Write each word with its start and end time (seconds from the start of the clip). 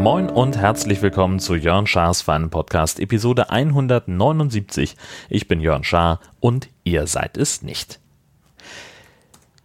Moin 0.00 0.30
und 0.30 0.56
herzlich 0.56 1.02
willkommen 1.02 1.40
zu 1.40 1.54
Jörn 1.54 1.86
Schars 1.86 2.22
Feinen 2.22 2.48
Podcast, 2.48 3.00
Episode 3.00 3.50
179. 3.50 4.96
Ich 5.28 5.46
bin 5.46 5.60
Jörn 5.60 5.84
Schaar 5.84 6.20
und 6.40 6.68
ihr 6.84 7.06
seid 7.06 7.36
es 7.36 7.60
nicht. 7.60 8.00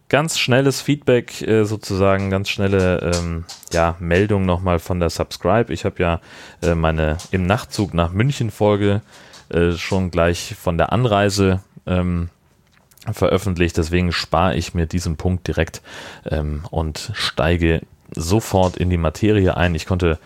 Ganz 0.10 0.38
schnelles 0.38 0.82
Feedback, 0.82 1.42
äh, 1.42 1.64
sozusagen, 1.64 2.30
ganz 2.30 2.50
schnelle 2.50 3.14
ähm, 3.16 3.46
ja, 3.72 3.96
Meldung 4.00 4.46
nochmal 4.46 4.80
von 4.80 5.00
der 5.00 5.10
Subscribe. 5.10 5.74
Ich 5.74 5.86
habe 5.86 6.04
ja 6.04 6.22
äh, 6.62 6.76
meine 6.76 7.18
im 7.32 7.46
Nachtzug 7.46 7.94
nach 7.94 8.12
München 8.12 8.52
Folge 8.52 9.02
äh, 9.56 9.74
schon 9.78 10.12
gleich 10.12 10.56
von 10.62 10.78
der 10.78 10.92
Anreise 10.92 11.62
ähm, 11.88 12.30
veröffentlicht. 13.12 13.78
Deswegen 13.78 14.12
spare 14.12 14.56
ich 14.56 14.74
mir 14.74 14.86
diesen 14.86 15.16
Punkt 15.16 15.48
direkt 15.48 15.82
ähm, 16.30 16.64
und 16.72 17.12
steige 17.14 17.82
sofort 18.14 18.78
in 18.78 18.90
die 18.90 18.98
Materie 18.98 19.56
ein. 19.58 19.76
Ich 19.76 19.86
konnte 19.86 20.20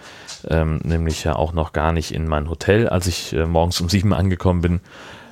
ähm, 0.47 0.79
nämlich 0.83 1.23
ja 1.23 1.35
auch 1.35 1.53
noch 1.53 1.73
gar 1.73 1.91
nicht 1.91 2.13
in 2.13 2.27
mein 2.27 2.49
Hotel, 2.49 2.87
als 2.89 3.07
ich 3.07 3.33
äh, 3.33 3.45
morgens 3.45 3.79
um 3.81 3.89
sieben 3.89 4.13
angekommen 4.13 4.61
bin. 4.61 4.79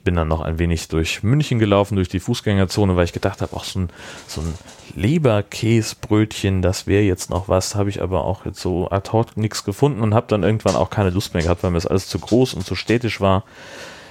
Bin 0.03 0.15
dann 0.15 0.27
noch 0.27 0.41
ein 0.41 0.59
wenig 0.59 0.87
durch 0.87 1.23
München 1.23 1.59
gelaufen, 1.59 1.95
durch 1.95 2.07
die 2.07 2.19
Fußgängerzone, 2.19 2.95
weil 2.95 3.05
ich 3.05 3.13
gedacht 3.13 3.41
habe, 3.41 3.55
auch 3.55 3.63
so 3.63 3.79
ein, 3.79 3.89
so 4.27 4.41
ein 4.41 4.53
Leberkäsbrötchen, 4.95 6.61
das 6.61 6.87
wäre 6.87 7.03
jetzt 7.03 7.29
noch 7.29 7.47
was, 7.47 7.75
habe 7.75 7.89
ich 7.89 8.01
aber 8.01 8.23
auch 8.25 8.45
jetzt 8.45 8.59
so 8.59 8.89
ad 8.89 9.11
hoc 9.11 9.37
nichts 9.37 9.63
gefunden 9.63 10.01
und 10.01 10.13
habe 10.13 10.27
dann 10.27 10.43
irgendwann 10.43 10.75
auch 10.75 10.89
keine 10.89 11.09
Lust 11.09 11.33
mehr 11.33 11.43
gehabt, 11.43 11.63
weil 11.63 11.71
mir 11.71 11.77
das 11.77 11.87
alles 11.87 12.07
zu 12.07 12.19
groß 12.19 12.53
und 12.53 12.65
zu 12.65 12.75
städtisch 12.75 13.21
war. 13.21 13.43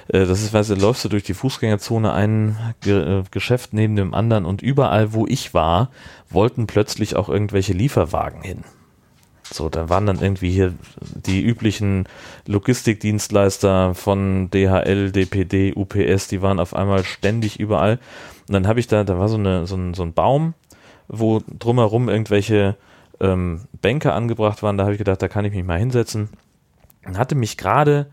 Äh, 0.09 0.27
das 0.27 0.43
ist, 0.43 0.53
weil 0.53 0.65
du 0.65 0.75
läufst 0.75 1.05
du 1.05 1.09
durch 1.09 1.25
die 1.25 1.35
Fußgängerzone 1.35 2.13
ein 2.13 2.57
Ge 2.81 3.21
äh, 3.21 3.23
Geschäft 3.31 3.73
neben 3.73 3.97
dem 3.97 4.15
anderen 4.15 4.45
und 4.45 4.63
überall, 4.63 5.13
wo 5.13 5.27
ich 5.27 5.55
war, 5.55 5.91
wollten 6.31 6.67
plötzlich 6.67 7.17
auch 7.17 7.29
irgendwelche 7.29 7.73
Lieferwagen 7.73 8.43
hin. 8.43 8.65
So, 9.53 9.69
da 9.69 9.89
waren 9.89 10.07
dann 10.07 10.21
irgendwie 10.21 10.51
hier 10.51 10.75
die 10.99 11.41
üblichen 11.41 12.09
Logistikdienstleister 12.47 13.95
von 13.95 14.51
DHL, 14.51 15.13
DPD, 15.13 15.73
UPS, 15.75 16.27
die 16.29 16.43
waren 16.43 16.59
auf 16.59 16.75
einmal 16.75 17.05
ständig 17.05 17.61
überall. 17.61 18.01
Und 18.49 18.55
dann 18.55 18.67
habe 18.67 18.81
ich 18.81 18.89
da, 18.89 19.05
da 19.05 19.19
war 19.19 19.29
so, 19.29 19.37
eine, 19.37 19.67
so, 19.67 19.77
ein, 19.77 19.95
so 19.95 20.03
ein 20.03 20.15
Baum, 20.15 20.55
wo 21.09 21.43
drumherum 21.59 22.09
irgendwelche 22.09 22.77
ähm, 23.21 23.63
Bänke 23.81 24.13
angebracht 24.13 24.63
waren. 24.63 24.77
Da 24.77 24.85
habe 24.85 24.93
ich 24.93 24.99
gedacht, 24.99 25.23
da 25.23 25.29
kann 25.29 25.45
ich 25.45 25.53
mich 25.53 25.65
mal 25.65 25.79
hinsetzen. 25.79 26.31
Und 27.07 27.19
hatte 27.19 27.35
mich 27.35 27.57
gerade 27.57 28.07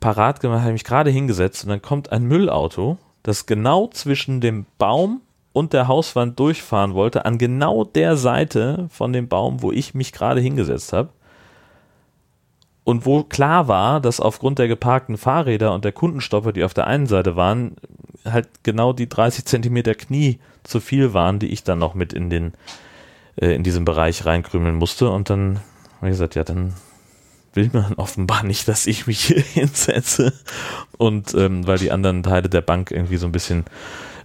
parat 0.00 0.40
gemacht, 0.40 0.62
habe 0.62 0.72
mich 0.72 0.84
gerade 0.84 1.10
hingesetzt 1.10 1.64
und 1.64 1.70
dann 1.70 1.82
kommt 1.82 2.12
ein 2.12 2.24
Müllauto, 2.24 2.98
das 3.22 3.46
genau 3.46 3.88
zwischen 3.88 4.40
dem 4.40 4.66
Baum 4.78 5.22
und 5.52 5.72
der 5.72 5.88
Hauswand 5.88 6.38
durchfahren 6.38 6.94
wollte, 6.94 7.24
an 7.24 7.38
genau 7.38 7.84
der 7.84 8.16
Seite 8.16 8.86
von 8.90 9.12
dem 9.12 9.28
Baum, 9.28 9.62
wo 9.62 9.72
ich 9.72 9.94
mich 9.94 10.12
gerade 10.12 10.40
hingesetzt 10.40 10.92
habe. 10.92 11.08
Und 12.84 13.04
wo 13.04 13.22
klar 13.22 13.68
war, 13.68 14.00
dass 14.00 14.20
aufgrund 14.20 14.58
der 14.58 14.68
geparkten 14.68 15.18
Fahrräder 15.18 15.74
und 15.74 15.84
der 15.84 15.92
Kundenstopper, 15.92 16.52
die 16.52 16.64
auf 16.64 16.74
der 16.74 16.86
einen 16.86 17.06
Seite 17.06 17.36
waren, 17.36 17.76
halt 18.24 18.48
genau 18.62 18.92
die 18.92 19.08
30 19.08 19.44
Zentimeter 19.44 19.94
Knie 19.94 20.38
zu 20.68 20.80
viel 20.80 21.14
waren, 21.14 21.38
die 21.38 21.48
ich 21.48 21.64
dann 21.64 21.78
noch 21.78 21.94
mit 21.94 22.12
in 22.12 22.30
den 22.30 22.52
äh, 23.36 23.54
in 23.54 23.62
diesem 23.62 23.84
Bereich 23.84 24.26
reinkrümeln 24.26 24.76
musste. 24.76 25.10
Und 25.10 25.30
dann 25.30 25.60
habe 25.96 26.06
ich 26.06 26.12
gesagt, 26.12 26.34
ja, 26.34 26.44
dann 26.44 26.74
will 27.54 27.70
man 27.72 27.94
offenbar 27.96 28.42
nicht, 28.42 28.68
dass 28.68 28.86
ich 28.86 29.06
mich 29.06 29.20
hier 29.20 29.42
hinsetze. 29.54 30.32
Und 30.96 31.34
ähm, 31.34 31.66
weil 31.66 31.78
die 31.78 31.92
anderen 31.92 32.22
Teile 32.22 32.48
der 32.48 32.62
Bank 32.62 32.90
irgendwie 32.90 33.16
so 33.16 33.26
ein 33.26 33.32
bisschen, 33.32 33.64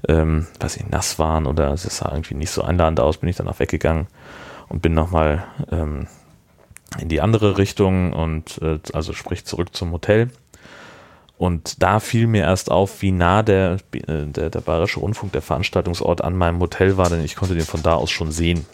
ähm, 0.08 0.48
weiß 0.60 0.78
ich, 0.78 0.88
nass 0.90 1.20
waren 1.20 1.46
oder 1.46 1.72
es 1.72 1.84
sah 1.84 2.12
irgendwie 2.12 2.36
nicht 2.36 2.52
so 2.52 2.62
einladend 2.62 3.00
aus, 3.00 3.18
bin 3.18 3.30
ich 3.30 3.36
dann 3.36 3.48
auch 3.48 3.60
weggegangen 3.60 4.08
und 4.70 4.82
bin 4.82 4.94
nochmal 4.94 5.46
ähm, 5.72 6.08
in 7.00 7.10
die 7.10 7.22
andere 7.22 7.58
Richtung 7.58 8.14
und 8.14 8.62
äh, 8.62 8.80
also 8.94 9.14
sprich 9.14 9.46
zurück 9.46 9.76
zum 9.76 9.92
Hotel. 9.92 10.30
Und 11.44 11.84
da 11.84 12.00
fiel 12.00 12.28
mir 12.28 12.44
erst 12.44 12.72
auf, 12.72 13.02
wie 13.02 13.12
nah 13.12 13.44
der, 13.44 13.80
äh, 13.92 14.28
der, 14.28 14.50
der 14.50 14.62
Bayerische 14.62 15.02
Rundfunk, 15.02 15.34
der 15.34 15.42
Veranstaltungsort 15.42 16.24
an 16.24 16.38
meinem 16.38 16.62
Hotel 16.62 16.96
war, 16.96 17.10
denn 17.10 17.22
ich 17.22 17.36
konnte 17.36 17.54
den 17.54 17.66
von 17.66 17.84
da 17.84 17.96
aus 17.96 18.12
schon 18.12 18.32
sehen. 18.32 18.66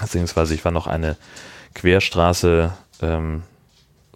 Beziehungsweise 0.00 0.54
ich 0.54 0.64
war 0.64 0.70
noch 0.70 0.86
eine 0.86 1.16
Querstraße 1.74 2.72
ähm, 3.02 3.42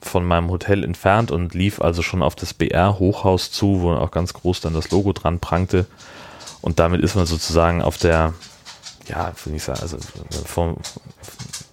von 0.00 0.24
meinem 0.24 0.50
Hotel 0.50 0.84
entfernt 0.84 1.32
und 1.32 1.52
lief 1.52 1.80
also 1.80 2.00
schon 2.02 2.22
auf 2.22 2.36
das 2.36 2.54
BR-Hochhaus 2.54 3.50
zu, 3.50 3.82
wo 3.82 3.90
auch 3.90 4.12
ganz 4.12 4.34
groß 4.34 4.60
dann 4.60 4.74
das 4.74 4.92
Logo 4.92 5.12
dran 5.12 5.40
prangte. 5.40 5.86
Und 6.60 6.78
damit 6.78 7.00
ist 7.00 7.16
man 7.16 7.26
sozusagen 7.26 7.82
auf 7.82 7.98
der, 7.98 8.34
ja, 9.08 9.32
würde 9.42 9.56
ich 9.56 9.64
sagen, 9.64 9.80
also 9.82 9.98
vom 10.46 10.76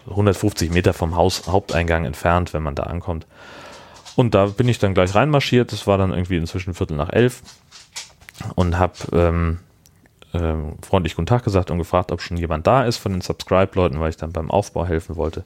150 0.10 0.72
Meter 0.72 0.94
vom 0.94 1.16
Haus 1.16 1.46
Haupteingang 1.46 2.06
entfernt, 2.06 2.56
wenn 2.56 2.64
man 2.64 2.74
da 2.74 2.86
ankommt. 2.86 3.28
Und 4.20 4.36
da 4.36 4.48
bin 4.48 4.68
ich 4.68 4.80
dann 4.80 4.94
gleich 4.94 5.16
reinmarschiert. 5.16 5.72
Das 5.72 5.88
war 5.88 5.98
dann 5.98 6.12
irgendwie 6.12 6.36
inzwischen 6.36 6.74
Viertel 6.74 6.98
nach 6.98 7.10
elf 7.10 7.42
und 8.56 8.78
habe 8.78 8.94
ähm, 9.14 9.60
ähm, 10.34 10.74
freundlich 10.82 11.16
Guten 11.16 11.26
Tag 11.26 11.46
gesagt 11.46 11.72
und 11.72 11.78
gefragt, 11.78 12.12
ob 12.12 12.20
schon 12.20 12.36
jemand 12.36 12.68
da 12.68 12.84
ist 12.84 12.98
von 12.98 13.14
den 13.14 13.22
Subscribe-Leuten, 13.22 14.02
weil 14.02 14.10
ich 14.10 14.18
dann 14.18 14.34
beim 14.34 14.52
Aufbau 14.52 14.86
helfen 14.86 15.16
wollte. 15.16 15.46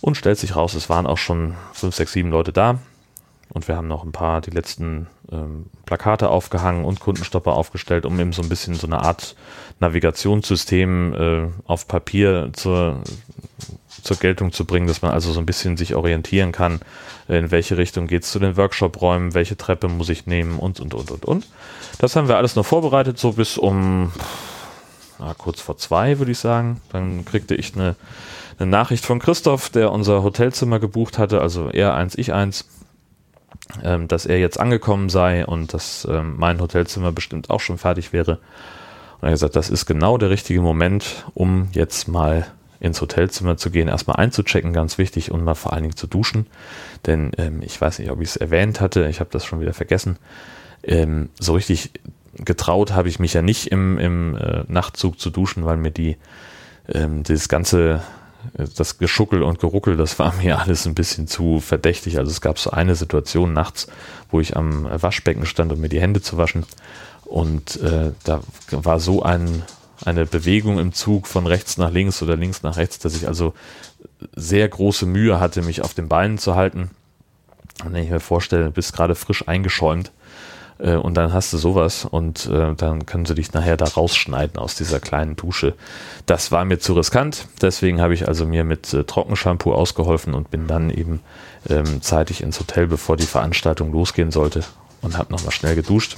Und 0.00 0.16
stellt 0.16 0.38
sich 0.38 0.54
raus, 0.54 0.74
es 0.74 0.88
waren 0.88 1.08
auch 1.08 1.18
schon 1.18 1.56
fünf, 1.72 1.96
sechs, 1.96 2.12
sieben 2.12 2.30
Leute 2.30 2.52
da. 2.52 2.78
Und 3.48 3.66
wir 3.66 3.74
haben 3.74 3.88
noch 3.88 4.04
ein 4.04 4.12
paar, 4.12 4.40
die 4.40 4.50
letzten 4.50 5.08
ähm, 5.32 5.66
Plakate 5.84 6.30
aufgehangen 6.30 6.84
und 6.84 7.00
Kundenstopper 7.00 7.54
aufgestellt, 7.54 8.06
um 8.06 8.20
eben 8.20 8.32
so 8.32 8.42
ein 8.42 8.48
bisschen 8.48 8.74
so 8.74 8.86
eine 8.86 9.00
Art 9.02 9.34
Navigationssystem 9.80 11.12
äh, 11.12 11.48
auf 11.66 11.88
Papier 11.88 12.50
zur, 12.52 13.02
zur 14.02 14.16
Geltung 14.16 14.52
zu 14.52 14.64
bringen, 14.64 14.86
dass 14.86 15.02
man 15.02 15.12
also 15.12 15.32
so 15.32 15.40
ein 15.40 15.46
bisschen 15.46 15.76
sich 15.76 15.94
orientieren 15.94 16.52
kann, 16.52 16.80
in 17.28 17.50
welche 17.50 17.76
Richtung 17.76 18.06
geht 18.06 18.22
es 18.24 18.30
zu 18.30 18.38
den 18.38 18.56
Workshop-Räumen, 18.56 19.34
welche 19.34 19.56
Treppe 19.56 19.88
muss 19.88 20.08
ich 20.08 20.26
nehmen 20.26 20.58
und, 20.58 20.80
und, 20.80 20.94
und, 20.94 21.10
und, 21.10 21.24
und. 21.24 21.46
Das 21.98 22.16
haben 22.16 22.28
wir 22.28 22.36
alles 22.36 22.56
noch 22.56 22.64
vorbereitet, 22.64 23.18
so 23.18 23.32
bis 23.32 23.58
um 23.58 24.12
na, 25.18 25.34
kurz 25.34 25.60
vor 25.60 25.76
zwei, 25.76 26.18
würde 26.18 26.32
ich 26.32 26.38
sagen. 26.38 26.80
Dann 26.92 27.24
kriegte 27.24 27.54
ich 27.54 27.74
eine 27.74 27.96
eine 28.58 28.70
Nachricht 28.70 29.06
von 29.06 29.18
Christoph, 29.18 29.70
der 29.70 29.92
unser 29.92 30.22
Hotelzimmer 30.22 30.80
gebucht 30.80 31.18
hatte, 31.18 31.40
also 31.40 31.70
er 31.70 31.94
eins, 31.94 32.16
ich 32.16 32.32
eins, 32.32 32.68
ähm, 33.82 34.08
dass 34.08 34.26
er 34.26 34.38
jetzt 34.38 34.58
angekommen 34.58 35.08
sei 35.08 35.46
und 35.46 35.74
dass 35.74 36.06
ähm, 36.10 36.34
mein 36.36 36.60
Hotelzimmer 36.60 37.12
bestimmt 37.12 37.50
auch 37.50 37.60
schon 37.60 37.78
fertig 37.78 38.12
wäre. 38.12 38.38
Und 39.20 39.22
er 39.22 39.28
hat 39.28 39.34
gesagt, 39.34 39.56
das 39.56 39.70
ist 39.70 39.86
genau 39.86 40.18
der 40.18 40.30
richtige 40.30 40.60
Moment, 40.60 41.26
um 41.34 41.68
jetzt 41.72 42.08
mal 42.08 42.46
ins 42.80 43.00
Hotelzimmer 43.00 43.56
zu 43.56 43.70
gehen, 43.70 43.88
erstmal 43.88 44.16
einzuchecken, 44.16 44.72
ganz 44.72 44.98
wichtig, 44.98 45.30
und 45.30 45.44
mal 45.44 45.54
vor 45.54 45.72
allen 45.72 45.82
Dingen 45.82 45.96
zu 45.96 46.06
duschen. 46.06 46.46
Denn 47.06 47.32
ähm, 47.38 47.62
ich 47.62 47.80
weiß 47.80 47.98
nicht, 47.98 48.10
ob 48.10 48.20
ich 48.20 48.30
es 48.30 48.36
erwähnt 48.36 48.80
hatte, 48.80 49.08
ich 49.08 49.20
habe 49.20 49.30
das 49.30 49.44
schon 49.44 49.60
wieder 49.60 49.74
vergessen. 49.74 50.16
Ähm, 50.82 51.28
so 51.38 51.54
richtig 51.54 51.90
getraut 52.36 52.92
habe 52.92 53.08
ich 53.08 53.18
mich 53.18 53.34
ja 53.34 53.42
nicht 53.42 53.72
im, 53.72 53.98
im 53.98 54.36
äh, 54.36 54.62
Nachtzug 54.68 55.18
zu 55.18 55.30
duschen, 55.30 55.64
weil 55.64 55.76
mir 55.76 55.90
die 55.90 56.16
ähm, 56.88 57.24
das 57.24 57.48
ganze 57.48 58.02
das 58.54 58.98
Geschuckel 58.98 59.42
und 59.42 59.58
Geruckel, 59.58 59.96
das 59.96 60.18
war 60.18 60.34
mir 60.42 60.58
alles 60.58 60.86
ein 60.86 60.94
bisschen 60.94 61.26
zu 61.26 61.60
verdächtig. 61.60 62.18
Also 62.18 62.30
es 62.30 62.40
gab 62.40 62.58
so 62.58 62.70
eine 62.70 62.94
Situation 62.94 63.52
nachts, 63.52 63.88
wo 64.30 64.40
ich 64.40 64.56
am 64.56 64.88
Waschbecken 64.90 65.46
stand, 65.46 65.72
um 65.72 65.80
mir 65.80 65.88
die 65.88 66.00
Hände 66.00 66.22
zu 66.22 66.36
waschen. 66.36 66.64
Und 67.24 67.80
äh, 67.82 68.12
da 68.24 68.40
war 68.70 69.00
so 69.00 69.22
ein, 69.22 69.62
eine 70.04 70.26
Bewegung 70.26 70.78
im 70.78 70.92
Zug 70.92 71.26
von 71.26 71.46
rechts 71.46 71.76
nach 71.78 71.90
links 71.90 72.22
oder 72.22 72.36
links 72.36 72.62
nach 72.62 72.76
rechts, 72.76 72.98
dass 72.98 73.14
ich 73.14 73.26
also 73.26 73.54
sehr 74.34 74.68
große 74.68 75.06
Mühe 75.06 75.40
hatte, 75.40 75.62
mich 75.62 75.82
auf 75.82 75.94
den 75.94 76.08
Beinen 76.08 76.38
zu 76.38 76.54
halten. 76.54 76.90
Und 77.84 77.92
wenn 77.92 78.04
ich 78.04 78.10
mir 78.10 78.20
vorstelle, 78.20 78.64
du 78.64 78.70
bist 78.70 78.92
gerade 78.92 79.14
frisch 79.14 79.46
eingeschäumt, 79.46 80.10
äh, 80.78 80.94
und 80.94 81.14
dann 81.14 81.32
hast 81.32 81.52
du 81.52 81.58
sowas 81.58 82.04
und 82.04 82.46
äh, 82.46 82.74
dann 82.74 83.06
können 83.06 83.26
sie 83.26 83.34
dich 83.34 83.52
nachher 83.52 83.76
da 83.76 83.86
rausschneiden 83.86 84.58
aus 84.58 84.74
dieser 84.74 85.00
kleinen 85.00 85.36
Dusche. 85.36 85.74
Das 86.26 86.52
war 86.52 86.64
mir 86.64 86.78
zu 86.78 86.94
riskant, 86.94 87.46
deswegen 87.60 88.00
habe 88.00 88.14
ich 88.14 88.28
also 88.28 88.46
mir 88.46 88.64
mit 88.64 88.92
äh, 88.94 89.04
Trockenshampoo 89.04 89.72
ausgeholfen 89.72 90.34
und 90.34 90.50
bin 90.50 90.66
dann 90.66 90.90
eben 90.90 91.20
ähm, 91.68 92.02
zeitig 92.02 92.42
ins 92.42 92.60
Hotel, 92.60 92.86
bevor 92.86 93.16
die 93.16 93.26
Veranstaltung 93.26 93.92
losgehen 93.92 94.30
sollte 94.30 94.64
und 95.02 95.18
habe 95.18 95.32
nochmal 95.32 95.52
schnell 95.52 95.74
geduscht. 95.74 96.16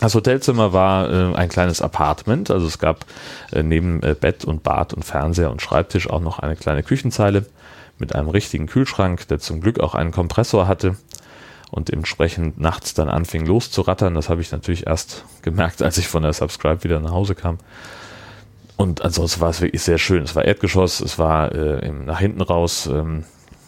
Das 0.00 0.14
Hotelzimmer 0.14 0.72
war 0.72 1.10
äh, 1.10 1.34
ein 1.34 1.48
kleines 1.48 1.82
Apartment, 1.82 2.50
also 2.50 2.66
es 2.66 2.78
gab 2.78 3.04
äh, 3.52 3.62
neben 3.62 4.02
äh, 4.02 4.14
Bett 4.14 4.44
und 4.44 4.62
Bad 4.62 4.94
und 4.94 5.04
Fernseher 5.04 5.50
und 5.50 5.60
Schreibtisch 5.60 6.08
auch 6.08 6.20
noch 6.20 6.38
eine 6.38 6.54
kleine 6.54 6.84
Küchenzeile 6.84 7.46
mit 7.98 8.14
einem 8.14 8.28
richtigen 8.28 8.66
Kühlschrank, 8.66 9.26
der 9.26 9.40
zum 9.40 9.60
Glück 9.60 9.80
auch 9.80 9.96
einen 9.96 10.12
Kompressor 10.12 10.68
hatte 10.68 10.96
und 11.70 11.90
entsprechend 11.90 12.60
nachts 12.60 12.94
dann 12.94 13.08
anfing 13.08 13.44
loszurattern. 13.44 14.14
Das 14.14 14.28
habe 14.28 14.40
ich 14.40 14.52
natürlich 14.52 14.86
erst 14.86 15.24
gemerkt, 15.42 15.82
als 15.82 15.98
ich 15.98 16.06
von 16.06 16.22
der 16.22 16.32
Subscribe 16.32 16.84
wieder 16.84 17.00
nach 17.00 17.12
Hause 17.12 17.34
kam. 17.34 17.58
Und 18.76 19.02
ansonsten 19.02 19.40
war 19.40 19.50
es 19.50 19.60
wirklich 19.60 19.82
sehr 19.82 19.98
schön. 19.98 20.22
Es 20.22 20.36
war 20.36 20.44
Erdgeschoss, 20.44 21.00
es 21.00 21.18
war 21.18 21.52
äh, 21.52 21.84
im, 21.86 22.04
nach 22.04 22.20
hinten 22.20 22.40
raus, 22.40 22.86
ähm, 22.86 23.24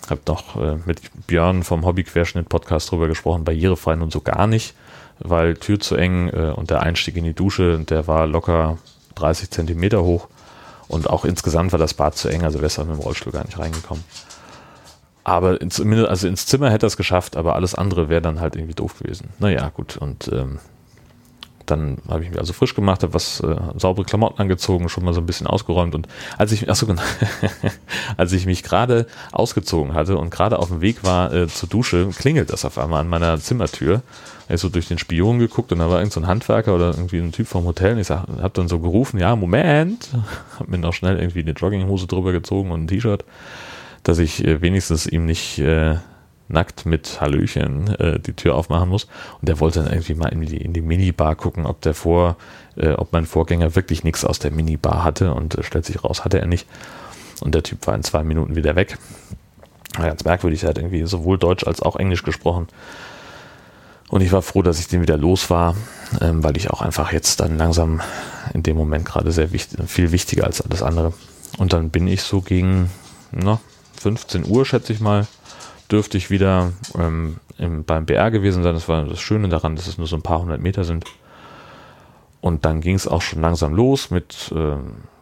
habe 0.08 0.20
noch 0.28 0.56
äh, 0.56 0.76
mit 0.86 1.00
Björn 1.26 1.64
vom 1.64 1.84
Hobbyquerschnitt-Podcast 1.84 2.90
drüber 2.90 3.08
gesprochen, 3.08 3.44
barrierefrei 3.44 3.96
nun 3.96 4.12
so 4.12 4.20
gar 4.20 4.46
nicht, 4.46 4.74
weil 5.20 5.54
Tür 5.54 5.78
zu 5.80 5.96
eng 5.96 6.28
äh, 6.28 6.52
und 6.54 6.70
der 6.70 6.80
Einstieg 6.80 7.16
in 7.16 7.24
die 7.24 7.34
Dusche, 7.34 7.78
der 7.78 8.06
war 8.06 8.26
locker 8.26 8.78
30 9.16 9.50
Zentimeter 9.50 10.02
hoch 10.02 10.28
und 10.88 11.08
auch 11.08 11.24
insgesamt 11.24 11.72
war 11.72 11.78
das 11.78 11.94
Bad 11.94 12.16
zu 12.16 12.28
eng, 12.28 12.42
also 12.42 12.58
wäre 12.58 12.66
es 12.66 12.78
mit 12.78 12.88
dem 12.88 12.98
Rollstuhl 12.98 13.32
gar 13.32 13.44
nicht 13.44 13.58
reingekommen. 13.58 14.02
Aber 15.22 15.60
ins, 15.60 15.80
also 15.80 16.26
ins 16.26 16.46
Zimmer 16.46 16.70
hätte 16.70 16.86
er 16.86 16.88
es 16.88 16.96
geschafft, 16.96 17.36
aber 17.36 17.54
alles 17.54 17.74
andere 17.74 18.08
wäre 18.08 18.22
dann 18.22 18.40
halt 18.40 18.56
irgendwie 18.56 18.74
doof 18.74 18.98
gewesen. 18.98 19.28
Naja, 19.38 19.68
gut. 19.68 19.96
Und 19.98 20.28
ähm, 20.32 20.58
dann 21.70 21.98
habe 22.08 22.24
ich 22.24 22.30
mich 22.30 22.38
also 22.38 22.52
frisch 22.52 22.74
gemacht, 22.74 23.02
habe 23.02 23.14
was 23.14 23.40
äh, 23.40 23.56
saubere 23.76 24.04
Klamotten 24.04 24.40
angezogen, 24.40 24.88
schon 24.88 25.04
mal 25.04 25.14
so 25.14 25.20
ein 25.20 25.26
bisschen 25.26 25.46
ausgeräumt 25.46 25.94
und 25.94 26.08
als 26.38 26.52
ich 26.52 26.68
achso, 26.70 26.86
genau, 26.86 27.02
als 28.16 28.32
ich 28.32 28.46
mich 28.46 28.62
gerade 28.62 29.06
ausgezogen 29.32 29.94
hatte 29.94 30.16
und 30.18 30.30
gerade 30.30 30.58
auf 30.58 30.68
dem 30.68 30.80
Weg 30.80 31.04
war 31.04 31.32
äh, 31.32 31.48
zur 31.48 31.68
Dusche, 31.68 32.08
klingelt 32.16 32.52
das 32.52 32.64
auf 32.64 32.78
einmal 32.78 33.00
an 33.00 33.08
meiner 33.08 33.38
Zimmertür. 33.38 34.02
Ich 34.48 34.60
so 34.60 34.68
durch 34.68 34.88
den 34.88 34.98
Spion 34.98 35.38
geguckt 35.38 35.70
und 35.70 35.78
da 35.78 35.88
war 35.88 35.98
irgend 35.98 36.12
so 36.12 36.20
ein 36.20 36.26
Handwerker 36.26 36.74
oder 36.74 36.88
irgendwie 36.88 37.18
ein 37.18 37.30
Typ 37.30 37.46
vom 37.46 37.64
Hotel 37.66 37.92
und 37.92 38.00
ich 38.00 38.10
habe 38.10 38.50
dann 38.52 38.66
so 38.66 38.80
gerufen, 38.80 39.20
ja, 39.20 39.36
Moment, 39.36 40.08
habe 40.58 40.70
mir 40.70 40.78
noch 40.78 40.92
schnell 40.92 41.18
irgendwie 41.18 41.40
eine 41.40 41.52
Jogginghose 41.52 42.08
drüber 42.08 42.32
gezogen 42.32 42.72
und 42.72 42.84
ein 42.84 42.88
T-Shirt, 42.88 43.24
dass 44.02 44.18
ich 44.18 44.44
äh, 44.44 44.60
wenigstens 44.60 45.06
ihm 45.06 45.24
nicht 45.24 45.60
äh, 45.60 45.98
nackt 46.52 46.86
mit 46.86 47.20
Hallöchen 47.20 47.94
äh, 47.96 48.18
die 48.18 48.32
Tür 48.32 48.54
aufmachen 48.54 48.88
muss. 48.88 49.04
Und 49.40 49.48
der 49.48 49.60
wollte 49.60 49.82
dann 49.82 49.92
irgendwie 49.92 50.14
mal 50.14 50.28
in 50.28 50.42
die, 50.42 50.58
in 50.58 50.72
die 50.72 50.80
Minibar 50.80 51.34
gucken, 51.36 51.66
ob 51.66 51.80
der 51.80 51.94
vor, 51.94 52.36
äh, 52.76 52.92
ob 52.92 53.12
mein 53.12 53.26
Vorgänger 53.26 53.74
wirklich 53.74 54.04
nichts 54.04 54.24
aus 54.24 54.38
der 54.38 54.50
Minibar 54.50 55.04
hatte 55.04 55.34
und 55.34 55.56
äh, 55.56 55.62
stellt 55.62 55.86
sich 55.86 56.04
raus, 56.04 56.24
hatte 56.24 56.40
er 56.40 56.46
nicht. 56.46 56.66
Und 57.40 57.54
der 57.54 57.62
Typ 57.62 57.86
war 57.86 57.94
in 57.94 58.02
zwei 58.02 58.22
Minuten 58.22 58.56
wieder 58.56 58.76
weg. 58.76 58.98
War 59.96 60.06
ganz 60.06 60.24
merkwürdig, 60.24 60.62
er 60.62 60.70
hat 60.70 60.78
irgendwie 60.78 61.04
sowohl 61.04 61.38
Deutsch 61.38 61.66
als 61.66 61.82
auch 61.82 61.96
Englisch 61.96 62.22
gesprochen. 62.22 62.68
Und 64.08 64.22
ich 64.22 64.32
war 64.32 64.42
froh, 64.42 64.62
dass 64.62 64.80
ich 64.80 64.88
den 64.88 65.02
wieder 65.02 65.16
los 65.16 65.50
war, 65.50 65.76
ähm, 66.20 66.42
weil 66.42 66.56
ich 66.56 66.70
auch 66.70 66.82
einfach 66.82 67.12
jetzt 67.12 67.40
dann 67.40 67.56
langsam 67.56 68.00
in 68.52 68.62
dem 68.64 68.76
Moment 68.76 69.04
gerade 69.04 69.30
sehr 69.30 69.52
wichtig, 69.52 69.78
viel 69.88 70.10
wichtiger 70.10 70.44
als 70.44 70.60
alles 70.60 70.82
andere. 70.82 71.12
Und 71.58 71.72
dann 71.72 71.90
bin 71.90 72.08
ich 72.08 72.22
so 72.22 72.40
gegen 72.40 72.90
na, 73.30 73.60
15 74.00 74.46
Uhr, 74.46 74.66
schätze 74.66 74.92
ich 74.92 75.00
mal, 75.00 75.26
dürfte 75.90 76.16
ich 76.18 76.30
wieder 76.30 76.72
ähm, 76.98 77.36
im, 77.58 77.84
beim 77.84 78.06
BR 78.06 78.30
gewesen 78.30 78.62
sein. 78.62 78.74
Das 78.74 78.88
war 78.88 79.04
das 79.04 79.20
Schöne 79.20 79.48
daran, 79.48 79.76
dass 79.76 79.86
es 79.86 79.98
nur 79.98 80.06
so 80.06 80.16
ein 80.16 80.22
paar 80.22 80.40
hundert 80.40 80.60
Meter 80.60 80.84
sind. 80.84 81.04
Und 82.40 82.64
dann 82.64 82.80
ging 82.80 82.94
es 82.94 83.06
auch 83.06 83.22
schon 83.22 83.42
langsam 83.42 83.74
los 83.74 84.10
mit 84.10 84.52
äh, 84.54 84.76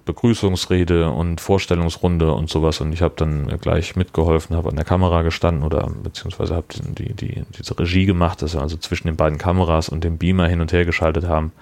Begrüßungsrede 0.04 1.10
und 1.10 1.40
Vorstellungsrunde 1.40 2.32
und 2.32 2.48
sowas. 2.48 2.80
Und 2.80 2.92
ich 2.92 3.02
habe 3.02 3.14
dann 3.16 3.58
gleich 3.60 3.96
mitgeholfen, 3.96 4.56
habe 4.56 4.70
an 4.70 4.76
der 4.76 4.84
Kamera 4.84 5.22
gestanden 5.22 5.64
oder 5.64 5.90
beziehungsweise 6.02 6.54
habe 6.54 6.66
die, 6.70 7.12
die, 7.12 7.42
diese 7.58 7.78
Regie 7.78 8.06
gemacht, 8.06 8.40
dass 8.40 8.54
wir 8.54 8.62
also 8.62 8.76
zwischen 8.76 9.08
den 9.08 9.16
beiden 9.16 9.38
Kameras 9.38 9.88
und 9.88 10.04
dem 10.04 10.16
Beamer 10.16 10.48
hin 10.48 10.60
und 10.60 10.72
her 10.72 10.84
geschaltet 10.84 11.26
haben 11.26 11.52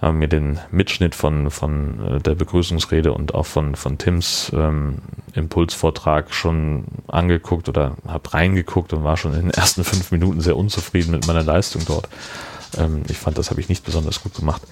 haben 0.00 0.18
mir 0.18 0.28
den 0.28 0.58
Mitschnitt 0.70 1.14
von, 1.14 1.50
von 1.50 2.16
äh, 2.16 2.20
der 2.20 2.34
Begrüßungsrede 2.34 3.12
und 3.12 3.34
auch 3.34 3.46
von, 3.46 3.74
von 3.74 3.98
Tims 3.98 4.52
ähm, 4.54 4.98
Impulsvortrag 5.34 6.32
schon 6.32 6.84
angeguckt 7.08 7.68
oder 7.68 7.96
habe 8.06 8.32
reingeguckt 8.32 8.92
und 8.92 9.02
war 9.02 9.16
schon 9.16 9.34
in 9.34 9.42
den 9.42 9.50
ersten 9.50 9.84
fünf 9.84 10.10
Minuten 10.12 10.40
sehr 10.40 10.56
unzufrieden 10.56 11.10
mit 11.10 11.26
meiner 11.26 11.42
Leistung 11.42 11.82
dort. 11.84 12.08
Ähm, 12.76 13.02
ich 13.08 13.18
fand, 13.18 13.38
das 13.38 13.50
habe 13.50 13.60
ich 13.60 13.68
nicht 13.68 13.84
besonders 13.84 14.22
gut 14.22 14.34
gemacht. 14.34 14.62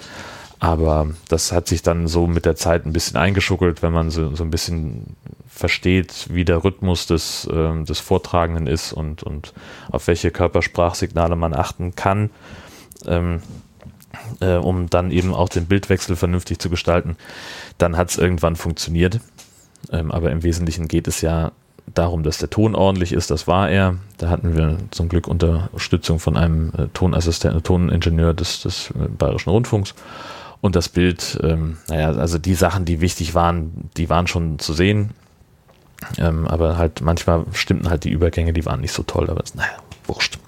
Aber 0.59 1.09
das 1.29 1.53
hat 1.53 1.69
sich 1.69 1.83
dann 1.83 2.07
so 2.07 2.27
mit 2.27 2.47
der 2.47 2.57
Zeit 2.57 2.87
ein 2.87 2.93
bisschen 2.93 3.17
eingeschuckelt, 3.17 3.83
wenn 3.83 3.93
man 3.93 4.11
so, 4.11 4.35
so 4.35 4.43
ein 4.43 4.51
bisschen 4.51 5.17
versteht, 5.49 6.29
wie 6.31 6.45
der 6.45 6.65
Rhythmus 6.65 7.07
des, 7.07 7.47
äh, 7.47 7.83
des 7.83 8.01
Vortragenden 8.01 8.67
ist 8.67 8.93
und, 8.93 9.23
und 9.23 9.53
auf 9.91 10.07
welche 10.07 10.31
Körpersprachsignale 10.31 11.37
man 11.37 11.53
achten 11.53 11.95
kann. 11.95 12.31
Ähm, 13.07 13.43
äh, 14.41 14.55
um 14.55 14.89
dann 14.89 15.11
eben 15.11 15.35
auch 15.35 15.49
den 15.49 15.67
Bildwechsel 15.67 16.17
vernünftig 16.17 16.59
zu 16.59 16.71
gestalten, 16.71 17.17
dann 17.79 17.97
hat 17.97 18.11
es 18.11 18.19
irgendwann 18.19 18.57
funktioniert. 18.57 19.21
Ähm, 19.93 20.11
aber 20.11 20.31
im 20.31 20.43
Wesentlichen 20.43 20.89
geht 20.89 21.09
es 21.09 21.21
ja 21.21 21.53
darum, 21.95 22.23
dass 22.23 22.39
der 22.39 22.51
Ton 22.51 22.75
ordentlich 22.75 23.13
ist. 23.13 23.31
Das 23.31 23.47
war 23.47 23.71
er. 23.71 23.97
Da 24.19 24.29
hatten 24.29 24.57
wir 24.57 24.79
zum 24.91 25.09
Glück 25.09 25.29
Unterstützung 25.29 26.19
von 26.19 26.37
einem 26.37 26.73
äh, 26.77 26.89
Tonassistenten, 26.89 27.63
Toningenieur 27.63 28.35
des, 28.35 28.63
des 28.63 28.91
äh, 28.91 29.09
Bayerischen 29.09 29.51
Rundfunks. 29.51 29.95
Und 30.61 30.75
das 30.75 30.89
Bild, 30.89 31.39
ähm, 31.43 31.77
naja, 31.89 32.11
also 32.13 32.39
die 32.39 32.55
Sachen, 32.55 32.85
die 32.85 33.01
wichtig 33.01 33.35
waren, 33.35 33.91
die 33.97 34.09
waren 34.09 34.27
schon 34.27 34.59
zu 34.59 34.73
sehen. 34.73 35.11
Ähm, 36.19 36.47
aber 36.47 36.77
halt 36.77 37.01
manchmal 37.01 37.45
stimmten 37.53 37.89
halt 37.89 38.05
die 38.05 38.11
Übergänge, 38.11 38.53
die 38.53 38.67
waren 38.67 38.81
nicht 38.81 38.93
so 38.93 39.03
toll, 39.03 39.31
aber 39.31 39.43
naja, 39.55 39.77
wurscht. 40.07 40.39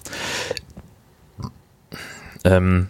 Ähm, 2.43 2.89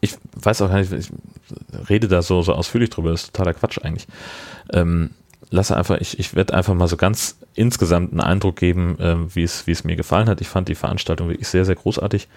ich 0.00 0.16
weiß 0.48 0.62
auch 0.62 0.70
gar 0.70 0.78
nicht, 0.78 0.92
ich 0.92 1.10
rede 1.90 2.08
da 2.08 2.22
so, 2.22 2.40
so 2.40 2.54
ausführlich 2.54 2.88
drüber, 2.88 3.10
das 3.10 3.24
ist 3.24 3.34
totaler 3.34 3.52
Quatsch 3.52 3.78
eigentlich. 3.82 4.06
Ähm, 4.72 5.10
lasse 5.50 5.76
einfach, 5.76 5.98
ich, 6.00 6.18
ich 6.18 6.34
werde 6.34 6.54
einfach 6.54 6.74
mal 6.74 6.88
so 6.88 6.96
ganz 6.96 7.38
insgesamt 7.54 8.12
einen 8.12 8.20
Eindruck 8.20 8.56
geben, 8.56 8.96
ähm, 8.98 9.28
wie 9.34 9.42
es, 9.42 9.66
wie 9.66 9.72
es 9.72 9.84
mir 9.84 9.96
gefallen 9.96 10.28
hat. 10.28 10.40
Ich 10.40 10.48
fand 10.48 10.68
die 10.68 10.74
Veranstaltung 10.74 11.28
wirklich 11.28 11.48
sehr, 11.48 11.66
sehr 11.66 11.74
großartig, 11.74 12.28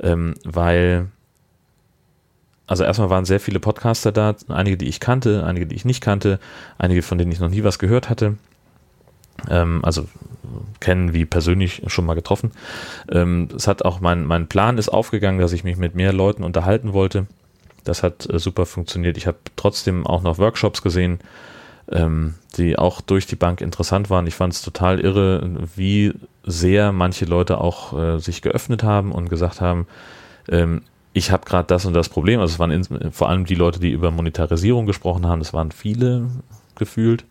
ähm, 0.00 0.34
weil, 0.44 1.08
also 2.66 2.82
erstmal 2.84 3.10
waren 3.10 3.26
sehr 3.26 3.40
viele 3.40 3.60
Podcaster 3.60 4.10
da, 4.10 4.34
einige, 4.48 4.78
die 4.78 4.88
ich 4.88 4.98
kannte, 4.98 5.44
einige, 5.44 5.66
die 5.66 5.76
ich 5.76 5.84
nicht 5.84 6.00
kannte, 6.02 6.40
einige, 6.78 7.02
von 7.02 7.18
denen 7.18 7.32
ich 7.32 7.40
noch 7.40 7.50
nie 7.50 7.62
was 7.62 7.78
gehört 7.78 8.08
hatte. 8.08 8.36
Ähm, 9.50 9.80
also 9.84 10.08
kennen 10.80 11.12
wie 11.12 11.26
persönlich 11.26 11.82
schon 11.88 12.06
mal 12.06 12.14
getroffen. 12.14 12.52
Ähm, 13.10 13.48
es 13.54 13.66
hat 13.68 13.84
auch 13.84 14.00
mein, 14.00 14.24
mein 14.24 14.48
Plan 14.48 14.78
ist 14.78 14.88
aufgegangen, 14.88 15.40
dass 15.40 15.52
ich 15.52 15.64
mich 15.64 15.76
mit 15.76 15.94
mehr 15.94 16.12
Leuten 16.12 16.42
unterhalten 16.42 16.92
wollte. 16.94 17.26
Das 17.84 18.02
hat 18.02 18.28
äh, 18.30 18.38
super 18.38 18.66
funktioniert. 18.66 19.16
Ich 19.16 19.26
habe 19.26 19.38
trotzdem 19.56 20.06
auch 20.06 20.22
noch 20.22 20.38
Workshops 20.38 20.82
gesehen, 20.82 21.20
ähm, 21.90 22.34
die 22.56 22.78
auch 22.78 23.00
durch 23.00 23.26
die 23.26 23.36
Bank 23.36 23.60
interessant 23.60 24.10
waren. 24.10 24.26
Ich 24.26 24.34
fand 24.34 24.52
es 24.52 24.62
total 24.62 25.00
irre, 25.00 25.68
wie 25.76 26.12
sehr 26.44 26.92
manche 26.92 27.24
Leute 27.24 27.58
auch 27.58 27.98
äh, 27.98 28.18
sich 28.18 28.42
geöffnet 28.42 28.82
haben 28.82 29.12
und 29.12 29.28
gesagt 29.28 29.60
haben, 29.60 29.86
ähm, 30.48 30.82
ich 31.12 31.32
habe 31.32 31.44
gerade 31.44 31.66
das 31.66 31.84
und 31.84 31.94
das 31.94 32.08
Problem. 32.08 32.40
Also 32.40 32.54
es 32.54 32.58
waren 32.58 32.70
in, 32.70 33.12
vor 33.12 33.28
allem 33.28 33.44
die 33.44 33.56
Leute, 33.56 33.80
die 33.80 33.90
über 33.90 34.10
Monetarisierung 34.10 34.86
gesprochen 34.86 35.26
haben. 35.26 35.40
Das 35.40 35.52
waren 35.52 35.72
viele 35.72 36.28
gefühlt, 36.76 37.24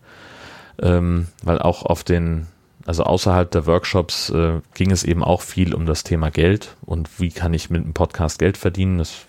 ähm, 0.82 1.28
weil 1.42 1.58
auch 1.58 1.84
auf 1.84 2.04
den 2.04 2.46
also 2.86 3.04
außerhalb 3.04 3.50
der 3.50 3.66
Workshops 3.66 4.30
äh, 4.30 4.60
ging 4.74 4.90
es 4.90 5.04
eben 5.04 5.22
auch 5.22 5.42
viel 5.42 5.74
um 5.74 5.86
das 5.86 6.02
Thema 6.02 6.30
Geld 6.30 6.76
und 6.84 7.20
wie 7.20 7.30
kann 7.30 7.52
ich 7.52 7.70
mit 7.70 7.84
einem 7.84 7.92
Podcast 7.92 8.38
Geld 8.38 8.56
verdienen. 8.56 8.98
Das 8.98 9.26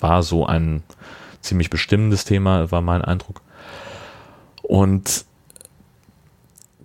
war 0.00 0.22
so 0.22 0.46
ein 0.46 0.82
ziemlich 1.40 1.70
bestimmendes 1.70 2.24
Thema, 2.24 2.70
war 2.70 2.82
mein 2.82 3.02
Eindruck. 3.02 3.42
Und 4.62 5.24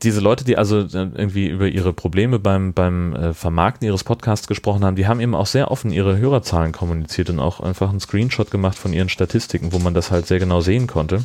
diese 0.03 0.19
Leute, 0.19 0.43
die 0.43 0.57
also 0.57 0.79
irgendwie 0.79 1.47
über 1.47 1.67
ihre 1.67 1.93
Probleme 1.93 2.37
beim, 2.39 2.73
beim 2.73 3.15
äh, 3.15 3.33
Vermarkten 3.33 3.87
ihres 3.87 4.03
Podcasts 4.03 4.47
gesprochen 4.47 4.83
haben, 4.83 4.95
die 4.95 5.07
haben 5.07 5.19
eben 5.19 5.35
auch 5.35 5.45
sehr 5.45 5.71
offen 5.71 5.91
ihre 5.91 6.17
Hörerzahlen 6.17 6.73
kommuniziert 6.73 7.29
und 7.29 7.39
auch 7.39 7.61
einfach 7.61 7.89
einen 7.89 8.01
Screenshot 8.01 8.51
gemacht 8.51 8.77
von 8.77 8.93
ihren 8.93 9.09
Statistiken, 9.09 9.71
wo 9.71 9.79
man 9.79 9.93
das 9.93 10.11
halt 10.11 10.27
sehr 10.27 10.39
genau 10.39 10.61
sehen 10.61 10.87
konnte. 10.87 11.23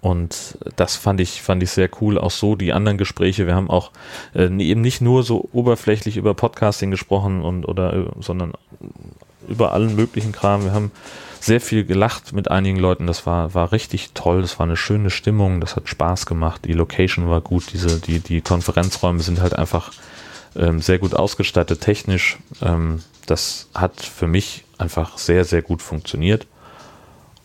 Und 0.00 0.56
das 0.76 0.96
fand 0.96 1.20
ich, 1.20 1.42
fand 1.42 1.62
ich 1.62 1.70
sehr 1.70 1.90
cool. 2.00 2.16
Auch 2.16 2.30
so 2.30 2.56
die 2.56 2.72
anderen 2.72 2.96
Gespräche. 2.96 3.46
Wir 3.46 3.54
haben 3.54 3.68
auch 3.68 3.90
äh, 4.34 4.44
eben 4.44 4.80
nicht 4.80 5.02
nur 5.02 5.22
so 5.22 5.48
oberflächlich 5.52 6.16
über 6.16 6.32
Podcasting 6.32 6.90
gesprochen 6.90 7.42
und 7.42 7.66
oder, 7.66 7.92
äh, 7.92 8.06
sondern 8.20 8.52
über 9.48 9.72
allen 9.72 9.96
möglichen 9.96 10.32
Kram. 10.32 10.64
Wir 10.64 10.72
haben 10.72 10.90
sehr 11.40 11.60
viel 11.60 11.84
gelacht 11.84 12.32
mit 12.32 12.50
einigen 12.50 12.78
Leuten. 12.78 13.06
Das 13.06 13.26
war, 13.26 13.54
war 13.54 13.72
richtig 13.72 14.10
toll. 14.14 14.42
Das 14.42 14.58
war 14.58 14.66
eine 14.66 14.76
schöne 14.76 15.10
Stimmung. 15.10 15.60
Das 15.60 15.76
hat 15.76 15.88
Spaß 15.88 16.26
gemacht. 16.26 16.64
Die 16.64 16.72
Location 16.72 17.28
war 17.28 17.40
gut. 17.40 17.72
Diese, 17.72 18.00
die, 18.00 18.20
die 18.20 18.40
Konferenzräume 18.40 19.20
sind 19.20 19.40
halt 19.40 19.58
einfach 19.58 19.92
ähm, 20.54 20.80
sehr 20.80 20.98
gut 20.98 21.14
ausgestattet 21.14 21.80
technisch. 21.80 22.38
Ähm, 22.60 23.02
das 23.26 23.68
hat 23.74 24.00
für 24.00 24.26
mich 24.26 24.64
einfach 24.78 25.18
sehr, 25.18 25.44
sehr 25.44 25.62
gut 25.62 25.82
funktioniert. 25.82 26.46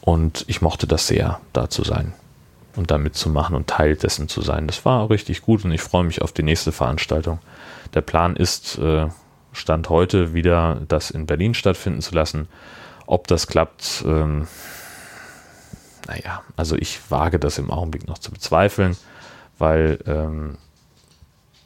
Und 0.01 0.45
ich 0.47 0.61
mochte 0.61 0.87
das 0.87 1.07
sehr, 1.07 1.39
da 1.53 1.69
zu 1.69 1.83
sein 1.83 2.13
und 2.77 2.91
da 2.91 2.97
mitzumachen 2.97 3.55
und 3.55 3.67
Teil 3.67 3.95
dessen 3.95 4.29
zu 4.29 4.41
sein. 4.41 4.67
Das 4.67 4.85
war 4.85 5.09
richtig 5.09 5.41
gut 5.41 5.65
und 5.65 5.71
ich 5.71 5.81
freue 5.81 6.03
mich 6.03 6.21
auf 6.21 6.31
die 6.31 6.43
nächste 6.43 6.71
Veranstaltung. 6.71 7.39
Der 7.93 8.01
Plan 8.01 8.35
ist, 8.35 8.77
äh, 8.77 9.07
Stand 9.57 9.89
heute 9.89 10.33
wieder 10.33 10.81
das 10.87 11.11
in 11.11 11.25
Berlin 11.25 11.53
stattfinden 11.53 12.01
zu 12.01 12.13
lassen. 12.15 12.47
Ob 13.05 13.27
das 13.27 13.47
klappt, 13.47 14.03
ähm, 14.05 14.47
naja, 16.07 16.43
also 16.55 16.75
ich 16.75 16.99
wage 17.09 17.39
das 17.39 17.57
im 17.57 17.71
Augenblick 17.71 18.07
noch 18.07 18.17
zu 18.17 18.31
bezweifeln, 18.31 18.97
weil 19.57 19.99
ähm, 20.05 20.57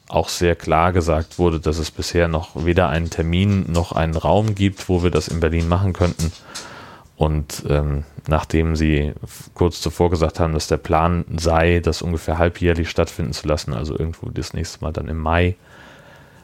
auch 0.08 0.28
sehr 0.28 0.56
klar 0.56 0.92
gesagt 0.92 1.38
wurde, 1.38 1.58
dass 1.58 1.78
es 1.78 1.90
bisher 1.90 2.28
noch 2.28 2.64
weder 2.66 2.88
einen 2.88 3.10
Termin 3.10 3.70
noch 3.70 3.92
einen 3.92 4.16
Raum 4.16 4.54
gibt, 4.54 4.88
wo 4.88 5.02
wir 5.02 5.10
das 5.10 5.28
in 5.28 5.40
Berlin 5.40 5.68
machen 5.68 5.92
könnten. 5.92 6.32
Und 7.16 7.64
ähm, 7.68 8.04
nachdem 8.26 8.76
sie 8.76 9.12
kurz 9.54 9.80
zuvor 9.80 10.10
gesagt 10.10 10.40
haben, 10.40 10.54
dass 10.54 10.66
der 10.66 10.76
Plan 10.76 11.24
sei, 11.36 11.80
das 11.80 12.02
ungefähr 12.02 12.38
halbjährlich 12.38 12.90
stattfinden 12.90 13.32
zu 13.32 13.46
lassen, 13.46 13.74
also 13.74 13.98
irgendwo 13.98 14.28
das 14.28 14.54
nächste 14.54 14.84
Mal 14.84 14.92
dann 14.92 15.08
im 15.08 15.18
Mai, 15.18 15.56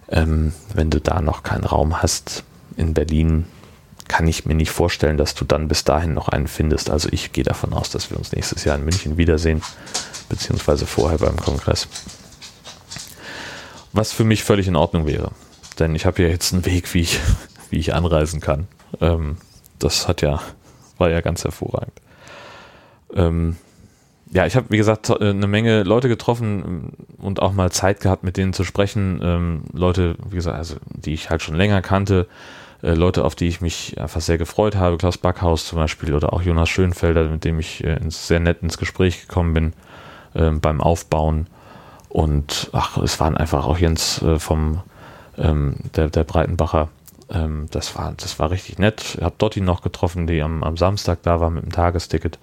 ähm, 0.08 0.52
wenn 0.74 0.90
du 0.90 1.00
da 1.00 1.20
noch 1.20 1.42
keinen 1.42 1.64
Raum 1.64 2.02
hast 2.02 2.44
in 2.76 2.94
Berlin, 2.94 3.46
kann 4.08 4.26
ich 4.26 4.46
mir 4.46 4.54
nicht 4.54 4.70
vorstellen, 4.70 5.18
dass 5.18 5.34
du 5.34 5.44
dann 5.44 5.68
bis 5.68 5.84
dahin 5.84 6.14
noch 6.14 6.28
einen 6.28 6.48
findest. 6.48 6.90
Also 6.90 7.08
ich 7.12 7.32
gehe 7.32 7.44
davon 7.44 7.72
aus, 7.74 7.90
dass 7.90 8.10
wir 8.10 8.16
uns 8.16 8.32
nächstes 8.32 8.64
Jahr 8.64 8.76
in 8.76 8.84
München 8.84 9.18
wiedersehen, 9.18 9.62
beziehungsweise 10.28 10.86
vorher 10.86 11.18
beim 11.18 11.36
Kongress. 11.36 11.88
Was 13.92 14.12
für 14.12 14.24
mich 14.24 14.44
völlig 14.44 14.66
in 14.66 14.76
Ordnung 14.76 15.06
wäre. 15.06 15.32
Denn 15.78 15.94
ich 15.94 16.06
habe 16.06 16.22
ja 16.22 16.28
jetzt 16.28 16.52
einen 16.52 16.64
Weg, 16.64 16.92
wie 16.94 17.02
ich, 17.02 17.20
wie 17.70 17.78
ich 17.78 17.94
anreisen 17.94 18.40
kann. 18.40 18.66
Ähm, 19.00 19.36
das 19.78 20.08
hat 20.08 20.22
ja, 20.22 20.40
war 20.96 21.10
ja 21.10 21.20
ganz 21.20 21.44
hervorragend. 21.44 21.92
Ähm, 23.14 23.56
ja, 24.32 24.46
ich 24.46 24.56
habe, 24.56 24.66
wie 24.70 24.76
gesagt, 24.76 25.10
äh, 25.10 25.30
eine 25.30 25.46
Menge 25.46 25.82
Leute 25.82 26.08
getroffen 26.08 26.64
ähm, 26.66 26.92
und 27.18 27.40
auch 27.40 27.52
mal 27.52 27.70
Zeit 27.70 28.00
gehabt, 28.00 28.24
mit 28.24 28.36
denen 28.36 28.52
zu 28.52 28.64
sprechen. 28.64 29.20
Ähm, 29.22 29.62
Leute, 29.72 30.16
wie 30.28 30.36
gesagt, 30.36 30.56
also 30.56 30.76
die 30.90 31.14
ich 31.14 31.30
halt 31.30 31.42
schon 31.42 31.54
länger 31.54 31.82
kannte, 31.82 32.26
äh, 32.82 32.92
Leute, 32.92 33.24
auf 33.24 33.34
die 33.34 33.48
ich 33.48 33.60
mich 33.60 34.00
einfach 34.00 34.20
sehr 34.20 34.38
gefreut 34.38 34.76
habe, 34.76 34.98
Klaus 34.98 35.18
Backhaus 35.18 35.66
zum 35.66 35.78
Beispiel 35.78 36.14
oder 36.14 36.32
auch 36.32 36.42
Jonas 36.42 36.68
Schönfelder, 36.68 37.28
mit 37.28 37.44
dem 37.44 37.58
ich 37.58 37.82
äh, 37.84 37.96
ins, 37.96 38.28
sehr 38.28 38.40
nett 38.40 38.62
ins 38.62 38.78
Gespräch 38.78 39.26
gekommen 39.26 39.54
bin 39.54 39.72
äh, 40.34 40.50
beim 40.50 40.80
Aufbauen. 40.80 41.46
Und 42.08 42.70
ach, 42.72 42.96
es 42.98 43.20
waren 43.20 43.36
einfach 43.36 43.66
auch 43.66 43.78
Jens 43.78 44.22
äh, 44.22 44.38
vom 44.38 44.80
ähm, 45.36 45.76
der, 45.94 46.08
der 46.08 46.24
Breitenbacher. 46.24 46.88
Ähm, 47.30 47.66
das 47.70 47.96
war, 47.96 48.14
das 48.16 48.38
war 48.38 48.50
richtig 48.50 48.78
nett. 48.78 49.16
Ich 49.18 49.22
habe 49.22 49.34
Dotti 49.38 49.60
noch 49.60 49.82
getroffen, 49.82 50.26
die 50.26 50.42
am, 50.42 50.62
am 50.62 50.76
Samstag 50.76 51.22
da 51.22 51.40
war 51.40 51.50
mit 51.50 51.64
dem 51.64 51.72
Tagesticket 51.72 52.38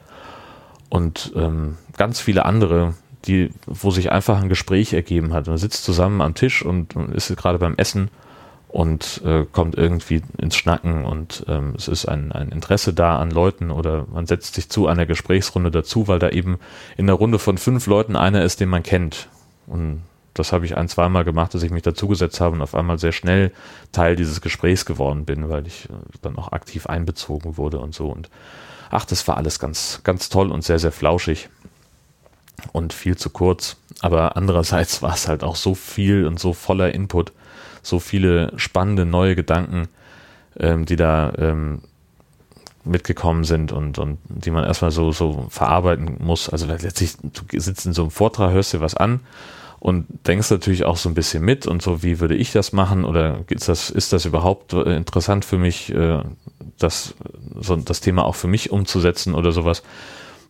und 0.96 1.34
ähm, 1.36 1.78
ganz 1.98 2.22
viele 2.22 2.46
andere, 2.46 2.94
die, 3.26 3.50
wo 3.66 3.92
sich 3.92 4.14
einfach 4.14 4.42
ein 4.42 4.48
Gespräch 4.48 4.94
ergeben 4.94 5.34
hat. 5.34 5.48
Man 5.48 5.58
sitzt 5.58 5.84
zusammen 5.84 6.22
am 6.22 6.36
Tisch 6.36 6.64
und, 6.64 6.96
und 6.96 7.14
ist 7.14 7.36
gerade 7.36 7.60
beim 7.60 7.76
Essen 7.76 8.08
und 8.70 9.22
äh, 9.26 9.46
kommt 9.52 9.76
irgendwie 9.76 10.22
ins 10.38 10.56
Schnacken 10.56 11.04
und 11.04 11.44
ähm, 11.50 11.74
es 11.76 11.90
ist 11.90 12.06
ein, 12.06 12.32
ein 12.32 12.48
Interesse 12.48 12.94
da 12.94 13.20
an 13.20 13.30
Leuten 13.30 13.72
oder 13.72 14.06
man 14.10 14.26
setzt 14.26 14.56
sich 14.56 14.70
zu 14.70 14.88
einer 14.88 15.06
Gesprächsrunde 15.06 15.70
dazu, 15.70 16.08
weil 16.08 16.20
da 16.20 16.30
eben 16.30 16.60
in 16.96 17.08
der 17.08 17.16
Runde 17.16 17.40
von 17.40 17.58
fünf 17.58 17.88
Leuten 17.88 18.16
einer 18.16 18.44
ist, 18.44 18.62
den 18.62 18.70
man 18.70 18.82
kennt. 18.82 19.28
Und 19.68 20.02
das 20.34 20.54
habe 20.54 20.66
ich 20.66 20.78
ein, 20.78 20.88
zweimal 20.88 21.26
gemacht, 21.26 21.54
dass 21.54 21.64
ich 21.64 21.72
mich 21.72 21.84
dazugesetzt 21.84 22.40
habe 22.40 22.56
und 22.56 22.62
auf 22.62 22.74
einmal 22.74 23.00
sehr 23.00 23.12
schnell 23.12 23.52
Teil 23.92 24.16
dieses 24.16 24.40
Gesprächs 24.40 24.86
geworden 24.86 25.26
bin, 25.26 25.50
weil 25.50 25.68
ich 25.68 25.90
äh, 25.90 25.94
dann 26.22 26.38
auch 26.38 26.54
aktiv 26.54 26.88
einbezogen 26.88 27.58
wurde 27.58 27.80
und 27.80 27.94
so. 27.94 28.08
Und 28.08 28.30
ach, 28.92 29.06
das 29.06 29.28
war 29.28 29.38
alles 29.38 29.60
ganz, 29.60 30.02
ganz 30.04 30.30
toll 30.30 30.52
und 30.52 30.64
sehr, 30.64 30.80
sehr 30.80 30.92
flauschig 30.92 31.50
und 32.72 32.94
viel 32.94 33.18
zu 33.18 33.30
kurz. 33.30 33.78
Aber 34.02 34.38
andererseits 34.38 35.02
war 35.02 35.14
es 35.14 35.28
halt 35.28 35.44
auch 35.44 35.56
so 35.56 35.76
viel 35.76 36.26
und 36.26 36.40
so 36.40 36.54
voller 36.54 36.94
Input, 36.94 37.32
so 37.82 38.00
viele 38.00 38.52
spannende 38.58 39.06
neue 39.06 39.36
Gedanken, 39.36 39.88
ähm, 40.60 40.86
die 40.86 40.96
da 40.96 41.34
ähm, 41.38 41.82
mitgekommen 42.84 43.44
sind 43.44 43.72
und, 43.72 43.98
und 43.98 44.20
die 44.28 44.52
man 44.52 44.64
erstmal 44.64 44.92
so, 44.92 45.12
so 45.12 45.48
verarbeiten 45.50 46.18
muss. 46.20 46.50
Also 46.50 46.68
letztlich, 46.68 47.16
du 47.22 47.60
sitzt 47.60 47.86
in 47.86 47.94
so 47.94 48.04
einem 48.04 48.12
Vortrag, 48.12 48.52
hörst 48.52 48.74
dir 48.74 48.82
was 48.82 48.96
an 48.96 49.22
und 49.86 50.08
denkst 50.26 50.50
natürlich 50.50 50.84
auch 50.84 50.98
so 50.98 51.10
ein 51.10 51.14
bisschen 51.14 51.46
mit 51.46 51.68
und 51.68 51.80
so, 51.80 52.02
wie 52.02 52.20
würde 52.20 52.34
ich 52.34 52.52
das 52.52 52.74
machen 52.74 53.06
oder 53.06 53.42
ist 53.50 53.70
das, 53.70 53.92
ist 53.92 54.14
das 54.14 54.26
überhaupt 54.26 54.74
äh, 54.74 54.96
interessant 54.96 55.46
für 55.46 55.60
mich, 55.60 55.94
äh, 55.94 56.24
das, 56.80 57.14
das 57.86 58.02
Thema 58.02 58.26
auch 58.26 58.34
für 58.34 58.48
mich 58.48 58.72
umzusetzen 58.72 59.36
oder 59.36 59.52
sowas. 59.52 59.84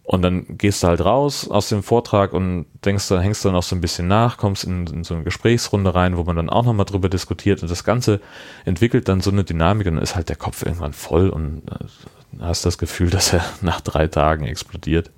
Und 0.03 0.21
dann 0.21 0.57
gehst 0.57 0.83
du 0.83 0.87
halt 0.87 1.03
raus 1.03 1.49
aus 1.49 1.67
dem 1.67 1.83
Vortrag 1.83 2.31
und 2.31 2.65
denkst 2.85 3.09
dann, 3.09 3.19
hängst 3.19 3.43
dann 3.43 3.55
auch 3.55 3.63
so 3.63 3.75
ein 3.75 3.81
bisschen 3.81 4.07
nach, 4.07 4.37
kommst 4.37 4.63
in, 4.63 4.87
in 4.87 5.03
so 5.03 5.15
eine 5.15 5.25
Gesprächsrunde 5.25 5.93
rein, 5.93 6.15
wo 6.15 6.23
man 6.23 6.37
dann 6.37 6.49
auch 6.49 6.63
nochmal 6.63 6.85
drüber 6.85 7.09
diskutiert 7.09 7.61
und 7.61 7.69
das 7.69 7.83
Ganze 7.83 8.21
entwickelt 8.63 9.09
dann 9.09 9.19
so 9.19 9.31
eine 9.31 9.43
Dynamik 9.43 9.87
und 9.87 9.95
dann 9.95 10.03
ist 10.03 10.15
halt 10.15 10.29
der 10.29 10.37
Kopf 10.37 10.65
irgendwann 10.65 10.93
voll 10.93 11.27
und 11.27 11.63
äh, 11.69 12.39
hast 12.39 12.65
das 12.65 12.77
Gefühl, 12.77 13.09
dass 13.09 13.33
er 13.33 13.43
nach 13.59 13.81
drei 13.81 14.07
Tagen 14.07 14.45
explodiert. 14.45 15.11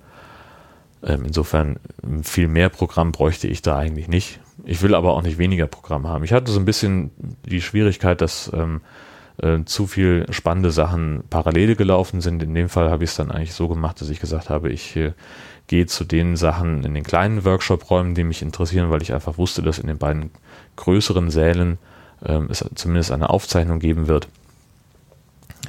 Ähm, 1.02 1.24
insofern 1.26 1.78
viel 2.22 2.48
mehr 2.48 2.68
Programm 2.68 3.12
bräuchte 3.12 3.46
ich 3.46 3.62
da 3.62 3.78
eigentlich 3.78 4.08
nicht. 4.08 4.40
Ich 4.64 4.82
will 4.82 4.94
aber 4.94 5.14
auch 5.14 5.22
nicht 5.22 5.38
weniger 5.38 5.66
Programm 5.66 6.06
haben. 6.06 6.24
Ich 6.24 6.32
hatte 6.32 6.50
so 6.50 6.58
ein 6.58 6.64
bisschen 6.64 7.10
die 7.46 7.62
Schwierigkeit, 7.62 8.20
dass 8.20 8.50
ähm, 8.52 8.80
äh, 9.38 9.64
zu 9.64 9.86
viel 9.86 10.26
spannende 10.30 10.70
Sachen 10.70 11.22
parallel 11.30 11.76
gelaufen 11.76 12.20
sind. 12.20 12.42
In 12.42 12.54
dem 12.54 12.68
Fall 12.68 12.90
habe 12.90 13.04
ich 13.04 13.10
es 13.10 13.16
dann 13.16 13.30
eigentlich 13.30 13.54
so 13.54 13.68
gemacht, 13.68 14.00
dass 14.00 14.10
ich 14.10 14.20
gesagt 14.20 14.50
habe, 14.50 14.70
ich 14.70 14.96
äh, 14.96 15.12
gehe 15.68 15.86
zu 15.86 16.04
den 16.04 16.36
Sachen 16.36 16.82
in 16.82 16.94
den 16.94 17.04
kleinen 17.04 17.44
Workshop-Räumen, 17.44 18.14
die 18.14 18.24
mich 18.24 18.42
interessieren, 18.42 18.90
weil 18.90 19.02
ich 19.02 19.12
einfach 19.12 19.38
wusste, 19.38 19.62
dass 19.62 19.78
in 19.78 19.86
den 19.86 19.98
beiden 19.98 20.30
größeren 20.76 21.30
Sälen 21.30 21.78
ähm, 22.24 22.48
es 22.50 22.64
zumindest 22.74 23.12
eine 23.12 23.30
Aufzeichnung 23.30 23.78
geben 23.78 24.08
wird. 24.08 24.28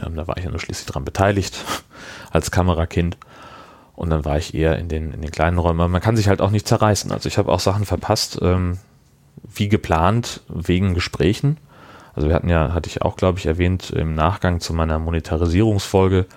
Ähm, 0.03 0.15
da 0.15 0.27
war 0.27 0.37
ich 0.37 0.45
ja 0.45 0.49
nur 0.49 0.59
schließlich 0.59 0.87
daran 0.87 1.05
beteiligt 1.05 1.63
als 2.31 2.49
Kamerakind. 2.49 3.17
Und 3.99 4.11
dann 4.11 4.23
war 4.23 4.37
ich 4.37 4.53
eher 4.53 4.79
in 4.79 4.87
den, 4.87 5.11
in 5.11 5.21
den 5.21 5.29
kleinen 5.29 5.57
Räumen. 5.57 5.91
Man 5.91 6.01
kann 6.01 6.15
sich 6.15 6.29
halt 6.29 6.39
auch 6.39 6.51
nicht 6.51 6.65
zerreißen. 6.65 7.11
Also 7.11 7.27
ich 7.27 7.37
habe 7.37 7.51
auch 7.51 7.59
Sachen 7.59 7.83
verpasst, 7.83 8.39
ähm, 8.41 8.77
wie 9.43 9.67
geplant, 9.67 10.39
wegen 10.47 10.93
Gesprächen. 10.93 11.57
Also 12.15 12.29
wir 12.29 12.35
hatten 12.35 12.47
ja, 12.47 12.73
hatte 12.73 12.89
ich 12.89 13.01
auch, 13.01 13.17
glaube 13.17 13.39
ich, 13.39 13.45
erwähnt, 13.45 13.89
im 13.89 14.15
Nachgang 14.15 14.61
zu 14.61 14.73
meiner 14.73 14.99
Monetarisierungsfolge 14.99 16.27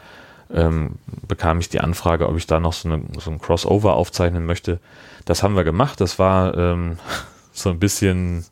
ähm, 0.52 0.96
bekam 1.28 1.60
ich 1.60 1.68
die 1.68 1.78
Anfrage, 1.78 2.28
ob 2.28 2.36
ich 2.36 2.48
da 2.48 2.58
noch 2.58 2.72
so, 2.72 2.88
eine, 2.88 3.04
so 3.20 3.30
ein 3.30 3.40
Crossover 3.40 3.94
aufzeichnen 3.94 4.44
möchte. 4.44 4.80
Das 5.24 5.44
haben 5.44 5.54
wir 5.54 5.62
gemacht. 5.62 6.00
Das 6.00 6.18
war 6.18 6.58
ähm, 6.58 6.98
so 7.52 7.70
ein 7.70 7.78
bisschen 7.78 8.44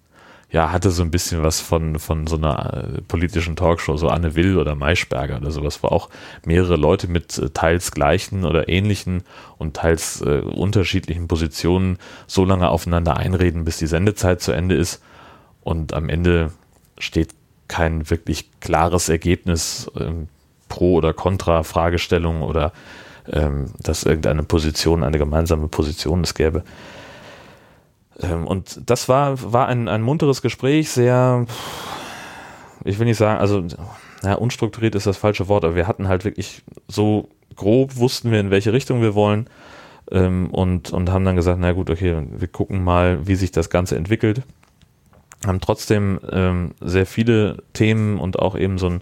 ja, 0.50 0.72
hatte 0.72 0.90
so 0.90 1.02
ein 1.02 1.10
bisschen 1.10 1.42
was 1.42 1.60
von, 1.60 1.98
von 1.98 2.26
so 2.26 2.36
einer 2.36 2.84
äh, 2.96 3.00
politischen 3.02 3.54
Talkshow, 3.54 3.96
so 3.96 4.08
Anne 4.08 4.34
Will 4.34 4.58
oder 4.58 4.74
Maischberger 4.74 5.36
oder 5.36 5.50
sowas, 5.52 5.82
wo 5.82 5.88
auch 5.88 6.10
mehrere 6.44 6.76
Leute 6.76 7.06
mit 7.06 7.38
äh, 7.38 7.50
teils 7.50 7.92
gleichen 7.92 8.44
oder 8.44 8.68
ähnlichen 8.68 9.22
und 9.58 9.76
teils 9.76 10.20
äh, 10.22 10.40
unterschiedlichen 10.40 11.28
Positionen 11.28 11.98
so 12.26 12.44
lange 12.44 12.68
aufeinander 12.68 13.16
einreden, 13.16 13.64
bis 13.64 13.78
die 13.78 13.86
Sendezeit 13.86 14.40
zu 14.40 14.50
Ende 14.50 14.74
ist. 14.74 15.00
Und 15.62 15.92
am 15.92 16.08
Ende 16.08 16.52
steht 16.98 17.30
kein 17.68 18.10
wirklich 18.10 18.50
klares 18.60 19.08
Ergebnis 19.08 19.88
ähm, 19.98 20.28
pro 20.68 20.94
oder 20.94 21.12
contra 21.12 21.62
Fragestellung 21.62 22.42
oder 22.42 22.72
ähm, 23.30 23.66
dass 23.78 24.02
irgendeine 24.02 24.42
Position, 24.42 25.04
eine 25.04 25.18
gemeinsame 25.18 25.68
Position 25.68 26.22
es 26.22 26.34
gäbe. 26.34 26.64
Ähm, 28.22 28.46
und 28.46 28.80
das 28.86 29.08
war, 29.08 29.52
war 29.52 29.68
ein, 29.68 29.88
ein 29.88 30.02
munteres 30.02 30.42
Gespräch, 30.42 30.90
sehr, 30.90 31.46
ich 32.84 32.98
will 32.98 33.06
nicht 33.06 33.18
sagen, 33.18 33.40
also, 33.40 33.64
ja, 34.22 34.34
unstrukturiert 34.34 34.94
ist 34.94 35.06
das 35.06 35.16
falsche 35.16 35.48
Wort, 35.48 35.64
aber 35.64 35.74
wir 35.74 35.86
hatten 35.86 36.08
halt 36.08 36.24
wirklich 36.24 36.62
so 36.88 37.28
grob 37.56 37.96
wussten 37.96 38.30
wir, 38.30 38.40
in 38.40 38.50
welche 38.50 38.72
Richtung 38.72 39.02
wir 39.02 39.14
wollen 39.14 39.48
ähm, 40.10 40.50
und, 40.50 40.92
und 40.92 41.10
haben 41.10 41.24
dann 41.24 41.36
gesagt, 41.36 41.58
na 41.60 41.72
gut, 41.72 41.90
okay, 41.90 42.22
wir 42.30 42.48
gucken 42.48 42.82
mal, 42.82 43.26
wie 43.26 43.34
sich 43.34 43.50
das 43.50 43.70
Ganze 43.70 43.96
entwickelt. 43.96 44.42
Haben 45.46 45.60
trotzdem 45.60 46.20
ähm, 46.30 46.72
sehr 46.80 47.06
viele 47.06 47.62
Themen 47.72 48.18
und 48.18 48.38
auch 48.38 48.56
eben 48.56 48.78
so 48.78 48.88
ein, 48.88 49.00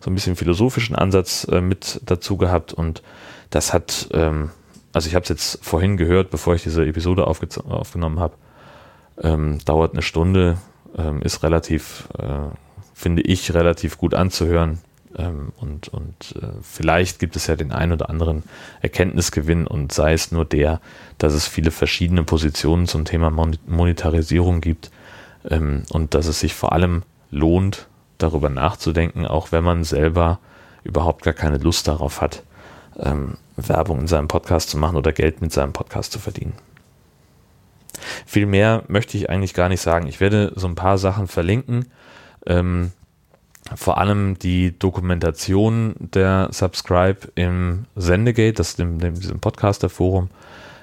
so 0.00 0.10
ein 0.10 0.14
bisschen 0.14 0.36
philosophischen 0.36 0.96
Ansatz 0.96 1.46
äh, 1.50 1.60
mit 1.60 2.00
dazu 2.04 2.36
gehabt 2.36 2.72
und 2.72 3.02
das 3.50 3.72
hat, 3.72 4.08
ähm, 4.12 4.50
also 4.92 5.08
ich 5.08 5.14
habe 5.14 5.22
es 5.22 5.30
jetzt 5.30 5.64
vorhin 5.64 5.96
gehört, 5.96 6.30
bevor 6.30 6.54
ich 6.54 6.62
diese 6.62 6.84
Episode 6.84 7.26
aufgenommen 7.26 8.20
habe, 8.20 8.34
ähm, 9.22 9.58
dauert 9.64 9.92
eine 9.92 10.02
Stunde, 10.02 10.58
ähm, 10.96 11.22
ist 11.22 11.42
relativ, 11.42 12.08
äh, 12.18 12.54
finde 12.94 13.22
ich, 13.22 13.54
relativ 13.54 13.98
gut 13.98 14.14
anzuhören. 14.14 14.78
Ähm, 15.16 15.52
und 15.56 15.88
und 15.88 16.34
äh, 16.40 16.48
vielleicht 16.62 17.18
gibt 17.18 17.34
es 17.36 17.46
ja 17.46 17.56
den 17.56 17.72
ein 17.72 17.92
oder 17.92 18.10
anderen 18.10 18.42
Erkenntnisgewinn 18.82 19.66
und 19.66 19.92
sei 19.92 20.12
es 20.12 20.32
nur 20.32 20.44
der, 20.44 20.80
dass 21.16 21.32
es 21.32 21.48
viele 21.48 21.70
verschiedene 21.70 22.24
Positionen 22.24 22.86
zum 22.86 23.04
Thema 23.04 23.30
Mon 23.30 23.56
Monetarisierung 23.66 24.60
gibt 24.60 24.90
ähm, 25.48 25.84
und 25.90 26.14
dass 26.14 26.26
es 26.26 26.40
sich 26.40 26.54
vor 26.54 26.72
allem 26.72 27.04
lohnt, 27.30 27.88
darüber 28.18 28.50
nachzudenken, 28.50 29.26
auch 29.26 29.50
wenn 29.52 29.64
man 29.64 29.84
selber 29.84 30.40
überhaupt 30.84 31.24
gar 31.24 31.34
keine 31.34 31.58
Lust 31.58 31.88
darauf 31.88 32.20
hat, 32.20 32.42
ähm, 32.98 33.36
Werbung 33.56 34.00
in 34.00 34.06
seinem 34.08 34.28
Podcast 34.28 34.70
zu 34.70 34.78
machen 34.78 34.96
oder 34.96 35.12
Geld 35.12 35.40
mit 35.40 35.52
seinem 35.52 35.72
Podcast 35.72 36.12
zu 36.12 36.18
verdienen. 36.18 36.54
Viel 38.26 38.46
mehr 38.46 38.84
möchte 38.88 39.16
ich 39.16 39.30
eigentlich 39.30 39.54
gar 39.54 39.68
nicht 39.68 39.80
sagen. 39.80 40.06
Ich 40.06 40.20
werde 40.20 40.52
so 40.54 40.66
ein 40.66 40.74
paar 40.74 40.98
Sachen 40.98 41.28
verlinken. 41.28 41.86
Ähm, 42.46 42.92
vor 43.74 43.98
allem 43.98 44.38
die 44.38 44.78
Dokumentation 44.78 45.94
der 45.98 46.48
Subscribe 46.52 47.28
im 47.34 47.84
Sendegate, 47.96 48.54
das 48.54 48.76
dem, 48.76 48.98
dem, 48.98 49.14
diesem 49.14 49.40
Podcaster-Forum, 49.40 50.30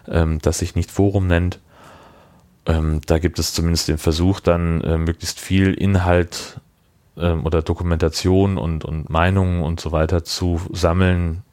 ähm, 0.07 0.39
das 0.41 0.59
sich 0.59 0.75
nicht 0.75 0.91
Forum 0.91 1.27
nennt. 1.27 1.59
Ähm, 2.67 3.01
da 3.05 3.19
gibt 3.19 3.39
es 3.39 3.53
zumindest 3.53 3.87
den 3.87 3.97
Versuch, 3.97 4.39
dann 4.39 4.81
äh, 4.81 4.97
möglichst 4.97 5.39
viel 5.39 5.73
Inhalt 5.73 6.59
ähm, 7.17 7.45
oder 7.45 7.61
Dokumentation 7.61 8.57
und, 8.57 8.85
und 8.85 9.09
Meinungen 9.09 9.63
und 9.63 9.79
so 9.79 9.91
weiter 9.91 10.23
zu 10.23 10.61
sammeln 10.71 11.43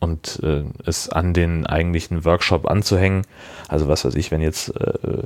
und 0.00 0.40
äh, 0.42 0.64
es 0.84 1.08
an 1.08 1.34
den 1.34 1.66
eigentlichen 1.66 2.24
Workshop 2.24 2.68
anzuhängen. 2.68 3.22
Also 3.68 3.88
was 3.88 4.04
weiß 4.04 4.14
ich, 4.14 4.30
wenn 4.30 4.40
jetzt 4.40 4.68
äh, 4.76 5.24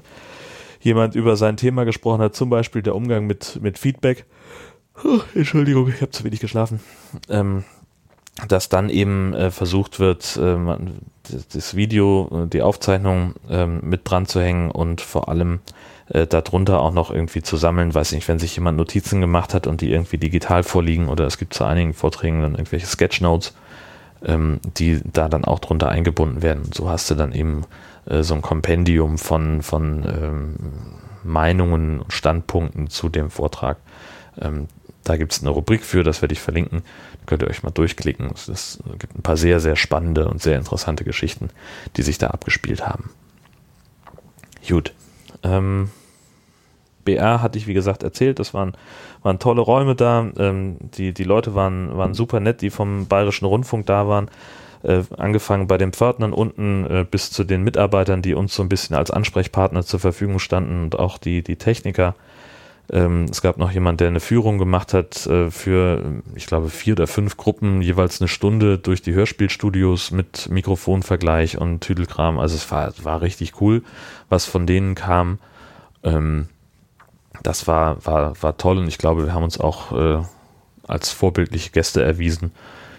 jemand 0.81 1.15
über 1.15 1.37
sein 1.37 1.57
Thema 1.57 1.85
gesprochen 1.85 2.23
hat, 2.23 2.35
zum 2.35 2.51
Beispiel 2.51 2.83
der 2.83 2.95
Umgang 2.95 3.27
mit, 3.27 3.59
mit 3.63 3.79
Feedback. 3.79 4.25
Oh, 5.05 5.21
Entschuldigung, 5.35 5.89
ich 5.89 6.01
habe 6.01 6.11
zu 6.11 6.25
wenig 6.25 6.41
geschlafen. 6.41 6.81
Ähm, 7.29 7.65
dass 8.49 8.69
dann 8.69 8.89
eben 8.89 9.35
äh, 9.35 9.51
versucht 9.51 10.01
wird, 10.01 10.37
äh, 10.37 10.57
das 11.53 11.77
Video, 11.77 12.47
die 12.51 12.63
Aufzeichnung 12.63 13.35
äh, 13.49 13.67
mit 13.67 14.03
dran 14.05 14.27
zu 14.27 14.41
hängen 14.41 14.71
und 14.71 15.01
vor 15.01 15.29
allem 15.29 15.61
äh, 16.09 16.27
darunter 16.27 16.81
auch 16.81 16.93
noch 16.93 17.11
irgendwie 17.11 17.43
zu 17.43 17.57
sammeln, 17.57 17.95
weiß 17.95 18.13
nicht, 18.13 18.27
wenn 18.29 18.39
sich 18.39 18.57
jemand 18.57 18.79
Notizen 18.79 19.21
gemacht 19.21 19.55
hat 19.55 19.67
und 19.67 19.81
die 19.81 19.91
irgendwie 19.91 20.19
digital 20.19 20.63
vorliegen 20.63 21.09
oder 21.09 21.27
es 21.27 21.39
gibt 21.39 21.55
zu 21.55 21.65
einigen 21.65 21.95
Vorträgen 21.95 22.41
dann 22.41 22.53
irgendwelche 22.53 22.87
Sketchnotes, 22.87 23.55
ähm, 24.25 24.61
die 24.65 25.01
da 25.05 25.29
dann 25.29 25.45
auch 25.45 25.59
drunter 25.59 25.89
eingebunden 25.89 26.43
werden. 26.43 26.65
Und 26.65 26.75
so 26.75 26.89
hast 26.89 27.11
du 27.11 27.15
dann 27.15 27.33
eben 27.33 27.65
äh, 28.07 28.23
so 28.23 28.35
ein 28.35 28.43
Kompendium 28.43 29.19
von, 29.19 29.63
von 29.63 30.05
ähm, 30.05 30.57
Meinungen 31.23 32.01
und 32.01 32.13
Standpunkten 32.13 32.89
zu 32.89 33.09
dem 33.09 33.31
Vortrag. 33.31 33.79
Ähm, 34.41 34.69
da 35.05 35.17
gibt 35.17 35.33
es 35.33 35.41
eine 35.41 35.51
Rubrik 35.51 35.83
für, 35.83 36.05
das 36.05 36.23
werde 36.23 36.35
ich 36.35 36.41
verlinken. 36.41 36.83
Da 36.83 37.27
könnt 37.27 37.43
ihr 37.43 37.49
euch 37.49 37.63
mal 37.63 37.71
durchklicken. 37.71 38.31
Es 38.33 38.79
gibt 38.99 39.19
ein 39.19 39.23
paar 39.23 39.37
sehr, 39.37 39.61
sehr 39.61 39.77
spannende 39.77 40.29
und 40.29 40.43
sehr 40.43 40.59
interessante 40.59 41.05
Geschichten, 41.05 41.49
die 41.97 42.03
sich 42.03 42.19
da 42.19 42.29
abgespielt 42.29 42.87
haben. 42.87 43.11
Gut. 44.69 44.93
Ähm, 45.43 45.91
BR 47.05 47.43
hatte 47.43 47.59
ich, 47.59 47.67
wie 47.67 47.75
gesagt, 47.75 48.03
erzählt. 48.03 48.39
Das 48.39 48.55
waren, 48.55 48.73
waren 49.23 49.39
tolle 49.39 49.61
Räume 49.61 49.95
da. 49.95 50.31
Ähm, 50.39 50.77
die, 50.81 51.13
die 51.13 51.25
Leute 51.25 51.55
waren, 51.55 51.97
waren 51.97 52.15
super 52.15 52.41
nett, 52.41 52.63
die 52.63 52.71
vom 52.71 53.07
Bayerischen 53.07 53.47
Rundfunk 53.47 53.87
da 53.87 54.09
waren. 54.09 54.31
Äh, 54.83 55.03
angefangen 55.17 55.67
bei 55.67 55.77
den 55.77 55.93
Pförtnern 55.93 56.33
unten 56.33 56.87
äh, 56.87 57.05
bis 57.09 57.31
zu 57.31 57.45
den 57.45 57.63
Mitarbeitern, 57.63 58.23
die 58.23 58.35
uns 58.35 58.55
so 58.55 58.63
ein 58.63 58.71
bisschen 58.71 58.97
als 58.97 59.11
Ansprechpartner 59.11 59.85
zur 59.85 60.01
Verfügung 60.01 60.39
standen 60.39 60.85
und 60.85 60.99
auch 60.99 61.19
die, 61.19 61.43
die 61.43 61.57
Techniker. 61.57 62.15
Ähm, 62.93 63.27
es 63.31 63.43
gab 63.43 63.59
noch 63.59 63.71
jemand, 63.71 64.01
der 64.01 64.09
eine 64.09 64.21
Führung 64.21 64.59
gemacht 64.59 64.95
hat 64.95 65.27
äh, 65.27 65.51
für, 65.51 66.23
ich 66.35 66.47
glaube, 66.47 66.71
vier 66.71 66.95
oder 66.95 67.07
fünf 67.07 67.37
Gruppen, 67.37 67.83
jeweils 67.83 68.21
eine 68.21 68.29
Stunde 68.29 68.79
durch 68.79 69.03
die 69.03 69.13
Hörspielstudios 69.13 70.11
mit 70.11 70.49
Mikrofonvergleich 70.51 71.59
und 71.59 71.81
Tüdelkram. 71.81 72.39
Also 72.39 72.57
es 72.57 72.71
war, 72.71 72.93
war 73.03 73.21
richtig 73.21 73.61
cool, 73.61 73.83
was 74.29 74.47
von 74.47 74.67
denen 74.67 74.95
kam. 74.95 75.39
Ähm, 76.03 76.49
das 77.43 77.67
war, 77.67 78.05
war, 78.05 78.41
war 78.43 78.57
toll 78.57 78.79
und 78.79 78.89
ich 78.89 78.99
glaube, 78.99 79.27
wir 79.27 79.35
haben 79.35 79.45
uns 79.45 79.59
auch 79.59 79.93
äh, 79.93 80.23
als 80.87 81.11
vorbildliche 81.11 81.71
Gäste 81.71 82.03
erwiesen. 82.03 82.53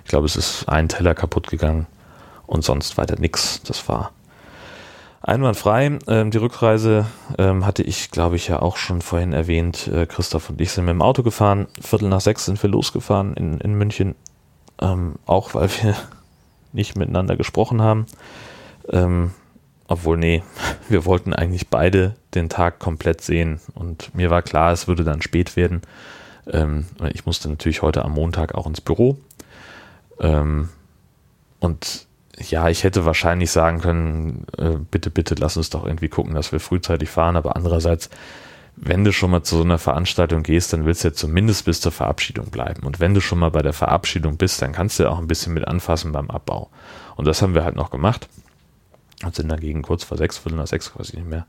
Ich 0.04 0.10
glaube, 0.10 0.26
es 0.26 0.36
ist 0.36 0.68
ein 0.68 0.90
Teller 0.90 1.14
kaputt 1.14 1.48
gegangen 1.48 1.88
und 2.48 2.64
sonst 2.64 2.98
weiter 2.98 3.20
nichts. 3.20 3.62
Das 3.64 3.88
war 3.88 4.12
einwandfrei. 5.22 6.00
Ähm, 6.08 6.32
die 6.32 6.38
Rückreise 6.38 7.06
ähm, 7.38 7.66
hatte 7.66 7.84
ich, 7.84 8.12
glaube 8.12 8.36
ich, 8.36 8.48
ja 8.48 8.62
auch 8.62 8.78
schon 8.78 9.02
vorhin 9.02 9.34
erwähnt. 9.34 9.88
Äh, 9.88 10.06
Christoph 10.06 10.50
und 10.50 10.60
ich 10.60 10.72
sind 10.72 10.86
mit 10.86 10.94
dem 10.94 11.02
Auto 11.02 11.24
gefahren. 11.24 11.68
Viertel 11.80 12.10
nach 12.10 12.22
sechs 12.22 12.46
sind 12.46 12.62
wir 12.62 12.70
losgefahren 12.70 13.36
in, 13.36 13.60
in 13.60 13.76
München. 13.76 14.16
Ähm, 14.82 15.16
auch 15.26 15.54
weil 15.54 15.70
wir 15.82 15.96
nicht 16.74 16.98
miteinander 16.98 17.36
gesprochen 17.36 17.82
haben. 17.82 18.06
Ähm, 18.90 19.32
obwohl, 19.92 20.18
nee, 20.18 20.42
wir 20.90 21.06
wollten 21.06 21.34
eigentlich 21.34 21.68
beide 21.68 22.16
den 22.34 22.50
Tag 22.50 22.80
komplett 22.80 23.22
sehen. 23.22 23.60
Und 23.76 24.16
mir 24.16 24.30
war 24.30 24.42
klar, 24.42 24.72
es 24.72 24.88
würde 24.88 25.04
dann 25.04 25.22
spät 25.22 25.56
werden. 25.56 25.82
Ähm, 26.50 26.86
ich 27.14 27.26
musste 27.26 27.50
natürlich 27.50 27.82
heute 27.82 28.06
am 28.06 28.14
Montag 28.14 28.56
auch 28.56 28.68
ins 28.68 28.82
Büro. 28.82 29.18
Ähm, 30.20 30.70
und 31.60 32.08
ja, 32.40 32.70
ich 32.70 32.86
hätte 32.86 33.06
wahrscheinlich 33.06 33.52
sagen 33.52 33.82
können, 33.82 34.46
äh, 34.58 34.78
bitte, 34.90 35.12
bitte 35.12 35.36
lass 35.38 35.58
uns 35.58 35.70
doch 35.70 35.86
irgendwie 35.86 36.10
gucken, 36.10 36.34
dass 36.34 36.54
wir 36.54 36.62
frühzeitig 36.62 37.10
fahren. 37.10 37.36
Aber 37.36 37.58
andererseits, 37.58 38.10
wenn 38.78 39.04
du 39.04 39.12
schon 39.12 39.32
mal 39.32 39.44
zu 39.44 39.58
so 39.58 39.64
einer 39.64 39.78
Veranstaltung 39.78 40.42
gehst, 40.42 40.72
dann 40.72 40.86
willst 40.86 41.04
du 41.04 41.10
ja 41.10 41.14
zumindest 41.14 41.66
bis 41.66 41.82
zur 41.82 41.92
Verabschiedung 41.92 42.50
bleiben. 42.50 42.84
Und 42.84 43.02
wenn 43.02 43.14
du 43.14 43.20
schon 43.20 43.40
mal 43.40 43.52
bei 43.52 43.62
der 43.62 43.74
Verabschiedung 43.74 44.38
bist, 44.38 44.62
dann 44.62 44.72
kannst 44.72 44.98
du 44.98 45.04
ja 45.04 45.10
auch 45.10 45.20
ein 45.20 45.28
bisschen 45.28 45.54
mit 45.54 45.68
anfassen 45.68 46.14
beim 46.14 46.32
Abbau. 46.32 46.70
Und 47.18 47.28
das 47.28 47.42
haben 47.42 47.54
wir 47.54 47.66
halt 47.66 47.76
noch 47.76 47.92
gemacht 47.92 48.30
und 49.24 49.36
sind 49.36 49.50
dagegen 49.50 49.82
kurz 49.82 50.04
vor 50.04 50.18
sechs, 50.18 50.38
Viertel 50.38 50.58
nach 50.58 50.68
sechs, 50.68 50.92
weiß 50.96 51.10
ich 51.10 51.16
nicht 51.16 51.28
mehr, 51.30 51.46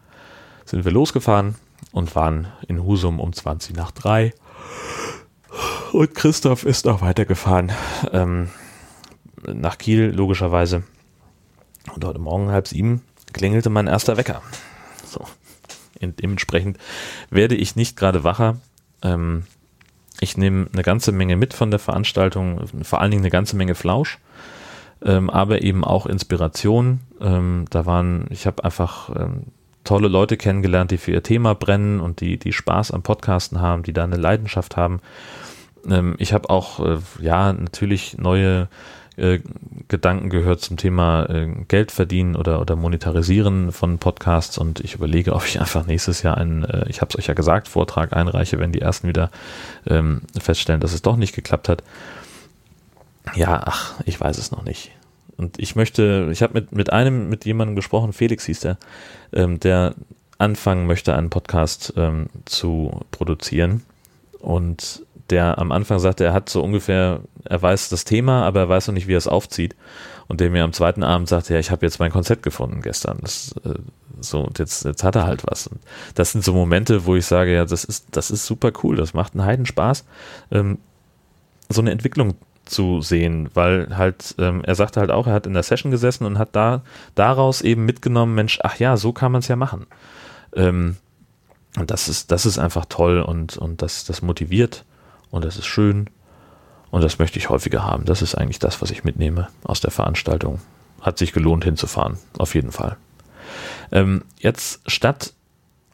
sind 0.65 0.85
wir 0.85 0.93
losgefahren 0.93 1.57
und 1.93 2.15
waren 2.15 2.49
in 2.69 2.83
Husum 2.83 3.21
um 3.21 3.33
20 3.33 3.77
nach 3.77 3.91
drei. 3.91 4.33
Und 5.93 6.15
Christoph 6.15 6.65
ist 6.65 6.87
auch 6.89 7.03
weitergefahren 7.03 7.73
ähm, 8.13 8.49
nach 9.47 9.79
Kiel, 9.79 10.13
logischerweise. 10.15 10.85
Und 11.95 12.05
heute 12.05 12.19
Morgen 12.19 12.51
halb 12.51 12.69
sieben 12.69 13.03
klingelte 13.33 13.71
mein 13.71 13.87
erster 13.87 14.17
Wecker. 14.17 14.43
So. 15.05 15.27
dementsprechend 16.01 16.79
werde 17.31 17.55
ich 17.55 17.77
nicht 17.77 17.97
gerade 17.97 18.25
wacher. 18.25 18.57
Ähm, 19.03 19.45
ich 20.21 20.37
nehme 20.37 20.69
eine 20.73 20.83
ganze 20.83 21.13
Menge 21.13 21.37
mit 21.37 21.53
von 21.53 21.71
der 21.71 21.81
Veranstaltung, 21.81 22.67
vor 22.83 23.01
allen 23.01 23.11
Dingen 23.11 23.23
eine 23.23 23.31
ganze 23.31 23.57
Menge 23.57 23.75
Flausch 23.75 24.19
ähm, 25.05 25.31
aber 25.31 25.63
eben 25.63 25.85
auch 25.85 26.07
Inspiration. 26.07 27.01
Ähm, 27.21 27.67
da 27.71 27.87
waren, 27.87 28.27
ich 28.31 28.47
habe 28.47 28.65
einfach 28.65 29.11
ähm, 29.17 29.45
tolle 29.85 30.09
Leute 30.09 30.37
kennengelernt, 30.37 30.91
die 30.91 30.99
für 30.99 31.13
ihr 31.13 31.23
Thema 31.23 31.55
brennen 31.55 32.01
und 32.01 32.21
die, 32.21 32.39
die 32.39 32.53
Spaß 32.53 32.93
am 32.93 33.03
Podcasten 33.03 33.61
haben, 33.61 33.83
die 33.83 33.93
da 33.93 34.05
eine 34.05 34.17
Leidenschaft 34.17 34.77
haben. 34.77 35.01
Ähm, 35.89 36.15
ich 36.19 36.33
habe 36.33 36.51
auch, 36.51 36.81
äh, 36.81 36.99
ja, 37.21 37.53
natürlich 37.53 38.19
neue 38.19 38.69
äh, 39.17 39.41
Gedanken 39.89 40.31
gehört 40.31 40.61
zum 40.63 40.79
Thema 40.79 41.29
äh, 41.29 41.49
Geld 41.69 41.93
verdienen 41.93 42.35
oder, 42.35 42.61
oder 42.61 42.77
Monetarisieren 42.77 43.71
von 43.71 43.99
Podcasts 43.99 44.57
und 44.57 44.81
ich 44.81 44.95
überlege, 44.95 45.35
ob 45.35 45.45
ich 45.45 45.61
einfach 45.61 45.87
nächstes 45.87 46.23
Jahr 46.23 46.39
einen, 46.39 46.65
äh, 46.65 46.89
ich 46.89 47.01
habe 47.01 47.11
es 47.11 47.19
euch 47.19 47.27
ja 47.27 47.35
gesagt, 47.35 47.69
Vortrag 47.69 48.15
einreiche, 48.15 48.59
wenn 48.59 48.73
die 48.73 48.81
ersten 48.81 49.09
wieder 49.09 49.31
ähm, 49.87 50.23
feststellen, 50.39 50.81
dass 50.81 50.95
es 50.95 51.03
doch 51.03 51.17
nicht 51.17 51.35
geklappt 51.35 51.69
hat. 51.69 51.83
Ja, 53.35 53.63
ach, 53.65 54.01
ich 54.05 54.21
weiß 54.21 54.39
es 54.39 54.51
noch 54.51 54.65
nicht. 54.65 54.93
Und 55.37 55.59
ich 55.59 55.77
möchte, 55.77 56.29
ich 56.31 56.43
habe 56.43 56.55
mit, 56.55 56.73
mit 56.73 56.93
einem, 56.93 57.29
mit 57.29 57.45
jemandem 57.45 57.77
gesprochen, 57.77 58.13
Felix 58.13 58.45
hieß 58.47 58.61
der, 58.61 58.79
ähm, 59.33 59.61
der 59.61 59.95
anfangen 60.39 60.87
möchte, 60.87 61.15
einen 61.15 61.31
Podcast 61.31 61.95
ähm, 61.97 62.29
zu 62.45 63.01
produzieren. 63.11 63.83
Und 64.41 65.05
der 65.31 65.59
am 65.59 65.73
Anfang 65.73 65.99
sagte, 65.99 66.25
er 66.25 66.33
hat 66.33 66.49
so 66.49 66.63
ungefähr, 66.63 67.21
er 67.45 67.63
weiß 67.63 67.89
das 67.89 68.05
Thema, 68.05 68.45
aber 68.45 68.61
er 68.61 68.69
weiß 68.69 68.89
noch 68.89 68.95
nicht, 68.95 69.09
wie 69.09 69.15
er 69.15 69.19
es 69.19 69.29
aufzieht. 69.29 69.77
Und 70.29 70.41
der 70.41 70.51
mir 70.51 70.65
am 70.65 70.73
zweiten 70.73 71.03
Abend 71.03 71.29
sagte, 71.29 71.55
ja, 71.55 71.61
ich 71.61 71.71
habe 71.71 71.87
jetzt 71.87 71.99
mein 71.99 72.11
Konzept 72.11 72.43
gefunden 72.43 72.83
gestern. 72.83 73.19
Das, 73.23 73.55
äh, 73.65 73.75
so, 74.21 74.41
und 74.41 74.59
jetzt, 74.59 74.85
jetzt 74.85 75.05
hat 75.05 75.17
er 75.17 75.25
halt 75.25 75.43
was. 75.47 75.67
Und 75.67 75.81
das 76.15 76.33
sind 76.33 76.45
so 76.45 76.53
Momente, 76.53 77.07
wo 77.07 77.17
ich 77.17 77.27
sage, 77.27 77.55
ja, 77.55 77.65
das 77.65 77.85
ist, 77.85 78.07
das 78.13 78.31
ist 78.31 78.47
super 78.47 78.73
cool, 78.83 78.97
das 78.97 79.15
macht 79.15 79.35
einen 79.35 79.45
Heidenspaß, 79.45 80.05
ähm, 80.51 80.79
so 81.69 81.81
eine 81.81 81.91
Entwicklung 81.91 82.35
zu 82.73 83.01
sehen, 83.03 83.51
weil 83.55 83.97
halt, 83.97 84.35
ähm, 84.39 84.63
er 84.65 84.75
sagte 84.75 85.01
halt 85.01 85.11
auch, 85.11 85.27
er 85.27 85.35
hat 85.35 85.47
in 85.47 85.55
der 85.55 85.63
Session 85.63 85.91
gesessen 85.91 86.25
und 86.25 86.39
hat 86.39 86.57
da 86.57 86.83
daraus 87.15 87.63
eben 87.63 87.85
mitgenommen, 87.85 88.35
Mensch, 88.35 88.59
ach 88.63 88.79
ja, 88.79 88.97
so 88.97 89.13
kann 89.13 89.33
man 89.33 89.41
es 89.41 89.49
ja 89.49 89.57
machen. 89.57 89.87
Ähm, 90.55 90.97
und 91.79 91.91
das 91.91 92.09
ist, 92.09 92.31
das 92.31 92.47
ist 92.47 92.59
einfach 92.59 92.85
toll 92.87 93.21
und, 93.21 93.57
und 93.57 93.83
das, 93.83 94.05
das 94.05 94.23
motiviert 94.23 94.85
und 95.31 95.45
das 95.45 95.57
ist 95.57 95.67
schön 95.67 96.11
und 96.91 97.03
das 97.03 97.19
möchte 97.19 97.39
ich 97.39 97.49
häufiger 97.49 97.85
haben. 97.85 98.05
Das 98.05 98.23
ist 98.23 98.35
eigentlich 98.35 98.59
das, 98.59 98.83
was 98.83 98.91
ich 98.91 99.05
mitnehme 99.05 99.49
aus 99.65 99.81
der 99.81 99.91
Veranstaltung. 99.91 100.61
Hat 101.01 101.19
sich 101.19 101.33
gelohnt 101.33 101.65
hinzufahren, 101.65 102.19
auf 102.39 102.55
jeden 102.55 102.71
Fall. 102.71 102.97
Ähm, 103.91 104.23
jetzt 104.39 104.81
statt 104.87 105.33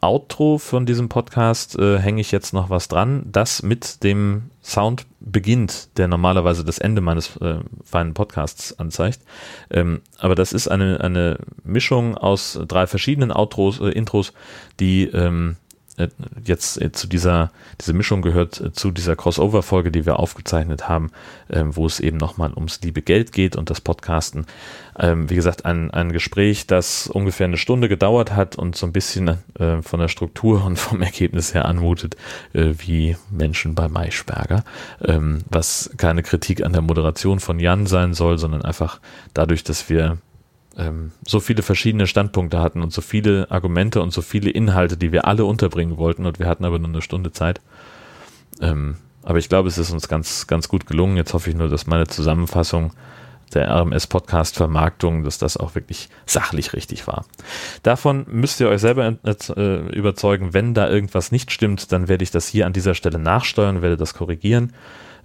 Outro 0.01 0.57
von 0.57 0.85
diesem 0.85 1.09
Podcast 1.09 1.77
äh, 1.77 1.99
hänge 1.99 2.21
ich 2.21 2.31
jetzt 2.31 2.53
noch 2.53 2.69
was 2.69 2.87
dran, 2.87 3.23
das 3.31 3.63
mit 3.63 4.03
dem 4.03 4.49
Sound 4.63 5.05
beginnt, 5.19 5.97
der 5.97 6.07
normalerweise 6.07 6.63
das 6.63 6.79
Ende 6.79 7.01
meines 7.01 7.35
äh, 7.37 7.59
feinen 7.83 8.13
Podcasts 8.13 8.77
anzeigt. 8.79 9.19
Ähm, 9.69 10.01
aber 10.17 10.35
das 10.35 10.53
ist 10.53 10.67
eine, 10.67 11.01
eine 11.01 11.39
Mischung 11.63 12.17
aus 12.17 12.59
drei 12.67 12.87
verschiedenen 12.87 13.31
Outros, 13.31 13.79
äh, 13.79 13.89
Intros, 13.89 14.33
die 14.79 15.03
ähm, 15.05 15.57
äh, 15.99 16.09
jetzt 16.45 16.81
äh, 16.81 16.91
zu 16.91 17.07
dieser, 17.07 17.51
diese 17.79 17.93
Mischung 17.93 18.21
gehört 18.21 18.59
äh, 18.61 18.71
zu 18.71 18.91
dieser 18.91 19.15
Crossover-Folge, 19.15 19.91
die 19.91 20.05
wir 20.05 20.17
aufgezeichnet 20.17 20.87
haben, 20.87 21.11
ähm, 21.49 21.75
wo 21.75 21.85
es 21.85 21.99
eben 21.99 22.17
nochmal 22.17 22.53
ums 22.53 22.79
liebe 22.81 23.01
Geld 23.01 23.31
geht 23.31 23.55
und 23.55 23.69
das 23.69 23.81
Podcasten. 23.81 24.45
Ähm, 24.97 25.29
wie 25.29 25.35
gesagt, 25.35 25.65
ein, 25.65 25.91
ein 25.91 26.11
Gespräch, 26.11 26.67
das 26.67 27.07
ungefähr 27.07 27.45
eine 27.45 27.57
Stunde 27.57 27.89
gedauert 27.89 28.33
hat 28.35 28.55
und 28.55 28.75
so 28.75 28.85
ein 28.85 28.93
bisschen 28.93 29.37
von 29.81 29.99
der 29.99 30.07
Struktur 30.07 30.63
und 30.65 30.77
vom 30.79 31.01
Ergebnis 31.01 31.53
her 31.53 31.65
anmutet 31.65 32.15
wie 32.53 33.15
Menschen 33.29 33.75
bei 33.75 33.87
Maischberger, 33.87 34.63
ähm, 35.03 35.43
was 35.49 35.91
keine 35.97 36.23
Kritik 36.23 36.63
an 36.63 36.73
der 36.73 36.81
Moderation 36.81 37.39
von 37.39 37.59
Jan 37.59 37.85
sein 37.87 38.13
soll, 38.13 38.37
sondern 38.37 38.61
einfach 38.61 38.99
dadurch, 39.33 39.63
dass 39.63 39.89
wir 39.89 40.17
ähm, 40.79 41.11
so 41.27 41.39
viele 41.39 41.61
verschiedene 41.61 42.07
Standpunkte 42.07 42.61
hatten 42.61 42.81
und 42.81 42.93
so 42.93 43.01
viele 43.01 43.51
Argumente 43.51 44.01
und 44.01 44.11
so 44.11 44.21
viele 44.21 44.49
Inhalte, 44.49 44.97
die 44.97 45.11
wir 45.11 45.27
alle 45.27 45.45
unterbringen 45.45 45.97
wollten 45.97 46.25
und 46.25 46.39
wir 46.39 46.47
hatten 46.47 46.65
aber 46.65 46.79
nur 46.79 46.89
eine 46.89 47.01
Stunde 47.01 47.31
Zeit. 47.31 47.61
Ähm, 48.61 48.95
aber 49.23 49.37
ich 49.37 49.49
glaube, 49.49 49.67
es 49.67 49.77
ist 49.77 49.91
uns 49.91 50.07
ganz, 50.07 50.47
ganz 50.47 50.69
gut 50.69 50.87
gelungen. 50.87 51.17
Jetzt 51.17 51.33
hoffe 51.33 51.49
ich 51.49 51.55
nur, 51.55 51.67
dass 51.67 51.85
meine 51.85 52.07
Zusammenfassung 52.07 52.93
der 53.53 53.69
RMS-Podcast-Vermarktung, 53.69 55.23
dass 55.23 55.37
das 55.39 55.57
auch 55.57 55.75
wirklich 55.75 56.09
sachlich 56.25 56.73
richtig 56.73 57.07
war. 57.07 57.25
Davon 57.83 58.25
müsst 58.29 58.59
ihr 58.59 58.69
euch 58.69 58.79
selber 58.79 59.17
äh, 59.23 59.95
überzeugen. 59.95 60.53
Wenn 60.53 60.73
da 60.73 60.89
irgendwas 60.89 61.31
nicht 61.31 61.51
stimmt, 61.51 61.91
dann 61.91 62.07
werde 62.07 62.23
ich 62.23 62.31
das 62.31 62.47
hier 62.47 62.65
an 62.65 62.73
dieser 62.73 62.93
Stelle 62.93 63.19
nachsteuern, 63.19 63.81
werde 63.81 63.97
das 63.97 64.13
korrigieren. 64.13 64.73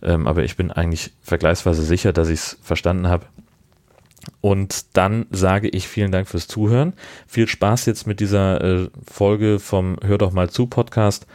Ähm, 0.03 0.27
aber 0.27 0.43
ich 0.43 0.57
bin 0.57 0.71
eigentlich 0.71 1.13
vergleichsweise 1.23 1.83
sicher, 1.83 2.13
dass 2.13 2.29
ich 2.29 2.41
es 2.41 2.59
verstanden 2.63 3.09
habe. 3.09 3.27
Und 4.41 4.97
dann 4.97 5.27
sage 5.31 5.69
ich 5.69 5.89
vielen 5.89 6.13
Dank 6.13 6.29
fürs 6.29 6.47
Zuhören. 6.47 6.95
Viel 7.27 7.49
Spaß 7.49 7.87
jetzt 7.87 8.07
mit 8.07 8.21
dieser 8.21 8.61
äh, 8.61 8.89
Folge 9.11 9.59
vom 9.59 9.97
Hör 10.03 10.19
doch 10.19 10.33
mal 10.33 10.51
zu 10.51 10.67
Podcast, 10.67 11.27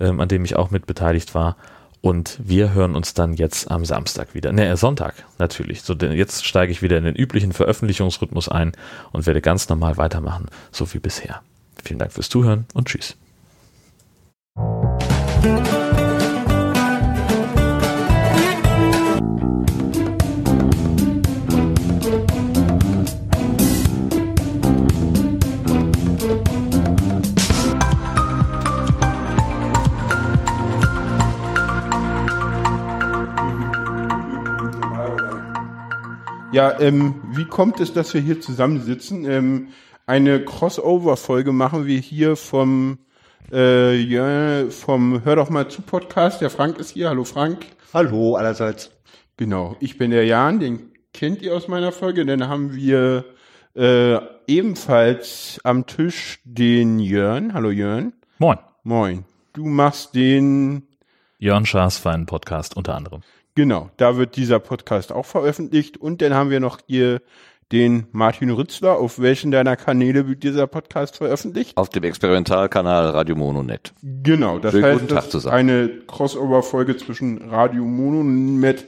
ähm, 0.00 0.20
an 0.20 0.28
dem 0.28 0.44
ich 0.44 0.56
auch 0.56 0.70
mit 0.70 0.86
beteiligt 0.86 1.34
war. 1.34 1.56
Und 2.00 2.38
wir 2.42 2.74
hören 2.74 2.96
uns 2.96 3.14
dann 3.14 3.32
jetzt 3.32 3.70
am 3.70 3.86
Samstag 3.86 4.34
wieder. 4.34 4.52
Ne, 4.52 4.76
Sonntag 4.76 5.14
natürlich. 5.38 5.80
So, 5.82 5.94
denn 5.94 6.12
jetzt 6.12 6.44
steige 6.44 6.70
ich 6.70 6.82
wieder 6.82 6.98
in 6.98 7.04
den 7.04 7.16
üblichen 7.16 7.52
Veröffentlichungsrhythmus 7.52 8.50
ein 8.50 8.72
und 9.12 9.26
werde 9.26 9.40
ganz 9.40 9.70
normal 9.70 9.96
weitermachen, 9.96 10.46
so 10.70 10.92
wie 10.92 10.98
bisher. 10.98 11.40
Vielen 11.82 11.98
Dank 11.98 12.12
fürs 12.12 12.28
Zuhören 12.28 12.66
und 12.74 12.88
tschüss. 12.88 13.16
Ja, 36.54 36.78
ähm, 36.78 37.16
wie 37.32 37.46
kommt 37.46 37.80
es, 37.80 37.94
dass 37.94 38.14
wir 38.14 38.20
hier 38.20 38.40
zusammensitzen? 38.40 39.28
Ähm, 39.28 39.70
eine 40.06 40.44
Crossover-Folge 40.44 41.50
machen 41.50 41.86
wir 41.86 41.98
hier 41.98 42.36
vom, 42.36 42.98
äh, 43.50 43.96
ja, 43.96 44.70
vom 44.70 45.24
Hör 45.24 45.34
doch 45.34 45.50
mal 45.50 45.68
zu 45.68 45.82
Podcast. 45.82 46.42
Der 46.42 46.50
Frank 46.50 46.78
ist 46.78 46.90
hier. 46.90 47.08
Hallo 47.08 47.24
Frank. 47.24 47.66
Hallo 47.92 48.36
allerseits. 48.36 48.92
Genau, 49.36 49.74
ich 49.80 49.98
bin 49.98 50.12
der 50.12 50.26
Jan, 50.26 50.60
den 50.60 50.92
kennt 51.12 51.42
ihr 51.42 51.56
aus 51.56 51.66
meiner 51.66 51.90
Folge. 51.90 52.24
Dann 52.24 52.46
haben 52.46 52.72
wir 52.72 53.24
äh, 53.74 54.20
ebenfalls 54.46 55.60
am 55.64 55.86
Tisch 55.86 56.38
den 56.44 57.00
Jörn. 57.00 57.52
Hallo 57.52 57.70
Jörn. 57.72 58.12
Moin. 58.38 58.58
Moin. 58.84 59.24
Du 59.54 59.64
machst 59.64 60.14
den 60.14 60.86
Jörn 61.40 61.66
Schaas 61.66 62.00
Podcast 62.26 62.76
unter 62.76 62.94
anderem. 62.94 63.22
Genau, 63.56 63.88
da 63.98 64.16
wird 64.16 64.34
dieser 64.34 64.58
Podcast 64.58 65.12
auch 65.12 65.26
veröffentlicht. 65.26 65.96
Und 65.96 66.20
dann 66.22 66.34
haben 66.34 66.50
wir 66.50 66.58
noch 66.58 66.78
hier 66.88 67.22
den 67.70 68.08
Martin 68.10 68.50
Rützler. 68.50 68.98
Auf 68.98 69.20
welchen 69.20 69.52
deiner 69.52 69.76
Kanäle 69.76 70.26
wird 70.26 70.42
dieser 70.42 70.66
Podcast 70.66 71.16
veröffentlicht? 71.16 71.76
Auf 71.76 71.88
dem 71.88 72.02
Experimentalkanal 72.02 73.10
Radio 73.10 73.36
Mononet. 73.36 73.92
Genau, 74.02 74.58
das 74.58 74.72
Schönen 74.72 75.00
heißt, 75.02 75.10
das 75.10 75.34
ist 75.34 75.46
eine 75.46 75.88
Crossover-Folge 75.88 76.96
zwischen 76.96 77.48
Radio 77.48 77.84
Mononet, 77.84 78.86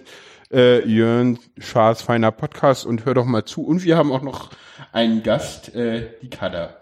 äh, 0.53 0.85
Jörn 0.85 1.39
Schaas 1.59 2.03
feiner 2.03 2.33
Podcast 2.33 2.87
und 2.87 3.05
hör 3.05 3.15
doch 3.15 3.25
mal 3.25 3.45
zu. 3.45 3.65
Und 3.65 3.85
wir 3.85 3.97
haben 3.97 4.11
auch 4.11 4.23
noch 4.23 4.51
einen 4.91 5.23
Gast, 5.23 5.77
äh, 5.77 6.09
die 6.23 6.31
Kada. 6.31 6.77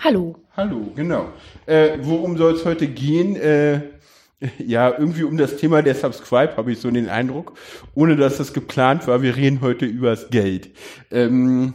Hallo. 0.00 0.36
Hallo, 0.54 0.92
genau. 0.94 1.28
Äh, 1.64 1.98
worum 2.02 2.36
soll 2.36 2.52
es 2.52 2.66
heute 2.66 2.86
gehen? 2.86 3.34
Äh, 3.36 3.80
ja, 4.58 4.96
irgendwie 4.96 5.24
um 5.24 5.36
das 5.36 5.56
Thema 5.56 5.82
der 5.82 5.94
Subscribe 5.94 6.56
habe 6.56 6.72
ich 6.72 6.80
so 6.80 6.90
den 6.90 7.08
Eindruck, 7.08 7.54
ohne 7.94 8.16
dass 8.16 8.38
das 8.38 8.52
geplant 8.52 9.06
war. 9.06 9.22
Wir 9.22 9.36
reden 9.36 9.60
heute 9.60 9.84
übers 9.84 10.30
Geld. 10.30 10.70
Ähm, 11.10 11.74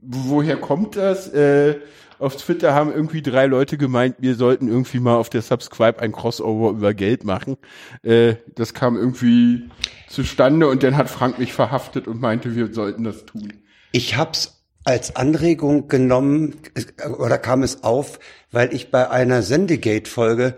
woher 0.00 0.56
kommt 0.56 0.96
das? 0.96 1.28
Äh, 1.28 1.76
auf 2.18 2.36
Twitter 2.36 2.74
haben 2.74 2.92
irgendwie 2.92 3.22
drei 3.22 3.46
Leute 3.46 3.78
gemeint, 3.78 4.16
wir 4.18 4.34
sollten 4.34 4.68
irgendwie 4.68 4.98
mal 4.98 5.16
auf 5.16 5.30
der 5.30 5.42
Subscribe 5.42 6.00
ein 6.00 6.10
Crossover 6.10 6.70
über 6.70 6.92
Geld 6.92 7.24
machen. 7.24 7.56
Äh, 8.02 8.34
das 8.56 8.74
kam 8.74 8.96
irgendwie 8.96 9.68
zustande 10.08 10.66
und 10.66 10.82
dann 10.82 10.96
hat 10.96 11.10
Frank 11.10 11.38
mich 11.38 11.52
verhaftet 11.52 12.08
und 12.08 12.20
meinte, 12.20 12.56
wir 12.56 12.72
sollten 12.72 13.04
das 13.04 13.24
tun. 13.24 13.52
Ich 13.92 14.16
hab's 14.16 14.64
als 14.84 15.16
Anregung 15.16 15.88
genommen 15.88 16.56
oder 17.18 17.38
kam 17.38 17.62
es 17.62 17.84
auf, 17.84 18.18
weil 18.50 18.72
ich 18.74 18.90
bei 18.90 19.10
einer 19.10 19.42
Sendegate-Folge 19.42 20.54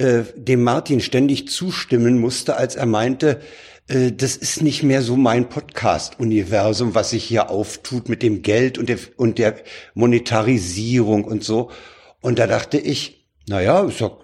äh, 0.00 0.24
dem 0.34 0.62
Martin 0.62 1.00
ständig 1.00 1.48
zustimmen 1.48 2.18
musste, 2.18 2.56
als 2.56 2.74
er 2.74 2.86
meinte, 2.86 3.40
äh, 3.86 4.12
das 4.12 4.34
ist 4.36 4.62
nicht 4.62 4.82
mehr 4.82 5.02
so 5.02 5.14
mein 5.14 5.50
Podcast-Universum, 5.50 6.94
was 6.94 7.10
sich 7.10 7.24
hier 7.24 7.50
auftut 7.50 8.08
mit 8.08 8.22
dem 8.22 8.40
Geld 8.40 8.78
und 8.78 8.88
der, 8.88 8.98
und 9.16 9.38
der 9.38 9.56
Monetarisierung 9.92 11.24
und 11.24 11.44
so. 11.44 11.70
Und 12.22 12.38
da 12.38 12.46
dachte 12.46 12.78
ich, 12.78 13.26
naja, 13.46 13.90
so, 13.90 14.22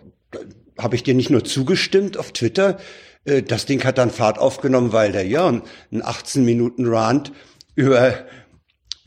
habe 0.79 0.97
ich 0.97 1.03
dir 1.03 1.13
nicht 1.13 1.29
nur 1.29 1.45
zugestimmt 1.45 2.17
auf 2.17 2.33
Twitter, 2.33 2.79
äh, 3.27 3.43
das 3.43 3.67
Ding 3.67 3.85
hat 3.85 3.99
dann 3.99 4.11
Fahrt 4.11 4.39
aufgenommen, 4.39 4.95
weil 4.95 5.13
der 5.13 5.27
Jörn 5.27 5.61
einen 5.93 6.03
18 6.03 6.43
Minuten 6.43 6.87
Rant 6.87 7.33
über 7.75 8.15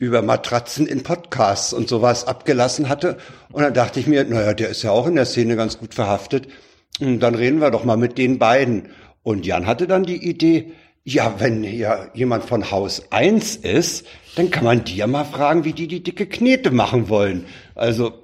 über 0.00 0.22
Matratzen 0.22 0.86
in 0.86 1.02
Podcasts 1.02 1.74
und 1.74 1.88
sowas 1.88 2.26
abgelassen 2.26 2.88
hatte. 2.88 3.18
Und 3.52 3.62
dann 3.62 3.74
dachte 3.74 4.00
ich 4.00 4.06
mir, 4.06 4.24
naja, 4.24 4.54
der 4.54 4.70
ist 4.70 4.82
ja 4.82 4.90
auch 4.90 5.06
in 5.06 5.14
der 5.14 5.26
Szene 5.26 5.56
ganz 5.56 5.78
gut 5.78 5.94
verhaftet. 5.94 6.48
Und 7.00 7.20
dann 7.20 7.34
reden 7.34 7.60
wir 7.60 7.70
doch 7.70 7.84
mal 7.84 7.98
mit 7.98 8.16
den 8.16 8.38
beiden. 8.38 8.88
Und 9.22 9.44
Jan 9.44 9.66
hatte 9.66 9.86
dann 9.86 10.04
die 10.04 10.16
Idee, 10.16 10.72
ja, 11.04 11.34
wenn 11.38 11.62
ja 11.64 12.08
jemand 12.14 12.44
von 12.44 12.70
Haus 12.70 13.12
eins 13.12 13.56
ist, 13.56 14.06
dann 14.36 14.50
kann 14.50 14.64
man 14.64 14.84
die 14.84 14.96
ja 14.96 15.06
mal 15.06 15.24
fragen, 15.24 15.64
wie 15.64 15.74
die 15.74 15.86
die 15.86 16.02
dicke 16.02 16.26
Knete 16.26 16.70
machen 16.70 17.10
wollen. 17.10 17.44
Also 17.74 18.14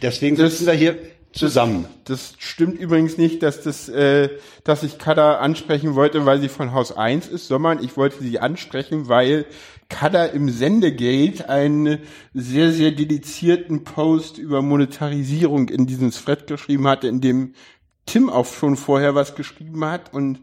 deswegen 0.00 0.36
sitzen 0.36 0.66
wir 0.66 0.72
hier 0.72 0.96
zusammen. 1.32 1.84
Das, 2.04 2.32
das, 2.32 2.42
stimmt 2.42 2.80
übrigens 2.80 3.18
nicht, 3.18 3.42
dass 3.42 3.62
das, 3.62 3.90
äh, 3.90 4.30
dass 4.64 4.82
ich 4.82 4.98
Kada 4.98 5.40
ansprechen 5.40 5.94
wollte, 5.94 6.24
weil 6.24 6.40
sie 6.40 6.48
von 6.48 6.72
Haus 6.72 6.96
eins 6.96 7.28
ist, 7.28 7.48
sondern 7.48 7.84
ich 7.84 7.98
wollte 7.98 8.22
sie 8.22 8.38
ansprechen, 8.38 9.08
weil 9.08 9.44
Kada 9.88 10.26
im 10.26 10.50
Sendegate 10.50 11.48
einen 11.48 12.00
sehr, 12.34 12.72
sehr 12.72 12.90
dedizierten 12.90 13.84
Post 13.84 14.36
über 14.38 14.60
Monetarisierung 14.60 15.68
in 15.70 15.86
diesem 15.86 16.10
Thread 16.10 16.46
geschrieben 16.46 16.86
hatte, 16.86 17.08
in 17.08 17.20
dem 17.20 17.54
Tim 18.04 18.28
auch 18.28 18.46
schon 18.46 18.76
vorher 18.76 19.14
was 19.14 19.34
geschrieben 19.34 19.84
hat. 19.84 20.12
Und 20.12 20.40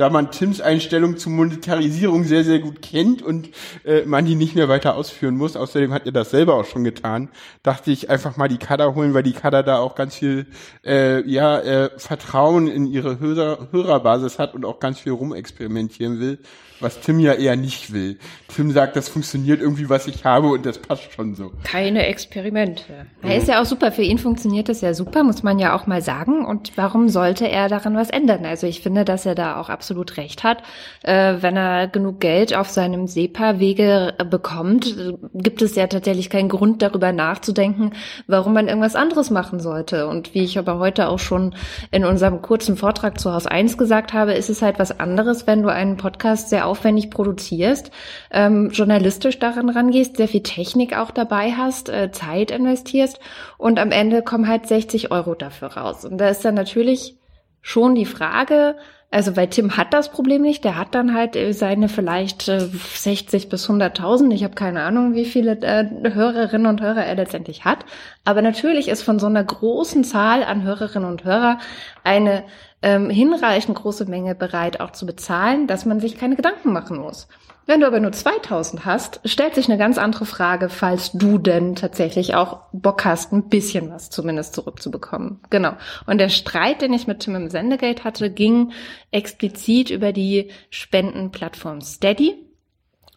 da 0.00 0.08
man 0.08 0.30
Tims 0.30 0.60
Einstellung 0.60 1.18
zur 1.18 1.32
Monetarisierung 1.32 2.24
sehr, 2.24 2.42
sehr 2.42 2.58
gut 2.58 2.80
kennt 2.80 3.22
und 3.22 3.50
äh, 3.84 4.06
man 4.06 4.24
die 4.24 4.34
nicht 4.34 4.54
mehr 4.54 4.68
weiter 4.68 4.96
ausführen 4.96 5.36
muss, 5.36 5.56
außerdem 5.56 5.92
hat 5.92 6.06
er 6.06 6.12
das 6.12 6.30
selber 6.30 6.54
auch 6.54 6.64
schon 6.64 6.84
getan, 6.84 7.28
dachte 7.62 7.90
ich 7.90 8.08
einfach 8.08 8.36
mal 8.36 8.48
die 8.48 8.58
Kader 8.58 8.94
holen, 8.94 9.12
weil 9.14 9.22
die 9.22 9.32
Kader 9.32 9.62
da 9.62 9.78
auch 9.78 9.94
ganz 9.94 10.16
viel 10.16 10.46
äh, 10.84 11.20
ja, 11.28 11.60
äh, 11.60 11.90
Vertrauen 11.98 12.66
in 12.66 12.86
ihre 12.86 13.20
Hörer, 13.20 13.68
Hörerbasis 13.72 14.38
hat 14.38 14.54
und 14.54 14.64
auch 14.64 14.80
ganz 14.80 14.98
viel 14.98 15.12
rumexperimentieren 15.12 16.18
will 16.18 16.38
was 16.80 17.00
Tim 17.00 17.18
ja 17.20 17.34
eher 17.34 17.56
nicht 17.56 17.92
will. 17.92 18.18
Tim 18.48 18.70
sagt, 18.72 18.96
das 18.96 19.08
funktioniert 19.08 19.60
irgendwie, 19.60 19.88
was 19.88 20.06
ich 20.06 20.24
habe 20.24 20.48
und 20.48 20.66
das 20.66 20.78
passt 20.78 21.12
schon 21.12 21.34
so. 21.34 21.52
Keine 21.64 22.06
Experimente. 22.06 23.06
Er 23.22 23.36
ist 23.36 23.48
ja 23.48 23.60
auch 23.60 23.64
super. 23.64 23.92
Für 23.92 24.02
ihn 24.02 24.18
funktioniert 24.18 24.68
das 24.68 24.80
ja 24.80 24.94
super, 24.94 25.22
muss 25.22 25.42
man 25.42 25.58
ja 25.58 25.76
auch 25.76 25.86
mal 25.86 26.02
sagen. 26.02 26.44
Und 26.44 26.72
warum 26.76 27.08
sollte 27.08 27.48
er 27.48 27.68
daran 27.68 27.96
was 27.96 28.10
ändern? 28.10 28.44
Also 28.44 28.66
ich 28.66 28.80
finde, 28.80 29.04
dass 29.04 29.26
er 29.26 29.34
da 29.34 29.60
auch 29.60 29.68
absolut 29.68 30.16
recht 30.16 30.42
hat. 30.42 30.62
Äh, 31.02 31.36
wenn 31.40 31.56
er 31.56 31.88
genug 31.88 32.20
Geld 32.20 32.54
auf 32.54 32.68
seinem 32.68 33.06
SEPA-Wege 33.06 34.14
bekommt, 34.30 34.96
gibt 35.34 35.62
es 35.62 35.74
ja 35.76 35.86
tatsächlich 35.86 36.30
keinen 36.30 36.48
Grund 36.48 36.82
darüber 36.82 37.12
nachzudenken, 37.12 37.92
warum 38.26 38.54
man 38.54 38.68
irgendwas 38.68 38.96
anderes 38.96 39.30
machen 39.30 39.60
sollte. 39.60 40.08
Und 40.08 40.34
wie 40.34 40.44
ich 40.44 40.58
aber 40.58 40.78
heute 40.78 41.08
auch 41.08 41.18
schon 41.18 41.54
in 41.90 42.04
unserem 42.04 42.42
kurzen 42.42 42.76
Vortrag 42.76 43.20
zu 43.20 43.32
Haus 43.32 43.46
1 43.46 43.78
gesagt 43.78 44.12
habe, 44.12 44.32
ist 44.32 44.50
es 44.50 44.62
halt 44.62 44.78
was 44.78 44.98
anderes, 44.98 45.46
wenn 45.46 45.62
du 45.62 45.68
einen 45.68 45.96
Podcast 45.96 46.48
sehr 46.50 46.66
aufwendig 46.70 47.10
produzierst, 47.10 47.90
ähm, 48.30 48.70
journalistisch 48.70 49.38
daran 49.38 49.68
rangehst, 49.68 50.16
sehr 50.16 50.28
viel 50.28 50.42
Technik 50.42 50.96
auch 50.96 51.10
dabei 51.10 51.52
hast, 51.52 51.88
äh, 51.88 52.10
Zeit 52.12 52.50
investierst 52.50 53.20
und 53.58 53.78
am 53.78 53.90
Ende 53.90 54.22
kommen 54.22 54.48
halt 54.48 54.66
60 54.66 55.10
Euro 55.10 55.34
dafür 55.34 55.76
raus. 55.76 56.04
Und 56.04 56.18
da 56.18 56.28
ist 56.28 56.44
dann 56.44 56.54
natürlich 56.54 57.16
schon 57.62 57.94
die 57.94 58.06
Frage, 58.06 58.76
also 59.10 59.36
weil 59.36 59.48
Tim 59.48 59.76
hat 59.76 59.92
das 59.92 60.10
Problem 60.10 60.42
nicht, 60.42 60.62
der 60.62 60.78
hat 60.78 60.94
dann 60.94 61.14
halt 61.14 61.34
äh, 61.34 61.52
seine 61.52 61.88
vielleicht 61.88 62.42
60 62.42 63.44
äh, 63.44 63.48
bis 63.48 63.68
100.000, 63.68 64.32
ich 64.32 64.44
habe 64.44 64.54
keine 64.54 64.82
Ahnung, 64.82 65.14
wie 65.14 65.24
viele 65.24 65.52
äh, 65.62 66.14
Hörerinnen 66.14 66.68
und 66.68 66.80
Hörer 66.80 67.04
er 67.04 67.16
letztendlich 67.16 67.64
hat, 67.64 67.84
aber 68.24 68.40
natürlich 68.40 68.88
ist 68.88 69.02
von 69.02 69.18
so 69.18 69.26
einer 69.26 69.42
großen 69.42 70.04
Zahl 70.04 70.44
an 70.44 70.62
Hörerinnen 70.62 71.08
und 71.08 71.24
Hörer 71.24 71.58
eine 72.04 72.44
ähm, 72.82 73.10
hinreichend 73.10 73.76
große 73.76 74.06
Menge 74.06 74.34
bereit 74.34 74.80
auch 74.80 74.92
zu 74.92 75.06
bezahlen, 75.06 75.66
dass 75.66 75.84
man 75.84 76.00
sich 76.00 76.18
keine 76.18 76.36
Gedanken 76.36 76.72
machen 76.72 76.98
muss. 76.98 77.28
Wenn 77.66 77.80
du 77.80 77.86
aber 77.86 78.00
nur 78.00 78.10
2000 78.10 78.84
hast, 78.84 79.20
stellt 79.24 79.54
sich 79.54 79.68
eine 79.68 79.78
ganz 79.78 79.96
andere 79.96 80.26
Frage, 80.26 80.68
falls 80.68 81.12
du 81.12 81.38
denn 81.38 81.76
tatsächlich 81.76 82.34
auch 82.34 82.62
Bock 82.72 83.04
hast, 83.04 83.32
ein 83.32 83.48
bisschen 83.48 83.90
was 83.90 84.10
zumindest 84.10 84.54
zurückzubekommen. 84.54 85.38
Genau. 85.50 85.74
Und 86.06 86.18
der 86.18 86.30
Streit, 86.30 86.82
den 86.82 86.92
ich 86.92 87.06
mit 87.06 87.20
Tim 87.20 87.36
im 87.36 87.48
Sendegate 87.50 88.02
hatte, 88.02 88.30
ging 88.30 88.72
explizit 89.12 89.90
über 89.90 90.12
die 90.12 90.50
Spendenplattform 90.70 91.80
Steady. 91.80 92.34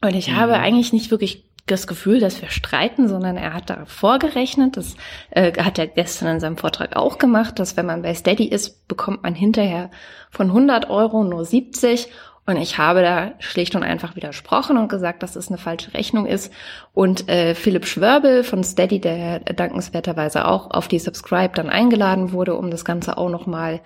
Und 0.01 0.13
ich 0.13 0.31
habe 0.33 0.55
eigentlich 0.55 0.93
nicht 0.93 1.09
wirklich 1.09 1.45
das 1.65 1.87
Gefühl, 1.87 2.19
dass 2.19 2.41
wir 2.41 2.49
streiten, 2.49 3.07
sondern 3.07 3.37
er 3.37 3.53
hat 3.53 3.69
da 3.69 3.85
vorgerechnet, 3.85 4.75
das 4.75 4.95
äh, 5.31 5.53
hat 5.63 5.79
er 5.79 5.87
gestern 5.87 6.35
in 6.35 6.39
seinem 6.39 6.57
Vortrag 6.57 6.95
auch 6.95 7.17
gemacht, 7.17 7.57
dass 7.59 7.77
wenn 7.77 7.85
man 7.85 8.01
bei 8.01 8.13
Steady 8.13 8.45
ist, 8.45 8.87
bekommt 8.87 9.23
man 9.23 9.33
hinterher 9.33 9.89
von 10.29 10.47
100 10.47 10.89
Euro 10.89 11.23
nur 11.23 11.45
70 11.45 12.09
und 12.45 12.57
ich 12.57 12.77
habe 12.77 13.01
da 13.01 13.31
schlicht 13.39 13.73
und 13.73 13.83
einfach 13.83 14.17
widersprochen 14.17 14.77
und 14.77 14.89
gesagt, 14.89 15.23
dass 15.23 15.37
es 15.37 15.47
eine 15.47 15.57
falsche 15.57 15.93
Rechnung 15.93 16.25
ist. 16.25 16.51
Und 16.93 17.29
äh, 17.29 17.55
Philipp 17.55 17.85
Schwörbel 17.85 18.43
von 18.43 18.65
Steady, 18.65 18.99
der 18.99 19.39
dankenswerterweise 19.39 20.45
auch 20.45 20.69
auf 20.71 20.89
die 20.89 20.99
Subscribe 20.99 21.53
dann 21.55 21.69
eingeladen 21.69 22.33
wurde, 22.33 22.55
um 22.55 22.69
das 22.69 22.83
Ganze 22.83 23.17
auch 23.17 23.29
nochmal 23.29 23.79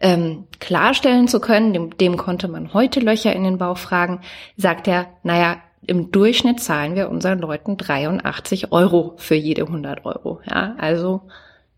ähm, 0.00 0.46
klarstellen 0.60 1.26
zu 1.26 1.40
können, 1.40 1.72
dem, 1.72 1.96
dem 1.96 2.16
konnte 2.16 2.46
man 2.46 2.72
heute 2.72 3.00
Löcher 3.00 3.32
in 3.32 3.42
den 3.42 3.58
Bauch 3.58 3.78
fragen, 3.78 4.20
sagt 4.56 4.86
er, 4.86 5.06
naja, 5.24 5.56
im 5.86 6.10
Durchschnitt 6.10 6.60
zahlen 6.60 6.94
wir 6.94 7.10
unseren 7.10 7.38
Leuten 7.38 7.76
83 7.76 8.72
Euro 8.72 9.14
für 9.16 9.34
jede 9.34 9.62
100 9.62 10.04
Euro. 10.04 10.40
Ja, 10.48 10.74
also 10.78 11.22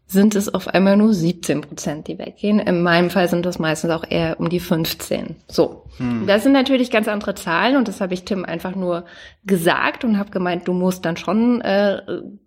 sind 0.09 0.37
es 0.37 0.53
auf 0.55 0.69
einmal 0.69 0.97
nur 0.97 1.13
17 1.13 1.63
Prozent, 1.63 2.07
die 2.07 2.17
weggehen. 2.17 2.61
In 2.61 2.83
meinem 2.83 3.11
Fall 3.11 3.29
sind 3.29 3.45
das 3.45 3.59
meistens 3.59 3.91
auch 3.91 4.05
eher 4.09 4.39
um 4.39 4.49
die 4.49 4.61
15. 4.61 5.35
So. 5.49 5.83
Hm. 5.97 6.29
Das 6.29 6.45
sind 6.45 6.53
natürlich 6.53 6.93
ganz 6.93 7.09
andere 7.09 7.35
Zahlen 7.35 7.77
und 7.77 7.89
das 7.89 8.01
habe 8.01 8.15
ich 8.15 8.25
Tim 8.25 8.45
einfach 8.45 8.77
nur 8.77 9.05
gesagt 9.45 10.05
und 10.05 10.17
habe 10.17 10.31
gemeint, 10.31 10.69
du 10.69 10.75
musst 10.75 11.05
dann 11.05 11.17
schon 11.17 11.61
äh, 11.61 12.03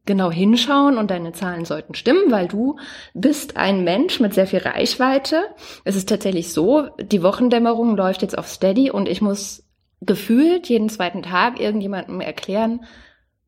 genau 0.05 0.31
hinschauen 0.31 0.97
und 0.97 1.11
deine 1.11 1.33
Zahlen 1.33 1.65
sollten 1.65 1.95
stimmen, 1.95 2.31
weil 2.31 2.47
du 2.47 2.77
bist 3.13 3.57
ein 3.57 3.83
Mensch 3.83 4.21
mit 4.21 4.33
sehr 4.33 4.47
viel 4.47 4.59
Reichweite. 4.59 5.43
Es 5.83 5.97
ist 5.97 6.07
tatsächlich 6.07 6.53
so, 6.53 6.87
die 7.01 7.23
Wochendämmerung 7.23 7.97
läuft 7.97 8.21
jetzt 8.21 8.37
auf 8.37 8.47
Steady 8.47 8.89
und 8.89 9.09
ich 9.09 9.21
muss 9.21 9.68
gefühlt 10.01 10.69
jeden 10.69 10.89
zweiten 10.89 11.21
Tag 11.21 11.59
irgendjemandem 11.59 12.21
erklären, 12.21 12.85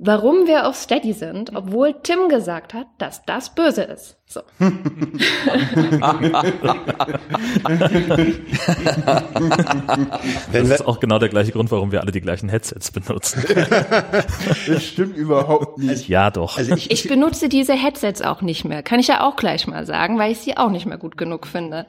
warum 0.04 0.48
wir 0.48 0.68
auf 0.68 0.76
Steady 0.76 1.14
sind, 1.14 1.56
obwohl 1.56 1.94
Tim 2.02 2.28
gesagt 2.28 2.74
hat, 2.74 2.88
dass 2.98 3.24
das 3.24 3.54
böse 3.54 3.84
ist. 3.84 4.18
So. 4.26 4.42
das 10.52 10.70
ist 10.70 10.88
auch 10.88 11.00
genau 11.00 11.20
der 11.20 11.30
gleiche 11.30 11.52
Grund, 11.52 11.70
warum 11.70 11.92
wir 11.92 12.02
alle 12.02 12.12
die 12.12 12.22
gleichen 12.22 12.50
Headsets 12.50 12.90
benutzen. 12.92 13.44
das 14.68 14.84
stimmt 14.84 15.18
überhaupt 15.18 15.78
nicht. 15.78 16.08
Ja, 16.08 16.32
doch. 16.32 16.58
Also 16.58 16.74
ich, 16.74 16.90
ich 16.90 17.08
benutze 17.08 17.48
diese 17.48 17.74
Headsets 17.74 18.24
auch 18.24 18.42
nicht 18.42 18.66
mehr. 18.66 18.82
Kann 18.82 19.00
ich 19.00 19.08
ja 19.08 19.22
auch 19.22 19.36
gleich 19.36 19.68
mal 19.68 19.86
sagen, 19.86 20.18
weil 20.18 20.32
ich 20.32 20.40
sie 20.40 20.58
auch 20.58 20.72
nicht 20.72 20.88
mehr 20.88 20.98
gut 20.98 21.16
genug 21.18 21.46
finde. 21.46 21.86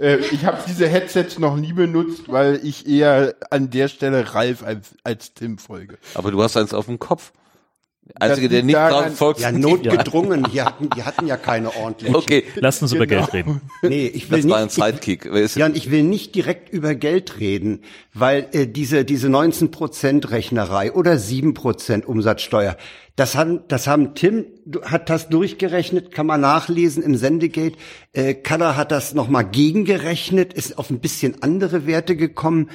Äh, 0.00 0.16
ich 0.16 0.44
habe 0.44 0.58
diese 0.66 0.86
Headsets 0.86 1.38
noch 1.38 1.56
nie 1.56 1.72
benutzt, 1.72 2.24
weil 2.26 2.60
ich 2.62 2.86
eher 2.86 3.36
an 3.50 3.70
der 3.70 3.88
Stelle 3.88 4.34
Ralf 4.34 4.62
als, 4.64 4.94
als 5.02 5.32
Tim 5.32 5.56
folge. 5.56 5.96
Aber 6.14 6.30
du 6.30 6.42
hast 6.42 6.56
eins 6.58 6.74
auf 6.74 6.86
dem 6.86 6.98
Kopf. 6.98 7.32
Einzige, 8.20 8.50
der 8.50 8.62
nicht 8.62 8.74
daran, 8.74 9.12
folgt. 9.12 9.40
Ja, 9.40 9.50
notgedrungen. 9.50 10.46
Die 10.52 10.60
hatten, 10.60 10.90
die 10.94 11.02
hatten 11.02 11.26
ja 11.26 11.36
keine 11.36 11.74
ordentliche. 11.74 12.14
Okay, 12.24 12.44
lass 12.56 12.80
uns 12.80 12.92
genau. 12.92 13.04
über 13.04 13.14
Geld 13.14 13.32
reden. 13.32 13.60
Nee, 13.82 14.06
ich 14.06 14.30
will 14.30 14.38
das 14.38 14.44
nicht. 14.44 14.52
war 14.52 14.60
ein 14.60 14.68
Sidekick. 14.68 15.26
Ich, 15.26 15.56
ja, 15.56 15.66
und 15.66 15.76
ich 15.76 15.90
will 15.90 16.02
nicht 16.02 16.34
direkt 16.34 16.70
über 16.70 16.94
Geld 16.94 17.40
reden, 17.40 17.82
weil 18.12 18.48
äh, 18.52 18.66
diese 18.66 19.04
diese 19.04 19.28
19 19.28 19.70
Prozent 19.70 20.30
Rechnerei 20.30 20.92
oder 20.92 21.18
7 21.18 21.54
Prozent 21.54 22.06
Umsatzsteuer, 22.06 22.76
das 23.16 23.36
haben 23.36 23.60
das 23.68 23.86
haben 23.86 24.14
Tim 24.14 24.46
hat 24.84 25.08
das 25.08 25.28
durchgerechnet, 25.28 26.12
kann 26.12 26.26
man 26.26 26.40
nachlesen 26.40 27.02
im 27.02 27.16
Sendegate. 27.16 27.76
Äh, 28.12 28.34
Kader 28.34 28.76
hat 28.76 28.92
das 28.92 29.14
nochmal 29.14 29.44
gegengerechnet, 29.44 30.52
ist 30.52 30.78
auf 30.78 30.90
ein 30.90 31.00
bisschen 31.00 31.42
andere 31.42 31.86
Werte 31.86 32.16
gekommen. 32.16 32.70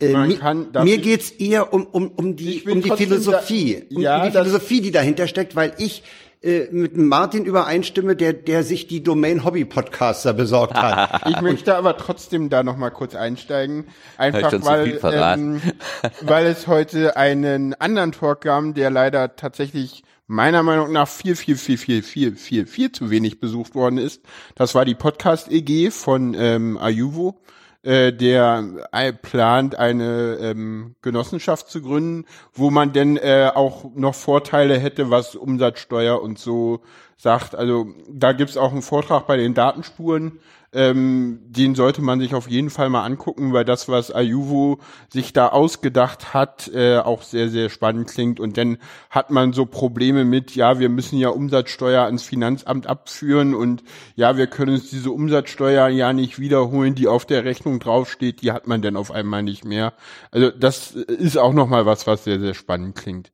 Äh, 0.00 0.12
mir, 0.14 0.38
kann, 0.38 0.68
mir 0.84 0.98
geht's 0.98 1.30
eher 1.30 1.72
um, 1.72 1.84
um, 1.86 2.08
um 2.08 2.36
die, 2.36 2.62
um 2.62 2.82
die 2.82 2.90
Philosophie, 2.90 3.84
da, 3.90 4.00
ja, 4.00 4.18
um, 4.18 4.26
die 4.26 4.30
Philosophie, 4.30 4.80
die 4.80 4.92
dahinter 4.92 5.26
steckt, 5.26 5.56
weil 5.56 5.72
ich 5.78 6.04
äh, 6.40 6.68
mit 6.70 6.96
Martin 6.96 7.44
übereinstimme, 7.44 8.14
der, 8.14 8.32
der 8.32 8.62
sich 8.62 8.86
die 8.86 9.02
Domain 9.02 9.44
Hobby 9.44 9.64
Podcaster 9.64 10.32
besorgt 10.32 10.74
hat. 10.74 11.22
ich 11.28 11.40
möchte 11.40 11.74
aber 11.74 11.96
trotzdem 11.96 12.48
da 12.48 12.62
noch 12.62 12.76
mal 12.76 12.90
kurz 12.90 13.16
einsteigen, 13.16 13.86
einfach 14.16 14.52
weil, 14.64 15.00
ähm, 15.02 15.60
weil 16.20 16.46
es 16.46 16.68
heute 16.68 17.16
einen 17.16 17.74
anderen 17.74 18.12
Talk 18.12 18.42
gab, 18.42 18.76
der 18.76 18.90
leider 18.90 19.34
tatsächlich 19.34 20.04
meiner 20.28 20.62
Meinung 20.62 20.92
nach 20.92 21.08
viel, 21.08 21.34
viel, 21.34 21.56
viel, 21.56 21.76
viel, 21.76 22.02
viel, 22.02 22.36
viel, 22.36 22.66
viel 22.66 22.92
zu 22.92 23.10
wenig 23.10 23.40
besucht 23.40 23.74
worden 23.74 23.98
ist. 23.98 24.22
Das 24.54 24.76
war 24.76 24.84
die 24.84 24.94
Podcast 24.94 25.50
EG 25.50 25.90
von 25.90 26.34
ähm, 26.38 26.78
Ayuvo 26.78 27.40
äh, 27.88 28.12
der 28.12 28.86
äh, 28.92 29.14
plant, 29.14 29.78
eine 29.78 30.36
ähm, 30.42 30.94
Genossenschaft 31.00 31.70
zu 31.70 31.80
gründen, 31.80 32.26
wo 32.52 32.70
man 32.70 32.92
denn 32.92 33.16
äh, 33.16 33.50
auch 33.54 33.86
noch 33.94 34.14
Vorteile 34.14 34.78
hätte, 34.78 35.08
was 35.08 35.34
Umsatzsteuer 35.34 36.20
und 36.20 36.38
so 36.38 36.82
sagt. 37.16 37.54
Also 37.54 37.86
da 38.10 38.32
gibt's 38.32 38.58
auch 38.58 38.72
einen 38.72 38.82
Vortrag 38.82 39.26
bei 39.26 39.38
den 39.38 39.54
Datenspuren 39.54 40.38
ähm, 40.72 41.40
den 41.46 41.74
sollte 41.74 42.02
man 42.02 42.20
sich 42.20 42.34
auf 42.34 42.48
jeden 42.48 42.68
Fall 42.68 42.90
mal 42.90 43.04
angucken, 43.04 43.52
weil 43.52 43.64
das, 43.64 43.88
was 43.88 44.10
Ayuvo 44.10 44.78
sich 45.08 45.32
da 45.32 45.48
ausgedacht 45.48 46.34
hat, 46.34 46.70
äh, 46.74 46.98
auch 46.98 47.22
sehr, 47.22 47.48
sehr 47.48 47.70
spannend 47.70 48.08
klingt. 48.08 48.38
Und 48.38 48.58
dann 48.58 48.78
hat 49.08 49.30
man 49.30 49.52
so 49.52 49.64
Probleme 49.64 50.24
mit, 50.24 50.54
ja, 50.54 50.78
wir 50.78 50.90
müssen 50.90 51.18
ja 51.18 51.30
Umsatzsteuer 51.30 52.02
ans 52.04 52.22
Finanzamt 52.22 52.86
abführen 52.86 53.54
und 53.54 53.82
ja, 54.14 54.36
wir 54.36 54.46
können 54.46 54.74
uns 54.74 54.90
diese 54.90 55.10
Umsatzsteuer 55.10 55.88
ja 55.88 56.12
nicht 56.12 56.38
wiederholen, 56.38 56.94
die 56.94 57.08
auf 57.08 57.24
der 57.24 57.44
Rechnung 57.44 57.78
draufsteht, 57.78 58.42
die 58.42 58.52
hat 58.52 58.66
man 58.66 58.82
dann 58.82 58.96
auf 58.96 59.10
einmal 59.10 59.42
nicht 59.42 59.64
mehr. 59.64 59.94
Also 60.30 60.50
das 60.50 60.92
ist 60.92 61.38
auch 61.38 61.54
nochmal 61.54 61.86
was, 61.86 62.06
was 62.06 62.24
sehr, 62.24 62.40
sehr 62.40 62.54
spannend 62.54 62.94
klingt. 62.94 63.32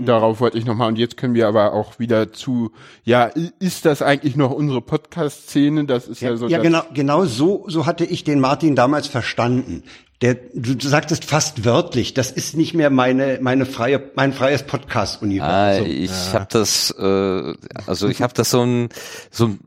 Darauf 0.00 0.40
wollte 0.40 0.58
ich 0.58 0.64
nochmal, 0.64 0.88
und 0.88 0.98
jetzt 0.98 1.16
können 1.16 1.34
wir 1.34 1.48
aber 1.48 1.72
auch 1.72 1.98
wieder 1.98 2.32
zu, 2.32 2.72
ja, 3.04 3.30
ist 3.58 3.84
das 3.84 4.02
eigentlich 4.02 4.36
noch 4.36 4.50
unsere 4.50 4.80
Podcast-Szene? 4.80 5.84
Das 5.84 6.06
ist 6.06 6.20
ja, 6.20 6.30
ja 6.30 6.36
so. 6.36 6.48
Ja, 6.48 6.58
genau, 6.58 6.82
genau 6.94 7.24
so, 7.24 7.64
so 7.68 7.86
hatte 7.86 8.04
ich 8.04 8.24
den 8.24 8.40
Martin 8.40 8.76
damals 8.76 9.06
verstanden. 9.06 9.82
Der, 10.20 10.34
du, 10.34 10.74
du 10.74 10.88
sagtest 10.88 11.24
fast 11.24 11.64
wörtlich, 11.64 12.12
das 12.12 12.32
ist 12.32 12.56
nicht 12.56 12.74
mehr 12.74 12.90
meine, 12.90 13.38
meine 13.40 13.66
freie, 13.66 14.02
mein 14.16 14.32
freies 14.32 14.64
Podcast-Universum. 14.64 15.84
Ah, 15.84 15.88
ich 15.88 16.10
ja. 16.10 16.32
habe 16.32 16.46
das, 16.50 16.90
äh, 16.98 17.54
also 17.86 18.08
ich 18.08 18.20
habe 18.20 18.34
das 18.34 18.50
so 18.50 18.62
ein, 18.62 18.88
so 19.30 19.46
ein 19.46 19.60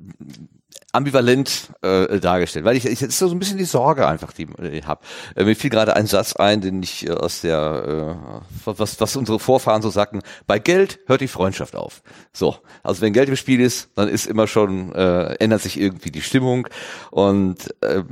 ambivalent 0.93 1.69
äh, 1.81 2.19
dargestellt, 2.19 2.65
weil 2.65 2.75
ich, 2.75 2.85
ich 2.85 3.01
ist 3.01 3.17
so 3.17 3.29
ein 3.29 3.39
bisschen 3.39 3.57
die 3.57 3.63
Sorge 3.65 4.07
einfach, 4.07 4.33
die 4.33 4.47
ich 4.61 4.85
habe. 4.85 5.01
Äh, 5.35 5.45
mir 5.45 5.55
fiel 5.55 5.69
gerade 5.69 5.95
ein 5.95 6.05
Satz 6.05 6.35
ein, 6.35 6.61
den 6.61 6.83
ich 6.83 7.07
äh, 7.07 7.11
aus 7.11 7.41
der 7.41 8.19
äh, 8.25 8.41
was 8.65 8.99
was 8.99 9.15
unsere 9.15 9.39
Vorfahren 9.39 9.81
so 9.81 9.89
sagten: 9.89 10.21
Bei 10.47 10.59
Geld 10.59 10.99
hört 11.05 11.21
die 11.21 11.27
Freundschaft 11.27 11.75
auf. 11.75 12.01
So, 12.33 12.57
also 12.83 13.01
wenn 13.01 13.13
Geld 13.13 13.29
im 13.29 13.37
Spiel 13.37 13.61
ist, 13.61 13.89
dann 13.95 14.09
ist 14.09 14.25
immer 14.25 14.47
schon 14.47 14.93
äh, 14.93 15.35
ändert 15.35 15.61
sich 15.61 15.79
irgendwie 15.79 16.11
die 16.11 16.21
Stimmung 16.21 16.67
und 17.09 17.73
äh, 17.81 18.03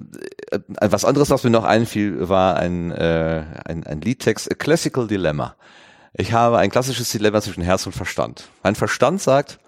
äh 0.52 0.60
was 0.80 1.06
anderes, 1.06 1.30
was 1.30 1.44
mir 1.44 1.50
noch 1.50 1.66
einfiel, 1.66 2.30
war 2.30 2.56
ein 2.56 2.92
äh, 2.92 3.44
ein, 3.66 3.86
ein 3.86 4.02
Liedtext, 4.02 4.50
A 4.52 4.56
Classical 4.56 5.08
Dilemma. 5.08 5.56
Ich 6.14 6.34
habe 6.34 6.58
ein 6.58 6.72
klassisches 6.72 7.12
Dilemma 7.12 7.42
zwischen 7.42 7.64
Herz 7.64 7.86
und 7.86 7.94
Verstand. 7.94 8.48
Mein 8.64 8.76
Verstand 8.76 9.22
sagt, 9.22 9.60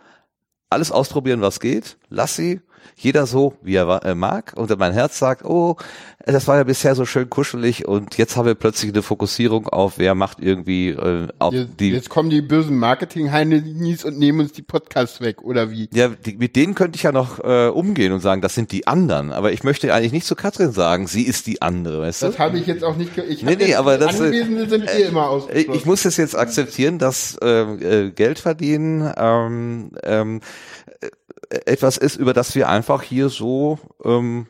alles 0.69 0.91
ausprobieren, 0.91 1.41
was 1.41 1.59
geht, 1.59 1.97
lass 2.09 2.35
sie 2.35 2.61
jeder 2.95 3.25
so, 3.25 3.53
wie 3.61 3.75
er 3.75 4.05
äh, 4.05 4.15
mag. 4.15 4.53
Und 4.55 4.77
mein 4.77 4.93
Herz 4.93 5.19
sagt, 5.19 5.45
oh, 5.45 5.77
das 6.25 6.47
war 6.47 6.57
ja 6.57 6.63
bisher 6.63 6.95
so 6.95 7.05
schön 7.05 7.29
kuschelig 7.29 7.87
und 7.87 8.17
jetzt 8.17 8.35
haben 8.35 8.45
wir 8.45 8.55
plötzlich 8.55 8.91
eine 8.91 9.01
Fokussierung 9.01 9.67
auf, 9.67 9.97
wer 9.97 10.15
macht 10.15 10.39
irgendwie 10.39 10.89
äh, 10.89 11.27
auf 11.39 11.53
jetzt, 11.53 11.79
die. 11.79 11.91
Jetzt 11.91 12.09
kommen 12.09 12.29
die 12.29 12.41
bösen 12.41 12.77
Marketing-Heinis 12.77 14.05
und 14.05 14.17
nehmen 14.17 14.41
uns 14.41 14.51
die 14.53 14.61
Podcasts 14.61 15.21
weg, 15.21 15.41
oder 15.41 15.71
wie? 15.71 15.89
Ja, 15.93 16.09
die, 16.09 16.37
mit 16.37 16.55
denen 16.55 16.75
könnte 16.75 16.97
ich 16.97 17.03
ja 17.03 17.11
noch 17.11 17.39
äh, 17.39 17.67
umgehen 17.67 18.11
und 18.11 18.19
sagen, 18.19 18.41
das 18.41 18.55
sind 18.55 18.71
die 18.71 18.87
anderen. 18.87 19.31
Aber 19.31 19.51
ich 19.51 19.63
möchte 19.63 19.93
eigentlich 19.93 20.11
nicht 20.11 20.25
zu 20.25 20.35
Katrin 20.35 20.71
sagen, 20.71 21.07
sie 21.07 21.23
ist 21.23 21.47
die 21.47 21.61
andere, 21.61 22.01
weißt 22.01 22.21
das 22.21 22.31
du? 22.31 22.37
Das 22.37 22.39
habe 22.39 22.59
ich 22.59 22.67
jetzt 22.67 22.83
auch 22.83 22.95
nicht. 22.95 23.17
Ich 23.17 23.43
nee, 23.43 23.55
nee, 23.55 23.75
aber 23.75 23.97
das 23.97 24.19
Anwesende 24.19 24.69
sind 24.69 24.87
äh, 24.87 25.01
immer 25.01 25.29
ausgeschlossen. 25.29 25.73
Ich 25.73 25.85
muss 25.85 26.05
es 26.05 26.17
jetzt 26.17 26.37
akzeptieren, 26.37 26.99
dass 26.99 27.37
äh, 27.41 27.47
äh, 27.47 28.11
Geld 28.11 28.39
verdienen 28.39 29.11
ähm, 29.17 29.91
ähm, 30.03 30.41
etwas 31.65 31.97
ist, 31.97 32.15
über 32.15 32.33
das 32.33 32.55
wir 32.55 32.69
einfach 32.71 33.03
hier 33.03 33.29
so 33.29 33.79
ähm, 34.03 34.47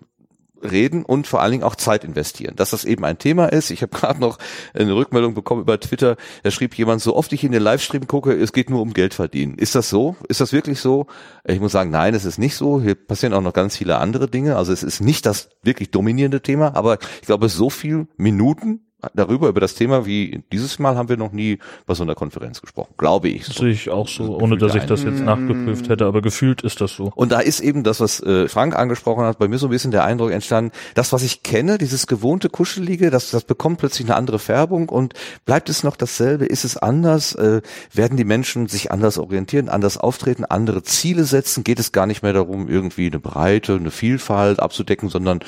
reden 0.63 1.03
und 1.03 1.27
vor 1.27 1.41
allen 1.41 1.51
Dingen 1.51 1.63
auch 1.63 1.75
Zeit 1.75 2.03
investieren. 2.03 2.55
Dass 2.55 2.71
das 2.71 2.85
eben 2.85 3.03
ein 3.05 3.17
Thema 3.17 3.47
ist. 3.47 3.71
Ich 3.71 3.81
habe 3.81 3.97
gerade 3.97 4.19
noch 4.19 4.37
eine 4.73 4.95
Rückmeldung 4.95 5.33
bekommen 5.33 5.61
über 5.61 5.79
Twitter. 5.79 6.17
Da 6.43 6.51
schrieb 6.51 6.75
jemand, 6.75 7.01
so 7.01 7.15
oft 7.15 7.33
ich 7.33 7.43
in 7.43 7.51
den 7.51 7.63
Livestream 7.63 8.07
gucke, 8.07 8.33
es 8.33 8.53
geht 8.53 8.69
nur 8.69 8.81
um 8.81 8.93
Geld 8.93 9.13
verdienen. 9.13 9.55
Ist 9.55 9.75
das 9.75 9.89
so? 9.89 10.15
Ist 10.27 10.41
das 10.41 10.53
wirklich 10.53 10.79
so? 10.79 11.07
Ich 11.45 11.59
muss 11.59 11.71
sagen, 11.71 11.89
nein, 11.89 12.13
es 12.13 12.25
ist 12.25 12.37
nicht 12.37 12.55
so. 12.55 12.81
Hier 12.81 12.95
passieren 12.95 13.33
auch 13.33 13.41
noch 13.41 13.53
ganz 13.53 13.77
viele 13.77 13.97
andere 13.97 14.29
Dinge. 14.29 14.55
Also 14.55 14.71
es 14.73 14.83
ist 14.83 15.01
nicht 15.01 15.25
das 15.25 15.49
wirklich 15.63 15.91
dominierende 15.91 16.41
Thema, 16.41 16.75
aber 16.75 16.99
ich 17.21 17.27
glaube, 17.27 17.49
so 17.49 17.69
viel 17.69 18.07
Minuten 18.17 18.90
darüber, 19.13 19.49
über 19.49 19.59
das 19.59 19.75
Thema, 19.75 20.05
wie 20.05 20.43
dieses 20.51 20.79
Mal 20.79 20.95
haben 20.95 21.09
wir 21.09 21.17
noch 21.17 21.31
nie 21.31 21.59
bei 21.85 21.93
so 21.93 22.03
einer 22.03 22.15
Konferenz 22.15 22.61
gesprochen, 22.61 22.93
glaube 22.97 23.29
ich. 23.29 23.45
So. 23.45 23.53
Sehe 23.53 23.71
ich 23.71 23.89
auch 23.89 24.07
so, 24.07 24.37
ohne 24.37 24.57
dass 24.57 24.75
ich 24.75 24.85
das 24.85 25.03
jetzt 25.03 25.21
nachgeprüft 25.21 25.89
hätte, 25.89 26.05
aber 26.05 26.21
gefühlt 26.21 26.61
ist 26.61 26.81
das 26.81 26.93
so. 26.95 27.11
Und 27.15 27.31
da 27.31 27.39
ist 27.39 27.59
eben 27.59 27.83
das, 27.83 27.99
was 27.99 28.21
äh, 28.21 28.47
Frank 28.47 28.75
angesprochen 28.75 29.25
hat, 29.25 29.39
bei 29.39 29.47
mir 29.47 29.57
so 29.57 29.67
ein 29.67 29.71
bisschen 29.71 29.91
der 29.91 30.03
Eindruck 30.03 30.31
entstanden, 30.31 30.71
das, 30.95 31.13
was 31.13 31.23
ich 31.23 31.43
kenne, 31.43 31.77
dieses 31.77 32.07
gewohnte 32.07 32.49
Kuschelige, 32.49 33.09
das, 33.09 33.31
das 33.31 33.43
bekommt 33.43 33.79
plötzlich 33.79 34.07
eine 34.07 34.15
andere 34.15 34.39
Färbung 34.39 34.89
und 34.89 35.13
bleibt 35.45 35.69
es 35.69 35.83
noch 35.83 35.95
dasselbe? 35.95 36.45
Ist 36.45 36.65
es 36.65 36.77
anders? 36.77 37.35
Äh, 37.35 37.61
werden 37.93 38.17
die 38.17 38.25
Menschen 38.25 38.67
sich 38.67 38.91
anders 38.91 39.17
orientieren, 39.17 39.69
anders 39.69 39.97
auftreten, 39.97 40.45
andere 40.45 40.83
Ziele 40.83 41.23
setzen? 41.23 41.63
Geht 41.63 41.79
es 41.79 41.91
gar 41.91 42.05
nicht 42.05 42.23
mehr 42.23 42.33
darum, 42.33 42.67
irgendwie 42.67 43.07
eine 43.07 43.19
Breite, 43.19 43.75
eine 43.75 43.91
Vielfalt 43.91 44.59
abzudecken, 44.59 45.09
sondern 45.09 45.39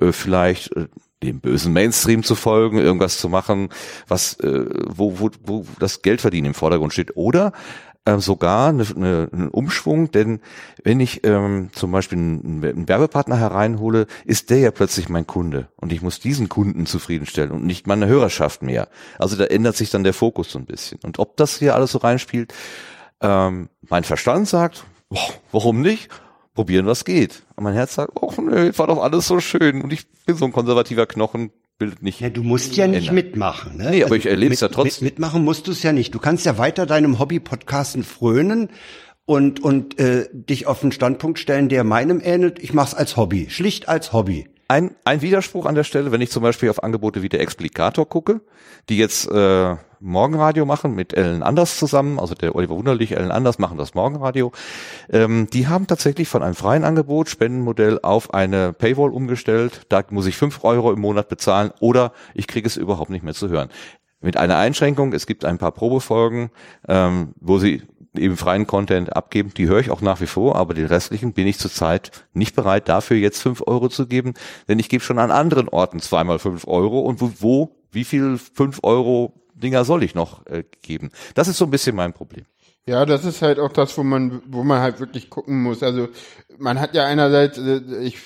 äh, 0.00 0.12
vielleicht 0.12 0.76
äh, 0.76 0.86
dem 1.22 1.40
bösen 1.40 1.72
Mainstream 1.72 2.22
zu 2.22 2.34
folgen, 2.34 2.78
irgendwas 2.78 3.18
zu 3.18 3.28
machen, 3.28 3.68
was 4.08 4.34
äh, 4.40 4.64
wo, 4.88 5.20
wo, 5.20 5.30
wo 5.44 5.66
das 5.78 6.02
Geldverdienen 6.02 6.50
im 6.50 6.54
Vordergrund 6.54 6.92
steht. 6.92 7.16
Oder 7.16 7.52
äh, 8.06 8.18
sogar 8.18 8.70
eine, 8.70 8.86
eine, 8.96 9.28
einen 9.30 9.48
Umschwung, 9.48 10.10
denn 10.10 10.40
wenn 10.82 11.00
ich 11.00 11.24
ähm, 11.24 11.68
zum 11.72 11.92
Beispiel 11.92 12.18
einen, 12.18 12.64
einen 12.64 12.88
Werbepartner 12.88 13.36
hereinhole, 13.36 14.06
ist 14.24 14.48
der 14.48 14.58
ja 14.58 14.70
plötzlich 14.70 15.10
mein 15.10 15.26
Kunde 15.26 15.68
und 15.76 15.92
ich 15.92 16.00
muss 16.00 16.18
diesen 16.18 16.48
Kunden 16.48 16.86
zufriedenstellen 16.86 17.50
und 17.50 17.64
nicht 17.64 17.86
meine 17.86 18.06
Hörerschaft 18.06 18.62
mehr. 18.62 18.88
Also 19.18 19.36
da 19.36 19.44
ändert 19.44 19.76
sich 19.76 19.90
dann 19.90 20.04
der 20.04 20.14
Fokus 20.14 20.50
so 20.50 20.58
ein 20.58 20.64
bisschen. 20.64 20.98
Und 21.02 21.18
ob 21.18 21.36
das 21.36 21.58
hier 21.58 21.74
alles 21.74 21.92
so 21.92 21.98
reinspielt, 21.98 22.54
ähm, 23.20 23.68
mein 23.88 24.04
Verstand 24.04 24.48
sagt, 24.48 24.84
oh, 25.10 25.18
warum 25.52 25.82
nicht? 25.82 26.08
Probieren, 26.54 26.86
was 26.86 27.04
geht. 27.04 27.42
Und 27.56 27.64
mein 27.64 27.74
Herz 27.74 27.94
sagt, 27.94 28.12
oh 28.20 28.32
nö, 28.40 28.72
war 28.76 28.86
doch 28.86 29.02
alles 29.02 29.26
so 29.26 29.40
schön. 29.40 29.82
Und 29.82 29.92
ich 29.92 30.06
bin 30.26 30.36
so 30.36 30.44
ein 30.44 30.52
konservativer 30.52 31.06
Knochen, 31.06 31.50
bildet 31.78 32.02
nicht. 32.02 32.20
Ja, 32.20 32.30
du 32.30 32.42
musst 32.42 32.76
ja 32.76 32.86
nicht 32.86 33.08
ändern. 33.08 33.14
mitmachen. 33.14 33.76
Ne? 33.76 33.90
Nee, 33.90 34.02
aber 34.02 34.12
also 34.12 34.14
ich 34.14 34.26
erlebe 34.26 34.54
es 34.54 34.60
ja 34.60 34.68
trotzdem. 34.68 35.04
Mit, 35.04 35.14
mitmachen 35.14 35.44
musst 35.44 35.66
du 35.66 35.72
es 35.72 35.82
ja 35.82 35.92
nicht. 35.92 36.14
Du 36.14 36.18
kannst 36.18 36.46
ja 36.46 36.58
weiter 36.58 36.86
deinem 36.86 37.18
Hobby-Podcasten 37.18 38.04
frönen 38.04 38.68
und, 39.24 39.62
und 39.62 39.98
äh, 39.98 40.28
dich 40.32 40.66
auf 40.66 40.82
einen 40.82 40.92
Standpunkt 40.92 41.38
stellen, 41.38 41.68
der 41.68 41.84
meinem 41.84 42.20
ähnelt. 42.22 42.58
Ich 42.58 42.72
mach's 42.72 42.94
als 42.94 43.16
Hobby, 43.16 43.48
schlicht 43.48 43.88
als 43.88 44.12
Hobby. 44.12 44.48
Ein, 44.68 44.94
ein 45.04 45.20
Widerspruch 45.20 45.66
an 45.66 45.74
der 45.74 45.84
Stelle, 45.84 46.12
wenn 46.12 46.20
ich 46.20 46.30
zum 46.30 46.44
Beispiel 46.44 46.70
auf 46.70 46.82
Angebote 46.84 47.22
wie 47.22 47.28
der 47.28 47.40
Explikator 47.40 48.08
gucke, 48.08 48.40
die 48.88 48.98
jetzt 48.98 49.28
äh, 49.28 49.76
Morgenradio 50.00 50.64
machen 50.64 50.94
mit 50.94 51.12
Ellen 51.12 51.42
Anders 51.42 51.78
zusammen, 51.78 52.18
also 52.18 52.34
der 52.34 52.54
Oliver 52.54 52.76
Wunderlich, 52.76 53.12
Ellen 53.12 53.30
Anders 53.30 53.58
machen 53.58 53.76
das 53.78 53.94
Morgenradio. 53.94 54.52
Ähm, 55.10 55.48
die 55.52 55.68
haben 55.68 55.86
tatsächlich 55.86 56.28
von 56.28 56.42
einem 56.42 56.54
freien 56.54 56.84
Angebot, 56.84 57.28
Spendenmodell, 57.28 58.00
auf 58.02 58.32
eine 58.32 58.72
Paywall 58.72 59.10
umgestellt. 59.10 59.82
Da 59.88 60.02
muss 60.10 60.26
ich 60.26 60.36
fünf 60.36 60.64
Euro 60.64 60.92
im 60.92 61.00
Monat 61.00 61.28
bezahlen 61.28 61.70
oder 61.80 62.12
ich 62.34 62.46
kriege 62.46 62.66
es 62.66 62.76
überhaupt 62.76 63.10
nicht 63.10 63.22
mehr 63.22 63.34
zu 63.34 63.50
hören. 63.50 63.68
Mit 64.22 64.36
einer 64.36 64.56
Einschränkung, 64.56 65.12
es 65.12 65.26
gibt 65.26 65.44
ein 65.44 65.58
paar 65.58 65.72
Probefolgen, 65.72 66.50
ähm, 66.88 67.34
wo 67.40 67.58
sie 67.58 67.82
eben 68.16 68.36
freien 68.36 68.66
Content 68.66 69.14
abgeben. 69.14 69.52
Die 69.54 69.68
höre 69.68 69.80
ich 69.80 69.90
auch 69.90 70.00
nach 70.00 70.20
wie 70.20 70.26
vor, 70.26 70.56
aber 70.56 70.74
den 70.74 70.86
restlichen 70.86 71.32
bin 71.32 71.46
ich 71.46 71.58
zurzeit 71.58 72.26
nicht 72.32 72.56
bereit, 72.56 72.88
dafür 72.88 73.16
jetzt 73.16 73.40
fünf 73.40 73.62
Euro 73.66 73.88
zu 73.88 74.06
geben, 74.06 74.34
denn 74.68 74.78
ich 74.78 74.88
gebe 74.88 75.04
schon 75.04 75.18
an 75.18 75.30
anderen 75.30 75.68
Orten 75.68 76.00
zweimal 76.00 76.38
fünf 76.38 76.66
Euro 76.66 77.00
und 77.00 77.20
wo, 77.20 77.32
wo 77.38 77.76
wie 77.92 78.04
viel 78.04 78.38
fünf 78.38 78.80
Euro 78.82 79.39
Dinger 79.60 79.84
soll 79.84 80.02
ich 80.02 80.14
noch 80.14 80.46
äh, 80.46 80.64
geben? 80.82 81.10
Das 81.34 81.48
ist 81.48 81.58
so 81.58 81.66
ein 81.66 81.70
bisschen 81.70 81.96
mein 81.96 82.12
Problem. 82.12 82.44
Ja, 82.86 83.04
das 83.06 83.24
ist 83.24 83.42
halt 83.42 83.58
auch 83.58 83.72
das, 83.72 83.96
wo 83.96 84.02
man, 84.02 84.42
wo 84.46 84.64
man 84.64 84.80
halt 84.80 85.00
wirklich 85.00 85.30
gucken 85.30 85.62
muss. 85.62 85.82
Also 85.82 86.08
man 86.58 86.80
hat 86.80 86.94
ja 86.94 87.04
einerseits, 87.04 87.58
äh, 87.58 87.80
ich, 88.02 88.18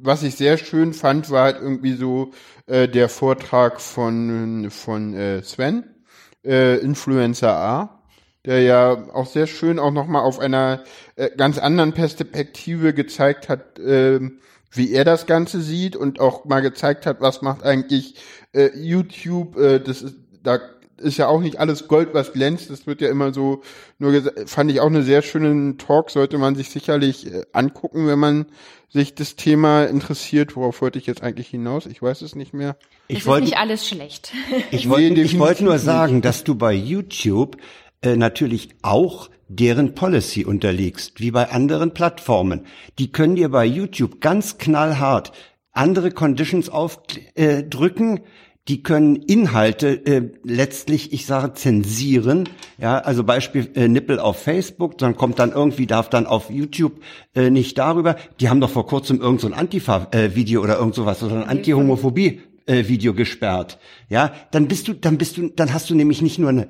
was 0.00 0.22
ich 0.22 0.34
sehr 0.34 0.58
schön 0.58 0.92
fand, 0.92 1.30
war 1.30 1.44
halt 1.44 1.58
irgendwie 1.60 1.94
so 1.94 2.32
äh, 2.66 2.88
der 2.88 3.08
Vortrag 3.08 3.80
von 3.80 4.70
von 4.70 5.14
äh, 5.14 5.42
Sven, 5.42 5.84
äh, 6.44 6.78
Influencer 6.78 7.54
A 7.54 7.98
der 8.48 8.62
ja 8.62 9.08
auch 9.12 9.26
sehr 9.26 9.46
schön 9.46 9.78
auch 9.78 9.90
nochmal 9.90 10.22
auf 10.22 10.38
einer 10.38 10.82
äh, 11.16 11.28
ganz 11.36 11.58
anderen 11.58 11.92
Perspektive 11.92 12.94
gezeigt 12.94 13.50
hat, 13.50 13.78
äh, 13.78 14.20
wie 14.70 14.92
er 14.92 15.04
das 15.04 15.26
Ganze 15.26 15.60
sieht 15.60 15.96
und 15.96 16.18
auch 16.18 16.46
mal 16.46 16.60
gezeigt 16.60 17.04
hat, 17.04 17.20
was 17.20 17.42
macht 17.42 17.62
eigentlich 17.62 18.14
äh, 18.54 18.70
YouTube, 18.74 19.58
äh, 19.58 19.80
das 19.80 20.00
ist, 20.00 20.16
da 20.42 20.60
ist 21.00 21.16
ja 21.16 21.28
auch 21.28 21.40
nicht 21.40 21.58
alles 21.58 21.88
Gold, 21.88 22.10
was 22.12 22.32
glänzt. 22.32 22.70
Das 22.70 22.86
wird 22.86 23.00
ja 23.00 23.08
immer 23.08 23.32
so 23.32 23.62
nur 23.98 24.22
fand 24.46 24.70
ich 24.70 24.80
auch 24.80 24.86
eine 24.86 25.02
sehr 25.02 25.22
schöne 25.22 25.76
Talk, 25.76 26.10
sollte 26.10 26.38
man 26.38 26.54
sich 26.54 26.70
sicherlich 26.70 27.32
äh, 27.32 27.42
angucken, 27.52 28.06
wenn 28.06 28.18
man 28.18 28.46
sich 28.88 29.14
das 29.14 29.36
Thema 29.36 29.84
interessiert. 29.84 30.56
Worauf 30.56 30.80
wollte 30.80 30.98
ich 30.98 31.06
jetzt 31.06 31.22
eigentlich 31.22 31.48
hinaus? 31.48 31.86
Ich 31.86 32.00
weiß 32.00 32.22
es 32.22 32.34
nicht 32.34 32.54
mehr. 32.54 32.76
Ich 33.08 33.20
es 33.20 33.26
wollte, 33.26 33.44
ist 33.44 33.50
nicht 33.50 33.58
alles 33.58 33.88
schlecht. 33.88 34.32
Ich 34.70 34.88
wollte, 34.88 35.20
ich 35.20 35.38
wollte 35.38 35.64
nur 35.64 35.78
sagen, 35.78 36.22
dass 36.22 36.44
du 36.44 36.54
bei 36.54 36.72
YouTube 36.72 37.56
äh, 38.02 38.16
natürlich 38.16 38.70
auch 38.82 39.30
deren 39.48 39.94
Policy 39.94 40.44
unterlegst, 40.44 41.20
wie 41.20 41.30
bei 41.30 41.50
anderen 41.50 41.94
Plattformen. 41.94 42.66
Die 42.98 43.10
können 43.10 43.36
dir 43.36 43.48
bei 43.48 43.64
YouTube 43.64 44.20
ganz 44.20 44.58
knallhart 44.58 45.32
andere 45.72 46.10
Conditions 46.10 46.68
aufdrücken, 46.68 48.18
äh, 48.18 48.22
die 48.68 48.82
können 48.82 49.16
Inhalte 49.16 50.04
äh, 50.06 50.30
letztlich, 50.44 51.12
ich 51.14 51.24
sage, 51.24 51.54
zensieren. 51.54 52.48
Ja, 52.78 52.98
also 52.98 53.24
Beispiel 53.24 53.70
äh, 53.74 53.88
Nippel 53.88 54.18
auf 54.20 54.42
Facebook, 54.42 54.98
dann 54.98 55.16
kommt 55.16 55.38
dann 55.38 55.52
irgendwie, 55.52 55.86
darf 55.86 56.10
dann 56.10 56.26
auf 56.26 56.50
YouTube 56.50 57.00
äh, 57.34 57.48
nicht 57.48 57.78
darüber. 57.78 58.16
Die 58.40 58.50
haben 58.50 58.60
doch 58.60 58.70
vor 58.70 58.86
kurzem 58.86 59.20
irgend 59.20 59.40
so 59.40 59.46
ein 59.46 59.54
Antifa-Video 59.54 60.62
oder 60.62 60.78
irgend 60.78 60.94
sowas 60.94 61.22
oder 61.22 61.36
ein 61.36 61.48
Anti-Homophobie-Video 61.48 63.14
gesperrt. 63.14 63.78
Ja, 64.10 64.32
dann 64.50 64.68
bist 64.68 64.86
du, 64.86 64.92
dann 64.92 65.16
bist 65.16 65.38
du, 65.38 65.48
dann 65.48 65.72
hast 65.72 65.88
du 65.88 65.94
nämlich 65.94 66.20
nicht 66.20 66.38
nur 66.38 66.50
eine 66.50 66.68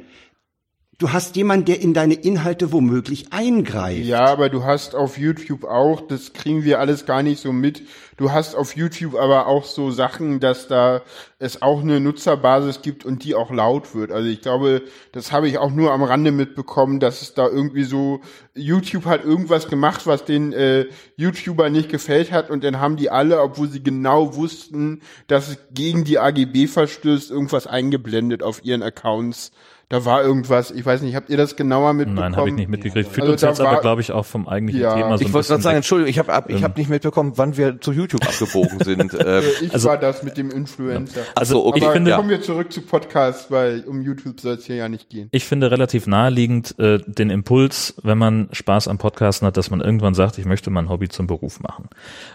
Du 1.01 1.13
hast 1.13 1.37
jemanden, 1.37 1.67
der 1.67 1.81
in 1.81 1.95
deine 1.95 2.15
Inhalte 2.15 2.73
womöglich 2.73 3.33
eingreift. 3.33 4.05
Ja, 4.05 4.25
aber 4.25 4.49
du 4.49 4.65
hast 4.65 4.97
auf 4.97 5.17
YouTube 5.17 5.63
auch, 5.63 6.01
das 6.01 6.33
kriegen 6.33 6.65
wir 6.65 6.81
alles 6.81 7.07
gar 7.07 7.23
nicht 7.23 7.41
so 7.41 7.53
mit. 7.53 7.83
Du 8.17 8.33
hast 8.33 8.57
auf 8.57 8.75
YouTube 8.75 9.15
aber 9.15 9.47
auch 9.47 9.65
so 9.65 9.93
Sachen, 9.93 10.41
dass 10.41 10.67
da 10.67 11.03
es 11.39 11.63
auch 11.63 11.83
eine 11.83 12.01
Nutzerbasis 12.01 12.83
gibt 12.83 13.05
und 13.05 13.23
die 13.23 13.37
auch 13.37 13.53
laut 13.53 13.95
wird. 13.95 14.11
Also 14.11 14.29
ich 14.29 14.41
glaube, 14.41 14.83
das 15.13 15.31
habe 15.31 15.47
ich 15.47 15.59
auch 15.59 15.71
nur 15.71 15.93
am 15.93 16.03
Rande 16.03 16.33
mitbekommen, 16.33 16.99
dass 16.99 17.23
es 17.23 17.33
da 17.33 17.47
irgendwie 17.47 17.85
so, 17.85 18.21
YouTube 18.57 19.05
hat 19.05 19.25
irgendwas 19.25 19.69
gemacht, 19.69 20.05
was 20.05 20.25
den 20.25 20.53
äh, 20.53 20.87
YouTuber 21.15 21.71
nicht 21.71 21.91
gefällt 21.91 22.33
hat 22.33 22.51
und 22.51 22.65
dann 22.65 22.81
haben 22.81 22.97
die 22.97 23.09
alle, 23.09 23.41
obwohl 23.41 23.69
sie 23.69 23.85
genau 23.85 24.35
wussten, 24.35 25.03
dass 25.29 25.47
es 25.47 25.59
gegen 25.73 26.03
die 26.03 26.19
AGB 26.19 26.67
verstößt, 26.67 27.31
irgendwas 27.31 27.69
eingeblendet 27.69 28.43
auf 28.43 28.65
ihren 28.65 28.83
Accounts 28.83 29.53
da 29.90 30.05
war 30.05 30.22
irgendwas, 30.22 30.70
ich 30.70 30.85
weiß 30.85 31.01
nicht, 31.01 31.16
habt 31.16 31.31
ihr 31.31 31.38
das 31.38 31.57
genauer 31.57 31.94
mitbekommen? 31.94 32.33
Nein, 32.33 32.37
habe 32.37 32.51
ich 32.51 32.55
nicht 32.55 32.68
mitgekriegt. 32.68 33.09
Führt 33.09 33.22
also 33.22 33.33
uns 33.33 33.40
jetzt 33.40 33.59
war, 33.61 33.68
aber, 33.68 33.81
glaube 33.81 34.03
ich, 34.03 34.12
auch 34.12 34.27
vom 34.27 34.46
eigentlichen 34.46 34.83
ja. 34.83 34.94
Thema 34.94 35.16
so 35.16 35.24
Ich 35.24 35.33
wollte 35.33 35.48
gerade 35.48 35.62
sagen, 35.62 35.77
Entschuldigung, 35.77 36.11
ich 36.11 36.18
habe 36.18 36.31
ab, 36.31 36.51
ich 36.51 36.57
ähm. 36.57 36.64
hab 36.64 36.77
nicht 36.77 36.90
mitbekommen, 36.90 37.33
wann 37.37 37.57
wir 37.57 37.81
zu 37.81 37.92
YouTube 37.92 38.27
abgebogen 38.27 38.81
sind. 38.81 38.98
Äh, 39.18 39.40
ich 39.62 39.72
also, 39.72 39.88
war 39.88 39.98
das 39.98 40.22
mit 40.22 40.37
dem 40.37 40.51
Influencer. 40.51 41.22
Also, 41.35 41.64
okay. 41.66 41.83
Aber 41.83 41.92
finde, 41.92 42.12
kommen 42.12 42.29
wir 42.29 42.40
zurück 42.40 42.72
zu 42.72 42.83
Podcasts, 42.83 43.51
weil 43.51 43.81
um 43.81 44.01
YouTube 44.03 44.40
soll 44.40 44.55
es 44.55 44.64
hier 44.64 44.77
ja 44.77 44.88
nicht 44.88 45.09
gehen. 45.09 45.29
Ich 45.33 45.44
finde 45.44 45.70
relativ 45.70 46.07
naheliegend 46.07 46.79
äh, 46.79 46.98
den 47.05 47.31
Impuls, 47.31 47.94
wenn 48.03 48.16
man 48.16 48.48
Spaß 48.53 48.87
am 48.88 48.98
Podcasten 48.98 49.46
hat, 49.46 49.57
dass 49.57 49.70
man 49.70 49.81
irgendwann 49.81 50.14
sagt, 50.14 50.38
ich 50.38 50.44
möchte 50.44 50.70
mein 50.70 50.88
Hobby 50.88 51.09
zum 51.09 51.27
Beruf 51.27 51.61
machen. 51.61 51.88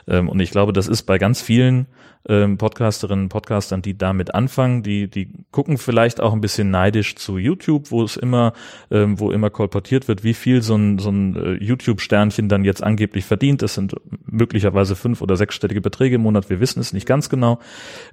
Ähm, 0.08 0.30
und 0.30 0.40
ich 0.40 0.52
glaube, 0.52 0.74
das 0.74 0.88
ist 0.88 1.04
bei 1.04 1.18
ganz 1.18 1.42
vielen 1.42 1.88
ähm, 2.28 2.58
Podcasterinnen, 2.58 3.30
Podcastern, 3.30 3.82
die 3.82 3.98
damit 3.98 4.34
anfangen, 4.34 4.84
die, 4.84 5.10
die 5.10 5.30
gucken 5.52 5.78
vielleicht 5.78 6.22
auch 6.22 6.34
ein 6.34 6.42
bisschen 6.42 6.72
neidisch 6.72 7.16
zu 7.16 7.38
YouTube, 7.44 7.92
wo 7.92 8.04
es 8.04 8.18
immer, 8.18 8.54
ähm, 8.90 9.20
wo 9.20 9.32
immer 9.32 9.50
kolportiert 9.50 10.08
wird, 10.08 10.24
wie 10.24 10.34
viel 10.34 10.62
so 10.62 10.76
ein, 10.76 11.00
so 11.00 11.10
ein 11.10 11.36
äh, 11.36 11.64
YouTube-Sternchen 11.64 12.50
dann 12.50 12.64
jetzt 12.64 12.84
angeblich 12.84 13.26
verdient. 13.26 13.62
Das 13.62 13.76
sind 13.76 13.96
möglicherweise 14.26 14.96
fünf- 14.96 15.22
oder 15.22 15.36
sechsstellige 15.36 15.82
Beträge 15.82 16.16
im 16.16 16.22
Monat, 16.22 16.50
wir 16.50 16.60
wissen 16.60 16.80
es 16.80 16.94
nicht 16.94 17.06
ganz 17.06 17.30
genau. 17.30 17.60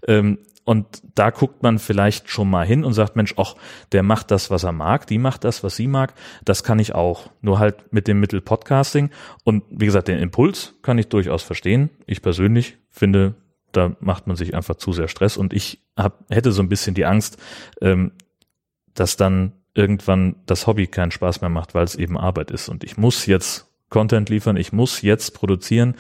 Ähm, 0.07 0.39
und 0.65 1.03
da 1.15 1.31
guckt 1.31 1.63
man 1.63 1.79
vielleicht 1.79 2.31
schon 2.31 2.51
mal 2.51 2.67
hin 2.67 2.85
und 2.85 2.93
sagt, 2.93 3.17
Mensch, 3.17 3.35
ach, 3.37 3.57
der 3.93 4.03
macht 4.03 4.31
das, 4.31 4.51
was 4.51 4.63
er 4.63 4.73
mag, 4.73 5.07
die 5.07 5.19
macht 5.19 5.45
das, 5.45 5.65
was 5.65 5.75
sie 5.75 5.87
mag, 5.87 6.15
das 6.45 6.63
kann 6.63 6.79
ich 6.79 6.95
auch. 6.95 7.31
Nur 7.41 7.59
halt 7.59 7.93
mit 7.93 8.07
dem 8.07 8.21
Mittel 8.21 8.41
Podcasting. 8.41 9.11
Und 9.43 9.65
wie 9.71 9.87
gesagt, 9.87 10.09
den 10.09 10.19
Impuls 10.19 10.75
kann 10.83 10.99
ich 10.99 11.09
durchaus 11.09 11.43
verstehen. 11.43 11.91
Ich 12.07 12.23
persönlich 12.23 12.77
finde, 12.91 13.35
da 13.73 13.97
macht 14.01 14.27
man 14.27 14.37
sich 14.37 14.55
einfach 14.55 14.77
zu 14.77 14.93
sehr 14.93 15.09
Stress 15.09 15.37
und 15.37 15.53
ich 15.53 15.83
hab, 15.97 16.25
hätte 16.31 16.53
so 16.53 16.63
ein 16.63 16.69
bisschen 16.69 16.95
die 16.95 17.05
Angst, 17.05 17.39
ähm, 17.81 18.13
dass 18.95 19.17
dann 19.17 19.53
irgendwann 19.75 20.37
das 20.47 20.67
Hobby 20.67 20.87
keinen 20.87 21.11
Spaß 21.11 21.41
mehr 21.41 21.51
macht, 21.51 21.75
weil 21.75 21.85
es 21.85 21.95
eben 21.95 22.19
Arbeit 22.19 22.51
ist 22.51 22.69
und 22.69 22.85
ich 22.85 22.97
muss 22.97 23.27
jetzt 23.27 23.67
Content 23.89 24.29
liefern, 24.31 24.57
ich 24.57 24.73
muss 24.73 25.03
jetzt 25.03 25.35
produzieren. 25.35 25.97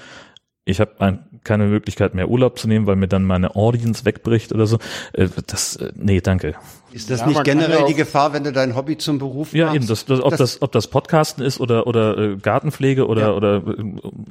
Ich 0.64 0.78
habe 0.78 1.18
keine 1.42 1.66
Möglichkeit 1.66 2.14
mehr 2.14 2.28
Urlaub 2.28 2.58
zu 2.58 2.68
nehmen, 2.68 2.86
weil 2.86 2.94
mir 2.94 3.08
dann 3.08 3.24
meine 3.24 3.56
Audience 3.56 4.04
wegbricht 4.04 4.52
oder 4.52 4.66
so. 4.66 4.78
Äh, 5.12 5.28
das, 5.46 5.76
äh, 5.76 5.90
nee, 5.96 6.20
danke. 6.20 6.54
Ist 6.92 7.10
das 7.10 7.20
ja, 7.20 7.26
nicht 7.26 7.44
generell 7.44 7.86
die 7.86 7.94
Gefahr, 7.94 8.32
wenn 8.32 8.44
du 8.44 8.52
dein 8.52 8.76
Hobby 8.76 8.96
zum 8.98 9.18
Beruf 9.18 9.52
ja, 9.52 9.66
machst? 9.66 9.74
Ja, 9.74 9.76
eben. 9.76 9.88
Das, 9.88 10.04
das, 10.04 10.20
ob, 10.20 10.30
das, 10.30 10.38
das, 10.38 10.62
ob 10.62 10.70
das 10.70 10.86
Podcasten 10.88 11.42
ist 11.44 11.58
oder, 11.60 11.86
oder 11.86 12.18
äh, 12.18 12.36
Gartenpflege 12.36 13.06
oder, 13.06 13.22
ja. 13.22 13.32
oder 13.32 13.62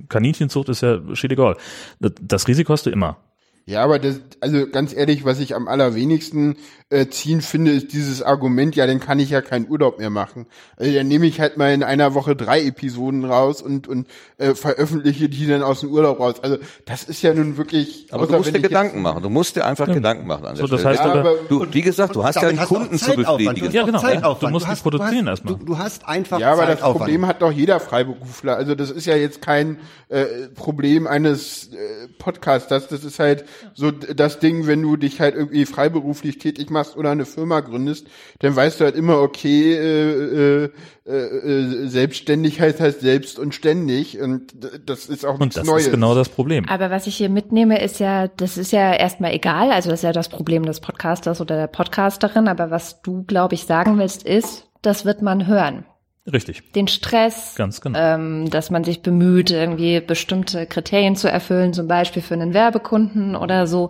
Kaninchenzucht 0.07 0.69
ist 0.69 0.81
ja 0.81 0.99
shit 1.13 1.31
egal. 1.31 1.57
Das, 1.99 2.13
das 2.21 2.47
Risiko 2.47 2.71
hast 2.71 2.86
du 2.86 2.89
immer. 2.89 3.17
Ja, 3.65 3.84
aber 3.84 3.99
das, 3.99 4.21
also 4.39 4.67
ganz 4.67 4.95
ehrlich, 4.95 5.25
was 5.25 5.39
ich 5.39 5.55
am 5.55 5.67
allerwenigsten 5.67 6.55
äh, 6.91 7.07
ziehen 7.07 7.41
finde, 7.41 7.71
ist 7.71 7.93
dieses 7.93 8.23
Argument, 8.23 8.75
ja, 8.75 8.87
dann 8.87 8.99
kann 8.99 9.19
ich 9.19 9.29
ja 9.29 9.41
keinen 9.41 9.69
Urlaub 9.69 9.99
mehr 9.99 10.09
machen. 10.09 10.47
Also 10.75 10.91
dann 10.91 11.07
nehme 11.07 11.27
ich 11.27 11.39
halt 11.39 11.55
mal 11.55 11.71
in 11.71 11.83
einer 11.83 12.15
Woche 12.15 12.35
drei 12.35 12.63
Episoden 12.65 13.25
raus 13.25 13.61
und, 13.61 13.87
und 13.87 14.07
äh, 14.37 14.55
veröffentliche 14.55 15.29
die 15.29 15.45
dann 15.45 15.61
aus 15.61 15.81
dem 15.81 15.91
Urlaub 15.91 16.19
raus. 16.19 16.35
Also 16.41 16.57
das 16.85 17.03
ist 17.03 17.21
ja 17.21 17.33
nun 17.35 17.57
wirklich. 17.57 18.07
Aber 18.09 18.25
du 18.25 18.37
musst 18.37 18.55
dir 18.55 18.59
Gedanken 18.59 19.03
machen. 19.03 19.21
Du 19.21 19.29
musst 19.29 19.55
dir 19.55 19.65
einfach 19.65 19.87
ja. 19.87 19.93
Gedanken 19.93 20.25
machen 20.25 20.45
an 20.47 20.55
der 20.55 20.65
so, 20.65 20.75
das 20.75 20.83
Heißt 20.83 20.99
ja, 20.99 21.13
aber, 21.13 21.35
du, 21.47 21.63
wie 21.71 21.81
gesagt, 21.81 22.15
du 22.15 22.23
hast 22.23 22.41
ja 22.41 22.47
einen 22.47 22.57
Kunden 22.57 22.97
zu 22.97 23.13
befriedigen. 23.13 23.71
Ja, 23.71 23.83
genau. 23.83 24.33
Du 24.33 24.47
musst 24.47 24.65
du 24.67 24.73
die 24.73 24.81
produzieren 24.81 25.27
erstmal. 25.27 25.55
Du, 25.57 25.65
du, 25.65 25.77
hast 25.77 26.07
einfach 26.07 26.39
Ja, 26.39 26.53
aber 26.53 26.65
das 26.65 26.79
Problem 26.79 27.27
hat 27.27 27.43
doch 27.43 27.51
jeder 27.51 27.79
Freiberufler. 27.79 28.55
Also 28.55 28.73
das 28.73 28.89
ist 28.89 29.05
ja 29.05 29.15
jetzt 29.15 29.43
kein 29.43 29.77
äh, 30.07 30.25
Problem 30.55 31.05
eines 31.05 31.71
äh, 31.71 32.07
Podcasters. 32.17 32.87
Das 32.87 33.03
ist 33.03 33.19
halt 33.19 33.45
so 33.75 33.91
das 33.91 34.39
Ding, 34.39 34.65
wenn 34.65 34.81
du 34.81 34.97
dich 34.97 35.21
halt 35.21 35.35
irgendwie 35.35 35.67
freiberuflich 35.67 36.39
tätig 36.39 36.71
machst 36.71 36.78
oder 36.95 37.11
eine 37.11 37.25
Firma 37.25 37.59
gründest, 37.59 38.07
dann 38.39 38.55
weißt 38.55 38.80
du 38.80 38.86
halt 38.86 38.95
immer, 38.95 39.21
okay, 39.21 39.73
äh, 39.73 40.65
äh, 40.65 41.11
äh, 41.11 41.88
Selbstständigkeit 41.88 42.80
heißt 42.80 43.01
selbst 43.01 43.39
und 43.39 43.55
ständig 43.55 44.19
und 44.19 44.53
das 44.86 45.07
ist 45.07 45.25
auch 45.25 45.39
nichts 45.39 45.57
und 45.57 45.63
das 45.63 45.67
Neues. 45.67 45.86
ist 45.86 45.91
genau 45.91 46.15
das 46.15 46.30
Problem. 46.30 46.65
Aber 46.69 46.89
was 46.91 47.07
ich 47.07 47.15
hier 47.15 47.30
mitnehme, 47.30 47.82
ist 47.82 47.99
ja, 47.99 48.27
das 48.27 48.57
ist 48.57 48.71
ja 48.71 48.93
erstmal 48.93 49.34
egal, 49.34 49.71
also 49.71 49.89
das 49.89 49.99
ist 49.99 50.03
ja 50.03 50.11
das 50.11 50.30
Problem 50.30 50.65
des 50.65 50.80
Podcasters 50.80 51.41
oder 51.41 51.55
der 51.57 51.67
Podcasterin, 51.67 52.47
aber 52.47 52.69
was 52.69 53.01
du, 53.01 53.23
glaube 53.23 53.55
ich, 53.55 53.65
sagen 53.65 53.97
willst, 53.97 54.23
ist, 54.23 54.67
das 54.82 55.05
wird 55.05 55.21
man 55.21 55.47
hören. 55.47 55.86
Richtig. 56.32 56.72
Den 56.74 56.88
Stress, 56.88 57.55
Ganz 57.55 57.82
genau. 57.82 57.97
ähm, 57.97 58.49
dass 58.49 58.70
man 58.70 58.84
sich 58.84 59.01
bemüht, 59.01 59.51
irgendwie 59.51 59.99
bestimmte 59.99 60.65
Kriterien 60.65 61.15
zu 61.15 61.30
erfüllen, 61.30 61.74
zum 61.74 61.88
Beispiel 61.88 62.22
für 62.22 62.34
einen 62.34 62.53
Werbekunden 62.53 63.36
oder 63.36 63.67
so, 63.67 63.89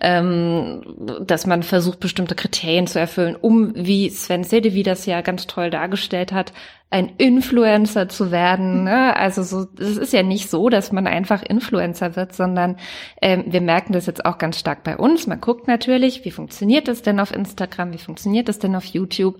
ähm, 0.00 0.82
dass 1.22 1.46
man 1.46 1.62
versucht, 1.62 2.00
bestimmte 2.00 2.34
Kriterien 2.34 2.86
zu 2.86 3.00
erfüllen, 3.00 3.34
um, 3.34 3.72
wie 3.74 4.10
Sven 4.10 4.44
Sedevi 4.44 4.82
das 4.82 5.06
ja 5.06 5.20
ganz 5.22 5.46
toll 5.46 5.70
dargestellt 5.70 6.32
hat, 6.32 6.52
ein 6.92 7.12
Influencer 7.18 8.08
zu 8.08 8.32
werden. 8.32 8.82
Ne? 8.82 9.16
Also 9.16 9.44
so, 9.44 9.66
es 9.78 9.96
ist 9.96 10.12
ja 10.12 10.24
nicht 10.24 10.50
so, 10.50 10.68
dass 10.68 10.90
man 10.90 11.06
einfach 11.06 11.42
Influencer 11.42 12.16
wird, 12.16 12.34
sondern 12.34 12.76
ähm, 13.22 13.44
wir 13.46 13.60
merken 13.60 13.92
das 13.92 14.06
jetzt 14.06 14.24
auch 14.24 14.38
ganz 14.38 14.58
stark 14.58 14.82
bei 14.82 14.96
uns. 14.96 15.28
Man 15.28 15.40
guckt 15.40 15.68
natürlich, 15.68 16.24
wie 16.24 16.32
funktioniert 16.32 16.88
das 16.88 17.02
denn 17.02 17.20
auf 17.20 17.32
Instagram, 17.32 17.92
wie 17.92 17.98
funktioniert 17.98 18.48
das 18.48 18.58
denn 18.58 18.74
auf 18.74 18.84
YouTube 18.84 19.38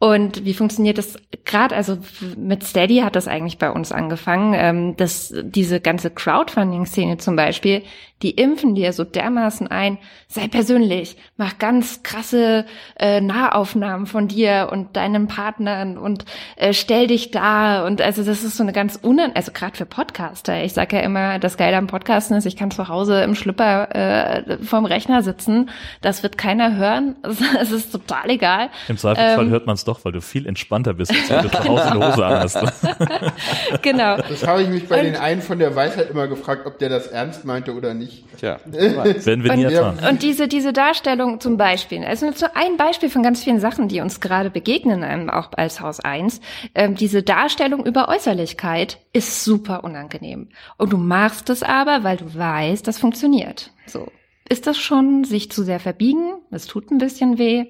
und 0.00 0.44
wie 0.44 0.54
funktioniert 0.54 0.96
das 0.96 1.16
gerade, 1.44 1.74
also 1.74 1.98
mit 2.36 2.62
Steady 2.62 2.98
hat 2.98 3.16
das 3.16 3.26
eigentlich 3.26 3.58
bei 3.58 3.68
uns 3.68 3.90
angefangen, 3.90 4.54
ähm, 4.56 4.96
dass 4.96 5.34
diese 5.42 5.80
ganze 5.80 6.10
Crowdfunding-Szene 6.10 7.18
zum 7.18 7.34
Beispiel, 7.34 7.82
die 8.22 8.30
impfen 8.30 8.74
dir 8.74 8.92
so 8.92 9.04
dermaßen 9.04 9.68
ein, 9.68 9.98
sei 10.28 10.48
persönlich, 10.48 11.16
mach 11.36 11.58
ganz 11.58 12.02
krasse 12.02 12.66
äh, 12.98 13.20
Nahaufnahmen 13.20 14.06
von 14.06 14.28
dir 14.28 14.68
und 14.72 14.96
deinen 14.96 15.26
Partnern 15.26 15.98
und 15.98 16.24
äh, 16.56 16.72
stell 16.72 17.06
dich 17.08 17.30
da 17.30 17.84
und 17.86 18.00
also 18.00 18.22
das 18.22 18.44
ist 18.44 18.56
so 18.56 18.62
eine 18.62 18.72
ganz 18.72 18.96
unan, 19.02 19.32
also 19.34 19.52
gerade 19.52 19.76
für 19.76 19.86
Podcaster. 19.86 20.62
Ich 20.62 20.74
sage 20.74 20.96
ja 20.96 21.02
immer, 21.02 21.38
das 21.38 21.56
Geile 21.56 21.76
am 21.76 21.86
Podcasten 21.86 22.36
ist, 22.36 22.46
ich 22.46 22.56
kann 22.56 22.70
zu 22.70 22.88
Hause 22.88 23.22
im 23.22 23.34
Schlüpper 23.34 23.94
äh, 23.94 24.58
vorm 24.62 24.84
Rechner 24.84 25.22
sitzen, 25.22 25.70
das 26.02 26.22
wird 26.22 26.38
keiner 26.38 26.76
hören, 26.76 27.16
es 27.60 27.72
ist 27.72 27.90
total 27.90 28.30
egal. 28.30 28.70
Im 28.88 28.96
Zweifelsfall 28.96 29.46
ähm, 29.46 29.50
hört 29.50 29.66
man 29.66 29.74
es 29.74 29.87
doch, 29.88 30.04
weil 30.04 30.12
du 30.12 30.20
viel 30.20 30.46
entspannter 30.46 30.94
bist, 30.94 31.10
als 31.10 31.30
wenn 31.30 31.42
du 31.42 31.50
zu 31.50 31.64
Hause 31.64 31.90
eine 31.90 32.12
Hose 32.12 32.26
anhast. 32.26 32.58
genau. 33.82 34.16
Das 34.16 34.46
habe 34.46 34.62
ich 34.62 34.68
mich 34.68 34.86
bei 34.86 35.00
und, 35.00 35.06
den 35.06 35.16
einen 35.16 35.42
von 35.42 35.58
der 35.58 35.74
Weisheit 35.74 36.10
immer 36.10 36.28
gefragt, 36.28 36.66
ob 36.66 36.78
der 36.78 36.90
das 36.90 37.06
ernst 37.08 37.44
meinte 37.44 37.74
oder 37.74 37.94
nicht. 37.94 38.24
Tja, 38.38 38.58
werden 38.66 39.44
wir 39.44 39.56
nie 39.56 39.64
erfahren. 39.64 39.98
Und 40.08 40.22
diese, 40.22 40.46
diese 40.46 40.72
Darstellung 40.72 41.40
zum 41.40 41.56
Beispiel, 41.56 42.04
also 42.04 42.30
so 42.32 42.46
ein 42.54 42.76
Beispiel 42.76 43.08
von 43.08 43.22
ganz 43.22 43.42
vielen 43.42 43.60
Sachen, 43.60 43.88
die 43.88 44.00
uns 44.00 44.20
gerade 44.20 44.50
begegnen, 44.50 45.02
ähm, 45.02 45.30
auch 45.30 45.50
als 45.56 45.80
Haus 45.80 46.00
1, 46.00 46.40
ähm, 46.74 46.94
diese 46.94 47.22
Darstellung 47.22 47.84
über 47.86 48.08
Äußerlichkeit 48.08 48.98
ist 49.12 49.44
super 49.44 49.84
unangenehm. 49.84 50.48
Und 50.76 50.92
du 50.92 50.98
machst 50.98 51.50
es 51.50 51.62
aber, 51.62 52.04
weil 52.04 52.18
du 52.18 52.34
weißt, 52.34 52.86
das 52.86 52.98
funktioniert. 52.98 53.72
So. 53.86 54.08
Ist 54.48 54.66
das 54.66 54.78
schon 54.78 55.24
sich 55.24 55.50
zu 55.50 55.62
sehr 55.62 55.80
verbiegen? 55.80 56.34
Es 56.50 56.66
tut 56.66 56.90
ein 56.90 56.98
bisschen 56.98 57.38
weh. 57.38 57.66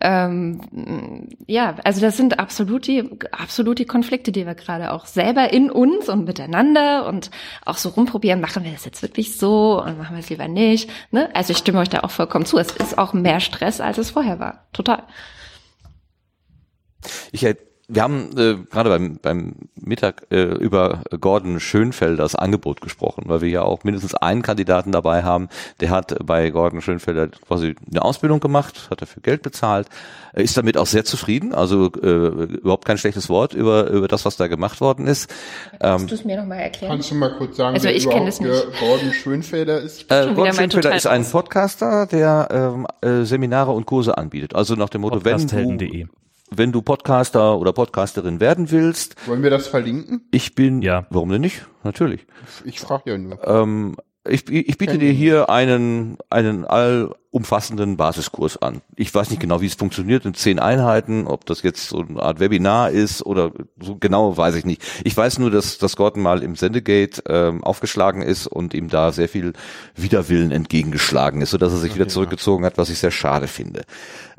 Ähm, 0.00 1.28
ja, 1.46 1.76
also 1.84 2.00
das 2.00 2.16
sind 2.16 2.38
absolut 2.38 2.86
die, 2.86 3.18
absolut 3.32 3.78
die 3.78 3.86
Konflikte, 3.86 4.30
die 4.30 4.44
wir 4.44 4.54
gerade 4.54 4.92
auch 4.92 5.06
selber 5.06 5.52
in 5.52 5.70
uns 5.70 6.08
und 6.08 6.24
miteinander 6.24 7.06
und 7.06 7.30
auch 7.64 7.78
so 7.78 7.88
rumprobieren, 7.90 8.40
machen 8.40 8.64
wir 8.64 8.72
das 8.72 8.84
jetzt 8.84 9.02
wirklich 9.02 9.38
so 9.38 9.82
und 9.82 9.96
machen 9.98 10.14
wir 10.14 10.20
es 10.20 10.28
lieber 10.28 10.48
nicht. 10.48 10.90
Ne? 11.12 11.34
Also 11.34 11.52
ich 11.52 11.58
stimme 11.58 11.78
euch 11.78 11.88
da 11.88 12.00
auch 12.00 12.10
vollkommen 12.10 12.44
zu. 12.44 12.58
Es 12.58 12.72
ist 12.72 12.98
auch 12.98 13.14
mehr 13.14 13.40
Stress, 13.40 13.80
als 13.80 13.96
es 13.96 14.10
vorher 14.10 14.38
war. 14.38 14.66
Total. 14.72 15.04
Ich 17.32 17.46
wir 17.88 18.02
haben 18.02 18.30
äh, 18.36 18.56
gerade 18.68 18.90
beim, 18.90 19.18
beim 19.22 19.54
Mittag 19.76 20.26
äh, 20.30 20.42
über 20.42 21.02
Gordon 21.20 21.60
Schönfelders 21.60 22.34
Angebot 22.34 22.80
gesprochen, 22.80 23.24
weil 23.26 23.42
wir 23.42 23.48
ja 23.48 23.62
auch 23.62 23.84
mindestens 23.84 24.14
einen 24.14 24.42
Kandidaten 24.42 24.90
dabei 24.90 25.22
haben, 25.22 25.48
der 25.80 25.90
hat 25.90 26.16
bei 26.24 26.50
Gordon 26.50 26.82
Schönfelder 26.82 27.28
quasi 27.28 27.76
eine 27.88 28.02
Ausbildung 28.02 28.40
gemacht, 28.40 28.88
hat 28.90 29.02
dafür 29.02 29.22
Geld 29.22 29.42
bezahlt, 29.42 29.88
ist 30.32 30.56
damit 30.56 30.76
auch 30.76 30.86
sehr 30.86 31.04
zufrieden, 31.04 31.54
also 31.54 31.86
äh, 32.02 32.54
überhaupt 32.56 32.86
kein 32.86 32.98
schlechtes 32.98 33.28
Wort 33.28 33.54
über, 33.54 33.88
über 33.90 34.08
das, 34.08 34.24
was 34.24 34.36
da 34.36 34.48
gemacht 34.48 34.80
worden 34.80 35.06
ist. 35.06 35.32
Kannst 35.78 36.02
ähm, 36.02 36.08
du 36.08 36.14
es 36.16 36.24
mir 36.24 36.36
nochmal 36.38 36.58
erklären? 36.58 36.92
Kannst 36.92 37.12
du 37.12 37.14
mal 37.14 37.36
kurz 37.36 37.56
sagen, 37.56 37.76
also 37.76 37.88
ich 37.88 38.08
kenne 38.08 38.28
es 38.28 38.40
nicht. 38.40 38.64
Gordon 38.80 39.12
Schönfelder 39.12 39.80
ist? 39.80 40.10
Äh, 40.10 40.34
Gordon 40.34 40.54
Schönfelder 40.54 40.96
ist 40.96 41.06
ein 41.06 41.24
Podcaster, 41.24 42.06
der 42.06 42.48
ähm, 42.50 42.86
äh, 43.00 43.24
Seminare 43.24 43.70
und 43.70 43.86
Kurse 43.86 44.18
anbietet. 44.18 44.56
Also 44.56 44.74
nach 44.74 44.88
dem 44.88 45.02
Motto, 45.02 45.24
wenn 45.24 45.46
du, 45.46 46.08
wenn 46.50 46.72
du 46.72 46.82
Podcaster 46.82 47.58
oder 47.58 47.72
Podcasterin 47.72 48.40
werden 48.40 48.70
willst. 48.70 49.16
Wollen 49.26 49.42
wir 49.42 49.50
das 49.50 49.66
verlinken? 49.66 50.26
Ich 50.30 50.54
bin, 50.54 50.82
ja, 50.82 51.06
warum 51.10 51.30
denn 51.30 51.40
nicht? 51.40 51.66
Natürlich. 51.82 52.26
Ich 52.64 52.80
frage 52.80 53.10
ja 53.10 53.18
nur. 53.18 53.46
Ähm, 53.46 53.96
ich, 54.28 54.48
ich 54.50 54.78
biete 54.78 54.98
dir 54.98 55.12
hier 55.12 55.50
einen, 55.50 56.18
einen 56.30 56.64
allumfassenden 57.36 57.98
Basiskurs 57.98 58.56
an. 58.62 58.80
Ich 58.96 59.14
weiß 59.14 59.28
nicht 59.28 59.40
genau, 59.40 59.60
wie 59.60 59.66
es 59.66 59.74
funktioniert 59.74 60.24
in 60.24 60.32
zehn 60.32 60.58
Einheiten, 60.58 61.26
ob 61.26 61.44
das 61.44 61.62
jetzt 61.62 61.88
so 61.88 62.00
eine 62.00 62.22
Art 62.22 62.40
Webinar 62.40 62.90
ist 62.90 63.24
oder 63.24 63.52
so 63.78 63.96
genau 63.96 64.36
weiß 64.36 64.54
ich 64.54 64.64
nicht. 64.64 64.82
Ich 65.04 65.14
weiß 65.14 65.38
nur, 65.38 65.50
dass, 65.50 65.76
dass 65.76 65.96
Gordon 65.96 66.22
mal 66.22 66.42
im 66.42 66.56
Sendegate 66.56 67.22
ähm, 67.28 67.62
aufgeschlagen 67.62 68.22
ist 68.22 68.46
und 68.46 68.72
ihm 68.72 68.88
da 68.88 69.12
sehr 69.12 69.28
viel 69.28 69.52
Widerwillen 69.94 70.50
entgegengeschlagen 70.50 71.42
ist, 71.42 71.50
sodass 71.50 71.72
er 71.72 71.78
sich 71.78 71.90
okay, 71.90 72.00
wieder 72.00 72.08
zurückgezogen 72.08 72.64
hat, 72.64 72.78
was 72.78 72.88
ich 72.88 72.98
sehr 72.98 73.10
schade 73.10 73.48
finde. 73.48 73.82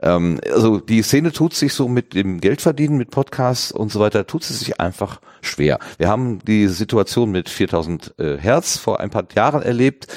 Ähm, 0.01 0.39
also 0.51 0.79
die 0.79 1.03
Szene 1.03 1.31
tut 1.31 1.53
sich 1.53 1.73
so 1.73 1.87
mit 1.87 2.15
dem 2.15 2.41
Geldverdienen, 2.41 2.97
mit 2.97 3.11
Podcasts 3.11 3.71
und 3.71 3.91
so 3.91 3.99
weiter, 3.99 4.25
tut 4.25 4.43
sie 4.43 4.55
sich 4.55 4.79
einfach 4.79 5.21
schwer. 5.41 5.77
Wir 5.99 6.07
haben 6.07 6.39
die 6.39 6.67
Situation 6.67 7.29
mit 7.29 7.47
4000 7.47 8.15
äh, 8.17 8.37
Hertz 8.37 8.77
vor 8.77 8.99
ein 8.99 9.11
paar 9.11 9.25
Jahren 9.35 9.61
erlebt, 9.61 10.07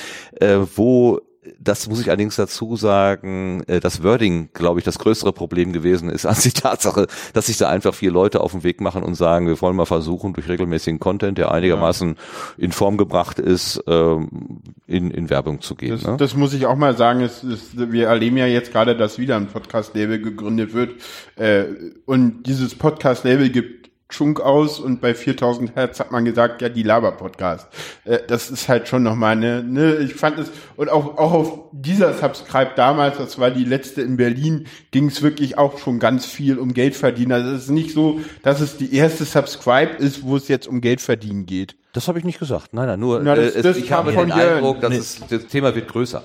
äh, 0.40 0.58
wo 0.76 1.20
das 1.58 1.88
muss 1.88 2.00
ich 2.00 2.08
allerdings 2.08 2.36
dazu 2.36 2.76
sagen, 2.76 3.62
äh, 3.66 3.80
das 3.80 4.02
Wording, 4.02 4.50
glaube 4.52 4.80
ich, 4.80 4.84
das 4.84 4.98
größere 4.98 5.32
Problem 5.32 5.72
gewesen 5.72 6.10
ist 6.10 6.26
als 6.26 6.42
die 6.42 6.52
Tatsache, 6.52 7.06
dass 7.32 7.46
sich 7.46 7.58
da 7.58 7.68
einfach 7.68 7.94
vier 7.94 8.10
Leute 8.10 8.40
auf 8.40 8.52
den 8.52 8.62
Weg 8.62 8.80
machen 8.80 9.02
und 9.02 9.14
sagen, 9.14 9.46
wir 9.46 9.60
wollen 9.60 9.76
mal 9.76 9.86
versuchen, 9.86 10.32
durch 10.32 10.48
regelmäßigen 10.48 11.00
Content, 11.00 11.38
der 11.38 11.50
einigermaßen 11.52 12.16
in 12.58 12.72
Form 12.72 12.96
gebracht 12.96 13.38
ist, 13.38 13.82
ähm, 13.86 14.60
in, 14.86 15.10
in 15.10 15.30
Werbung 15.30 15.60
zu 15.60 15.74
gehen. 15.74 15.92
Das, 15.92 16.04
ne? 16.04 16.16
das 16.16 16.34
muss 16.34 16.52
ich 16.52 16.66
auch 16.66 16.76
mal 16.76 16.96
sagen. 16.96 17.20
Es, 17.20 17.42
es, 17.42 17.70
wir 17.74 18.08
erleben 18.08 18.36
ja 18.36 18.46
jetzt 18.46 18.72
gerade, 18.72 18.96
dass 18.96 19.18
wieder 19.18 19.36
ein 19.36 19.48
Podcast-Label 19.48 20.20
gegründet 20.20 20.74
wird. 20.74 21.00
Äh, 21.36 21.64
und 22.06 22.44
dieses 22.44 22.74
Podcast-Label 22.74 23.50
gibt 23.50 23.79
Chunk 24.10 24.40
aus 24.40 24.78
und 24.78 25.00
bei 25.00 25.14
4000 25.14 25.74
Hertz 25.76 26.00
hat 26.00 26.12
man 26.12 26.24
gesagt, 26.24 26.62
ja, 26.62 26.68
die 26.68 26.82
Laber-Podcast. 26.82 27.68
Äh, 28.04 28.18
das 28.26 28.50
ist 28.50 28.68
halt 28.68 28.88
schon 28.88 29.02
nochmal 29.02 29.32
eine, 29.32 29.62
ne, 29.62 29.96
ich 29.96 30.14
fand 30.14 30.38
es, 30.38 30.50
und 30.76 30.90
auch, 30.90 31.18
auch 31.18 31.32
auf 31.32 31.58
dieser 31.72 32.14
Subscribe 32.14 32.72
damals, 32.76 33.18
das 33.18 33.38
war 33.38 33.50
die 33.50 33.64
letzte 33.64 34.02
in 34.02 34.16
Berlin, 34.16 34.66
ging 34.90 35.06
es 35.06 35.22
wirklich 35.22 35.58
auch 35.58 35.78
schon 35.78 35.98
ganz 35.98 36.26
viel 36.26 36.58
um 36.58 36.74
Geld 36.74 36.94
verdienen. 36.94 37.32
Also 37.32 37.50
es 37.50 37.64
ist 37.64 37.70
nicht 37.70 37.92
so, 37.92 38.20
dass 38.42 38.60
es 38.60 38.76
die 38.76 38.94
erste 38.94 39.24
Subscribe 39.24 39.94
ist, 39.96 40.22
wo 40.22 40.36
es 40.36 40.48
jetzt 40.48 40.66
um 40.66 40.80
Geld 40.80 41.00
verdienen 41.00 41.46
geht. 41.46 41.76
Das 41.92 42.06
habe 42.06 42.18
ich 42.18 42.24
nicht 42.24 42.38
gesagt. 42.38 42.72
Nein, 42.72 42.86
nein, 42.86 43.00
nur 43.00 43.20
Na, 43.22 43.34
das, 43.34 43.56
äh, 43.56 43.62
das 43.62 43.76
ich 43.76 43.90
habe 43.90 44.12
den 44.12 44.30
Eindruck, 44.30 44.80
dass 44.80 44.90
nee. 44.90 44.96
es, 44.98 45.20
das 45.28 45.46
Thema 45.46 45.74
wird 45.74 45.88
größer. 45.88 46.22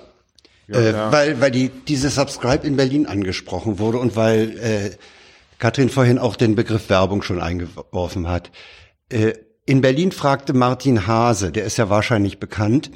Ja, 0.67 0.79
äh, 0.79 0.91
ja. 0.91 1.11
Weil, 1.11 1.41
weil 1.41 1.51
die, 1.51 1.69
diese 1.69 2.09
Subscribe 2.09 2.65
in 2.65 2.75
Berlin 2.75 3.05
angesprochen 3.05 3.79
wurde 3.79 3.99
und 3.99 4.15
weil 4.15 4.57
äh, 4.59 4.91
Katrin 5.59 5.89
vorhin 5.89 6.19
auch 6.19 6.35
den 6.35 6.55
Begriff 6.55 6.89
Werbung 6.89 7.21
schon 7.21 7.41
eingeworfen 7.41 8.27
hat. 8.27 8.51
Äh, 9.09 9.33
in 9.65 9.81
Berlin 9.81 10.11
fragte 10.11 10.53
Martin 10.53 11.07
Hase, 11.07 11.51
der 11.51 11.65
ist 11.65 11.77
ja 11.77 11.89
wahrscheinlich 11.89 12.39
bekannt. 12.39 12.91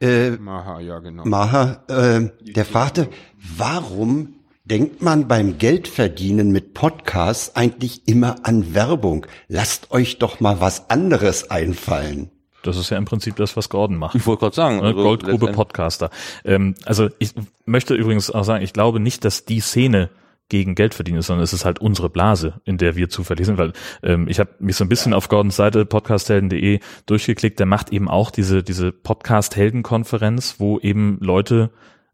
Äh, 0.00 0.30
Maha, 0.30 0.80
ja 0.80 0.98
genau. 0.98 1.24
Maha, 1.24 1.84
äh, 1.88 2.30
der 2.40 2.64
fragte, 2.64 3.08
warum 3.56 4.34
denkt 4.64 5.02
man 5.02 5.28
beim 5.28 5.58
Geldverdienen 5.58 6.50
mit 6.52 6.74
Podcasts 6.74 7.54
eigentlich 7.54 8.08
immer 8.08 8.36
an 8.44 8.74
Werbung? 8.74 9.26
Lasst 9.48 9.90
euch 9.90 10.18
doch 10.18 10.40
mal 10.40 10.60
was 10.60 10.88
anderes 10.90 11.50
einfallen. 11.50 12.30
Das 12.62 12.76
ist 12.76 12.90
ja 12.90 12.98
im 12.98 13.04
Prinzip 13.04 13.36
das, 13.36 13.56
was 13.56 13.68
Gordon 13.68 13.96
macht. 13.96 14.14
Ich 14.14 14.26
wollte 14.26 14.40
gerade 14.40 14.56
sagen. 14.56 14.76
Ne, 14.76 14.82
also 14.82 15.02
Goldgrube 15.02 15.52
Podcaster. 15.52 16.10
Ähm, 16.44 16.74
also 16.84 17.08
ich 17.18 17.34
möchte 17.64 17.94
übrigens 17.94 18.30
auch 18.30 18.44
sagen, 18.44 18.62
ich 18.62 18.72
glaube 18.72 19.00
nicht, 19.00 19.24
dass 19.24 19.44
die 19.44 19.60
Szene 19.60 20.10
gegen 20.50 20.74
Geld 20.74 20.92
verdienen 20.92 21.22
sondern 21.22 21.42
es 21.42 21.54
ist 21.54 21.64
halt 21.64 21.78
unsere 21.78 22.10
Blase, 22.10 22.60
in 22.64 22.76
der 22.76 22.96
wir 22.96 23.08
zufällig 23.08 23.46
sind, 23.46 23.56
weil 23.56 23.72
ähm, 24.02 24.28
ich 24.28 24.38
habe 24.38 24.50
mich 24.58 24.76
so 24.76 24.84
ein 24.84 24.88
bisschen 24.90 25.14
auf 25.14 25.28
Gordons 25.28 25.56
Seite 25.56 25.86
podcasthelden.de 25.86 26.80
durchgeklickt, 27.06 27.58
der 27.58 27.66
macht 27.66 27.90
eben 27.92 28.08
auch 28.08 28.30
diese 28.30 28.62
diese 28.62 28.92
Podcast-Helden-Konferenz, 28.92 30.56
wo 30.58 30.78
eben 30.78 31.18
Leute 31.20 31.70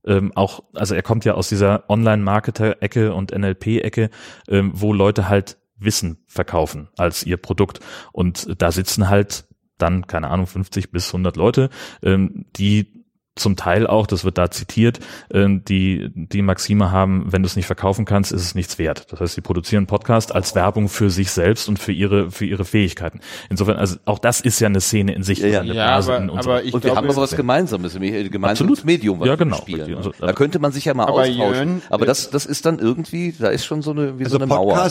ähm, 0.07 0.32
auch, 0.34 0.62
also 0.74 0.95
er 0.95 1.03
kommt 1.03 1.24
ja 1.24 1.34
aus 1.34 1.49
dieser 1.49 1.91
Online-Marketer-Ecke 1.91 3.12
und 3.12 3.37
NLP-Ecke, 3.37 4.11
ähm, 4.49 4.70
wo 4.74 4.93
Leute 4.93 5.28
halt 5.28 5.59
Wissen 5.78 6.18
verkaufen 6.26 6.89
als 6.97 7.24
ihr 7.24 7.37
Produkt. 7.37 7.80
Und 8.12 8.62
da 8.62 8.72
sitzen 8.72 9.09
halt 9.09 9.45
dann, 9.78 10.07
keine 10.07 10.28
Ahnung, 10.28 10.47
50 10.47 10.91
bis 10.91 11.09
100 11.09 11.37
Leute, 11.37 11.68
ähm, 12.03 12.47
die 12.57 12.96
zum 13.37 13.55
Teil 13.57 13.87
auch, 13.87 14.07
das 14.07 14.24
wird 14.24 14.39
da 14.39 14.51
zitiert, 14.51 14.99
ähm, 15.30 15.62
die 15.64 16.11
die 16.14 16.43
Maxime 16.43 16.91
haben, 16.91 17.26
wenn 17.30 17.43
du 17.43 17.47
es 17.47 17.55
nicht 17.57 17.66
verkaufen 17.66 18.05
kannst, 18.07 18.32
ist 18.32 18.43
es 18.43 18.55
nichts 18.55 18.78
wert. 18.78 19.07
Das 19.12 19.20
heißt, 19.20 19.34
sie 19.34 19.41
produzieren 19.43 19.87
Podcast 19.87 20.34
als 20.34 20.55
Werbung 20.55 20.89
für 20.89 21.11
sich 21.11 21.30
selbst 21.30 21.68
und 21.68 21.78
für 21.78 21.93
ihre 21.93 22.30
für 22.30 22.47
ihre 22.47 22.64
Fähigkeiten. 22.64 23.20
Insofern, 23.51 23.76
also 23.76 23.97
auch 24.07 24.18
das 24.18 24.41
ist 24.41 24.59
ja 24.61 24.66
eine 24.68 24.80
Szene 24.80 25.14
in 25.14 25.22
sich, 25.22 25.39
Ja, 25.41 25.47
ja. 25.49 25.61
eine 25.61 25.68
Ja, 25.68 25.84
Blase 25.87 26.14
aber- 26.14 26.22
in 26.24 26.30
unserer- 26.30 26.53
aber 26.55 26.64
ich 26.64 26.74
Und 26.74 26.82
wir 26.82 26.91
glaube, 26.93 26.97
haben 26.97 27.11
aber 27.11 27.22
was 27.22 27.37
Gemeinsames, 27.37 27.93
nämlich 27.95 28.14
ein 28.14 28.30
gemeinsames 28.30 28.61
Absolut. 28.61 28.84
Medium, 28.84 29.20
was 29.20 29.26
Ja, 29.26 29.32
wir 29.34 29.37
genau. 29.39 29.57
spielen. 29.57 29.95
Also, 29.97 30.12
da 30.18 30.32
könnte 30.32 30.59
man 30.59 30.72
sich 30.72 30.87
ja 30.87 30.95
mal 30.95 31.05
aber 31.05 31.12
austauschen. 31.22 31.39
Jörn, 31.39 31.82
aber 31.91 32.05
äh, 32.05 32.07
das, 32.07 32.30
das 32.30 32.47
ist 32.47 32.64
dann 32.64 32.78
irgendwie, 32.78 33.34
da 33.39 33.49
ist 33.49 33.66
schon 33.66 33.82
so 33.82 33.91
eine, 33.91 34.18
wie 34.18 34.24
so 34.24 34.37
Also 34.37 34.37
eine 34.39 34.47
Mauer. 34.47 34.76
Ne? 34.76 34.91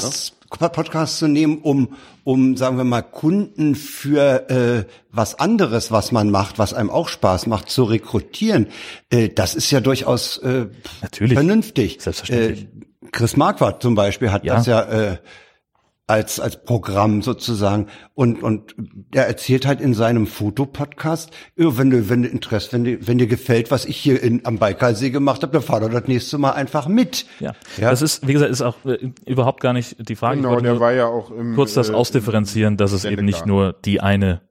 Podcasts, 0.49 1.19
zu 1.19 1.27
nehmen, 1.27 1.59
um, 1.59 1.89
um, 2.23 2.55
sagen 2.57 2.77
wir 2.77 2.83
mal, 2.83 3.01
Kunden 3.01 3.75
für 3.75 4.49
äh, 4.49 4.85
was 5.11 5.39
anderes, 5.39 5.91
was 5.91 6.11
man 6.11 6.29
macht, 6.29 6.59
was 6.59 6.73
einem 6.73 6.89
auch 6.89 7.09
Spaß 7.09 7.47
macht, 7.47 7.69
zu 7.69 7.83
rekrutieren, 7.83 8.67
äh, 9.09 9.29
das 9.29 9.55
ist 9.55 9.71
ja 9.71 9.79
durchaus 9.81 10.37
äh, 10.39 10.67
Natürlich. 11.01 11.33
vernünftig. 11.33 11.97
Selbstverständlich. 12.01 12.63
Äh, 12.63 12.67
Chris 13.11 13.37
Marquardt 13.37 13.81
zum 13.81 13.95
Beispiel 13.95 14.31
hat 14.31 14.43
Ja. 14.43 14.55
das 14.55 14.65
ja 14.65 14.81
äh, 14.81 15.17
als 16.07 16.39
als 16.39 16.63
Programm 16.63 17.23
sozusagen 17.23 17.87
und 18.13 18.43
und 18.43 18.75
er 19.13 19.25
erzählt 19.25 19.65
halt 19.65 19.81
in 19.81 19.95
seinem 19.95 20.27
Fotopodcast, 20.27 21.31
wenn 21.55 21.89
du 21.89 22.09
wenn 22.09 22.21
du 22.21 22.27
Interesse, 22.29 22.73
wenn 22.73 22.83
dir 22.83 23.07
wenn 23.07 23.17
dir 23.17 23.27
gefällt, 23.27 23.71
was 23.71 23.85
ich 23.85 23.97
hier 23.97 24.21
in 24.21 24.45
am 24.45 24.59
Baikalsee 24.59 25.09
gemacht 25.09 25.41
habe, 25.41 25.53
dann 25.53 25.63
fahr 25.63 25.79
doch 25.79 25.89
das 25.89 26.07
nächste 26.07 26.37
Mal 26.37 26.51
einfach 26.51 26.87
mit. 26.87 27.25
ja. 27.39 27.53
Ja. 27.77 27.89
das 27.89 28.01
ist, 28.01 28.27
wie 28.27 28.33
gesagt, 28.33 28.51
ist 28.51 28.61
auch 28.61 28.85
äh, 28.85 29.11
überhaupt 29.25 29.61
gar 29.61 29.73
nicht 29.73 30.07
die 30.07 30.15
Frage. 30.15 30.37
Genau, 30.37 30.59
der 30.59 30.79
war 30.79 30.93
ja 30.93 31.07
auch 31.07 31.31
im, 31.31 31.55
kurz 31.55 31.73
das 31.73 31.89
äh, 31.89 31.93
ausdifferenzieren, 31.93 32.77
dass 32.77 32.91
es 32.91 33.05
eben 33.05 33.25
nicht 33.25 33.45
nur 33.45 33.73
die 33.73 34.01
eine 34.01 34.41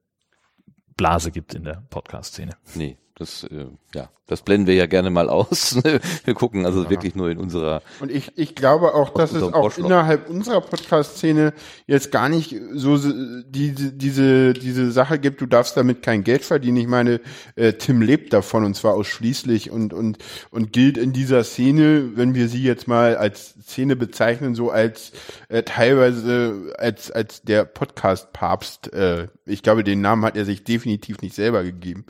Blase 0.97 1.31
gibt 1.31 1.55
in 1.55 1.65
der 1.65 1.85
Podcast-Szene. 1.91 2.53
Nee, 2.75 2.99
das, 3.17 3.45
äh, 3.45 3.67
ja, 3.95 4.11
das 4.27 4.43
blenden 4.43 4.67
wir 4.67 4.75
ja 4.75 4.87
gerne 4.87 5.09
mal 5.11 5.29
aus. 5.29 5.79
wir 6.25 6.35
gucken 6.35 6.67
also 6.67 6.91
wirklich 6.91 7.15
nur 7.15 7.31
in 7.31 7.39
unserer, 7.39 7.81
Und 8.01 8.11
ich, 8.11 8.33
ich 8.37 8.55
glaube 8.57 8.95
auch, 8.95 9.11
dass 9.11 9.33
es 9.33 9.43
auch 9.43 9.53
Vorschlag. 9.53 9.85
innerhalb 9.85 10.29
unserer 10.29 10.61
Podcast-Szene 10.63 11.53
jetzt 11.87 12.11
gar 12.11 12.29
nicht 12.29 12.57
so 12.73 12.97
se- 12.97 13.45
diese, 13.49 13.93
diese, 13.93 14.53
diese 14.55 14.91
Sache 14.91 15.19
gibt, 15.21 15.41
du 15.41 15.47
darfst 15.47 15.77
damit 15.77 16.03
kein 16.03 16.25
Geld 16.25 16.43
verdienen. 16.45 16.79
Ich 16.79 16.89
meine, 16.89 17.21
äh, 17.55 17.75
Tim 17.75 18.03
lebt 18.03 18.33
davon 18.33 18.65
und 18.65 18.75
zwar 18.75 18.95
ausschließlich 18.95 19.71
und, 19.71 19.93
und, 19.95 20.19
und 20.51 20.73
gilt 20.73 20.97
in 20.99 21.13
dieser 21.13 21.45
Szene, 21.45 22.17
wenn 22.17 22.35
wir 22.35 22.49
sie 22.49 22.63
jetzt 22.65 22.89
mal 22.89 23.17
als 23.17 23.55
Szene 23.63 23.95
bezeichnen, 23.95 24.55
so 24.57 24.71
als 24.71 25.13
äh, 25.51 25.63
teilweise 25.63 26.73
als, 26.79 27.11
als 27.11 27.43
der 27.43 27.65
Podcast-Papst. 27.65 28.93
Äh, 28.93 29.29
ich 29.47 29.63
glaube, 29.63 29.85
den 29.85 30.01
Namen 30.01 30.25
hat 30.25 30.37
er 30.37 30.45
sich 30.47 30.65
definitiv 30.65 31.21
nicht 31.21 31.35
selber 31.35 31.63
gegeben. 31.63 32.07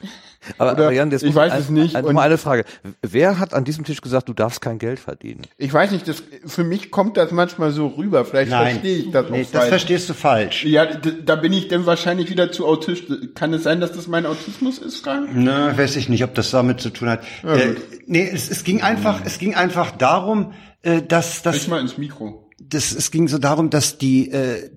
aber, 0.58 0.72
Oder- 0.72 0.82
aber 0.84 0.92
Jan, 0.94 1.10
jetzt 1.10 1.22
ich 1.22 1.34
weiß 1.34 1.52
ein, 1.52 1.60
es 1.60 1.68
nicht 1.70 1.96
Ein, 1.96 2.04
und- 2.04 2.14
mal 2.14 2.22
eine 2.22 2.38
Frage. 2.38 2.64
Wer 3.02 3.38
hat 3.38 3.52
an 3.54 3.64
diesem 3.64 3.84
Tisch 3.84 4.00
gesagt, 4.00 4.28
du 4.28 4.32
darfst 4.32 4.60
kein 4.60 4.78
Geld 4.78 4.98
verdienen? 4.98 5.42
Ich 5.58 5.72
weiß 5.72 5.90
nicht, 5.90 6.08
das, 6.08 6.22
für 6.46 6.64
mich 6.64 6.90
kommt 6.90 7.16
das 7.16 7.30
manchmal 7.32 7.70
so 7.72 7.88
rüber. 7.88 8.24
Vielleicht 8.24 8.50
verstehe 8.50 8.96
ich 8.98 9.10
das 9.10 9.30
nee, 9.30 9.42
auch 9.42 9.42
das 9.42 9.50
falsch. 9.50 9.68
verstehst 9.68 10.08
du 10.08 10.14
falsch. 10.14 10.64
Ja, 10.64 10.86
da 10.86 11.36
bin 11.36 11.52
ich 11.52 11.68
dann 11.68 11.84
wahrscheinlich 11.86 12.30
wieder 12.30 12.50
zu 12.52 12.66
autistisch. 12.66 13.18
Kann 13.34 13.52
es 13.52 13.62
sein, 13.64 13.80
dass 13.80 13.92
das 13.92 14.06
mein 14.06 14.26
Autismus 14.26 14.78
ist, 14.78 14.98
Frank? 14.98 15.28
Na, 15.34 15.76
weiß 15.76 15.96
ich 15.96 16.08
nicht, 16.08 16.24
ob 16.24 16.34
das 16.34 16.50
damit 16.50 16.80
zu 16.80 16.90
tun 16.90 17.08
hat. 17.10 17.22
äh, 17.44 17.74
nee, 18.06 18.28
es, 18.32 18.50
es 18.50 18.64
ging 18.64 18.82
einfach, 18.82 19.20
es 19.24 19.38
ging 19.38 19.54
einfach 19.54 19.90
darum, 19.90 20.52
äh, 20.82 21.02
dass 21.02 21.36
Sprich 21.36 21.54
das, 21.54 21.68
mal 21.68 21.80
ins 21.80 21.98
Mikro. 21.98 22.50
das, 22.60 22.92
es 22.92 23.10
ging 23.10 23.28
so 23.28 23.38
darum, 23.38 23.70
dass 23.70 23.98
die 23.98 24.30
äh, 24.30 24.70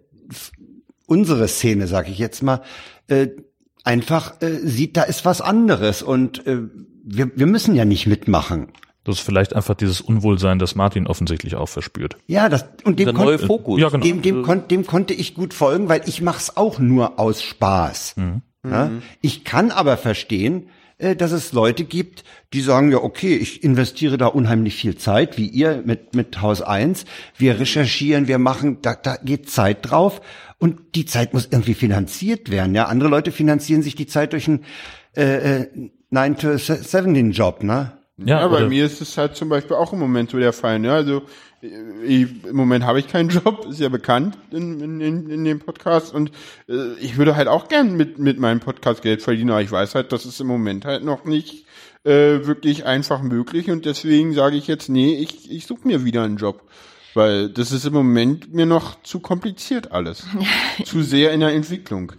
unsere 1.05 1.47
Szene, 1.47 1.87
sag 1.87 2.09
ich 2.09 2.17
jetzt 2.17 2.43
mal, 2.43 2.61
äh, 3.07 3.27
einfach 3.87 4.41
äh, 4.41 4.57
sieht, 4.67 4.97
da 4.97 5.03
ist 5.03 5.25
was 5.25 5.41
anderes 5.41 6.03
und 6.03 6.45
äh, 6.45 6.59
wir, 7.03 7.31
wir 7.35 7.47
müssen 7.47 7.73
ja 7.73 7.85
nicht 7.85 8.05
mitmachen. 8.05 8.67
Das 9.05 9.19
ist 9.19 9.21
vielleicht 9.21 9.55
einfach 9.55 9.75
dieses 9.75 10.01
Unwohlsein, 10.01 10.59
das 10.59 10.75
Martin 10.75 11.07
offensichtlich 11.07 11.55
auch 11.55 11.69
verspürt. 11.69 12.17
Ja, 12.27 12.49
das 12.49 12.65
und 12.83 12.99
dem, 12.99 13.05
Der 13.05 13.13
neue 13.13 13.39
Fokus. 13.39 13.79
Ja, 13.79 13.87
genau. 13.87 14.03
dem, 14.03 14.21
dem, 14.21 14.43
kon 14.43 14.67
dem 14.67 14.85
konnte 14.85 15.13
ich 15.13 15.33
gut 15.33 15.53
folgen, 15.53 15.87
weil 15.87 16.01
ich 16.05 16.21
mach's 16.21 16.57
auch 16.57 16.77
nur 16.79 17.17
aus 17.17 17.41
Spaß. 17.41 18.15
Ja? 18.69 18.91
Ich 19.21 19.45
kann 19.45 19.71
aber 19.71 19.95
verstehen, 19.95 20.67
äh, 20.97 21.15
dass 21.15 21.31
es 21.31 21.53
Leute 21.53 21.83
gibt, 21.83 22.23
die 22.53 22.61
sagen, 22.61 22.91
ja, 22.91 22.97
okay, 22.97 23.35
ich 23.35 23.63
investiere 23.63 24.17
da 24.17 24.27
unheimlich 24.27 24.75
viel 24.75 24.97
Zeit, 24.97 25.37
wie 25.37 25.47
ihr 25.47 25.83
mit, 25.85 26.15
mit 26.15 26.41
Haus 26.41 26.61
1. 26.61 27.05
Wir 27.37 27.59
recherchieren, 27.59 28.27
wir 28.27 28.39
machen, 28.39 28.79
da, 28.81 28.95
da 28.95 29.17
geht 29.17 29.49
Zeit 29.49 29.89
drauf. 29.89 30.21
Und 30.59 30.95
die 30.95 31.05
Zeit 31.05 31.33
muss 31.33 31.47
irgendwie 31.51 31.75
finanziert 31.75 32.49
werden. 32.49 32.73
Ja, 32.73 32.85
andere 32.85 33.09
Leute 33.09 33.31
finanzieren 33.31 33.83
sich 33.83 33.95
die 33.95 34.07
Zeit 34.07 34.33
durch 34.33 34.47
einen 34.47 34.65
äh, 35.15 35.61
äh, 35.61 35.67
9 36.09 36.37
to 36.37 36.57
17 36.57 37.31
Job, 37.31 37.63
ne? 37.63 37.93
Ja, 38.17 38.41
Ja, 38.41 38.47
bei 38.47 38.57
oder- 38.57 38.67
mir 38.69 38.85
ist 38.85 38.99
es 39.01 39.15
halt 39.17 39.35
zum 39.35 39.49
Beispiel 39.49 39.75
auch 39.75 39.93
im 39.93 39.99
Moment 39.99 40.31
so 40.31 40.39
der 40.39 40.53
Fall. 40.53 40.79
Ne? 40.79 40.91
Also 40.91 41.21
äh, 41.61 41.67
ich, 42.03 42.43
im 42.45 42.55
Moment 42.55 42.83
habe 42.85 42.99
ich 42.99 43.07
keinen 43.07 43.29
Job, 43.45 43.67
ist 43.69 43.79
ja 43.79 43.89
bekannt 43.89 44.35
in, 44.51 44.79
in, 44.79 44.99
in, 45.01 45.29
in 45.29 45.43
dem 45.43 45.59
Podcast. 45.59 46.15
Und 46.15 46.31
äh, 46.67 46.93
ich 46.99 47.17
würde 47.19 47.35
halt 47.35 47.47
auch 47.47 47.67
gern 47.67 47.95
mit, 47.95 48.17
mit 48.17 48.39
meinem 48.39 48.59
Podcast 48.59 49.03
Geld 49.03 49.21
verdienen, 49.21 49.51
aber 49.51 49.61
ich 49.61 49.71
weiß 49.71 49.93
halt, 49.93 50.11
das 50.11 50.25
ist 50.25 50.41
im 50.41 50.47
Moment 50.47 50.85
halt 50.85 51.03
noch 51.03 51.25
nicht 51.25 51.65
äh, 52.05 52.47
wirklich 52.47 52.85
einfach 52.85 53.21
möglich. 53.21 53.69
Und 53.69 53.85
deswegen 53.85 54.33
sage 54.33 54.55
ich 54.57 54.65
jetzt, 54.65 54.89
nee, 54.89 55.13
ich, 55.13 55.51
ich 55.51 55.67
suche 55.67 55.87
mir 55.87 56.03
wieder 56.03 56.23
einen 56.23 56.37
Job. 56.37 56.63
Weil 57.13 57.49
das 57.49 57.71
ist 57.71 57.85
im 57.85 57.93
Moment 57.93 58.53
mir 58.53 58.65
noch 58.65 59.01
zu 59.01 59.19
kompliziert 59.19 59.91
alles. 59.91 60.25
zu 60.85 61.01
sehr 61.01 61.31
in 61.31 61.39
der 61.39 61.53
Entwicklung. 61.53 62.13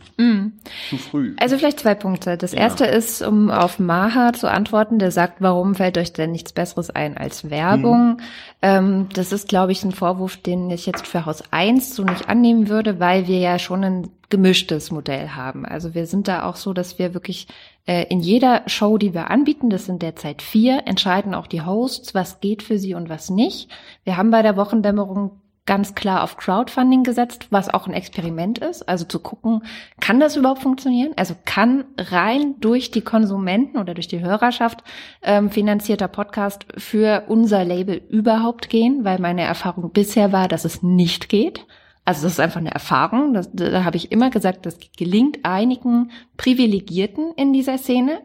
Zu 0.90 0.96
früh. 0.96 1.34
Also 1.38 1.56
vielleicht 1.56 1.80
zwei 1.80 1.94
Punkte. 1.94 2.36
Das 2.36 2.52
erste 2.52 2.84
ist, 2.84 3.22
um 3.22 3.50
auf 3.50 3.78
Maha 3.78 4.32
zu 4.32 4.50
antworten, 4.50 4.98
der 4.98 5.10
sagt, 5.10 5.40
warum 5.40 5.74
fällt 5.74 5.98
euch 5.98 6.12
denn 6.12 6.32
nichts 6.32 6.52
Besseres 6.52 6.90
ein 6.90 7.16
als 7.16 7.50
Werbung? 7.50 8.20
Ähm, 8.60 9.08
das 9.12 9.32
ist, 9.32 9.48
glaube 9.48 9.72
ich, 9.72 9.84
ein 9.84 9.92
Vorwurf, 9.92 10.36
den 10.36 10.70
ich 10.70 10.86
jetzt 10.86 11.06
für 11.06 11.26
Haus 11.26 11.42
1 11.50 11.94
so 11.94 12.02
nicht 12.02 12.28
annehmen 12.28 12.68
würde, 12.68 12.98
weil 12.98 13.26
wir 13.28 13.38
ja 13.38 13.58
schon 13.58 13.84
ein 13.84 14.10
gemischtes 14.30 14.90
Modell 14.90 15.30
haben. 15.30 15.64
Also 15.64 15.94
wir 15.94 16.06
sind 16.06 16.28
da 16.28 16.44
auch 16.44 16.56
so, 16.56 16.72
dass 16.72 16.98
wir 16.98 17.14
wirklich 17.14 17.46
in 17.88 18.20
jeder 18.20 18.62
Show, 18.66 18.98
die 18.98 19.14
wir 19.14 19.30
anbieten, 19.30 19.70
das 19.70 19.86
sind 19.86 20.02
derzeit 20.02 20.42
vier, 20.42 20.82
entscheiden 20.86 21.34
auch 21.34 21.46
die 21.46 21.62
Hosts, 21.62 22.14
was 22.14 22.40
geht 22.40 22.62
für 22.62 22.78
sie 22.78 22.94
und 22.94 23.08
was 23.08 23.30
nicht. 23.30 23.70
Wir 24.04 24.16
haben 24.16 24.30
bei 24.30 24.42
der 24.42 24.56
Wochendämmerung 24.56 25.40
ganz 25.68 25.94
klar 25.94 26.22
auf 26.22 26.38
Crowdfunding 26.38 27.02
gesetzt, 27.02 27.48
was 27.50 27.68
auch 27.68 27.86
ein 27.86 27.92
Experiment 27.92 28.58
ist. 28.58 28.88
Also 28.88 29.04
zu 29.04 29.20
gucken, 29.20 29.62
kann 30.00 30.18
das 30.18 30.34
überhaupt 30.34 30.62
funktionieren? 30.62 31.12
Also 31.16 31.34
kann 31.44 31.84
rein 31.98 32.54
durch 32.60 32.90
die 32.90 33.02
Konsumenten 33.02 33.76
oder 33.76 33.92
durch 33.92 34.08
die 34.08 34.20
Hörerschaft 34.20 34.82
ähm, 35.22 35.50
finanzierter 35.50 36.08
Podcast 36.08 36.64
für 36.78 37.24
unser 37.28 37.64
Label 37.66 38.00
überhaupt 38.08 38.70
gehen? 38.70 39.04
Weil 39.04 39.18
meine 39.18 39.42
Erfahrung 39.42 39.92
bisher 39.92 40.32
war, 40.32 40.48
dass 40.48 40.64
es 40.64 40.82
nicht 40.82 41.28
geht. 41.28 41.66
Also 42.08 42.22
das 42.22 42.32
ist 42.32 42.40
einfach 42.40 42.60
eine 42.60 42.70
Erfahrung. 42.70 43.34
Das, 43.34 43.50
da 43.52 43.84
habe 43.84 43.98
ich 43.98 44.10
immer 44.12 44.30
gesagt, 44.30 44.64
das 44.64 44.78
gelingt 44.96 45.40
einigen 45.42 46.10
Privilegierten 46.38 47.34
in 47.36 47.52
dieser 47.52 47.76
Szene, 47.76 48.22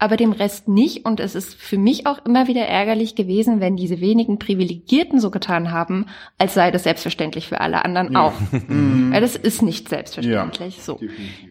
aber 0.00 0.16
dem 0.16 0.32
Rest 0.32 0.66
nicht. 0.66 1.04
Und 1.04 1.20
es 1.20 1.34
ist 1.34 1.54
für 1.54 1.78
mich 1.78 2.06
auch 2.06 2.24
immer 2.24 2.48
wieder 2.48 2.62
ärgerlich 2.62 3.14
gewesen, 3.14 3.60
wenn 3.60 3.76
diese 3.76 4.00
wenigen 4.00 4.38
Privilegierten 4.38 5.20
so 5.20 5.30
getan 5.30 5.70
haben, 5.70 6.06
als 6.38 6.54
sei 6.54 6.70
das 6.70 6.84
selbstverständlich 6.84 7.48
für 7.48 7.60
alle 7.60 7.84
anderen 7.84 8.16
auch. 8.16 8.32
Weil 8.68 9.20
das 9.20 9.36
ist 9.36 9.62
nicht 9.62 9.88
selbstverständlich. 9.88 10.82
so. 10.82 10.98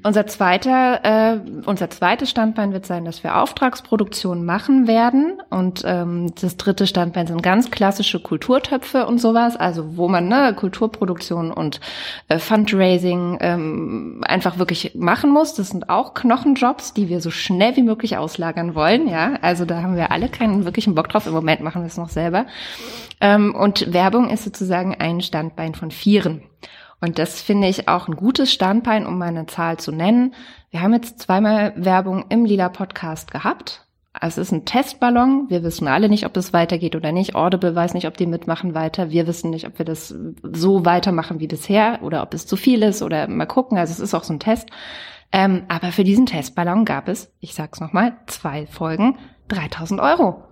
Unser 0.04 0.26
zweiter, 0.28 1.36
äh, 1.36 1.39
unser 1.66 1.89
zweites 1.89 2.30
Standbein 2.30 2.74
wird 2.74 2.86
sein, 2.86 3.06
dass 3.06 3.24
wir 3.24 3.38
Auftragsproduktion 3.38 4.43
machen 4.45 4.88
werden. 4.88 5.41
Und 5.50 5.84
ähm, 5.86 6.34
das 6.41 6.58
dritte 6.58 6.88
Standbein 6.88 7.28
sind 7.28 7.43
ganz 7.43 7.70
klassische 7.70 8.20
Kulturtöpfe 8.20 9.06
und 9.06 9.20
sowas, 9.20 9.58
also 9.58 9.95
wo 9.95 10.08
man 10.08 10.28
ne, 10.28 10.56
Kulturproduktion 10.56 11.52
und 11.52 11.80
äh, 12.30 12.39
Fundraising 12.39 13.38
ähm, 13.41 14.24
einfach 14.26 14.58
wirklich 14.58 14.95
machen 14.95 15.32
muss. 15.32 15.54
Das 15.54 15.70
sind 15.70 15.89
auch 15.89 16.16
Knochenjobs, 16.16 16.93
die 16.93 17.10
wir 17.10 17.22
so 17.22 17.30
schnell 17.30 17.76
wie 17.76 17.84
möglich 17.84 18.18
auslagern 18.39 18.73
wollen. 18.75 19.07
Ja, 19.07 19.37
also 19.41 19.65
da 19.65 19.81
haben 19.81 19.95
wir 19.95 20.11
alle 20.11 20.29
keinen 20.29 20.65
wirklichen 20.65 20.95
Bock 20.95 21.09
drauf. 21.09 21.27
Im 21.27 21.33
Moment 21.33 21.61
machen 21.61 21.81
wir 21.81 21.87
es 21.87 21.97
noch 21.97 22.09
selber. 22.09 22.45
Ähm, 23.19 23.53
und 23.53 23.93
Werbung 23.93 24.29
ist 24.29 24.45
sozusagen 24.45 24.95
ein 24.95 25.21
Standbein 25.21 25.75
von 25.75 25.91
vieren. 25.91 26.43
Und 27.01 27.19
das 27.19 27.41
finde 27.41 27.67
ich 27.67 27.87
auch 27.87 28.07
ein 28.07 28.15
gutes 28.15 28.51
Standbein, 28.51 29.05
um 29.05 29.17
meine 29.17 29.45
Zahl 29.45 29.77
zu 29.77 29.91
nennen. 29.91 30.33
Wir 30.69 30.81
haben 30.81 30.93
jetzt 30.93 31.19
zweimal 31.19 31.73
Werbung 31.75 32.25
im 32.29 32.45
Lila 32.45 32.69
Podcast 32.69 33.31
gehabt. 33.31 33.85
Also 34.11 34.41
es 34.41 34.47
ist 34.47 34.53
ein 34.53 34.65
Testballon. 34.65 35.45
Wir 35.49 35.63
wissen 35.63 35.87
alle 35.87 36.09
nicht, 36.09 36.25
ob 36.25 36.33
das 36.33 36.51
weitergeht 36.51 36.95
oder 36.95 37.11
nicht. 37.11 37.35
Audible 37.35 37.75
weiß 37.75 37.93
nicht, 37.93 38.07
ob 38.07 38.17
die 38.17 38.25
mitmachen 38.25 38.73
weiter. 38.73 39.11
Wir 39.11 39.27
wissen 39.27 39.49
nicht, 39.49 39.65
ob 39.67 39.77
wir 39.77 39.85
das 39.85 40.13
so 40.43 40.83
weitermachen 40.83 41.39
wie 41.39 41.47
bisher 41.47 41.99
oder 42.01 42.23
ob 42.23 42.33
es 42.33 42.45
zu 42.45 42.57
viel 42.57 42.83
ist 42.83 43.01
oder 43.01 43.27
mal 43.27 43.45
gucken. 43.45 43.77
Also 43.77 43.91
es 43.91 43.99
ist 43.99 44.13
auch 44.13 44.23
so 44.23 44.33
ein 44.33 44.39
Test. 44.39 44.69
Ähm, 45.32 45.63
aber 45.67 45.91
für 45.91 46.03
diesen 46.03 46.25
Testballon 46.25 46.86
gab 46.86 47.07
es, 47.07 47.32
ich 47.39 47.53
sag's 47.53 47.80
nochmal, 47.80 48.17
zwei 48.27 48.65
Folgen, 48.65 49.17
3000 49.49 50.01
Euro. 50.01 50.43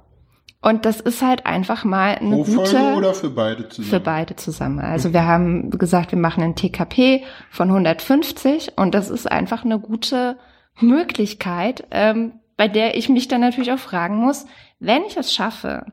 Und 0.62 0.86
das 0.86 1.00
ist 1.00 1.22
halt 1.22 1.46
einfach 1.46 1.84
mal 1.84 2.16
eine 2.16 2.38
Pro 2.38 2.44
gute 2.44 2.66
Folge 2.66 2.98
oder 2.98 3.14
für 3.14 3.30
beide 3.30 3.70
zusammen? 3.70 3.90
für 3.90 4.00
beide 4.00 4.36
zusammen. 4.36 4.80
Also 4.80 5.14
wir 5.14 5.26
haben 5.26 5.70
gesagt, 5.70 6.12
wir 6.12 6.20
machen 6.20 6.44
ein 6.44 6.56
TKP 6.56 7.24
von 7.52 7.70
150 7.70 8.74
und 8.76 8.96
das 8.96 9.10
ist 9.10 9.32
einfach 9.32 9.64
eine 9.64 9.80
gute 9.80 10.38
Möglichkeit, 10.80 11.86
ähm, 11.92 12.34
bei 12.56 12.68
der 12.68 12.98
ich 12.98 13.08
mich 13.08 13.28
dann 13.28 13.42
natürlich 13.42 13.72
auch 13.72 13.80
fragen 13.80 14.18
muss, 14.18 14.46
wenn 14.80 15.06
ich 15.06 15.16
es 15.16 15.34
schaffe, 15.34 15.86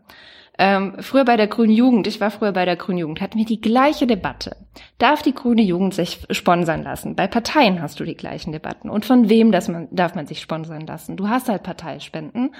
ähm, 0.56 0.96
früher 1.00 1.24
bei 1.24 1.36
der 1.36 1.48
Grünen 1.48 1.72
Jugend, 1.72 2.06
ich 2.06 2.20
war 2.20 2.30
früher 2.30 2.52
bei 2.52 2.64
der 2.64 2.76
Grünen 2.76 2.98
Jugend, 2.98 3.20
hatten 3.20 3.38
wir 3.38 3.44
die 3.44 3.60
gleiche 3.60 4.06
Debatte. 4.06 4.56
Darf 4.98 5.22
die 5.22 5.34
Grüne 5.34 5.62
Jugend 5.62 5.94
sich 5.94 6.24
sponsern 6.30 6.84
lassen? 6.84 7.16
Bei 7.16 7.26
Parteien 7.26 7.82
hast 7.82 7.98
du 7.98 8.04
die 8.04 8.14
gleichen 8.14 8.52
Debatten. 8.52 8.88
Und 8.88 9.04
von 9.04 9.28
wem 9.28 9.50
das 9.50 9.68
man, 9.68 9.88
darf 9.90 10.14
man 10.14 10.26
sich 10.26 10.40
sponsern 10.40 10.86
lassen? 10.86 11.16
Du 11.16 11.28
hast 11.28 11.48
halt 11.48 11.64
Parteispenden. 11.64 12.54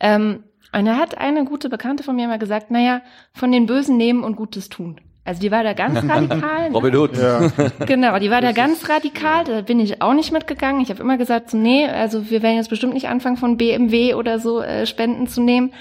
Ähm, 0.00 0.44
und 0.72 0.86
da 0.86 0.96
hat 0.96 1.18
eine 1.18 1.44
gute 1.44 1.68
Bekannte 1.68 2.02
von 2.02 2.16
mir 2.16 2.28
mal 2.28 2.38
gesagt, 2.38 2.70
naja, 2.70 3.02
von 3.32 3.52
den 3.52 3.66
Bösen 3.66 3.96
nehmen 3.96 4.24
und 4.24 4.36
Gutes 4.36 4.70
tun. 4.70 5.00
Also 5.24 5.40
die 5.40 5.50
war 5.50 5.62
da 5.62 5.72
ganz 5.72 5.96
radikal. 6.08 6.70
ne? 6.70 6.74
Robin 6.74 6.96
Hood. 6.96 7.16
Ja. 7.16 7.50
Genau, 7.86 8.18
die 8.18 8.30
war 8.30 8.40
da 8.40 8.52
ganz 8.52 8.88
radikal, 8.88 9.44
da 9.44 9.60
bin 9.62 9.80
ich 9.80 10.02
auch 10.02 10.14
nicht 10.14 10.32
mitgegangen. 10.32 10.80
Ich 10.82 10.90
habe 10.90 11.00
immer 11.02 11.16
gesagt, 11.16 11.50
so, 11.50 11.56
nee, 11.56 11.86
also 11.86 12.30
wir 12.30 12.42
werden 12.42 12.56
jetzt 12.56 12.70
bestimmt 12.70 12.94
nicht 12.94 13.08
anfangen, 13.08 13.36
von 13.36 13.56
BMW 13.56 14.14
oder 14.14 14.38
so 14.38 14.60
äh, 14.60 14.86
Spenden 14.86 15.26
zu 15.26 15.42
nehmen. 15.42 15.72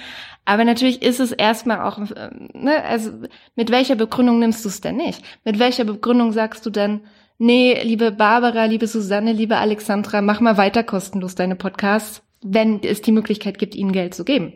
Aber 0.46 0.66
natürlich 0.66 1.02
ist 1.02 1.20
es 1.20 1.32
erstmal 1.32 1.82
auch, 1.82 2.00
ähm, 2.00 2.50
ne, 2.54 2.84
also 2.84 3.12
mit 3.56 3.72
welcher 3.72 3.96
Begründung 3.96 4.40
nimmst 4.40 4.66
du 4.66 4.70
es 4.70 4.82
denn 4.82 4.98
nicht? 4.98 5.24
Mit 5.46 5.60
welcher 5.60 5.86
Begründung 5.86 6.34
sagst 6.34 6.66
du 6.66 6.70
dann, 6.70 7.02
nee, 7.38 7.82
liebe 7.84 8.12
Barbara, 8.12 8.66
liebe 8.66 8.88
Susanne, 8.88 9.32
liebe 9.32 9.58
Alexandra, 9.58 10.22
mach 10.22 10.42
mal 10.42 10.58
weiter 10.58 10.84
kostenlos 10.84 11.36
deine 11.36 11.56
Podcasts, 11.56 12.22
wenn 12.42 12.84
es 12.84 13.02
die 13.02 13.14
Möglichkeit 13.14 13.58
gibt, 13.58 13.76
ihnen 13.76 13.94
Geld 13.94 14.14
zu 14.14 14.26
geben. 14.26 14.54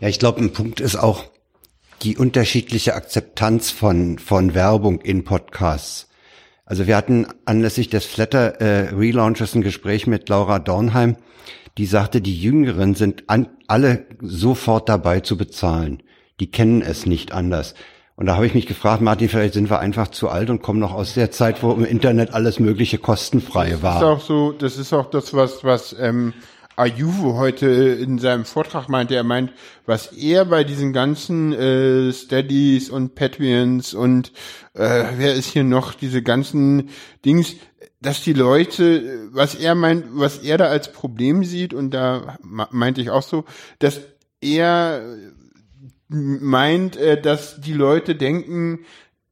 Ja, 0.00 0.08
ich 0.08 0.18
glaube, 0.18 0.40
ein 0.40 0.52
Punkt 0.52 0.80
ist 0.80 0.96
auch 0.96 1.24
die 2.02 2.16
unterschiedliche 2.16 2.94
Akzeptanz 2.94 3.70
von, 3.70 4.18
von 4.18 4.54
Werbung 4.54 5.00
in 5.00 5.24
Podcasts. 5.24 6.08
Also 6.64 6.86
wir 6.86 6.96
hatten 6.96 7.26
anlässlich 7.46 7.88
des 7.88 8.04
Flatter 8.04 8.60
äh, 8.60 8.94
Relaunches 8.94 9.54
ein 9.54 9.62
Gespräch 9.62 10.06
mit 10.06 10.28
Laura 10.28 10.58
Dornheim, 10.58 11.16
die 11.78 11.86
sagte, 11.86 12.20
die 12.20 12.38
Jüngeren 12.38 12.94
sind 12.94 13.24
an, 13.28 13.48
alle 13.68 14.06
sofort 14.20 14.88
dabei 14.88 15.20
zu 15.20 15.36
bezahlen. 15.36 16.02
Die 16.40 16.50
kennen 16.50 16.82
es 16.82 17.06
nicht 17.06 17.32
anders. 17.32 17.74
Und 18.16 18.26
da 18.26 18.34
habe 18.34 18.46
ich 18.46 18.54
mich 18.54 18.66
gefragt, 18.66 19.00
Martin, 19.00 19.28
vielleicht 19.28 19.54
sind 19.54 19.70
wir 19.70 19.78
einfach 19.78 20.08
zu 20.08 20.28
alt 20.28 20.50
und 20.50 20.60
kommen 20.60 20.80
noch 20.80 20.92
aus 20.92 21.14
der 21.14 21.30
Zeit, 21.30 21.62
wo 21.62 21.70
im 21.70 21.84
Internet 21.84 22.34
alles 22.34 22.58
Mögliche 22.58 22.98
kostenfrei 22.98 23.66
Das 23.70 23.76
ist 23.76 23.82
war. 23.84 24.04
auch 24.06 24.20
so, 24.20 24.50
das 24.50 24.76
ist 24.76 24.92
auch 24.92 25.08
das, 25.08 25.34
was, 25.34 25.62
was 25.62 25.94
ähm, 26.00 26.32
Ayuvo 26.74 27.34
heute 27.34 27.66
in 27.66 28.18
seinem 28.18 28.44
Vortrag 28.44 28.88
meinte. 28.88 29.14
Er 29.14 29.22
meint, 29.22 29.52
was 29.86 30.12
er 30.12 30.46
bei 30.46 30.64
diesen 30.64 30.92
ganzen 30.92 31.52
äh, 31.52 32.12
Steadies 32.12 32.90
und 32.90 33.14
Patreons 33.14 33.94
und 33.94 34.32
äh, 34.74 35.04
wer 35.16 35.34
ist 35.34 35.50
hier 35.52 35.64
noch, 35.64 35.94
diese 35.94 36.22
ganzen 36.22 36.90
Dings, 37.24 37.54
dass 38.00 38.22
die 38.22 38.32
Leute, 38.32 39.28
was 39.32 39.54
er 39.54 39.74
meint, 39.74 40.04
was 40.10 40.38
er 40.38 40.58
da 40.58 40.66
als 40.66 40.92
Problem 40.92 41.44
sieht, 41.44 41.74
und 41.74 41.90
da 41.90 42.38
meinte 42.40 43.00
ich 43.00 43.10
auch 43.10 43.22
so, 43.22 43.44
dass 43.78 44.00
er 44.40 45.02
meint, 46.08 46.96
äh, 46.96 47.20
dass 47.20 47.60
die 47.60 47.74
Leute 47.74 48.14
denken, 48.14 48.80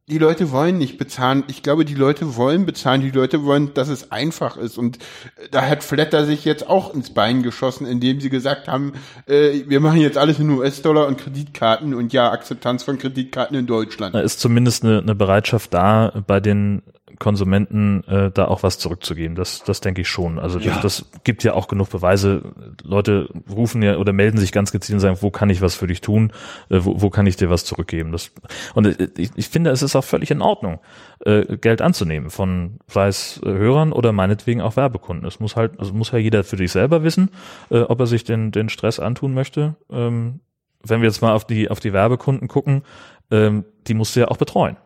die 0.08 0.18
Leute 0.18 0.52
wollen 0.52 0.78
nicht 0.78 0.98
bezahlen. 0.98 1.42
Ich 1.48 1.64
glaube, 1.64 1.84
die 1.84 1.94
Leute 1.94 2.36
wollen 2.36 2.64
bezahlen. 2.64 3.00
Die 3.00 3.10
Leute 3.10 3.44
wollen, 3.44 3.74
dass 3.74 3.88
es 3.88 4.12
einfach 4.12 4.56
ist. 4.56 4.78
Und 4.78 4.98
äh, 4.98 5.48
da 5.50 5.66
hat 5.66 5.82
Flatter 5.82 6.24
sich 6.24 6.44
jetzt 6.44 6.68
auch 6.68 6.94
ins 6.94 7.10
Bein 7.10 7.42
geschossen, 7.42 7.86
indem 7.86 8.20
sie 8.20 8.30
gesagt 8.30 8.68
haben, 8.68 8.92
äh, 9.26 9.64
wir 9.66 9.80
machen 9.80 10.00
jetzt 10.00 10.16
alles 10.16 10.38
in 10.38 10.48
US-Dollar 10.50 11.08
und 11.08 11.18
Kreditkarten 11.18 11.92
und 11.92 12.12
ja, 12.12 12.30
Akzeptanz 12.30 12.84
von 12.84 12.98
Kreditkarten 12.98 13.56
in 13.56 13.66
Deutschland. 13.66 14.14
Da 14.14 14.20
ist 14.20 14.38
zumindest 14.38 14.84
eine, 14.84 14.98
eine 15.00 15.14
Bereitschaft 15.16 15.74
da, 15.74 16.22
bei 16.26 16.38
den 16.38 16.82
Konsumenten 17.18 18.04
äh, 18.04 18.30
da 18.30 18.46
auch 18.46 18.62
was 18.62 18.78
zurückzugeben. 18.78 19.36
Das, 19.36 19.62
das 19.64 19.80
denke 19.80 20.02
ich 20.02 20.08
schon. 20.08 20.38
Also 20.38 20.58
das, 20.58 20.66
Ja. 20.66 20.80
das 20.80 21.10
gibt 21.24 21.44
ja 21.44 21.54
auch 21.54 21.68
genug 21.68 21.90
Beweise. 21.90 22.42
Leute 22.82 23.28
rufen 23.50 23.82
ja 23.82 23.96
oder 23.96 24.12
melden 24.12 24.38
sich 24.38 24.52
ganz 24.52 24.72
gezielt 24.72 24.94
und 24.94 25.00
sagen, 25.00 25.18
wo 25.20 25.30
kann 25.30 25.50
ich 25.50 25.60
was 25.60 25.74
für 25.74 25.86
dich 25.86 26.00
tun? 26.00 26.32
Äh, 26.68 26.80
wo, 26.82 27.00
wo 27.00 27.10
kann 27.10 27.26
ich 27.26 27.36
dir 27.36 27.50
was 27.50 27.64
zurückgeben? 27.64 28.12
Das, 28.12 28.32
und 28.74 28.86
äh, 28.86 29.08
ich, 29.16 29.30
ich 29.36 29.48
finde, 29.48 29.70
es 29.70 29.82
ist 29.82 29.96
auch 29.96 30.04
völlig 30.04 30.30
in 30.30 30.42
Ordnung, 30.42 30.80
äh, 31.24 31.56
Geld 31.56 31.82
anzunehmen 31.82 32.30
von 32.30 32.78
sei 32.86 33.08
es 33.08 33.40
äh, 33.44 33.48
Hörern 33.48 33.92
oder 33.92 34.12
meinetwegen 34.12 34.60
auch 34.60 34.76
Werbekunden. 34.76 35.26
Es 35.26 35.40
muss 35.40 35.56
halt, 35.56 35.78
also 35.80 35.92
muss 35.92 36.12
ja 36.12 36.18
jeder 36.18 36.44
für 36.44 36.56
sich 36.56 36.72
selber 36.72 37.02
wissen, 37.02 37.30
äh, 37.70 37.80
ob 37.80 38.00
er 38.00 38.06
sich 38.06 38.24
den, 38.24 38.52
den 38.52 38.68
Stress 38.68 39.00
antun 39.00 39.34
möchte. 39.34 39.76
Ähm, 39.90 40.40
wenn 40.84 41.00
wir 41.00 41.08
jetzt 41.08 41.22
mal 41.22 41.32
auf 41.32 41.44
die, 41.46 41.70
auf 41.70 41.80
die 41.80 41.92
Werbekunden 41.92 42.48
gucken, 42.48 42.82
ähm, 43.30 43.64
die 43.86 43.94
musst 43.94 44.14
du 44.14 44.20
ja 44.20 44.28
auch 44.28 44.36
betreuen. 44.36 44.76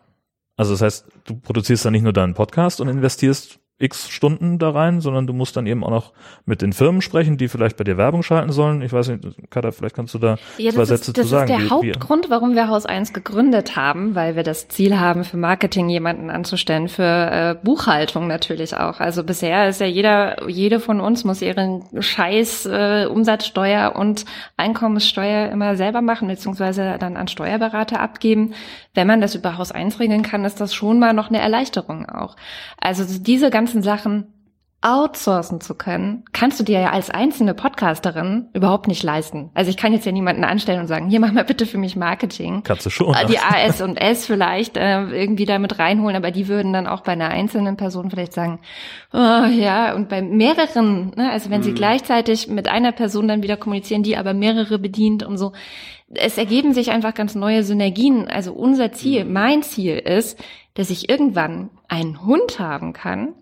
Also 0.60 0.74
das 0.74 0.82
heißt, 0.82 1.06
du 1.24 1.36
produzierst 1.36 1.86
dann 1.86 1.92
nicht 1.92 2.02
nur 2.02 2.12
deinen 2.12 2.34
Podcast 2.34 2.82
und 2.82 2.88
investierst 2.88 3.59
x 3.80 4.08
Stunden 4.10 4.58
da 4.58 4.70
rein, 4.70 5.00
sondern 5.00 5.26
du 5.26 5.32
musst 5.32 5.56
dann 5.56 5.66
eben 5.66 5.82
auch 5.82 5.90
noch 5.90 6.12
mit 6.46 6.62
den 6.62 6.72
Firmen 6.72 7.00
sprechen, 7.02 7.36
die 7.38 7.48
vielleicht 7.48 7.76
bei 7.76 7.84
dir 7.84 7.96
Werbung 7.96 8.22
schalten 8.22 8.52
sollen. 8.52 8.82
Ich 8.82 8.92
weiß 8.92 9.08
nicht, 9.08 9.24
Katha, 9.50 9.70
vielleicht 9.72 9.96
kannst 9.96 10.14
du 10.14 10.18
da 10.18 10.36
Ja, 10.58 10.70
zwei 10.70 10.80
das 10.80 10.88
Sätze 10.90 11.10
ist, 11.12 11.18
das 11.18 11.24
zu 11.24 11.28
sagen. 11.30 11.42
ist 11.44 11.48
der 11.50 11.58
wie- 11.58 11.64
wie- 11.64 11.70
Hauptgrund, 11.92 12.30
warum 12.30 12.54
wir 12.54 12.68
Haus 12.68 12.86
1 12.86 13.12
gegründet 13.12 13.74
haben, 13.76 14.14
weil 14.14 14.36
wir 14.36 14.42
das 14.42 14.68
Ziel 14.68 14.98
haben, 15.00 15.24
für 15.24 15.36
Marketing 15.38 15.88
jemanden 15.88 16.30
anzustellen, 16.30 16.88
für 16.88 17.02
äh, 17.02 17.56
Buchhaltung 17.64 18.26
natürlich 18.28 18.76
auch. 18.76 19.00
Also 19.00 19.24
bisher 19.24 19.68
ist 19.68 19.80
ja 19.80 19.86
jeder, 19.86 20.48
jede 20.48 20.78
von 20.78 21.00
uns 21.00 21.24
muss 21.24 21.40
ihren 21.42 21.82
Scheiß 21.98 22.66
äh, 22.66 23.06
Umsatzsteuer 23.10 23.96
und 23.96 24.24
Einkommenssteuer 24.56 25.50
immer 25.50 25.74
selber 25.76 26.02
machen, 26.02 26.28
beziehungsweise 26.28 26.96
dann 26.98 27.16
an 27.16 27.28
Steuerberater 27.28 28.00
abgeben. 28.00 28.54
Wenn 28.94 29.06
man 29.06 29.20
das 29.20 29.34
über 29.34 29.56
Haus 29.56 29.72
1 29.72 30.00
regeln 30.00 30.22
kann, 30.22 30.44
ist 30.44 30.60
das 30.60 30.74
schon 30.74 30.98
mal 30.98 31.12
noch 31.12 31.28
eine 31.28 31.40
Erleichterung 31.40 32.08
auch. 32.08 32.36
Also 32.80 33.04
diese 33.20 33.50
ganzen 33.70 33.82
Sachen 33.82 34.26
outsourcen 34.82 35.60
zu 35.60 35.74
können, 35.74 36.24
kannst 36.32 36.58
du 36.58 36.64
dir 36.64 36.80
ja 36.80 36.90
als 36.90 37.10
einzelne 37.10 37.52
Podcasterin 37.52 38.48
überhaupt 38.54 38.88
nicht 38.88 39.02
leisten. 39.02 39.50
Also 39.52 39.70
ich 39.70 39.76
kann 39.76 39.92
jetzt 39.92 40.06
ja 40.06 40.12
niemanden 40.12 40.42
anstellen 40.42 40.80
und 40.80 40.86
sagen, 40.86 41.10
hier 41.10 41.20
mach 41.20 41.32
mal 41.32 41.44
bitte 41.44 41.66
für 41.66 41.76
mich 41.76 41.96
Marketing. 41.96 42.62
Kannst 42.64 42.86
du 42.86 42.90
schon. 42.90 43.14
Äh, 43.14 43.26
Die 43.26 43.38
AS 43.38 43.82
und 43.82 43.96
S 43.98 44.24
vielleicht 44.24 44.78
äh, 44.78 45.02
irgendwie 45.10 45.44
damit 45.44 45.78
reinholen, 45.78 46.16
aber 46.16 46.30
die 46.30 46.48
würden 46.48 46.72
dann 46.72 46.86
auch 46.86 47.02
bei 47.02 47.12
einer 47.12 47.28
einzelnen 47.28 47.76
Person 47.76 48.08
vielleicht 48.08 48.32
sagen, 48.32 48.58
oh, 49.12 49.18
ja, 49.18 49.94
und 49.94 50.08
bei 50.08 50.22
mehreren, 50.22 51.12
ne, 51.14 51.30
also 51.30 51.50
wenn 51.50 51.62
sie 51.62 51.74
gleichzeitig 51.74 52.48
mit 52.48 52.66
einer 52.66 52.92
Person 52.92 53.28
dann 53.28 53.42
wieder 53.42 53.58
kommunizieren, 53.58 54.02
die 54.02 54.16
aber 54.16 54.32
mehrere 54.32 54.78
bedient 54.78 55.22
und 55.22 55.36
so, 55.36 55.52
es 56.12 56.38
ergeben 56.38 56.74
sich 56.74 56.90
einfach 56.90 57.14
ganz 57.14 57.34
neue 57.34 57.62
Synergien. 57.62 58.28
Also 58.28 58.52
unser 58.52 58.92
Ziel, 58.92 59.24
mein 59.24 59.62
Ziel 59.62 59.96
ist, 59.96 60.42
dass 60.74 60.90
ich 60.90 61.08
irgendwann 61.08 61.70
einen 61.88 62.24
Hund 62.24 62.58
haben 62.58 62.92
kann, 62.92 63.34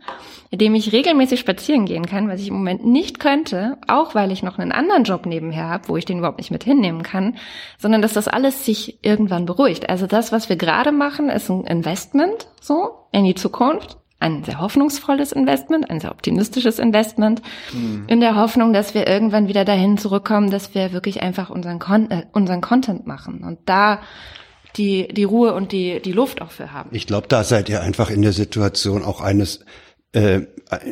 mit 0.50 0.60
dem 0.60 0.74
ich 0.74 0.92
regelmäßig 0.92 1.40
spazieren 1.40 1.84
gehen 1.84 2.06
kann, 2.06 2.28
was 2.28 2.40
ich 2.40 2.48
im 2.48 2.54
Moment 2.54 2.86
nicht 2.86 3.20
könnte, 3.20 3.76
auch 3.86 4.14
weil 4.14 4.32
ich 4.32 4.42
noch 4.42 4.58
einen 4.58 4.72
anderen 4.72 5.04
Job 5.04 5.26
nebenher 5.26 5.68
habe, 5.68 5.88
wo 5.88 5.96
ich 5.96 6.06
den 6.06 6.18
überhaupt 6.18 6.38
nicht 6.38 6.50
mit 6.50 6.64
hinnehmen 6.64 7.02
kann, 7.02 7.36
sondern 7.78 8.00
dass 8.00 8.14
das 8.14 8.28
alles 8.28 8.64
sich 8.64 8.98
irgendwann 9.02 9.44
beruhigt. 9.44 9.90
Also 9.90 10.06
das, 10.06 10.32
was 10.32 10.48
wir 10.48 10.56
gerade 10.56 10.90
machen, 10.90 11.28
ist 11.28 11.50
ein 11.50 11.64
Investment 11.64 12.48
so 12.60 13.06
in 13.12 13.24
die 13.24 13.34
Zukunft. 13.34 13.98
Ein 14.20 14.42
sehr 14.42 14.58
hoffnungsvolles 14.58 15.30
Investment, 15.30 15.88
ein 15.88 16.00
sehr 16.00 16.10
optimistisches 16.10 16.80
Investment, 16.80 17.40
in 18.08 18.18
der 18.18 18.34
Hoffnung, 18.34 18.72
dass 18.72 18.92
wir 18.92 19.06
irgendwann 19.06 19.46
wieder 19.46 19.64
dahin 19.64 19.96
zurückkommen, 19.96 20.50
dass 20.50 20.74
wir 20.74 20.92
wirklich 20.92 21.22
einfach 21.22 21.50
unseren, 21.50 21.78
Con 21.78 22.10
äh, 22.10 22.26
unseren 22.32 22.60
Content 22.60 23.06
machen 23.06 23.44
und 23.44 23.60
da 23.66 24.00
die, 24.78 25.08
die 25.08 25.24
Ruhe 25.24 25.52
und 25.54 25.72
die, 25.72 26.00
die 26.00 26.12
Luft 26.12 26.40
auch 26.40 26.50
für 26.52 26.72
haben. 26.72 26.90
Ich 26.92 27.06
glaube, 27.06 27.26
da 27.28 27.44
seid 27.44 27.68
ihr 27.68 27.82
einfach 27.82 28.10
in 28.10 28.22
der 28.22 28.32
Situation 28.32 29.02
auch 29.02 29.20
eines 29.20 29.60
äh, 30.12 30.40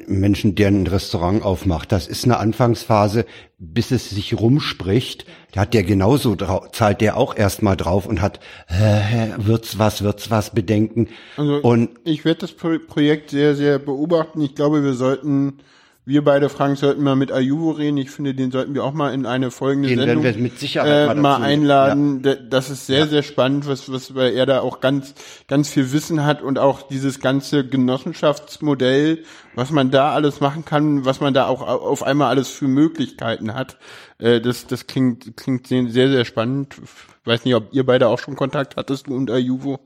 Menschen, 0.06 0.54
der 0.54 0.68
ein 0.68 0.86
Restaurant 0.86 1.42
aufmacht. 1.42 1.90
Das 1.92 2.06
ist 2.06 2.24
eine 2.24 2.38
Anfangsphase, 2.38 3.24
bis 3.58 3.90
es 3.90 4.10
sich 4.10 4.38
rumspricht. 4.38 5.26
Da 5.52 5.62
hat 5.62 5.72
der 5.74 5.84
genauso 5.84 6.34
drau- 6.34 6.66
zahlt 6.72 7.00
der 7.00 7.16
auch 7.16 7.34
erstmal 7.36 7.76
drauf 7.76 8.06
und 8.06 8.20
hat 8.20 8.40
äh, 8.68 9.28
wird's 9.38 9.78
was, 9.78 10.02
wird's 10.02 10.30
was 10.30 10.50
bedenken. 10.50 11.08
Also 11.36 11.56
und 11.62 11.90
ich 12.04 12.24
werde 12.26 12.40
das 12.40 12.52
Pro 12.52 12.78
Projekt 12.86 13.30
sehr, 13.30 13.54
sehr 13.54 13.78
beobachten. 13.78 14.40
Ich 14.42 14.54
glaube, 14.54 14.82
wir 14.84 14.94
sollten 14.94 15.58
wir 16.06 16.22
beide, 16.24 16.48
Frank, 16.48 16.78
sollten 16.78 17.02
mal 17.02 17.16
mit 17.16 17.32
Ayuvo 17.32 17.72
reden. 17.72 17.96
Ich 17.98 18.10
finde, 18.12 18.32
den 18.32 18.50
sollten 18.52 18.74
wir 18.74 18.84
auch 18.84 18.92
mal 18.94 19.12
in 19.12 19.26
eine 19.26 19.50
folgende 19.50 19.88
Den 19.88 19.98
werden 19.98 20.22
Sendung 20.22 20.24
wir 20.24 20.42
mit 20.42 20.58
Sicherheit 20.58 20.88
äh, 20.88 21.06
mal 21.06 21.14
mal 21.16 21.42
einladen. 21.42 22.22
Da- 22.22 22.36
Das 22.36 22.70
ist 22.70 22.86
sehr, 22.86 23.08
sehr 23.08 23.24
spannend, 23.24 23.66
was, 23.66 23.90
was, 23.92 24.14
weil 24.14 24.32
er 24.34 24.46
da 24.46 24.60
auch 24.60 24.80
ganz, 24.80 25.14
ganz 25.48 25.68
viel 25.68 25.90
Wissen 25.92 26.24
hat 26.24 26.42
und 26.42 26.58
auch 26.60 26.82
dieses 26.82 27.18
ganze 27.20 27.66
Genossenschaftsmodell, 27.66 29.24
was 29.54 29.70
man 29.70 29.90
da 29.90 30.12
alles 30.12 30.40
machen 30.40 30.64
kann, 30.64 31.04
was 31.04 31.20
man 31.20 31.34
da 31.34 31.46
auch 31.48 31.62
au- 31.62 31.80
auf 31.90 32.02
einmal 32.02 32.28
alles 32.28 32.48
für 32.50 32.68
Möglichkeiten 32.68 33.54
hat. 33.54 33.76
Äh, 34.18 34.40
das, 34.40 34.66
das 34.66 34.86
klingt, 34.86 35.36
klingt 35.36 35.66
sehr, 35.66 35.90
sehr 36.08 36.24
spannend. 36.24 36.76
Ich 36.82 37.26
weiß 37.26 37.44
nicht, 37.44 37.54
ob 37.54 37.72
ihr 37.72 37.84
beide 37.84 38.08
auch 38.08 38.18
schon 38.18 38.36
Kontakt 38.36 38.76
hattest, 38.76 39.08
du 39.08 39.14
und 39.16 39.30
Ayuvo. 39.30 39.80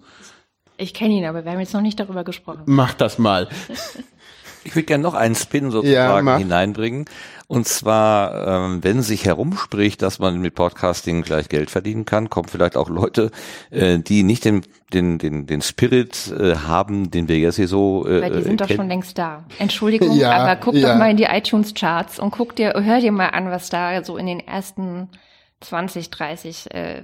Ich 0.76 0.94
kenne 0.94 1.14
ihn, 1.14 1.24
aber 1.24 1.44
wir 1.44 1.52
haben 1.52 1.60
jetzt 1.60 1.74
noch 1.74 1.80
nicht 1.82 1.98
darüber 2.00 2.24
gesprochen. 2.24 2.62
Mach 2.66 2.94
das 2.94 3.18
mal. 3.18 3.48
Ich 4.64 4.74
würde 4.74 4.86
gerne 4.86 5.02
noch 5.02 5.14
einen 5.14 5.34
Spin 5.34 5.64
Ja, 5.66 5.70
sozusagen 5.70 6.24
mach. 6.24 6.38
hineinbringen. 6.38 7.06
Und 7.46 7.66
zwar, 7.66 8.46
ähm, 8.66 8.84
wenn 8.84 9.02
sich 9.02 9.24
herumspricht, 9.24 10.02
dass 10.02 10.18
man 10.20 10.40
mit 10.40 10.54
Podcasting 10.54 11.22
gleich 11.22 11.48
Geld 11.48 11.70
verdienen 11.70 12.04
kann, 12.04 12.30
kommen 12.30 12.48
vielleicht 12.48 12.76
auch 12.76 12.88
Leute, 12.88 13.32
äh, 13.70 13.98
die 13.98 14.22
nicht 14.22 14.44
den, 14.44 14.62
den, 14.92 15.18
den, 15.18 15.46
den 15.46 15.60
Spirit 15.60 16.32
äh, 16.38 16.54
haben, 16.56 17.10
den 17.10 17.26
wir 17.26 17.38
jetzt 17.38 17.56
hier 17.56 17.66
so 17.66 18.06
äh, 18.06 18.22
Weil 18.22 18.30
die 18.30 18.42
sind 18.42 18.60
doch 18.60 18.66
kennen. 18.68 18.76
schon 18.78 18.88
längst 18.88 19.18
da. 19.18 19.44
Entschuldigung, 19.58 20.16
Ja, 20.16 20.30
aber 20.32 20.56
guck 20.56 20.74
ja. 20.74 20.92
doch 20.92 20.98
mal 20.98 21.10
in 21.10 21.16
die 21.16 21.24
iTunes-Charts 21.24 22.20
und 22.20 22.30
guck 22.30 22.54
dir, 22.54 22.74
hör 22.76 23.00
dir 23.00 23.10
mal 23.12 23.28
an, 23.30 23.50
was 23.50 23.68
da 23.68 24.04
so 24.04 24.16
in 24.16 24.26
den 24.26 24.38
ersten 24.38 25.08
20, 25.60 26.10
30, 26.10 26.72
äh, 26.72 27.02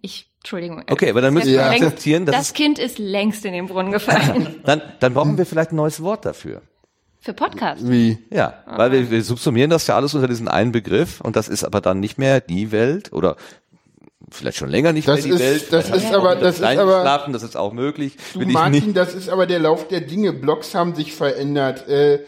ich, 0.00 0.30
Entschuldigung. 0.38 0.84
Okay, 0.88 1.10
aber 1.10 1.20
dann 1.20 1.34
müssen 1.34 1.50
wir 1.50 1.66
akzeptieren, 1.66 2.26
dass 2.26 2.36
Das 2.36 2.52
Kind 2.54 2.78
ist 2.78 2.98
längst 2.98 3.44
in 3.44 3.52
den 3.52 3.66
Brunnen 3.66 3.90
gefallen. 3.92 4.54
dann, 4.64 4.80
dann 5.00 5.14
brauchen 5.14 5.36
wir 5.36 5.44
vielleicht 5.46 5.72
ein 5.72 5.76
neues 5.76 6.02
Wort 6.02 6.24
dafür. 6.24 6.62
Für 7.20 7.34
Podcast. 7.34 7.88
Wie? 7.88 8.18
Ja, 8.30 8.54
weil 8.66 8.92
wir, 8.92 9.10
wir 9.10 9.22
subsumieren 9.22 9.68
das 9.70 9.86
ja 9.86 9.94
alles 9.96 10.14
unter 10.14 10.26
diesen 10.28 10.48
einen 10.48 10.72
Begriff 10.72 11.20
und 11.20 11.36
das 11.36 11.48
ist 11.48 11.64
aber 11.64 11.80
dann 11.82 12.00
nicht 12.00 12.16
mehr 12.18 12.40
die 12.40 12.72
Welt 12.72 13.12
oder 13.12 13.36
vielleicht 14.30 14.56
schon 14.58 14.70
länger 14.70 14.92
nicht 14.94 15.06
Das 15.06 15.16
mehr 15.16 15.24
die 15.24 15.30
ist- 15.32 15.40
Welt. 15.40 15.72
das 15.72 15.90
ist 15.90 16.14
aber- 16.14 16.36
das 16.36 16.56
ist 16.56 16.62
aber- 16.64 16.80
eingeschlafen, 16.96 17.32
das 17.34 17.42
ist 17.42 17.56
auch 17.56 17.72
möglich. 17.74 18.16
Du 18.32 18.40
Martin, 18.46 18.72
nicht. 18.86 18.96
das 18.96 19.14
ist 19.14 19.28
aber 19.28 19.46
der 19.46 19.58
Lauf 19.58 19.88
der 19.88 20.00
Dinge. 20.00 20.32
Blogs 20.32 20.74
haben 20.74 20.94
sich 20.94 21.12
verändert. 21.14 21.86
Äh, 21.88 22.20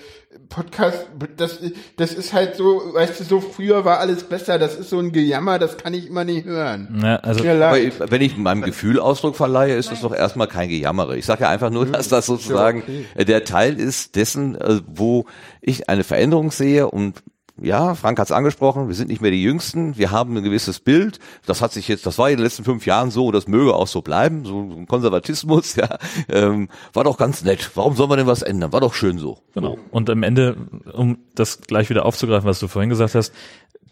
Podcast, 0.52 1.06
das, 1.38 1.60
das 1.96 2.12
ist 2.12 2.34
halt 2.34 2.56
so, 2.56 2.82
weißt 2.92 3.20
du, 3.20 3.24
so 3.24 3.40
früher 3.40 3.86
war 3.86 4.00
alles 4.00 4.24
besser. 4.24 4.58
Das 4.58 4.76
ist 4.76 4.90
so 4.90 4.98
ein 4.98 5.10
Gejammer, 5.10 5.58
das 5.58 5.78
kann 5.78 5.94
ich 5.94 6.08
immer 6.08 6.24
nicht 6.24 6.44
hören. 6.44 7.00
Ja, 7.02 7.16
also 7.16 7.42
wenn 7.42 8.20
ich 8.20 8.36
meinem 8.36 8.60
Gefühl 8.62 9.00
Ausdruck 9.00 9.34
verleihe, 9.34 9.74
ist 9.74 9.90
das 9.90 10.02
doch 10.02 10.14
erstmal 10.14 10.48
kein 10.48 10.68
Gejammere. 10.68 11.16
Ich 11.16 11.24
sage 11.24 11.44
ja 11.44 11.48
einfach 11.48 11.70
nur, 11.70 11.86
dass 11.86 12.08
das 12.08 12.26
sozusagen 12.26 12.82
äh, 13.14 13.24
der 13.24 13.44
Teil 13.44 13.80
ist 13.80 14.14
dessen, 14.14 14.54
äh, 14.60 14.80
wo 14.86 15.24
ich 15.62 15.88
eine 15.88 16.04
Veränderung 16.04 16.50
sehe 16.50 16.88
und 16.90 17.22
ja, 17.62 17.94
Frank 17.94 18.18
hat 18.18 18.26
es 18.26 18.32
angesprochen, 18.32 18.88
wir 18.88 18.94
sind 18.94 19.08
nicht 19.08 19.20
mehr 19.20 19.30
die 19.30 19.42
Jüngsten, 19.42 19.96
wir 19.96 20.10
haben 20.10 20.36
ein 20.36 20.42
gewisses 20.42 20.80
Bild, 20.80 21.18
das 21.46 21.60
hat 21.60 21.72
sich 21.72 21.88
jetzt, 21.88 22.06
das 22.06 22.18
war 22.18 22.30
in 22.30 22.36
den 22.36 22.44
letzten 22.44 22.64
fünf 22.64 22.86
Jahren 22.86 23.10
so, 23.10 23.30
das 23.32 23.46
möge 23.46 23.74
auch 23.74 23.86
so 23.86 24.02
bleiben, 24.02 24.44
so 24.44 24.60
ein 24.60 24.86
Konservatismus, 24.86 25.76
ja, 25.76 25.98
ähm, 26.28 26.68
war 26.92 27.04
doch 27.04 27.16
ganz 27.16 27.42
nett. 27.42 27.70
Warum 27.74 27.96
soll 27.96 28.08
man 28.08 28.18
denn 28.18 28.26
was 28.26 28.42
ändern? 28.42 28.72
War 28.72 28.80
doch 28.80 28.94
schön 28.94 29.18
so. 29.18 29.38
Genau. 29.54 29.78
Und 29.90 30.10
am 30.10 30.22
Ende, 30.22 30.56
um 30.92 31.18
das 31.34 31.60
gleich 31.62 31.90
wieder 31.90 32.04
aufzugreifen, 32.04 32.48
was 32.48 32.60
du 32.60 32.68
vorhin 32.68 32.90
gesagt 32.90 33.14
hast, 33.14 33.32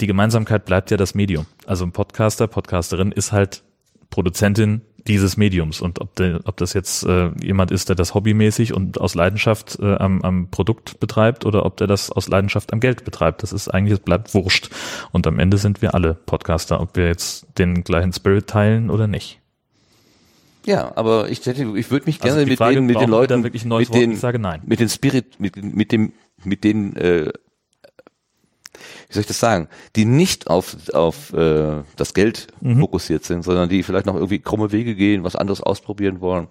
die 0.01 0.07
Gemeinsamkeit 0.07 0.65
bleibt 0.65 0.91
ja 0.91 0.97
das 0.97 1.15
Medium. 1.15 1.47
Also 1.67 1.85
ein 1.85 1.93
Podcaster, 1.93 2.47
Podcasterin 2.47 3.13
ist 3.13 3.33
halt 3.33 3.63
Produzentin 4.09 4.83
dieses 5.07 5.37
Mediums. 5.37 5.81
Und 5.81 6.01
ob, 6.01 6.15
der, 6.17 6.41
ob 6.45 6.57
das 6.57 6.73
jetzt 6.73 7.05
äh, 7.05 7.31
jemand 7.43 7.71
ist, 7.71 7.89
der 7.89 7.97
das 7.97 8.15
hobbymäßig 8.15 8.75
und 8.75 9.01
aus 9.01 9.15
Leidenschaft 9.15 9.79
äh, 9.81 9.95
am, 9.95 10.23
am 10.23 10.49
Produkt 10.51 11.01
betreibt 11.01 11.45
oder 11.45 11.65
ob 11.65 11.77
der 11.77 11.87
das 11.87 12.11
aus 12.11 12.29
Leidenschaft 12.29 12.73
am 12.73 12.81
Geld 12.81 13.05
betreibt, 13.05 13.43
das 13.43 13.53
ist 13.53 13.69
eigentlich, 13.69 13.95
es 13.95 14.01
bleibt 14.01 14.35
wurscht. 14.35 14.71
Und 15.13 15.27
am 15.27 15.39
Ende 15.39 15.59
sind 15.59 15.83
wir 15.83 15.95
alle 15.95 16.15
Podcaster, 16.15 16.81
ob 16.81 16.97
wir 16.97 17.07
jetzt 17.07 17.47
den 17.59 17.85
gleichen 17.85 18.13
Spirit 18.13 18.47
teilen 18.47 18.91
oder 18.91 19.07
nicht. 19.07 19.41
Ja, 20.67 20.93
aber 20.97 21.31
ich 21.31 21.45
hätte, 21.47 21.63
ich 21.77 21.91
würde 21.91 22.07
mich 22.07 22.23
Also 22.23 22.37
gerne 22.37 22.49
mit 22.49 22.59
Frage, 22.59 22.75
den, 22.77 22.87
mit 22.87 22.97
den 22.97 23.01
wir 23.03 23.07
da 23.07 23.11
Leuten, 23.11 23.41
mit 23.43 23.71
Wort? 23.71 23.95
den, 23.95 24.13
Ich 24.13 24.21
sage 24.21 24.39
nein. 24.39 24.61
mit 24.67 24.81
den 24.81 24.89
Spirit, 24.89 25.41
mit, 25.41 25.57
mit 25.57 25.91
dem, 25.93 26.13
mit 26.45 26.65
den, 26.65 26.97
äh, 26.97 27.33
wie 29.11 29.15
soll 29.15 29.23
ich 29.23 29.27
das 29.27 29.41
sagen, 29.41 29.69
die 29.97 30.05
nicht 30.05 30.47
auf, 30.47 30.77
auf 30.95 31.33
äh, 31.33 31.83
das 31.97 32.15
Geld 32.15 32.47
Mhm. 32.61 32.79
fokussiert 32.79 33.25
sind, 33.25 33.43
sondern 33.43 33.69
die 33.69 33.83
vielleicht 33.83 34.07
noch 34.07 34.15
irgendwie 34.15 34.39
krumme 34.39 34.71
Wege 34.71 34.95
gehen, 34.95 35.25
was 35.25 35.35
anderes 35.37 35.61
ausprobieren 35.61 36.21
wollen. 36.21 36.47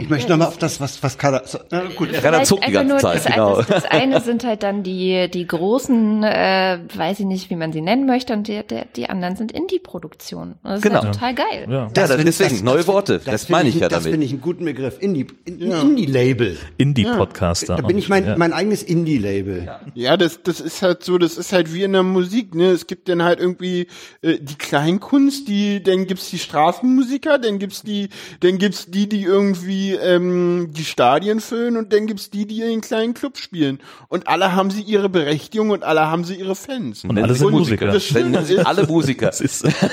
Ich 0.00 0.08
möchte 0.08 0.30
nochmal 0.30 0.48
auf 0.48 0.56
das, 0.56 0.80
was, 0.80 1.02
was 1.02 1.18
Kader, 1.18 1.42
so, 1.44 1.58
na 1.70 1.82
gut. 1.96 2.08
Vielleicht 2.10 2.46
zuckt 2.46 2.66
die 2.66 2.72
ganze 2.72 2.92
nur 2.94 2.98
Zeit, 2.98 3.16
das, 3.16 3.24
genau. 3.26 3.56
das, 3.56 3.66
das 3.66 3.84
eine 3.84 4.20
sind 4.22 4.42
halt 4.44 4.62
dann 4.62 4.82
die, 4.82 5.28
die 5.30 5.46
großen, 5.46 6.22
äh, 6.24 6.78
weiß 6.94 7.20
ich 7.20 7.26
nicht, 7.26 7.50
wie 7.50 7.56
man 7.56 7.72
sie 7.72 7.82
nennen 7.82 8.06
möchte, 8.06 8.32
und 8.32 8.48
die, 8.48 8.62
der, 8.62 8.86
die 8.96 9.08
anderen 9.10 9.36
sind 9.36 9.52
Indie-Produktionen. 9.52 10.54
Das 10.62 10.76
ist 10.76 10.82
Genau. 10.82 11.02
ja 11.02 11.10
total 11.10 11.34
geil. 11.34 11.66
Ja. 11.68 11.74
Ja, 11.74 11.88
das, 11.92 12.08
finde- 12.10 12.24
deswegen, 12.24 12.64
neue 12.64 12.86
Worte, 12.86 13.20
das, 13.22 13.48
meine 13.50 13.68
ich 13.68 13.74
ja 13.74 13.88
Das 13.88 13.98
damit. 14.04 14.12
finde 14.12 14.24
ich 14.26 14.32
einen 14.32 14.40
guten 14.40 14.64
Begriff. 14.64 14.96
Indie, 15.00 15.26
in, 15.44 15.60
Indie-Label. 15.60 16.56
Indie-Podcaster. 16.78 17.76
Da 17.76 17.82
bin 17.82 17.98
ich 17.98 18.08
mein, 18.08 18.24
ja. 18.26 18.38
mein 18.38 18.54
eigenes 18.54 18.82
Indie-Label. 18.82 19.68
Ja, 19.94 20.16
das, 20.16 20.42
das 20.42 20.60
ist 20.60 20.80
halt 20.80 21.02
so, 21.04 21.18
das 21.18 21.36
ist 21.36 21.52
halt 21.52 21.74
wie 21.74 21.82
in 21.82 21.92
der 21.92 22.02
Musik, 22.02 22.54
ne? 22.54 22.70
Es 22.70 22.86
gibt 22.86 23.08
dann 23.10 23.22
halt 23.22 23.40
irgendwie 23.40 23.88
äh, 24.22 24.38
die 24.40 24.54
Kleinkunst, 24.56 25.48
die, 25.48 25.82
dann 25.82 26.06
gibt's 26.06 26.30
die 26.30 26.38
Straßenmusiker, 26.38 27.38
dann 27.38 27.58
gibt's 27.58 27.82
die, 27.82 28.08
dann 28.40 28.56
gibt's 28.58 28.86
die, 28.90 29.08
die 29.08 29.22
irgendwie 29.22 29.65
ähm, 29.92 30.70
die 30.72 30.84
Stadien 30.84 31.40
füllen 31.40 31.76
und 31.76 31.92
dann 31.92 32.06
gibt's 32.06 32.30
die, 32.30 32.46
die 32.46 32.62
in 32.62 32.68
den 32.68 32.80
kleinen 32.80 33.14
Club 33.14 33.38
spielen. 33.38 33.80
Und 34.08 34.28
alle 34.28 34.54
haben 34.54 34.70
sie 34.70 34.82
ihre 34.82 35.08
Berechtigung 35.08 35.70
und 35.70 35.82
alle 35.82 36.06
haben 36.06 36.24
sie 36.24 36.34
ihre 36.34 36.54
Fans. 36.54 37.04
Und 37.04 37.18
alle 37.18 37.34
sind 37.34 37.50
Musiker. 37.50 37.86
Das 37.86 38.04
Schöne 38.04 38.38
ist, 38.40 38.66
alle 38.66 38.86
Musiker. 38.86 39.32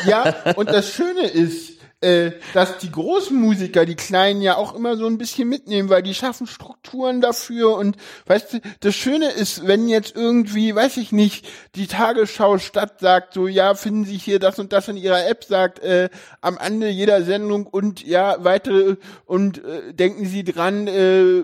Ja, 0.07 0.35
und 0.55 0.69
das 0.69 0.93
Schöne 0.93 1.27
ist, 1.27 1.72
äh, 2.03 2.33
dass 2.53 2.77
die 2.77 2.91
großen 2.91 3.35
Musiker 3.39 3.85
die 3.85 3.95
Kleinen 3.95 4.41
ja 4.41 4.57
auch 4.57 4.75
immer 4.75 4.97
so 4.97 5.07
ein 5.07 5.17
bisschen 5.17 5.47
mitnehmen, 5.47 5.89
weil 5.89 6.03
die 6.03 6.13
schaffen 6.13 6.47
Strukturen 6.47 7.21
dafür 7.21 7.77
und 7.77 7.95
weißt 8.25 8.53
du, 8.53 8.61
das 8.81 8.95
Schöne 8.95 9.29
ist, 9.29 9.65
wenn 9.65 9.87
jetzt 9.87 10.15
irgendwie, 10.15 10.75
weiß 10.75 10.97
ich 10.97 11.11
nicht, 11.11 11.47
die 11.75 11.87
Tagesschau 11.87 12.57
Stadt 12.57 12.99
sagt 12.99 13.33
so, 13.33 13.47
ja, 13.47 13.73
finden 13.73 14.05
Sie 14.05 14.17
hier 14.17 14.39
das 14.39 14.59
und 14.59 14.73
das 14.73 14.87
in 14.87 14.97
Ihrer 14.97 15.27
App, 15.27 15.43
sagt 15.43 15.79
äh, 15.79 16.09
am 16.41 16.57
Ende 16.57 16.89
jeder 16.89 17.23
Sendung 17.23 17.65
und 17.65 18.05
ja, 18.05 18.43
weitere 18.43 18.97
und 19.25 19.63
äh, 19.63 19.93
denken 19.93 20.25
Sie 20.25 20.43
dran, 20.43 20.87
äh, 20.87 21.43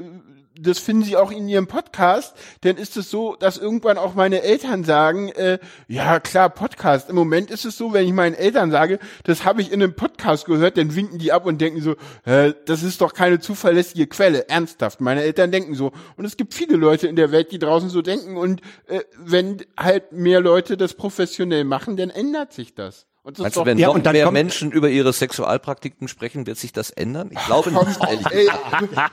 das 0.61 0.79
finden 0.79 1.03
Sie 1.03 1.15
auch 1.15 1.31
in 1.31 1.47
Ihrem 1.47 1.67
Podcast, 1.67 2.35
dann 2.61 2.77
ist 2.77 2.97
es 2.97 3.09
so, 3.09 3.35
dass 3.35 3.57
irgendwann 3.57 3.97
auch 3.97 4.15
meine 4.15 4.41
Eltern 4.41 4.83
sagen, 4.83 5.29
äh, 5.29 5.59
ja 5.87 6.19
klar, 6.19 6.49
Podcast. 6.49 7.09
Im 7.09 7.15
Moment 7.15 7.51
ist 7.51 7.65
es 7.65 7.77
so, 7.77 7.93
wenn 7.93 8.05
ich 8.05 8.13
meinen 8.13 8.35
Eltern 8.35 8.71
sage, 8.71 8.99
das 9.23 9.45
habe 9.45 9.61
ich 9.61 9.71
in 9.71 9.81
einem 9.81 9.95
Podcast 9.95 10.45
gehört, 10.45 10.77
dann 10.77 10.95
winken 10.95 11.19
die 11.19 11.31
ab 11.31 11.45
und 11.45 11.59
denken 11.59 11.81
so, 11.81 11.95
äh, 12.25 12.53
das 12.65 12.83
ist 12.83 13.01
doch 13.01 13.13
keine 13.13 13.39
zuverlässige 13.39 14.07
Quelle. 14.07 14.49
Ernsthaft, 14.49 15.01
meine 15.01 15.23
Eltern 15.23 15.51
denken 15.51 15.75
so. 15.75 15.91
Und 16.17 16.25
es 16.25 16.37
gibt 16.37 16.53
viele 16.53 16.75
Leute 16.75 17.07
in 17.07 17.15
der 17.15 17.31
Welt, 17.31 17.51
die 17.51 17.59
draußen 17.59 17.89
so 17.89 18.01
denken. 18.01 18.37
Und 18.37 18.61
äh, 18.87 19.01
wenn 19.17 19.57
halt 19.77 20.11
mehr 20.11 20.41
Leute 20.41 20.77
das 20.77 20.93
professionell 20.93 21.63
machen, 21.63 21.97
dann 21.97 22.09
ändert 22.09 22.53
sich 22.53 22.75
das. 22.75 23.08
Und 23.29 23.39
Meinst 23.39 23.57
du, 23.57 23.65
wenn 23.65 23.77
Ja, 23.77 23.87
noch 23.87 23.95
und 23.95 24.05
dann 24.05 24.13
mehr 24.13 24.25
kommt- 24.25 24.33
Menschen 24.33 24.71
über 24.71 24.89
ihre 24.89 25.13
Sexualpraktiken 25.13 26.07
sprechen, 26.07 26.47
wird 26.47 26.57
sich 26.57 26.73
das 26.73 26.89
ändern? 26.89 27.29
Ich 27.31 27.45
glaube 27.45 27.71
nicht, 27.71 27.99
ey, 28.31 28.49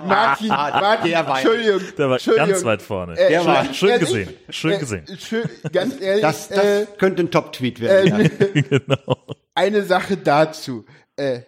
Martin, 0.05 0.49
Martin, 0.49 1.11
der 1.11 1.27
war- 1.27 1.39
Entschuldigung. 1.39 1.81
der 1.99 2.07
war 2.09 2.17
Entschuldigung. 2.17 2.49
ganz 2.51 2.65
weit 2.65 2.83
vorne. 2.83 3.13
Äh, 3.19 3.29
Der 3.29 3.45
war- 3.45 3.75
schön- 3.75 3.89
ehrlich, 3.91 4.09
gesehen, 4.09 4.29
schön 4.49 4.73
äh, 4.73 4.79
gesehen. 4.79 5.05
Schön, 5.19 5.49
ganz 5.73 6.01
ehrlich, 6.01 6.23
Das, 6.23 6.49
das 6.49 6.59
äh, 6.65 6.87
könnte 6.99 7.23
ein 7.25 7.31
Top-Tweet 7.31 7.81
werden. 7.81 8.09
ja. 8.23 8.29
genau. 8.63 9.17
eine 9.55 9.83
Sache 9.83 10.17
dazu. 10.17 10.85
Äh, 11.17 11.41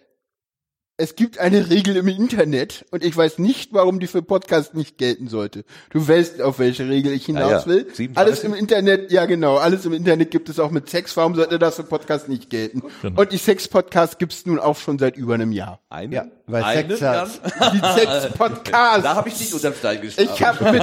es 0.99 1.15
gibt 1.15 1.39
eine 1.39 1.69
Regel 1.69 1.95
im 1.95 2.07
Internet 2.07 2.85
und 2.91 3.03
ich 3.03 3.15
weiß 3.15 3.39
nicht, 3.39 3.73
warum 3.73 3.99
die 3.99 4.07
für 4.07 4.21
Podcast 4.21 4.75
nicht 4.75 4.97
gelten 4.97 5.27
sollte. 5.27 5.63
Du 5.91 6.05
weißt, 6.07 6.41
auf 6.41 6.59
welche 6.59 6.87
Regel 6.87 7.13
ich 7.13 7.25
hinaus 7.25 7.43
Ah 7.51 7.59
ja, 7.61 7.65
will. 7.65 7.87
37. 7.93 8.17
Alles 8.17 8.43
im 8.43 8.53
Internet, 8.53 9.11
ja 9.11 9.25
genau, 9.25 9.55
alles 9.57 9.85
im 9.85 9.93
Internet 9.93 10.29
gibt 10.31 10.49
es 10.49 10.59
auch 10.59 10.71
mit 10.71 10.89
Sex. 10.89 11.15
Warum 11.17 11.35
sollte 11.35 11.57
das 11.57 11.77
für 11.77 11.83
Podcast 11.83 12.27
nicht 12.29 12.49
gelten? 12.49 12.83
Genau. 13.01 13.21
Und 13.21 13.31
die 13.31 13.37
Sex-Podcast 13.37 14.19
gibt 14.19 14.33
es 14.33 14.45
nun 14.45 14.59
auch 14.59 14.77
schon 14.77 14.99
seit 14.99 15.15
über 15.17 15.35
einem 15.35 15.51
Jahr. 15.51 15.79
Eine, 15.89 16.15
Ja, 16.15 16.25
weil 16.47 16.63
eine 16.63 16.97
Sex 16.97 17.01
hat- 17.01 17.41
dann? 17.59 17.71
Die 17.73 17.99
Sex-Podcast. 18.01 19.05
Da 19.05 19.15
habe 19.15 19.29
ich 19.29 19.39
nicht 19.39 19.53
unterm 19.53 19.73
Stein 19.73 20.01
gestanden. 20.01 20.33
ich 20.35 20.43
habe 20.43 20.71
mit, 20.71 20.81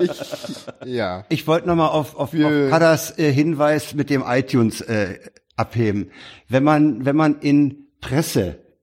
äh, 0.00 0.04
ich, 0.04 0.94
ja. 0.94 1.24
Ich 1.28 1.46
wollte 1.46 1.68
nochmal 1.68 1.90
auf, 1.90 2.14
auf, 2.16 2.32
auf 2.34 2.70
Kadas 2.70 3.18
äh, 3.18 3.30
Hinweis 3.30 3.94
mit 3.94 4.10
dem 4.10 4.24
iTunes 4.26 4.80
äh, 4.80 5.18
abheben. 5.56 6.10
Wenn 6.48 6.64
man, 6.64 7.04
wenn 7.04 7.16
man 7.16 7.38
in 7.40 7.88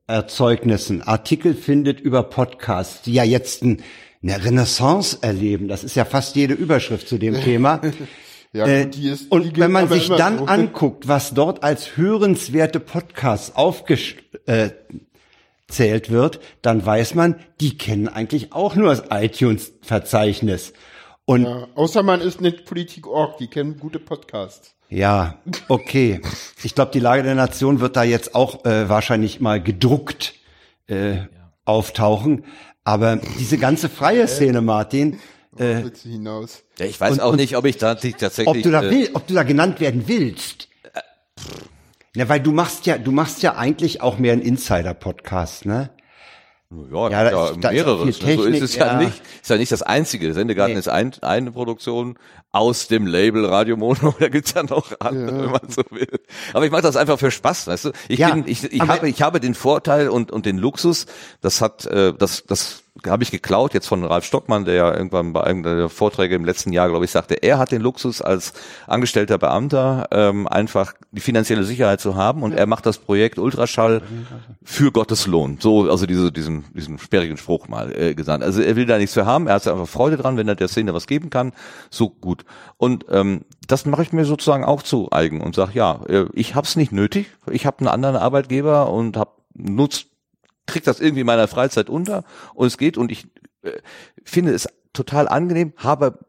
Presseerzeugnissen 0.10 1.03
Artikel 1.03 1.53
findet 1.53 1.99
über 1.99 2.24
Podcasts, 2.24 3.03
die 3.03 3.14
ja 3.14 3.24
jetzt 3.24 3.62
ein, 3.62 3.84
eine 4.24 4.43
Renaissance 4.43 5.20
erleben, 5.22 5.68
das 5.68 5.84
ist 5.84 5.95
ja 5.95 6.03
fast 6.03 6.36
jede 6.36 6.55
Überschrift 6.55 7.07
zu 7.07 7.18
dem 7.20 7.39
Thema. 7.43 7.80
Ja, 8.51 8.66
Äh, 8.66 8.86
gut, 8.86 8.95
die 8.95 9.10
ist, 9.10 9.26
die 9.26 9.30
und 9.30 9.60
wenn 9.60 9.72
man 9.72 9.88
sich 9.88 10.07
dann 10.10 10.39
so. 10.39 10.45
anguckt, 10.47 11.07
was 11.07 11.36
dort 11.36 11.64
als 11.64 11.95
hörenswerte 11.95 12.80
Podcasts 12.80 13.55
aufgezählt 13.55 14.24
äh, 14.47 14.72
zählt 15.68 16.10
wird, 16.10 16.39
dann 16.64 16.84
weiß 16.84 17.14
man, 17.14 17.36
die 17.62 17.78
kennen 17.78 18.07
eigentlich 18.07 18.53
auch 18.53 18.74
nur 18.74 18.89
das 18.89 19.03
iTunes-Verzeichnis. 19.12 20.74
Und 21.26 21.43
Ja, 21.43 21.68
außer 21.76 22.01
man 22.01 22.22
ist 22.22 22.41
nicht 22.41 22.66
Politik.org, 22.66 23.38
die 23.38 23.45
kennen 23.45 23.78
gute 23.78 23.99
Podcasts. 23.99 24.76
Ja, 24.89 25.35
okay. 25.67 26.19
Ich 26.63 26.73
glaube, 26.75 26.91
die 26.91 26.99
Lage 26.99 27.23
der 27.23 27.35
Nation 27.35 27.79
wird 27.79 27.95
da 27.95 28.03
jetzt 28.03 28.33
auch 28.33 28.65
äh, 28.65 28.89
wahrscheinlich 28.89 29.39
mal 29.39 29.61
gedruckt 29.61 30.33
äh, 30.87 31.17
auftauchen. 31.65 32.43
Aber 32.83 33.17
diese 33.37 33.57
ganze 33.59 33.87
freie 33.89 34.27
Szene, 34.27 34.61
Martin, 34.61 35.19
Äh, 35.57 35.83
hinaus? 36.03 36.63
Ja, 36.79 36.85
ich 36.85 36.99
weiß 36.99 37.13
Und- 37.13 37.19
auch 37.21 37.31
und- 37.31 37.37
nicht, 37.37 37.55
ob 37.57 37.65
ich 37.65 37.77
da 37.77 37.93
tatsächlich. 37.95 38.47
ob 38.47 38.61
du 38.61 38.71
da 38.71 38.83
äh, 38.83 38.89
will, 38.91 39.09
ob 39.13 39.27
du 39.27 39.33
da 39.35 39.43
genannt 39.43 39.79
werden 39.79 40.03
willst. 40.07 40.69
Na, 42.15 42.27
weil 42.29 42.39
du 42.39 42.51
machst 42.51 42.85
ja, 42.87 42.97
du 42.97 43.11
machst 43.11 43.43
ja 43.43 43.55
eigentlich 43.55 44.01
auch 44.01 44.17
mehr 44.17 44.33
einen 44.33 44.41
Insider-Podcast, 44.41 45.65
ne? 45.65 45.91
Ja, 46.71 47.09
Ja, 47.09 47.23
ja, 47.23 47.29
da 47.31 47.49
ist- 47.49 47.57
da 47.63 47.69
ist 47.69 47.73
mehreres. 47.75 47.93
auch 48.01 48.05
ne? 48.05 48.11
so 48.11 48.19
ist 48.19 48.19
Technik, 48.21 48.61
es 48.63 48.75
ja, 48.75 48.85
ja. 48.87 48.97
nicht. 48.99 49.21
Ist 49.41 49.49
ja 49.49 49.57
nicht 49.57 49.71
das 49.71 49.81
einzige. 49.81 50.33
Sendegarten 50.33 50.73
Nee. 50.73 50.79
ist 50.79 50.87
ein, 50.87 51.11
eine 51.21 51.51
Produktion 51.51 52.17
aus 52.52 52.88
dem 52.88 53.06
Label 53.06 53.45
Radio 53.45 53.78
Mono. 53.78 54.16
Da 54.20 54.28
gibt's 54.28 54.54
ja 54.54 54.64
noch 54.64 54.91
andere, 55.00 55.43
wenn 55.43 55.52
man 55.52 55.70
so 55.70 55.84
will. 55.91 56.20
Aber 56.54 56.66
ich 56.66 56.72
mache 56.72 56.82
das 56.82 56.95
einfach 56.95 57.20
für 57.20 57.32
Spaß, 57.32 57.68
weißt 57.68 57.86
du? 57.86 57.91
Ich 58.08 58.20
Ja, 58.20 58.34
bin, 58.34 58.45
ich, 58.47 58.64
ich 58.64 58.82
habe, 58.82 59.08
ich 59.08 59.22
habe 59.22 59.39
den 59.39 59.54
Vorteil 59.54 60.10
und 60.10 60.32
und 60.32 60.45
den 60.45 60.58
Luxus. 60.58 61.06
Das 61.41 61.62
hat, 61.62 61.86
äh, 61.86 62.14
das, 62.14 62.43
das 62.45 62.84
habe 63.08 63.24
ich 63.24 63.32
geklaut 63.32 63.74
jetzt 63.74 63.88
von 63.88 64.04
Ralf 64.04 64.26
Stockmann, 64.26 64.66
der 64.66 64.74
ja 64.76 64.93
irgendwann 64.93 65.34
bei 65.34 65.43
einem 65.43 65.64
der 65.64 65.89
Vorträge 65.89 66.36
im 66.36 66.43
letzten 66.43 66.74
Jahr, 66.74 66.89
glaube 66.89 67.06
ich, 67.06 67.12
sagte, 67.12 67.36
er 67.36 67.58
hat 67.58 67.72
den 67.72 67.82
Luxus 67.82 68.22
als 68.22 68.54
angestellter 68.88 69.38
Beamter 69.38 70.08
ähm, 70.12 70.47
einfach 70.47 70.93
die 71.12 71.22
finanzielle 71.22 71.64
Sicherheit 71.64 72.02
zu 72.02 72.16
haben 72.16 72.43
und 72.43 72.54
er 72.54 72.66
macht 72.66 72.86
das 72.86 72.97
Projekt 72.97 73.39
Ultraschall 73.39 74.02
für 74.64 74.91
Gottes 74.91 75.28
Lohn. 75.28 75.58
So, 75.60 75.89
also 75.89 76.06
diese, 76.06 76.32
diesen, 76.32 76.66
diesen 76.74 77.00
sperrigen 77.00 77.38
Spruch 77.38 77.68
mal 77.68 77.93
äh, 77.95 78.14
gesagt. 78.16 78.43
Also 78.43 78.62
er 78.62 78.76
will 78.76 78.86
da 78.86 78.97
nichts 78.97 79.14
für 79.14 79.26
haben, 79.26 79.47
er 79.47 79.56
hat 79.56 79.68
einfach 79.68 79.88
Freude 79.88 80.18
dran, 80.18 80.38
wenn 80.38 80.47
er 80.47 80.56
der 80.56 80.68
Szene 80.68 80.93
was 80.93 81.08
geben 81.08 81.30
kann, 81.30 81.54
so 81.89 82.10
gut. 82.10 82.38
Und 82.77 83.05
ähm, 83.09 83.45
das 83.67 83.85
mache 83.85 84.03
ich 84.03 84.13
mir 84.13 84.25
sozusagen 84.25 84.63
auch 84.63 84.83
zu 84.83 85.11
eigen 85.11 85.41
und 85.41 85.55
sage, 85.55 85.71
ja, 85.73 86.03
äh, 86.07 86.25
ich 86.33 86.55
hab's 86.55 86.75
nicht 86.75 86.91
nötig, 86.91 87.27
ich 87.51 87.65
habe 87.65 87.79
einen 87.79 87.87
anderen 87.87 88.15
Arbeitgeber 88.15 88.91
und 88.91 89.17
hab 89.17 89.39
nutzt 89.53 90.07
krieg 90.69 90.83
das 90.83 90.99
irgendwie 90.99 91.21
in 91.21 91.27
meiner 91.27 91.47
Freizeit 91.47 91.89
unter 91.89 92.23
und 92.53 92.67
es 92.67 92.77
geht. 92.77 92.97
Und 92.97 93.11
ich 93.11 93.25
äh, 93.63 93.71
finde 94.23 94.53
es 94.53 94.67
total 94.93 95.27
angenehm, 95.27 95.73
habe 95.77 96.19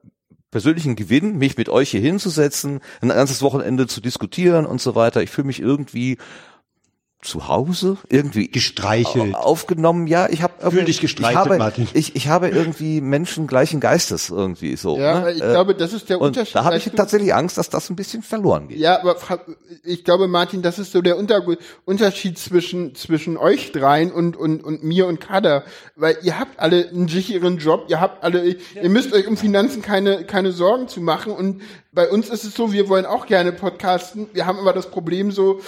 persönlichen 0.50 0.96
Gewinn, 0.96 1.38
mich 1.38 1.56
mit 1.56 1.68
euch 1.68 1.90
hier 1.90 2.00
hinzusetzen, 2.00 2.80
ein 3.00 3.08
ganzes 3.10 3.40
Wochenende 3.42 3.86
zu 3.86 4.00
diskutieren 4.00 4.66
und 4.66 4.80
so 4.80 4.94
weiter. 4.96 5.22
Ich 5.22 5.30
fühle 5.30 5.46
mich 5.46 5.60
irgendwie 5.60 6.18
zu 7.22 7.48
Hause, 7.48 7.98
irgendwie 8.08 8.48
Gestreichelt. 8.48 9.34
aufgenommen. 9.34 10.06
Ja, 10.06 10.28
ich 10.30 10.42
habe 10.42 10.70
Fühl 10.70 10.84
dich 10.84 11.00
gestreichelt, 11.00 11.32
ich 11.44 11.50
habe, 11.50 11.58
Martin. 11.58 11.86
Ich, 11.92 12.16
ich 12.16 12.28
habe 12.28 12.48
irgendwie 12.48 13.00
Menschen 13.02 13.46
gleichen 13.46 13.78
Geistes 13.78 14.30
irgendwie 14.30 14.74
so. 14.76 14.96
Ja, 14.98 15.20
ne? 15.20 15.32
ich 15.32 15.42
Äh, 15.42 15.50
glaube, 15.50 15.74
das 15.74 15.92
ist 15.92 16.08
der 16.08 16.18
und 16.20 16.28
Unterschied. 16.28 16.54
da 16.54 16.64
habe 16.64 16.78
ich 16.78 16.84
tatsächlich 16.84 17.34
Angst, 17.34 17.58
dass 17.58 17.68
das 17.68 17.90
ein 17.90 17.96
bisschen 17.96 18.22
verloren 18.22 18.68
geht. 18.68 18.78
Ja, 18.78 19.00
aber 19.00 19.16
ich 19.84 20.04
glaube, 20.04 20.28
Martin, 20.28 20.62
das 20.62 20.78
ist 20.78 20.92
so 20.92 21.02
der 21.02 21.18
Unter 21.18 21.42
Unterschied 21.84 22.38
zwischen, 22.38 22.94
zwischen 22.94 23.36
euch 23.36 23.72
dreien 23.72 24.10
und, 24.12 24.36
und, 24.36 24.64
und 24.64 24.82
mir 24.82 25.06
und 25.06 25.20
Kader. 25.20 25.64
Weil 25.96 26.16
ihr 26.22 26.38
habt 26.38 26.58
alle 26.58 26.88
einen 26.88 27.08
sicheren 27.08 27.58
Job, 27.58 27.84
ihr 27.88 28.00
habt 28.00 28.24
alle, 28.24 28.44
ihr 28.46 28.88
müsst 28.88 29.12
euch 29.12 29.26
um 29.26 29.36
Finanzen 29.36 29.82
keine, 29.82 30.24
keine 30.24 30.52
Sorgen 30.52 30.88
zu 30.88 31.02
machen. 31.02 31.32
Und 31.32 31.60
bei 31.92 32.08
uns 32.08 32.30
ist 32.30 32.44
es 32.44 32.54
so, 32.54 32.72
wir 32.72 32.88
wollen 32.88 33.04
auch 33.04 33.26
gerne 33.26 33.52
podcasten. 33.52 34.28
Wir 34.32 34.46
haben 34.46 34.58
aber 34.58 34.72
das 34.72 34.90
Problem 34.90 35.30
so, 35.32 35.60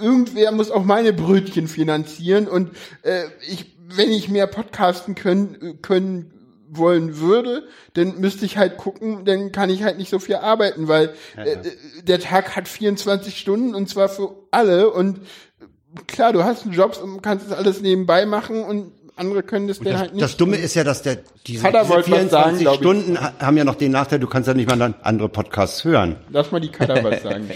irgendwer 0.00 0.52
muss 0.52 0.70
auch 0.70 0.84
meine 0.84 1.12
Brötchen 1.12 1.68
finanzieren. 1.68 2.46
Und 2.48 2.70
äh, 3.02 3.24
ich, 3.50 3.76
wenn 3.88 4.10
ich 4.10 4.28
mehr 4.28 4.46
podcasten 4.46 5.14
können, 5.14 5.78
können 5.82 6.32
wollen 6.70 7.18
würde, 7.18 7.66
dann 7.94 8.20
müsste 8.20 8.44
ich 8.44 8.58
halt 8.58 8.76
gucken, 8.76 9.24
dann 9.24 9.52
kann 9.52 9.70
ich 9.70 9.82
halt 9.82 9.96
nicht 9.96 10.10
so 10.10 10.18
viel 10.18 10.36
arbeiten, 10.36 10.86
weil 10.86 11.14
äh, 11.36 11.56
der 12.02 12.20
Tag 12.20 12.56
hat 12.56 12.68
24 12.68 13.38
Stunden 13.38 13.74
und 13.74 13.88
zwar 13.88 14.10
für 14.10 14.34
alle 14.50 14.90
und 14.90 15.20
klar, 16.06 16.34
du 16.34 16.44
hast 16.44 16.64
einen 16.64 16.74
Job 16.74 17.00
und 17.02 17.22
kannst 17.22 17.50
das 17.50 17.56
alles 17.56 17.80
nebenbei 17.80 18.26
machen 18.26 18.62
und 18.64 18.92
andere 19.16 19.42
können 19.42 19.66
das 19.66 19.78
dann 19.78 19.86
Das, 19.92 20.00
halt 20.00 20.12
nicht. 20.12 20.22
das 20.22 20.36
Dumme 20.36 20.56
ist 20.58 20.74
ja, 20.74 20.84
dass 20.84 21.00
der 21.00 21.16
diese, 21.16 21.24
diese 21.46 21.64
wollte 21.64 21.88
was 21.88 22.04
24 22.04 22.64
sagen. 22.66 22.76
Stunden 22.78 23.18
ha- 23.20 23.32
haben 23.40 23.56
ja 23.56 23.64
noch 23.64 23.74
den 23.76 23.90
Nachteil, 23.90 24.20
du 24.20 24.26
kannst 24.26 24.46
ja 24.46 24.52
nicht 24.54 24.68
mal 24.68 24.76
dann 24.78 24.94
andere 25.02 25.30
Podcasts 25.30 25.82
hören. 25.84 26.16
Lass 26.30 26.52
mal 26.52 26.60
die 26.60 26.68
Kader 26.68 27.02
was 27.02 27.22
sagen. 27.22 27.50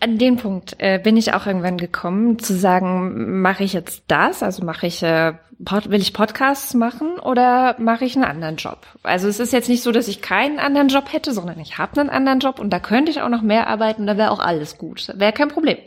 An 0.00 0.16
den 0.16 0.36
Punkt 0.36 0.76
äh, 0.78 0.98
bin 0.98 1.16
ich 1.16 1.34
auch 1.34 1.46
irgendwann 1.46 1.76
gekommen, 1.76 2.38
zu 2.38 2.54
sagen, 2.54 3.40
mache 3.42 3.62
ich 3.62 3.74
jetzt 3.74 4.04
das, 4.08 4.42
also 4.42 4.64
mache 4.64 4.86
ich, 4.86 5.02
äh, 5.02 5.34
will 5.58 6.00
ich 6.00 6.14
Podcasts 6.14 6.72
machen 6.72 7.18
oder 7.18 7.76
mache 7.78 8.06
ich 8.06 8.16
einen 8.16 8.24
anderen 8.24 8.56
Job? 8.56 8.86
Also 9.02 9.28
es 9.28 9.38
ist 9.38 9.52
jetzt 9.52 9.68
nicht 9.68 9.82
so, 9.82 9.92
dass 9.92 10.08
ich 10.08 10.22
keinen 10.22 10.58
anderen 10.58 10.88
Job 10.88 11.12
hätte, 11.12 11.32
sondern 11.32 11.60
ich 11.60 11.76
habe 11.76 12.00
einen 12.00 12.08
anderen 12.08 12.40
Job 12.40 12.58
und 12.58 12.70
da 12.70 12.80
könnte 12.80 13.10
ich 13.10 13.20
auch 13.20 13.28
noch 13.28 13.42
mehr 13.42 13.66
arbeiten, 13.66 14.06
da 14.06 14.16
wäre 14.16 14.30
auch 14.30 14.40
alles 14.40 14.78
gut, 14.78 15.12
wäre 15.14 15.32
kein 15.32 15.48
Problem. 15.48 15.78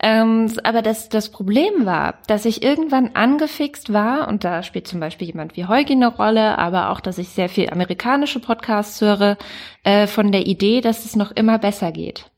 Ähm, 0.00 0.52
aber 0.62 0.82
das, 0.82 1.08
das 1.08 1.30
Problem 1.30 1.84
war, 1.84 2.18
dass 2.28 2.44
ich 2.44 2.62
irgendwann 2.62 3.10
angefixt 3.14 3.92
war, 3.92 4.28
und 4.28 4.44
da 4.44 4.62
spielt 4.62 4.86
zum 4.86 5.00
Beispiel 5.00 5.26
jemand 5.26 5.56
wie 5.56 5.66
Heugi 5.66 5.94
eine 5.94 6.06
Rolle, 6.06 6.56
aber 6.56 6.90
auch, 6.90 7.00
dass 7.00 7.18
ich 7.18 7.30
sehr 7.30 7.48
viel 7.48 7.70
amerikanische 7.70 8.38
Podcasts 8.38 9.00
höre, 9.00 9.36
äh, 9.82 10.06
von 10.06 10.30
der 10.30 10.46
Idee, 10.46 10.80
dass 10.80 11.04
es 11.04 11.16
noch 11.16 11.32
immer 11.32 11.58
besser 11.58 11.90
geht. 11.90 12.30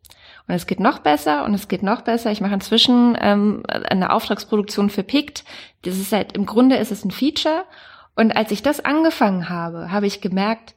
Und 0.51 0.57
es 0.57 0.67
geht 0.67 0.81
noch 0.81 0.99
besser 0.99 1.45
und 1.45 1.55
es 1.55 1.69
geht 1.69 1.85
noch 1.85 2.01
besser. 2.01 2.33
Ich 2.33 2.41
mache 2.41 2.55
inzwischen 2.55 3.17
ähm, 3.21 3.63
eine 3.69 4.13
Auftragsproduktion 4.13 4.91
für 4.91 5.05
PICT. 5.05 5.45
Das 5.83 5.97
ist 5.97 6.11
halt, 6.11 6.33
im 6.33 6.45
Grunde 6.45 6.75
ist 6.75 6.91
es 6.91 7.05
ein 7.05 7.13
Feature. 7.13 7.63
Und 8.17 8.33
als 8.37 8.51
ich 8.51 8.61
das 8.61 8.85
angefangen 8.85 9.49
habe, 9.49 9.93
habe 9.93 10.09
ich 10.09 10.21
gemerkt, 10.21 10.75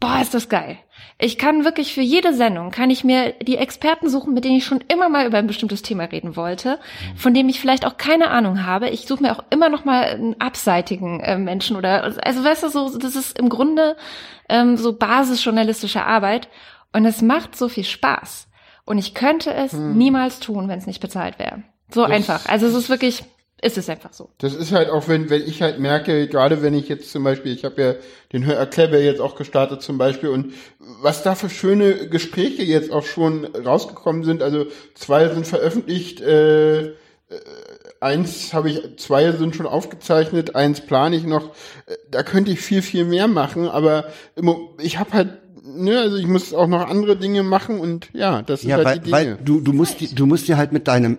boah, 0.00 0.20
ist 0.22 0.32
das 0.32 0.48
geil. 0.48 0.78
Ich 1.18 1.36
kann 1.36 1.66
wirklich 1.66 1.92
für 1.92 2.00
jede 2.00 2.32
Sendung, 2.32 2.70
kann 2.70 2.88
ich 2.88 3.04
mir 3.04 3.34
die 3.42 3.58
Experten 3.58 4.08
suchen, 4.08 4.32
mit 4.32 4.46
denen 4.46 4.56
ich 4.56 4.64
schon 4.64 4.82
immer 4.88 5.10
mal 5.10 5.26
über 5.26 5.36
ein 5.36 5.46
bestimmtes 5.46 5.82
Thema 5.82 6.04
reden 6.04 6.34
wollte, 6.34 6.78
von 7.14 7.34
dem 7.34 7.50
ich 7.50 7.60
vielleicht 7.60 7.84
auch 7.84 7.98
keine 7.98 8.30
Ahnung 8.30 8.64
habe. 8.64 8.88
Ich 8.88 9.06
suche 9.06 9.22
mir 9.22 9.32
auch 9.32 9.44
immer 9.50 9.68
noch 9.68 9.84
mal 9.84 10.04
einen 10.04 10.40
abseitigen 10.40 11.20
äh, 11.20 11.36
Menschen 11.36 11.76
oder, 11.76 12.04
also 12.24 12.42
weißt 12.42 12.62
du, 12.62 12.68
so, 12.70 12.96
das 12.96 13.16
ist 13.16 13.38
im 13.38 13.50
Grunde 13.50 13.98
ähm, 14.48 14.78
so 14.78 14.94
basisjournalistische 14.94 16.06
Arbeit. 16.06 16.48
Und 16.94 17.04
es 17.04 17.20
macht 17.20 17.54
so 17.54 17.68
viel 17.68 17.84
Spaß. 17.84 18.49
Und 18.90 18.98
ich 18.98 19.14
könnte 19.14 19.54
es 19.54 19.72
niemals 19.72 20.40
tun, 20.40 20.68
wenn 20.68 20.80
es 20.80 20.86
nicht 20.88 20.98
bezahlt 20.98 21.38
wäre. 21.38 21.62
So 21.94 22.02
einfach. 22.02 22.46
Also 22.46 22.66
es 22.66 22.74
ist 22.74 22.88
wirklich, 22.88 23.22
ist 23.62 23.78
es 23.78 23.88
einfach 23.88 24.12
so. 24.12 24.30
Das 24.38 24.52
ist 24.52 24.72
halt 24.72 24.90
auch, 24.90 25.06
wenn, 25.06 25.30
wenn 25.30 25.46
ich 25.46 25.62
halt 25.62 25.78
merke, 25.78 26.26
gerade 26.26 26.60
wenn 26.60 26.74
ich 26.74 26.88
jetzt 26.88 27.12
zum 27.12 27.22
Beispiel, 27.22 27.52
ich 27.52 27.64
habe 27.64 27.80
ja 27.80 27.94
den 28.32 28.44
Hör 28.44 28.56
Erklärbar 28.56 28.98
jetzt 28.98 29.20
auch 29.20 29.36
gestartet 29.36 29.80
zum 29.80 29.96
Beispiel 29.96 30.30
und 30.30 30.54
was 30.80 31.22
da 31.22 31.36
für 31.36 31.48
schöne 31.48 32.08
Gespräche 32.08 32.64
jetzt 32.64 32.90
auch 32.90 33.04
schon 33.04 33.44
rausgekommen 33.44 34.24
sind, 34.24 34.42
also 34.42 34.66
zwei 34.94 35.28
sind 35.28 35.46
veröffentlicht, 35.46 36.20
äh, 36.20 36.80
äh, 36.80 36.94
eins 38.00 38.52
habe 38.52 38.70
ich, 38.70 38.96
zwei 38.96 39.30
sind 39.30 39.54
schon 39.54 39.66
aufgezeichnet, 39.66 40.56
eins 40.56 40.80
plane 40.80 41.14
ich 41.14 41.22
noch, 41.22 41.50
Äh, 41.86 41.94
da 42.10 42.24
könnte 42.24 42.50
ich 42.50 42.60
viel, 42.60 42.82
viel 42.82 43.04
mehr 43.04 43.28
machen, 43.28 43.68
aber 43.68 44.06
ich 44.78 44.98
habe 44.98 45.12
halt, 45.12 45.38
ne, 45.76 45.98
also 45.98 46.16
ich 46.16 46.26
muss 46.26 46.52
auch 46.54 46.66
noch 46.66 46.88
andere 46.88 47.16
Dinge 47.16 47.42
machen 47.42 47.78
und 47.80 48.08
ja, 48.12 48.42
das 48.42 48.62
Ja, 48.62 48.78
ist 48.78 48.84
halt 48.86 48.86
weil, 48.86 48.98
die 48.98 49.04
Dinge. 49.04 49.36
weil 49.38 49.44
du, 49.44 49.60
du 49.60 49.72
musst, 49.72 50.00
die- 50.00 50.14
du 50.14 50.26
musst 50.26 50.48
dir 50.48 50.56
halt 50.56 50.72
mit 50.72 50.88
deinem, 50.88 51.18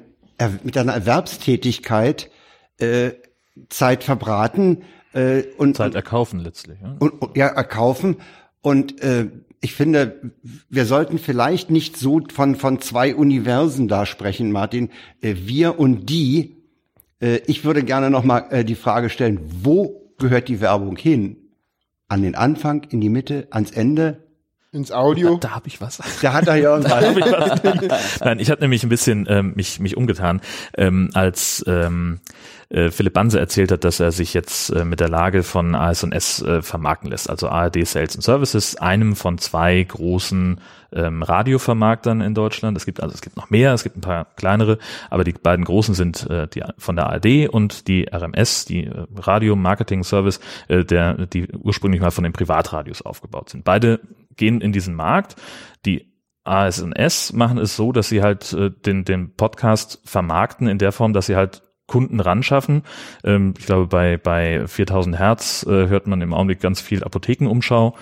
mit 0.64 0.76
deiner 0.76 0.94
Erwerbstätigkeit 0.94 2.30
äh, 2.80 3.12
Zeit 3.70 4.04
verbraten 4.04 4.84
äh, 5.14 5.44
und, 5.58 5.78
Zeit 5.78 5.96
erkaufen 5.96 6.40
letztlich. 6.40 6.80
Ja? 6.82 6.96
und, 7.00 7.22
und 7.22 7.38
ja 7.38 7.48
erkaufen 7.48 8.18
und 8.62 9.02
äh, 9.04 9.28
ich 9.64 9.74
finde, 9.76 10.32
wir 10.70 10.86
sollten 10.86 11.20
vielleicht 11.20 11.70
nicht 11.70 11.96
so 11.96 12.22
von 12.34 12.56
von 12.56 12.80
zwei 12.82 13.14
Universen 13.16 13.88
da 13.88 14.08
sprechen, 14.08 14.52
Martin. 14.52 14.90
Äh, 15.22 15.36
wir 15.46 15.78
und 15.80 16.10
die. 16.10 16.58
Äh, 17.22 17.42
ich 17.46 17.64
würde 17.64 17.84
gerne 17.84 18.10
noch 18.10 18.24
mal 18.24 18.46
äh, 18.50 18.66
die 18.66 18.74
Frage 18.74 19.10
stellen: 19.12 19.40
Wo 19.62 20.12
gehört 20.18 20.48
die 20.48 20.62
Werbung 20.62 20.96
hin? 20.96 21.38
An 22.08 22.24
den 22.24 22.34
Anfang, 22.34 22.88
in 22.90 23.02
die 23.02 23.10
Mitte, 23.10 23.48
ans 23.52 23.70
Ende? 23.70 24.21
Ins 24.74 24.94
Audio. 24.94 25.36
Da 25.36 25.52
habe 25.52 25.68
ich 25.68 25.82
was. 25.82 26.00
Da 26.22 26.32
hat 26.32 26.48
er 26.48 26.56
ja 26.56 26.78
irgendwas. 26.78 28.20
Nein, 28.22 28.40
ich 28.40 28.50
hatte 28.50 28.62
nämlich 28.62 28.84
ein 28.84 28.90
bisschen 28.90 29.26
ähm, 29.30 29.52
mich, 29.54 29.82
mich 29.82 29.98
umgetan, 29.98 30.40
ähm, 30.78 31.10
als 31.14 31.62
ähm, 31.68 32.22
äh, 32.70 32.90
Philipp 32.90 33.14
Banse 33.14 33.38
erzählt 33.38 33.74
hat, 33.74 33.84
dass 33.84 34.00
er 34.00 34.14
sich 34.14 34.34
jetzt 34.34 34.70
äh, 34.70 34.86
mit 34.86 35.02
der 35.02 35.10
Lage 35.10 35.44
von 35.44 35.76
AS&S 35.76 36.42
äh, 36.44 36.62
vermarkten 36.62 37.10
lässt, 37.10 37.30
also 37.30 37.50
ARD 37.50 37.86
Sales 37.86 38.16
and 38.16 38.24
Services, 38.24 38.78
einem 38.78 39.18
von 39.18 39.38
zwei 39.40 39.84
großen 39.84 40.62
ähm, 40.94 41.24
Radiovermarktern 41.24 42.22
in 42.22 42.34
Deutschland. 42.34 42.78
Es 42.78 42.86
gibt 42.86 43.02
also 43.02 43.14
es 43.14 43.22
gibt 43.22 43.38
noch 43.38 43.50
mehr, 43.50 43.74
es 43.74 43.84
gibt 43.84 43.98
ein 43.98 44.02
paar 44.02 44.26
kleinere, 44.36 44.78
aber 45.10 45.24
die 45.24 45.34
beiden 45.34 45.66
großen 45.66 45.96
sind 45.96 46.30
äh, 46.30 46.48
die 46.48 46.64
von 46.78 46.96
der 46.96 47.08
ARD 47.08 47.50
und 47.50 47.88
die 47.88 48.08
RMS, 48.12 48.66
die 48.66 48.86
äh, 48.86 49.06
Radio 49.16 49.56
Marketing 49.56 50.04
Service, 50.04 50.40
äh, 50.68 50.84
der 50.84 51.26
die 51.28 51.48
ursprünglich 51.54 52.02
mal 52.02 52.12
von 52.12 52.24
den 52.24 52.34
Privatradios 52.34 53.02
aufgebaut 53.02 53.50
sind. 53.50 53.64
Beide 53.64 54.00
gehen 54.36 54.62
in 54.62 54.72
diesen 54.72 54.96
Markt. 54.96 55.36
Die 55.86 56.12
ASNS 56.44 57.34
machen 57.34 57.58
es 57.58 57.76
so, 57.76 57.92
dass 57.92 58.10
sie 58.10 58.22
halt 58.22 58.52
äh, 58.54 58.72
den, 58.72 59.06
den 59.06 59.36
Podcast 59.36 60.02
vermarkten 60.06 60.68
in 60.68 60.78
der 60.78 60.92
Form, 60.92 61.14
dass 61.14 61.28
sie 61.28 61.36
halt 61.36 61.64
Kunden 61.92 62.22
ran 62.22 62.42
schaffen. 62.42 62.84
Ähm, 63.26 63.54
ich 63.60 63.66
glaube, 63.66 63.86
bei, 63.88 64.16
bei 64.16 64.66
4000 64.66 65.20
Hertz 65.20 65.66
äh, 65.68 65.90
hört 65.90 66.08
man 66.08 66.22
im 66.22 66.34
Augenblick 66.34 66.62
ganz 66.62 66.80
viel 66.80 67.04
Apothekenumschau. 67.04 67.96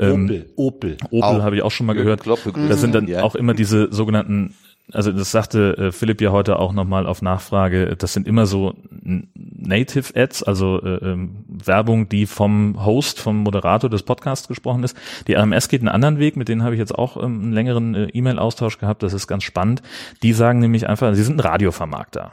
Ähm, 0.00 0.24
Opel, 0.24 0.46
Opel. 0.56 0.96
Opel 1.12 1.42
habe 1.44 1.54
ich 1.54 1.62
auch 1.62 1.70
schon 1.70 1.86
mal 1.86 1.94
gehört. 1.94 2.22
Kloppe, 2.22 2.52
Das 2.68 2.80
sind 2.80 2.92
dann 2.92 3.06
ja. 3.06 3.22
auch 3.22 3.36
immer 3.36 3.54
diese 3.54 3.92
sogenannten, 3.92 4.54
also 4.92 5.12
das 5.12 5.30
sagte 5.30 5.76
äh, 5.78 5.92
Philipp 5.92 6.20
ja 6.20 6.32
heute 6.32 6.58
auch 6.58 6.72
nochmal 6.72 7.06
auf 7.06 7.22
Nachfrage, 7.22 7.94
das 7.96 8.14
sind 8.14 8.26
immer 8.26 8.46
so 8.46 8.74
Native 9.00 10.20
Ads, 10.20 10.42
also 10.42 10.82
äh, 10.82 10.96
ähm, 10.96 11.44
Werbung, 11.46 12.08
die 12.08 12.26
vom 12.26 12.84
Host, 12.84 13.20
vom 13.20 13.44
Moderator 13.44 13.88
des 13.88 14.02
Podcasts 14.02 14.48
gesprochen 14.48 14.82
ist. 14.82 14.96
Die 15.28 15.34
RMS 15.34 15.68
geht 15.68 15.82
einen 15.82 15.88
anderen 15.88 16.18
Weg, 16.18 16.36
mit 16.36 16.48
denen 16.48 16.64
habe 16.64 16.74
ich 16.74 16.80
jetzt 16.80 16.96
auch 16.96 17.16
ähm, 17.16 17.42
einen 17.42 17.52
längeren 17.52 17.94
äh, 17.94 18.06
E-Mail-Austausch 18.06 18.78
gehabt, 18.78 19.04
das 19.04 19.12
ist 19.12 19.28
ganz 19.28 19.44
spannend. 19.44 19.82
Die 20.24 20.32
sagen 20.32 20.58
nämlich 20.58 20.88
einfach, 20.88 21.14
sie 21.14 21.22
sind 21.22 21.36
ein 21.36 21.46
Radiovermarkter. 21.48 22.32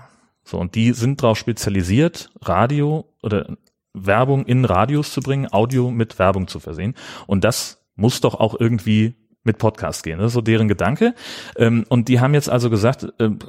So, 0.53 0.59
und 0.59 0.75
die 0.75 0.93
sind 0.93 1.23
darauf 1.23 1.39
spezialisiert, 1.39 2.29
Radio 2.43 3.11
oder 3.23 3.57
Werbung 3.95 4.45
in 4.45 4.65
Radios 4.65 5.11
zu 5.11 5.19
bringen, 5.19 5.51
Audio 5.51 5.89
mit 5.89 6.19
Werbung 6.19 6.47
zu 6.47 6.59
versehen. 6.59 6.93
Und 7.25 7.43
das 7.43 7.83
muss 7.95 8.21
doch 8.21 8.35
auch 8.35 8.59
irgendwie 8.59 9.15
mit 9.43 9.57
Podcast 9.57 10.03
gehen. 10.03 10.19
Das 10.19 10.27
ist 10.27 10.33
so 10.33 10.41
deren 10.41 10.67
Gedanke. 10.67 11.15
Ähm, 11.55 11.85
und 11.89 12.07
die 12.07 12.19
haben 12.19 12.35
jetzt 12.35 12.51
also 12.51 12.69
gesagt, 12.69 13.07
ähm, 13.17 13.39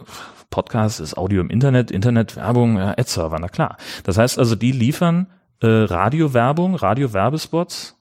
Podcast 0.48 0.98
ist 0.98 1.18
Audio 1.18 1.42
im 1.42 1.50
Internet, 1.50 1.90
Internetwerbung, 1.90 2.78
ja, 2.78 2.92
Ad-Server, 2.92 3.38
na 3.38 3.48
klar. 3.48 3.76
Das 4.05 4.16
heißt 4.16 4.38
also, 4.38 4.57
die 4.57 4.72
liefern 4.72 5.26
äh, 5.61 5.66
Radiowerbung, 5.66 6.74
Radiowerbespots 6.74 7.98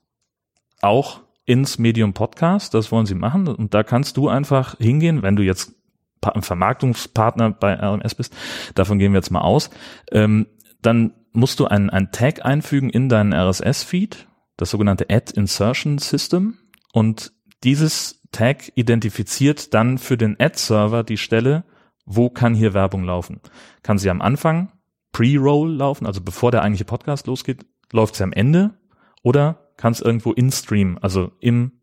auch 0.80 1.20
ins 1.44 1.78
Medium 1.78 2.14
Podcast. 2.14 2.74
Das 2.74 2.90
wollen 2.90 3.06
sie 3.06 3.16
machen. 3.16 3.50
Und 3.50 3.74
da 3.74 3.84
kannst 3.84 4.16
du 4.16 4.30
einfach 4.30 4.78
hingehen, 4.80 5.24
wenn 5.24 5.36
du 5.36 5.44
jetzt 5.44 5.74
Vermarktungspartner 6.42 7.52
bei 7.52 7.74
RMS 7.74 8.16
bist, 8.16 8.36
davon 8.76 9.00
gehen 9.00 9.14
wir 9.14 9.20
jetzt 9.20 9.32
mal 9.32 9.42
aus, 9.42 9.70
ähm, 10.12 10.48
dann 10.82 11.14
musst 11.32 11.60
du 11.60 11.66
einen, 11.66 11.90
einen 11.90 12.12
Tag 12.12 12.46
einfügen 12.46 12.90
in 12.90 13.10
deinen 13.10 13.34
RSS-Feed, 13.34 14.28
das 14.58 14.70
sogenannte 14.70 15.10
Ad 15.10 15.34
Insertion 15.36 15.98
System. 15.98 16.58
Und 16.94 17.34
dieses 17.64 18.22
Tag 18.32 18.72
identifiziert 18.76 19.74
dann 19.74 19.98
für 19.98 20.18
den 20.18 20.40
Ad-Server 20.40 21.04
die 21.04 21.18
Stelle, 21.18 21.64
wo 22.06 22.30
kann 22.30 22.54
hier 22.54 22.74
Werbung 22.74 23.04
laufen. 23.04 23.40
Kann 23.82 23.98
sie 23.98 24.10
am 24.10 24.22
Anfang 24.22 24.72
Pre-Roll 25.12 25.76
laufen, 25.76 26.06
also 26.06 26.22
bevor 26.22 26.52
der 26.52 26.64
eigentliche 26.64 26.86
Podcast 26.86 27.28
losgeht, 27.28 27.66
läuft 27.92 28.16
sie 28.16 28.24
am 28.24 28.34
Ende 28.34 28.72
oder 29.22 29.72
kann 29.78 29.94
es 29.94 30.02
irgendwo 30.02 30.32
in-Stream, 30.34 30.98
also 31.02 31.32
im 31.40 31.83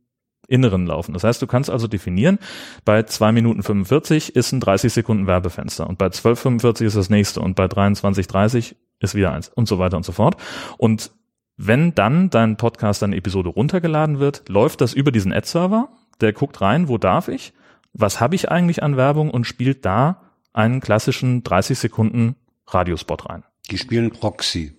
Inneren 0.50 0.86
laufen. 0.86 1.12
Das 1.14 1.24
heißt, 1.24 1.40
du 1.40 1.46
kannst 1.46 1.70
also 1.70 1.86
definieren, 1.86 2.38
bei 2.84 3.02
2 3.04 3.32
Minuten 3.32 3.62
45 3.62 4.34
ist 4.36 4.52
ein 4.52 4.60
30 4.60 4.92
Sekunden 4.92 5.26
Werbefenster 5.26 5.88
und 5.88 5.96
bei 5.98 6.06
12.45 6.06 6.84
ist 6.84 6.96
das 6.96 7.08
nächste 7.08 7.40
und 7.40 7.54
bei 7.54 7.66
23.30 7.66 8.74
ist 9.00 9.14
wieder 9.14 9.32
eins 9.32 9.48
und 9.48 9.68
so 9.68 9.78
weiter 9.78 9.96
und 9.96 10.04
so 10.04 10.12
fort. 10.12 10.36
Und 10.76 11.12
wenn 11.56 11.94
dann 11.94 12.30
dein 12.30 12.56
Podcast, 12.56 13.02
deine 13.02 13.16
Episode 13.16 13.50
runtergeladen 13.50 14.18
wird, 14.18 14.48
läuft 14.48 14.80
das 14.80 14.92
über 14.94 15.12
diesen 15.12 15.32
Ad-Server, 15.32 15.88
der 16.20 16.32
guckt 16.32 16.60
rein, 16.60 16.88
wo 16.88 16.98
darf 16.98 17.28
ich, 17.28 17.52
was 17.92 18.20
habe 18.20 18.34
ich 18.34 18.50
eigentlich 18.50 18.82
an 18.82 18.96
Werbung 18.96 19.30
und 19.30 19.44
spielt 19.44 19.84
da 19.84 20.22
einen 20.52 20.80
klassischen 20.80 21.42
30 21.42 21.78
Sekunden 21.78 22.36
Radiospot 22.66 23.28
rein. 23.28 23.44
Die 23.70 23.78
spielen 23.78 24.10
Proxy. 24.10 24.76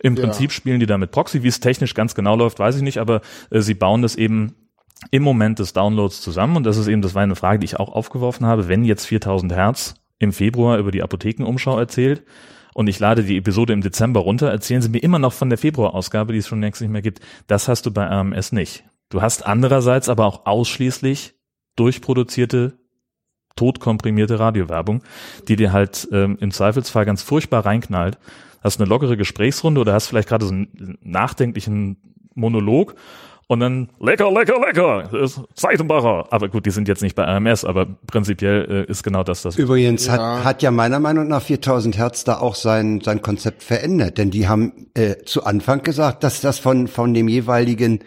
Im 0.00 0.16
Ja. 0.16 0.22
Prinzip 0.22 0.52
spielen 0.52 0.80
die 0.80 0.86
damit 0.86 1.10
Proxy. 1.12 1.42
Wie 1.42 1.48
es 1.48 1.60
technisch 1.60 1.94
ganz 1.94 2.14
genau 2.14 2.36
läuft, 2.36 2.58
weiß 2.58 2.76
ich 2.76 2.82
nicht, 2.82 2.98
aber 2.98 3.20
äh, 3.50 3.60
sie 3.60 3.74
bauen 3.74 4.02
das 4.02 4.16
eben 4.16 4.54
im 5.10 5.22
Moment 5.22 5.58
des 5.58 5.72
Downloads 5.72 6.20
zusammen. 6.20 6.56
Und 6.56 6.64
das 6.64 6.76
ist 6.76 6.88
eben, 6.88 7.02
das 7.02 7.14
war 7.14 7.22
eine 7.22 7.36
Frage, 7.36 7.58
die 7.58 7.66
ich 7.66 7.78
auch 7.78 7.92
aufgeworfen 7.92 8.46
habe. 8.46 8.68
Wenn 8.68 8.84
jetzt 8.84 9.06
4000 9.06 9.52
Hertz 9.52 9.94
im 10.18 10.32
Februar 10.32 10.78
über 10.78 10.90
die 10.90 11.02
Apothekenumschau 11.02 11.78
erzählt 11.78 12.22
und 12.74 12.88
ich 12.88 12.98
lade 12.98 13.24
die 13.24 13.36
Episode 13.36 13.72
im 13.72 13.80
Dezember 13.80 14.20
runter, 14.20 14.50
erzählen 14.50 14.82
sie 14.82 14.88
mir 14.88 15.02
immer 15.02 15.18
noch 15.18 15.32
von 15.32 15.48
der 15.48 15.58
Februarausgabe, 15.58 16.32
die 16.32 16.38
es 16.38 16.48
schon 16.48 16.60
längst 16.60 16.80
nicht 16.80 16.90
mehr 16.90 17.02
gibt. 17.02 17.20
Das 17.46 17.68
hast 17.68 17.86
du 17.86 17.92
bei 17.92 18.04
RMS 18.04 18.52
nicht. 18.52 18.84
Du 19.10 19.22
hast 19.22 19.46
andererseits 19.46 20.08
aber 20.08 20.26
auch 20.26 20.46
ausschließlich 20.46 21.34
durchproduzierte 21.76 22.78
totkomprimierte 23.56 24.38
Radiowerbung, 24.38 25.02
die 25.48 25.56
dir 25.56 25.72
halt 25.72 26.08
ähm, 26.12 26.36
im 26.40 26.50
Zweifelsfall 26.50 27.04
ganz 27.04 27.22
furchtbar 27.22 27.64
reinknallt. 27.64 28.18
Hast 28.62 28.80
eine 28.80 28.88
lockere 28.88 29.16
Gesprächsrunde 29.16 29.80
oder 29.80 29.92
hast 29.92 30.08
vielleicht 30.08 30.28
gerade 30.28 30.46
so 30.46 30.52
einen 30.52 30.98
nachdenklichen 31.02 31.98
Monolog 32.34 32.96
und 33.46 33.60
dann 33.60 33.90
lecker, 34.00 34.30
lecker, 34.30 34.60
lecker, 34.60 35.08
das 35.12 35.32
ist 35.36 35.40
Seitenbacher. 35.54 36.26
Aber 36.30 36.48
gut, 36.48 36.66
die 36.66 36.70
sind 36.70 36.88
jetzt 36.88 37.02
nicht 37.02 37.14
bei 37.14 37.24
RMS, 37.24 37.64
aber 37.64 37.86
prinzipiell 38.06 38.86
äh, 38.88 38.90
ist 38.90 39.02
genau 39.02 39.22
das 39.22 39.42
das. 39.42 39.56
Übrigens 39.56 40.08
Hat, 40.08 40.44
hat 40.44 40.62
ja 40.62 40.70
meiner 40.70 41.00
Meinung 41.00 41.28
nach 41.28 41.42
4000 41.42 41.98
Hertz 41.98 42.24
da 42.24 42.38
auch 42.38 42.54
sein, 42.54 43.00
sein 43.02 43.20
Konzept 43.22 43.62
verändert, 43.62 44.18
denn 44.18 44.30
die 44.30 44.48
haben 44.48 44.88
äh, 44.94 45.16
zu 45.24 45.44
Anfang 45.44 45.82
gesagt, 45.82 46.24
dass 46.24 46.40
das 46.40 46.58
von, 46.58 46.88
von 46.88 47.12
dem 47.12 47.28
jeweiligen 47.28 48.00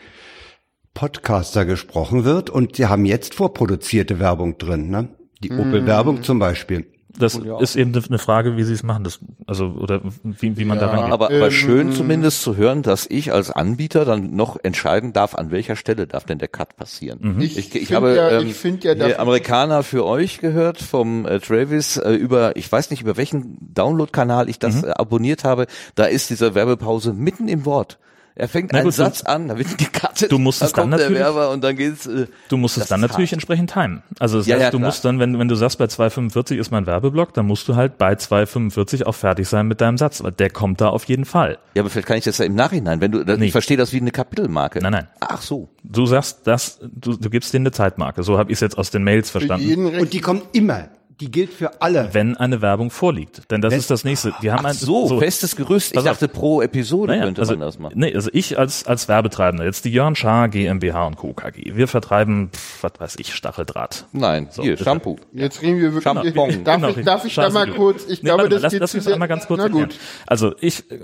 Podcaster 0.94 1.66
gesprochen 1.66 2.24
wird 2.24 2.50
und 2.50 2.80
die 2.80 2.88
haben 2.88 3.06
jetzt 3.06 3.36
vorproduzierte 3.36 4.20
Werbung 4.20 4.58
drin, 4.58 4.90
ne? 4.90 5.10
Die 5.44 5.52
Opel-Werbung 5.52 6.24
zum 6.24 6.40
Beispiel. 6.40 6.88
Das 7.20 7.36
ist 7.36 7.76
eben 7.76 7.94
eine 7.96 8.18
Frage, 8.20 8.58
wie 8.58 8.64
sie 8.64 8.74
es 8.74 8.84
machen, 8.84 9.04
das, 9.04 9.20
also 9.48 9.68
oder 9.80 10.02
wie, 10.24 10.58
wie 10.58 10.66
man 10.66 10.80
da 10.80 10.88
rangeht. 10.88 11.12
Aber, 11.14 11.28
aber 11.28 11.46
Ähm, 11.46 11.52
schön 11.52 11.92
zumindest 11.92 12.42
zu 12.42 12.56
hören, 12.58 12.84
dass 12.84 13.06
ich 13.10 13.32
als 13.34 13.50
Anbieter 13.52 14.06
dann 14.06 14.36
noch 14.36 14.58
entscheiden 14.64 15.14
darf, 15.14 15.34
an 15.36 15.50
welcher 15.52 15.76
Stelle 15.76 16.06
darf 16.08 16.26
denn 16.26 16.38
der 16.38 16.48
Cut 16.48 16.76
passieren. 16.78 17.38
Ich 17.40 17.58
Ich, 17.58 17.74
ich 17.76 17.88
find 17.88 17.92
habe 17.96 18.16
ja- 18.16 18.40
ähm, 18.42 18.48
ich 18.48 18.84
ja, 18.84 18.96
dass- 18.96 19.18
Amerikaner 19.20 19.84
für 19.84 20.06
euch 20.06 20.40
gehört 20.40 20.80
vom 20.82 21.26
äh, 21.26 21.40
Travis 21.40 21.98
äh, 21.98 22.12
über, 22.14 22.56
ich 22.56 22.72
weiß 22.72 22.92
nicht 22.92 23.02
über 23.02 23.18
welchen 23.18 23.58
Download-Kanal 23.74 24.50
ich 24.50 24.58
Mhm. 24.58 24.62
das 24.62 24.84
äh, 24.84 24.90
abonniert 24.92 25.44
habe. 25.44 25.68
Da 25.96 26.06
ist 26.06 26.30
diese 26.30 26.56
Werbepause 26.56 27.14
mitten 27.14 27.48
im 27.48 27.66
Wort. 27.66 27.98
Er 28.40 28.48
fängt 28.48 28.72
Na 28.72 28.78
einen 28.80 28.86
gut, 28.86 28.94
Satz 28.94 29.24
an, 29.24 29.48
da 29.48 29.58
wird 29.58 29.78
gekartet, 29.80 30.32
Du 30.32 30.38
musst 30.38 30.62
dann 30.62 30.68
es 30.68 30.74
dann 30.74 30.82
kommt 30.84 30.94
der 30.94 31.00
natürlich- 31.10 31.20
Werber 31.24 31.50
und 31.50 31.64
dann 31.64 31.76
geht's. 31.76 32.06
Äh, 32.06 32.28
Du 32.50 32.58
musst 32.58 32.78
es 32.78 32.88
dann 32.88 33.02
natürlich 33.02 33.32
hart. 33.32 33.38
entsprechend 33.38 33.72
timen. 33.74 34.04
Also 34.20 34.38
das 34.38 34.46
Ja, 34.46 34.56
heißt, 34.56 34.64
ja, 34.66 34.70
du 34.72 34.78
klar. 34.78 34.88
musst 34.90 35.04
dann, 35.06 35.20
wenn, 35.20 35.40
wenn 35.40 35.48
du 35.48 35.56
sagst, 35.56 35.80
bei 35.80 35.86
2,45 35.86 36.58
ist 36.58 36.70
mein 36.70 36.86
Werbeblock, 36.86 37.34
dann 37.34 37.48
musst 37.48 37.68
du 37.68 37.76
halt 37.76 37.98
bei 37.98 38.14
2,45 38.14 39.06
auch 39.06 39.16
fertig 39.16 39.48
sein 39.48 39.68
mit 39.68 39.82
deinem 39.82 39.98
Satz. 39.98 40.24
weil 40.24 40.34
Der 40.34 40.52
kommt 40.52 40.82
da 40.82 40.90
auf 40.90 41.06
jeden 41.06 41.26
Fall. 41.26 41.58
Ja, 41.74 41.82
aber 41.82 41.90
vielleicht 41.90 42.08
kann 42.08 42.18
ich 42.18 42.26
das 42.26 42.38
ja 42.38 42.46
im 42.46 42.54
Nachhinein, 42.54 43.02
wenn 43.02 43.12
du, 43.12 43.24
Nee. 43.24 43.46
ich 43.48 43.52
verstehe 43.52 43.76
das 43.78 43.92
wie 43.92 43.98
eine 44.02 44.12
Kapitelmarke. 44.12 44.80
Nein, 44.84 44.92
nein. 44.92 45.08
Ach 45.20 45.42
so. 45.42 45.70
Du 45.84 46.06
sagst, 46.06 46.42
das, 46.46 46.80
du, 46.82 47.18
du 47.18 47.30
gibst 47.32 47.54
denen 47.54 47.64
eine 47.66 47.72
Zeitmarke. 47.72 48.22
So 48.22 48.38
habe 48.38 48.52
ich 48.52 48.58
es 48.58 48.62
jetzt 48.62 48.78
aus 48.78 48.92
den 48.92 49.04
Mails 49.04 49.32
verstanden. 49.32 49.98
Und 50.00 50.14
die 50.14 50.22
kommt 50.22 50.44
immer. 50.56 50.90
Die 51.20 51.32
gilt 51.32 51.52
für 51.52 51.82
alle. 51.82 52.10
Wenn 52.14 52.38
eine 52.38 52.62
Werbung 52.62 52.92
vorliegt. 52.92 53.50
Denn 53.50 53.60
das 53.62 53.74
ist 53.74 53.90
das 53.90 54.04
nächste. 54.04 54.34
Die 54.44 54.52
haben 54.52 54.66
Ach 54.66 54.70
ein, 54.70 54.76
so, 54.76 55.18
festes 55.20 55.56
Gerüst. 55.56 55.94
Ich 55.94 55.98
auf. 55.98 56.04
dachte, 56.06 56.28
pro 56.28 56.62
Episode 56.62 57.14
Naja, 57.14 57.24
könnte 57.26 57.42
also, 57.42 57.54
man 57.54 57.62
das 57.62 57.80
machen. 57.80 57.94
Nee, 57.98 58.14
also 58.14 58.30
ich 58.34 58.60
als, 58.60 58.86
als 58.86 59.08
Werbetreibender, 59.08 59.66
jetzt 59.66 59.84
die 59.86 59.92
Jörn 59.92 60.16
Schaar 60.16 60.48
GmbH 60.48 61.08
und 61.08 61.16
Co. 61.18 61.34
KG. 61.34 61.76
Wir 61.76 61.88
vertreiben, 61.88 62.50
pf, 62.54 62.84
was 62.84 62.92
weiß 63.00 63.16
ich, 63.18 63.34
Stacheldraht. 63.34 64.06
Nein, 64.12 64.48
hier, 64.54 64.72
bitte. 64.74 64.84
Shampoo. 64.84 65.16
Jetzt 65.34 65.62
reden 65.64 65.78
wir 65.80 65.94
wirklich. 65.94 66.04
Shampoo. 66.04 66.24
Darf, 66.64 66.76
Genau, 66.82 66.90
ich, 66.90 67.04
darf 67.06 67.26
ich 67.26 67.34
da 67.34 67.50
mal 67.50 67.68
kurz? 67.72 68.04
Ich 68.08 68.22
Nee, 68.22 68.28
glaube, 68.28 68.44
warte, 68.44 68.54
das 68.56 68.62
lass, 68.62 68.72
geht 68.74 68.82
lass 68.82 68.92
zu 68.92 68.98
mich 68.98 69.04
sehr- 69.06 69.14
einmal 69.14 69.28
ganz 69.28 69.48
kurz 69.48 69.60
Na 69.62 69.68
gut. 69.70 69.96
Also 70.28 70.54
ich 70.62 70.92
äh, 70.92 71.00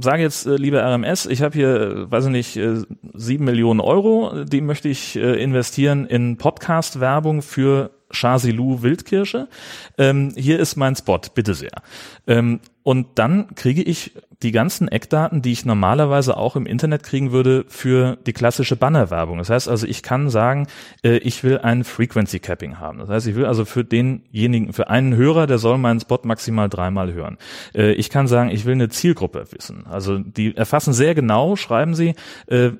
sage 0.00 0.22
jetzt, 0.22 0.46
äh, 0.46 0.56
lieber 0.56 0.82
RMS, 0.82 1.26
ich 1.26 1.42
habe 1.42 1.52
hier, 1.54 1.68
äh, 1.80 2.10
weiß 2.10 2.24
ich 2.24 2.30
nicht, 2.30 2.56
äh, 2.56 2.76
sieben 3.12 3.44
Millionen 3.44 3.80
Euro, 3.80 4.44
die 4.44 4.62
möchte 4.62 4.88
ich 4.88 5.16
äh, 5.16 5.42
investieren 5.42 6.06
in 6.06 6.38
Podcast-Werbung 6.38 7.42
für 7.42 7.90
Chasilou 8.10 8.82
Wildkirsche. 8.82 9.48
Ähm, 9.96 10.32
hier 10.36 10.58
ist 10.58 10.76
mein 10.76 10.96
Spot, 10.96 11.20
bitte 11.34 11.54
sehr. 11.54 11.82
Ähm, 12.26 12.60
und 12.82 13.18
dann 13.18 13.54
kriege 13.54 13.82
ich 13.82 14.12
die 14.42 14.52
ganzen 14.52 14.88
Eckdaten, 14.88 15.42
die 15.42 15.52
ich 15.52 15.64
normalerweise 15.64 16.36
auch 16.36 16.56
im 16.56 16.64
Internet 16.64 17.02
kriegen 17.02 17.32
würde 17.32 17.64
für 17.68 18.16
die 18.26 18.32
klassische 18.32 18.76
Bannerwerbung. 18.76 19.38
Das 19.38 19.50
heißt 19.50 19.68
also, 19.68 19.86
ich 19.86 20.02
kann 20.02 20.30
sagen, 20.30 20.68
äh, 21.02 21.18
ich 21.18 21.42
will 21.44 21.58
ein 21.58 21.84
Frequency 21.84 22.38
Capping 22.38 22.78
haben. 22.78 22.98
Das 22.98 23.08
heißt, 23.08 23.26
ich 23.26 23.34
will 23.34 23.46
also 23.46 23.64
für 23.64 23.84
denjenigen, 23.84 24.72
für 24.72 24.88
einen 24.88 25.16
Hörer, 25.16 25.46
der 25.46 25.58
soll 25.58 25.76
meinen 25.76 26.00
Spot 26.00 26.20
maximal 26.22 26.68
dreimal 26.68 27.12
hören. 27.12 27.36
Äh, 27.74 27.92
ich 27.92 28.10
kann 28.10 28.28
sagen, 28.28 28.50
ich 28.50 28.64
will 28.64 28.74
eine 28.74 28.88
Zielgruppe 28.88 29.44
wissen. 29.50 29.84
Also 29.86 30.18
die 30.18 30.56
erfassen 30.56 30.92
sehr 30.92 31.14
genau, 31.14 31.56
schreiben 31.56 31.94
sie, 31.94 32.14
äh, 32.46 32.70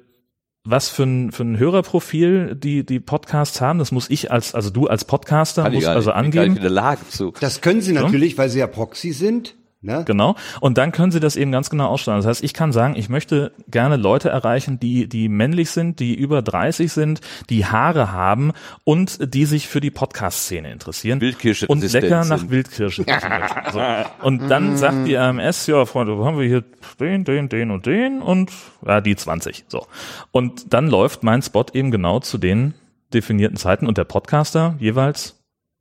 was 0.71 0.89
für 0.89 1.05
ein, 1.05 1.33
für 1.33 1.45
ein 1.45 1.59
Hörerprofil 1.59 2.55
die, 2.55 2.85
die 2.85 3.01
Podcasts 3.01 3.61
haben. 3.61 3.79
Das 3.79 3.93
muss 3.93 4.11
ich 4.11 4.31
als, 4.31 4.55
also 4.55 4.71
du 4.71 4.87
als 4.87 5.05
Podcaster 5.05 5.69
musst 5.71 5.87
also 5.87 6.12
angeben. 6.12 6.57
in 6.57 6.62
der 6.62 6.71
Lage 6.71 7.01
zu. 7.09 7.33
Das 7.41 7.61
können 7.61 7.81
sie 7.81 7.93
natürlich, 7.93 8.37
weil 8.37 8.49
sie 8.49 8.59
ja 8.59 8.66
Proxy 8.66 9.12
sind. 9.12 9.55
Ne? 9.81 10.03
Genau. 10.05 10.35
Und 10.61 10.76
dann 10.76 10.91
können 10.91 11.12
Sie 11.12 11.20
das 11.20 11.37
eben 11.37 11.53
ganz 11.53 11.70
genau 11.70 11.87
aussteuern. 11.87 12.18
Das 12.18 12.26
heißt, 12.26 12.43
ich 12.43 12.53
kann 12.53 12.72
sagen, 12.72 12.97
ich 12.97 13.09
möchte 13.09 13.53
gerne 13.68 13.97
Leute 13.97 14.29
erreichen, 14.29 14.81
die, 14.81 15.09
die 15.09 15.29
männlich 15.29 15.70
sind, 15.70 16.01
die 16.01 16.16
über 16.16 16.43
30 16.43 16.93
sind, 16.93 17.20
die 17.49 17.64
Haare 17.64 18.11
haben 18.11 18.53
und 18.83 19.33
die 19.33 19.45
sich 19.45 19.68
für 19.68 19.81
die 19.81 19.93
Podcast-Szene 19.93 20.72
interessieren. 20.72 21.20
Wildkirsche 21.20 21.68
Und 21.68 21.91
lecker 21.93 22.24
nach 22.24 22.39
sind. 22.39 22.51
Wildkirsche. 22.51 23.05
so. 23.72 23.81
Und 24.22 24.49
dann 24.49 24.76
sagt 24.76 25.07
die 25.07 25.14
RMS, 25.14 25.68
ja, 25.68 25.85
Freunde, 25.87 26.18
wo 26.18 26.26
haben 26.26 26.41
wir 26.41 26.49
hier 26.49 26.64
den, 26.99 27.22
den, 27.22 27.49
den 27.49 27.70
und 27.70 27.87
den 27.87 28.20
und 28.20 28.51
ja, 28.85 29.01
die 29.01 29.14
20. 29.14 29.66
So. 29.68 29.87
Und 30.33 30.74
dann 30.74 30.89
läuft 30.89 31.22
mein 31.22 31.41
Spot 31.41 31.66
eben 31.72 31.93
genau 31.93 32.18
zu 32.18 32.39
den 32.39 32.74
definierten 33.14 33.57
Zeiten 33.57 33.87
und 33.87 33.97
der 33.97 34.05
Podcaster 34.05 34.74
jeweils 34.81 35.38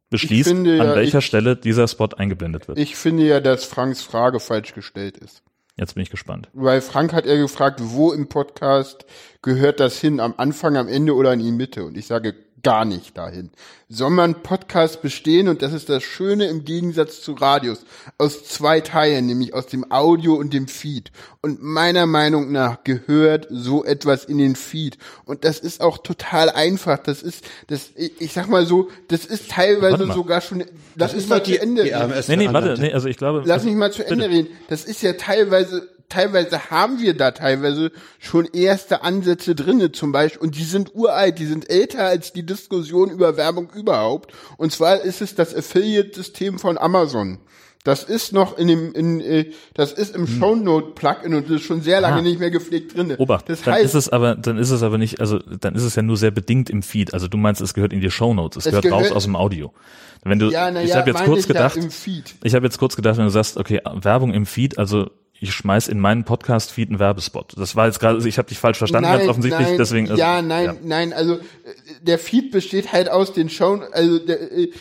beschließt, 0.10 0.48
finde 0.50 0.80
an 0.82 0.88
ja, 0.90 0.96
welcher 0.96 1.20
ich- 1.20 1.26
Stelle 1.26 1.56
dieser 1.56 1.88
Spot 1.88 2.10
eingeblendet 2.18 2.68
wird. 2.68 2.78
Ich 2.78 2.96
finde 2.96 3.24
ja, 3.26 3.40
dass 3.40 3.66
Franks 3.66 4.02
Frage 4.02 4.40
falsch 4.40 4.74
gestellt 4.74 5.18
ist. 5.18 5.44
Jetzt 5.80 5.94
bin 5.94 6.02
ich 6.02 6.10
gespannt. 6.10 6.50
Weil 6.54 6.82
Frank 6.82 7.14
hat 7.14 7.26
ja 7.28 7.36
gefragt, 7.36 7.80
wo 7.84 8.12
im 8.12 8.28
Podcast 8.30 9.06
gehört 9.44 9.80
das 9.80 10.00
hin? 10.00 10.20
Am 10.20 10.34
Anfang, 10.38 10.76
am 10.76 10.88
Ende 10.88 11.14
oder 11.14 11.34
in 11.34 11.40
die 11.40 11.52
Mitte? 11.52 11.84
Und 11.86 11.98
ich 11.98 12.08
sage 12.08 12.34
gar 12.64 12.86
nicht 12.86 13.18
dahin. 13.18 13.52
Soll 13.90 14.10
man 14.10 14.44
Podcast 14.44 15.02
bestehen, 15.02 15.48
und 15.48 15.62
das 15.62 15.72
ist 15.74 15.88
das 15.90 16.04
Schöne 16.04 16.46
im 16.48 16.66
Gegensatz 16.66 17.22
zu 17.22 17.34
Radios, 17.34 17.86
aus 18.18 18.44
zwei 18.44 18.82
Teilen, 18.82 19.28
nämlich 19.28 19.54
aus 19.54 19.68
dem 19.68 19.92
Audio 19.92 20.34
und 20.34 20.54
dem 20.54 20.68
Feed. 20.68 21.12
Und 21.42 21.62
meiner 21.64 22.06
Meinung 22.06 22.52
nach 22.52 22.84
gehört 22.84 23.48
so 23.50 23.86
etwas 23.86 24.26
in 24.26 24.38
den 24.40 24.56
Feed. 24.56 24.98
Und 25.26 25.46
das 25.46 25.60
ist 25.60 25.80
auch 25.82 26.00
total 26.00 26.50
einfach. 26.50 26.98
Das 26.98 27.22
ist, 27.24 27.46
das, 27.68 27.92
ich 27.96 28.34
sag 28.34 28.50
mal 28.50 28.66
so, 28.66 28.90
das 29.08 29.26
ist 29.26 29.52
teilweise 29.52 30.12
sogar 30.12 30.42
schon, 30.42 30.66
das, 30.96 31.14
ist 31.14 31.24
ist 31.24 31.30
mal 31.30 31.38
doch 31.40 31.46
zu 31.46 31.52
die- 31.52 31.58
Ende. 31.60 31.84
die 31.86 31.92
Nee, 32.28 32.36
nee, 32.36 32.54
warte, 32.54 32.76
nee, 32.80 32.92
also 32.92 33.08
ich 33.08 33.18
glaube. 33.18 33.44
Lass 33.46 33.64
mich 33.64 33.76
mal 33.76 33.92
zu 33.92 34.06
Ende 34.06 34.30
reden. 34.30 34.50
Das 34.68 34.84
ist 34.84 35.02
ja 35.02 35.14
teilweise, 35.14 35.88
teilweise 36.10 36.70
haben 36.70 37.00
wir 37.00 37.16
da 37.16 37.32
teilweise 37.32 37.92
schon 38.20 38.46
erste 38.46 39.02
Ansätze 39.04 39.56
drinne 39.56 39.92
zum 39.92 40.12
Beispiel 40.12 40.42
und 40.42 40.58
die 40.58 40.64
sind 40.64 40.96
uralt, 40.96 41.40
die 41.40 41.46
sind 41.46 41.70
älter 41.70 42.06
als 42.06 42.34
die 42.34 42.46
Diskussion 42.46 43.10
über 43.10 43.38
Werbung 43.38 43.70
überhaupt. 43.76 44.34
Und 44.58 44.72
zwar 44.72 45.02
ist 45.02 45.22
es 45.22 45.36
das 45.36 45.56
Affiliate-System 45.56 46.60
von 46.60 46.78
Amazon. 46.78 47.40
Das 47.84 48.04
ist 48.04 48.34
noch 48.34 48.58
in 48.58 48.68
dem, 48.68 48.92
in, 48.94 49.22
äh, 49.22 49.52
das 49.74 49.94
ist 49.94 50.14
im 50.14 50.28
Shownote-Plugin 50.28 51.34
und 51.34 51.50
ist 51.50 51.64
schon 51.64 51.82
sehr 51.82 52.02
lange 52.02 52.18
Ah. 52.18 52.22
nicht 52.22 52.38
mehr 52.40 52.52
gepflegt 52.52 52.98
drinne. 52.98 53.16
Obacht, 53.18 53.48
Das 53.48 53.62
dann 53.62 53.76
heißt, 53.76 53.86
ist 53.86 53.94
es 53.94 54.10
aber, 54.10 54.36
dann 54.36 54.58
ist 54.58 54.72
es 54.72 54.84
aber 54.84 54.98
nicht, 54.98 55.22
also 55.22 55.40
dann 55.40 55.74
ist 55.76 55.84
es 55.84 55.96
ja 55.96 56.02
nur 56.02 56.18
sehr 56.18 56.32
bedingt 56.32 56.70
im 56.70 56.84
Feed. 56.84 57.14
Also 57.14 57.30
du 57.30 57.38
meinst, 57.38 57.62
es 57.62 57.74
gehört 57.74 57.94
in 57.94 58.02
die 58.02 58.12
Shownotes, 58.12 58.58
es, 58.58 58.66
Es 58.66 58.70
gehört, 58.72 58.84
gehört- 58.84 59.06
raus 59.06 59.12
aus 59.14 59.24
dem 59.24 59.38
Audio. 59.38 59.72
Wenn 60.24 60.40
du, 60.40 60.50
ja, 60.50 60.70
na 60.70 60.82
ich 60.84 60.90
ja, 60.90 60.98
habe 60.98 61.12
jetzt 61.12 61.24
kurz 61.24 61.42
ich 61.42 61.48
gedacht, 61.48 61.78
ich 62.44 62.56
habe 62.56 62.66
jetzt 62.66 62.78
kurz 62.78 62.96
gedacht, 62.98 63.18
wenn 63.18 63.24
du 63.26 63.32
sagst, 63.32 63.56
okay, 63.56 63.80
Werbung 64.02 64.34
im 64.34 64.46
Feed, 64.46 64.78
also 64.78 65.10
ich 65.40 65.54
schmeiß 65.54 65.88
in 65.88 66.00
meinen 66.00 66.24
Podcast-Feed 66.24 66.90
einen 66.90 67.00
Werbespot. 67.00 67.54
Das 67.58 67.76
war 67.76 67.86
jetzt 67.86 68.00
gerade, 68.00 68.16
also 68.16 68.28
ich 68.28 68.38
habe 68.38 68.48
dich 68.48 68.58
falsch 68.58 68.78
verstanden, 68.78 69.10
ganz 69.10 69.28
offensichtlich, 69.28 69.68
nein, 69.68 69.78
deswegen. 69.78 70.10
Also, 70.10 70.20
ja, 70.20 70.42
nein, 70.42 70.78
nein, 70.84 71.14
also 71.14 71.36
äh, 71.36 71.40
der 72.02 72.18
Feed 72.18 72.52
besteht 72.52 72.92
halt 72.92 73.10
aus 73.10 73.34
den 73.34 73.50
Show, 73.50 73.82
also 73.92 74.20
der, 74.20 74.52
äh, 74.52 74.72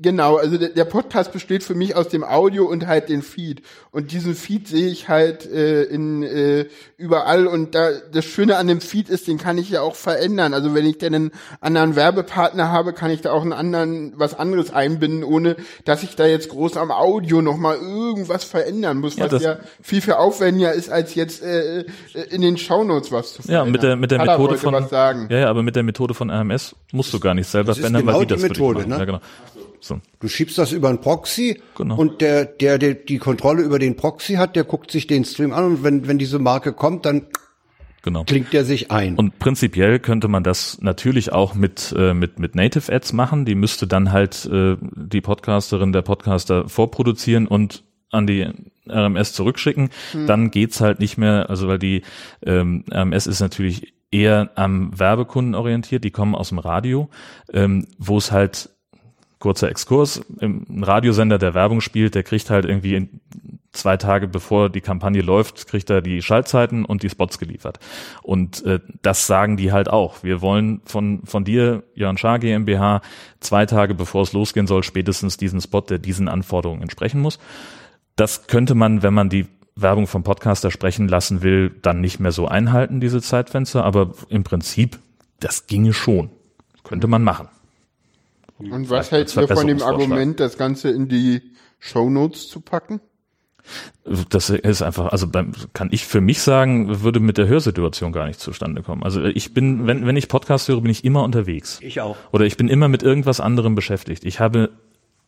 genau, 0.00 0.36
also 0.36 0.58
der, 0.58 0.68
der 0.70 0.84
Podcast 0.84 1.32
besteht 1.32 1.62
für 1.64 1.74
mich 1.74 1.96
aus 1.96 2.08
dem 2.08 2.22
Audio 2.22 2.64
und 2.66 2.86
halt 2.86 3.08
den 3.08 3.22
Feed 3.22 3.62
und 3.90 4.12
diesen 4.12 4.34
Feed 4.34 4.68
sehe 4.68 4.88
ich 4.88 5.08
halt 5.08 5.50
äh, 5.50 5.84
in 5.84 6.22
äh, 6.22 6.66
überall 6.98 7.46
und 7.46 7.74
da 7.74 7.90
das 8.12 8.24
Schöne 8.24 8.56
an 8.58 8.68
dem 8.68 8.80
Feed 8.80 9.08
ist, 9.08 9.26
den 9.26 9.38
kann 9.38 9.58
ich 9.58 9.70
ja 9.70 9.80
auch 9.80 9.96
verändern. 9.96 10.54
Also 10.54 10.74
wenn 10.74 10.86
ich 10.86 10.98
denn 10.98 11.14
einen 11.14 11.30
anderen 11.60 11.96
Werbepartner 11.96 12.70
habe, 12.70 12.92
kann 12.92 13.10
ich 13.10 13.22
da 13.22 13.32
auch 13.32 13.42
einen 13.42 13.54
anderen 13.54 14.12
was 14.16 14.34
anderes 14.34 14.72
einbinden, 14.72 15.24
ohne 15.24 15.56
dass 15.84 16.02
ich 16.02 16.14
da 16.14 16.26
jetzt 16.26 16.50
groß 16.50 16.76
am 16.76 16.90
Audio 16.90 17.42
noch 17.42 17.56
mal 17.56 17.76
irgendwas 17.76 18.44
verändern 18.44 18.98
muss, 18.98 19.16
Ja, 19.16 19.32
was 19.32 19.42
ja 19.42 19.58
viel 19.82 19.95
viel 20.00 20.14
aufwendiger 20.14 20.72
ist 20.72 20.88
als 20.90 21.14
jetzt 21.14 21.42
äh, 21.42 21.80
äh, 21.80 21.84
in 22.30 22.40
den 22.42 22.56
Shownotes 22.56 23.12
was 23.12 23.34
zu 23.34 23.42
Ja, 23.42 23.64
verändern. 23.64 23.72
mit 23.72 23.82
der, 23.82 23.96
mit 23.96 24.10
der 24.10 24.18
Methode 24.24 24.58
von, 24.58 24.74
was 24.74 24.90
sagen. 24.90 25.28
ja, 25.30 25.38
ja, 25.40 25.48
aber 25.50 25.62
mit 25.62 25.76
der 25.76 25.82
Methode 25.82 26.14
von 26.14 26.30
RMS 26.30 26.74
musst 26.92 27.12
du 27.14 27.20
gar 27.20 27.34
nicht 27.34 27.46
selber 27.48 27.68
Das 27.68 27.78
verändern, 27.78 28.06
genau 28.06 28.18
weil 28.18 28.26
die 28.26 28.34
das 28.34 28.42
für 28.42 28.48
dich 28.48 28.58
Methode, 28.58 28.78
machen. 28.80 28.90
ne? 28.90 28.98
Ja, 28.98 29.04
genau. 29.04 29.20
So. 29.80 30.00
Du 30.20 30.28
schiebst 30.28 30.56
das 30.58 30.72
über 30.72 30.88
einen 30.88 31.00
Proxy 31.00 31.60
Genau. 31.76 31.96
und 31.96 32.20
der, 32.20 32.44
der, 32.46 32.78
der 32.78 32.94
die 32.94 33.18
Kontrolle 33.18 33.62
über 33.62 33.78
den 33.78 33.94
Proxy 33.96 34.34
hat, 34.34 34.56
der 34.56 34.64
guckt 34.64 34.90
sich 34.90 35.06
den 35.06 35.24
Stream 35.24 35.52
an 35.52 35.64
und 35.64 35.84
wenn, 35.84 36.08
wenn 36.08 36.18
diese 36.18 36.38
Marke 36.38 36.72
kommt, 36.72 37.06
dann 37.06 37.26
Genau. 38.02 38.22
klingt 38.22 38.52
der 38.52 38.64
sich 38.64 38.92
ein. 38.92 39.16
Und 39.16 39.38
prinzipiell 39.40 39.98
könnte 39.98 40.28
man 40.28 40.44
das 40.44 40.78
natürlich 40.80 41.32
auch 41.32 41.54
mit, 41.54 41.92
äh, 41.98 42.14
mit, 42.14 42.38
mit 42.38 42.54
Native 42.54 42.92
Ads 42.92 43.12
machen. 43.12 43.44
Die 43.44 43.56
müsste 43.56 43.88
dann 43.88 44.12
halt 44.12 44.46
äh, 44.46 44.76
die 44.80 45.20
Podcasterin, 45.20 45.92
der 45.92 46.02
Podcaster 46.02 46.68
vorproduzieren 46.68 47.48
und 47.48 47.82
an 48.12 48.28
die 48.28 48.46
RMS 48.90 49.32
zurückschicken. 49.32 49.90
Dann 50.26 50.50
geht's 50.50 50.80
halt 50.80 51.00
nicht 51.00 51.18
mehr, 51.18 51.50
also 51.50 51.68
weil 51.68 51.78
die 51.78 52.02
ähm, 52.44 52.84
RMS 52.92 53.26
ist 53.26 53.40
natürlich 53.40 53.94
eher 54.10 54.50
am 54.54 54.98
Werbekunden 54.98 55.54
orientiert, 55.54 56.04
die 56.04 56.10
kommen 56.10 56.34
aus 56.34 56.50
dem 56.50 56.58
Radio, 56.58 57.10
ähm, 57.52 57.86
wo 57.98 58.18
es 58.18 58.32
halt 58.32 58.70
kurzer 59.38 59.68
Exkurs, 59.68 60.22
ein 60.40 60.82
Radiosender, 60.82 61.38
der 61.38 61.54
Werbung 61.54 61.80
spielt, 61.80 62.14
der 62.14 62.22
kriegt 62.22 62.48
halt 62.48 62.64
irgendwie 62.64 63.08
zwei 63.72 63.96
Tage 63.96 64.26
bevor 64.26 64.70
die 64.70 64.80
Kampagne 64.80 65.20
läuft, 65.20 65.68
kriegt 65.68 65.90
er 65.90 66.00
die 66.00 66.22
Schaltzeiten 66.22 66.84
und 66.84 67.02
die 67.02 67.10
Spots 67.10 67.38
geliefert. 67.38 67.78
Und 68.22 68.64
äh, 68.64 68.80
das 69.02 69.26
sagen 69.26 69.56
die 69.56 69.72
halt 69.72 69.88
auch. 69.88 70.24
Wir 70.24 70.40
wollen 70.40 70.80
von, 70.84 71.20
von 71.24 71.44
dir, 71.44 71.84
Jörn 71.94 72.16
Schaar 72.16 72.38
GmbH, 72.38 73.02
zwei 73.40 73.66
Tage 73.66 73.94
bevor 73.94 74.22
es 74.22 74.32
losgehen 74.32 74.66
soll, 74.66 74.82
spätestens 74.82 75.36
diesen 75.36 75.60
Spot, 75.60 75.82
der 75.82 75.98
diesen 75.98 76.28
Anforderungen 76.28 76.82
entsprechen 76.82 77.20
muss. 77.20 77.38
Das 78.16 78.46
könnte 78.46 78.74
man, 78.74 79.02
wenn 79.02 79.14
man 79.14 79.28
die 79.28 79.46
Werbung 79.74 80.06
vom 80.06 80.22
Podcaster 80.22 80.70
sprechen 80.70 81.06
lassen 81.06 81.42
will, 81.42 81.70
dann 81.82 82.00
nicht 82.00 82.18
mehr 82.18 82.32
so 82.32 82.48
einhalten, 82.48 83.00
diese 83.00 83.20
Zeitfenster. 83.20 83.84
Aber 83.84 84.14
im 84.28 84.42
Prinzip, 84.42 84.98
das 85.38 85.66
ginge 85.66 85.92
schon. 85.92 86.30
Könnte 86.82 87.08
man 87.08 87.22
machen. 87.22 87.48
Und 88.58 88.88
was 88.88 89.10
hältst 89.10 89.36
du 89.36 89.46
von 89.46 89.66
dem. 89.66 89.82
Argument, 89.82 90.40
das 90.40 90.56
Ganze 90.56 90.90
in 90.90 91.08
die 91.08 91.42
Shownotes 91.78 92.48
zu 92.48 92.60
packen? 92.60 93.00
Das 94.30 94.48
ist 94.50 94.82
einfach, 94.82 95.10
also 95.10 95.26
beim, 95.26 95.52
kann 95.72 95.88
ich 95.90 96.06
für 96.06 96.20
mich 96.20 96.40
sagen, 96.40 97.02
würde 97.02 97.18
mit 97.18 97.36
der 97.36 97.48
Hörsituation 97.48 98.12
gar 98.12 98.26
nicht 98.26 98.38
zustande 98.38 98.82
kommen. 98.82 99.02
Also 99.02 99.24
ich 99.24 99.52
bin, 99.52 99.86
wenn, 99.86 100.06
wenn 100.06 100.16
ich 100.16 100.28
Podcast 100.28 100.68
höre, 100.68 100.80
bin 100.80 100.90
ich 100.90 101.04
immer 101.04 101.24
unterwegs. 101.24 101.80
ich 101.82 102.00
auch. 102.00 102.16
Oder 102.32 102.46
ich 102.46 102.56
bin 102.56 102.68
immer 102.68 102.88
mit 102.88 103.02
irgendwas 103.02 103.40
anderem 103.40 103.74
beschäftigt. 103.74 104.24
Ich 104.24 104.38
habe, 104.38 104.70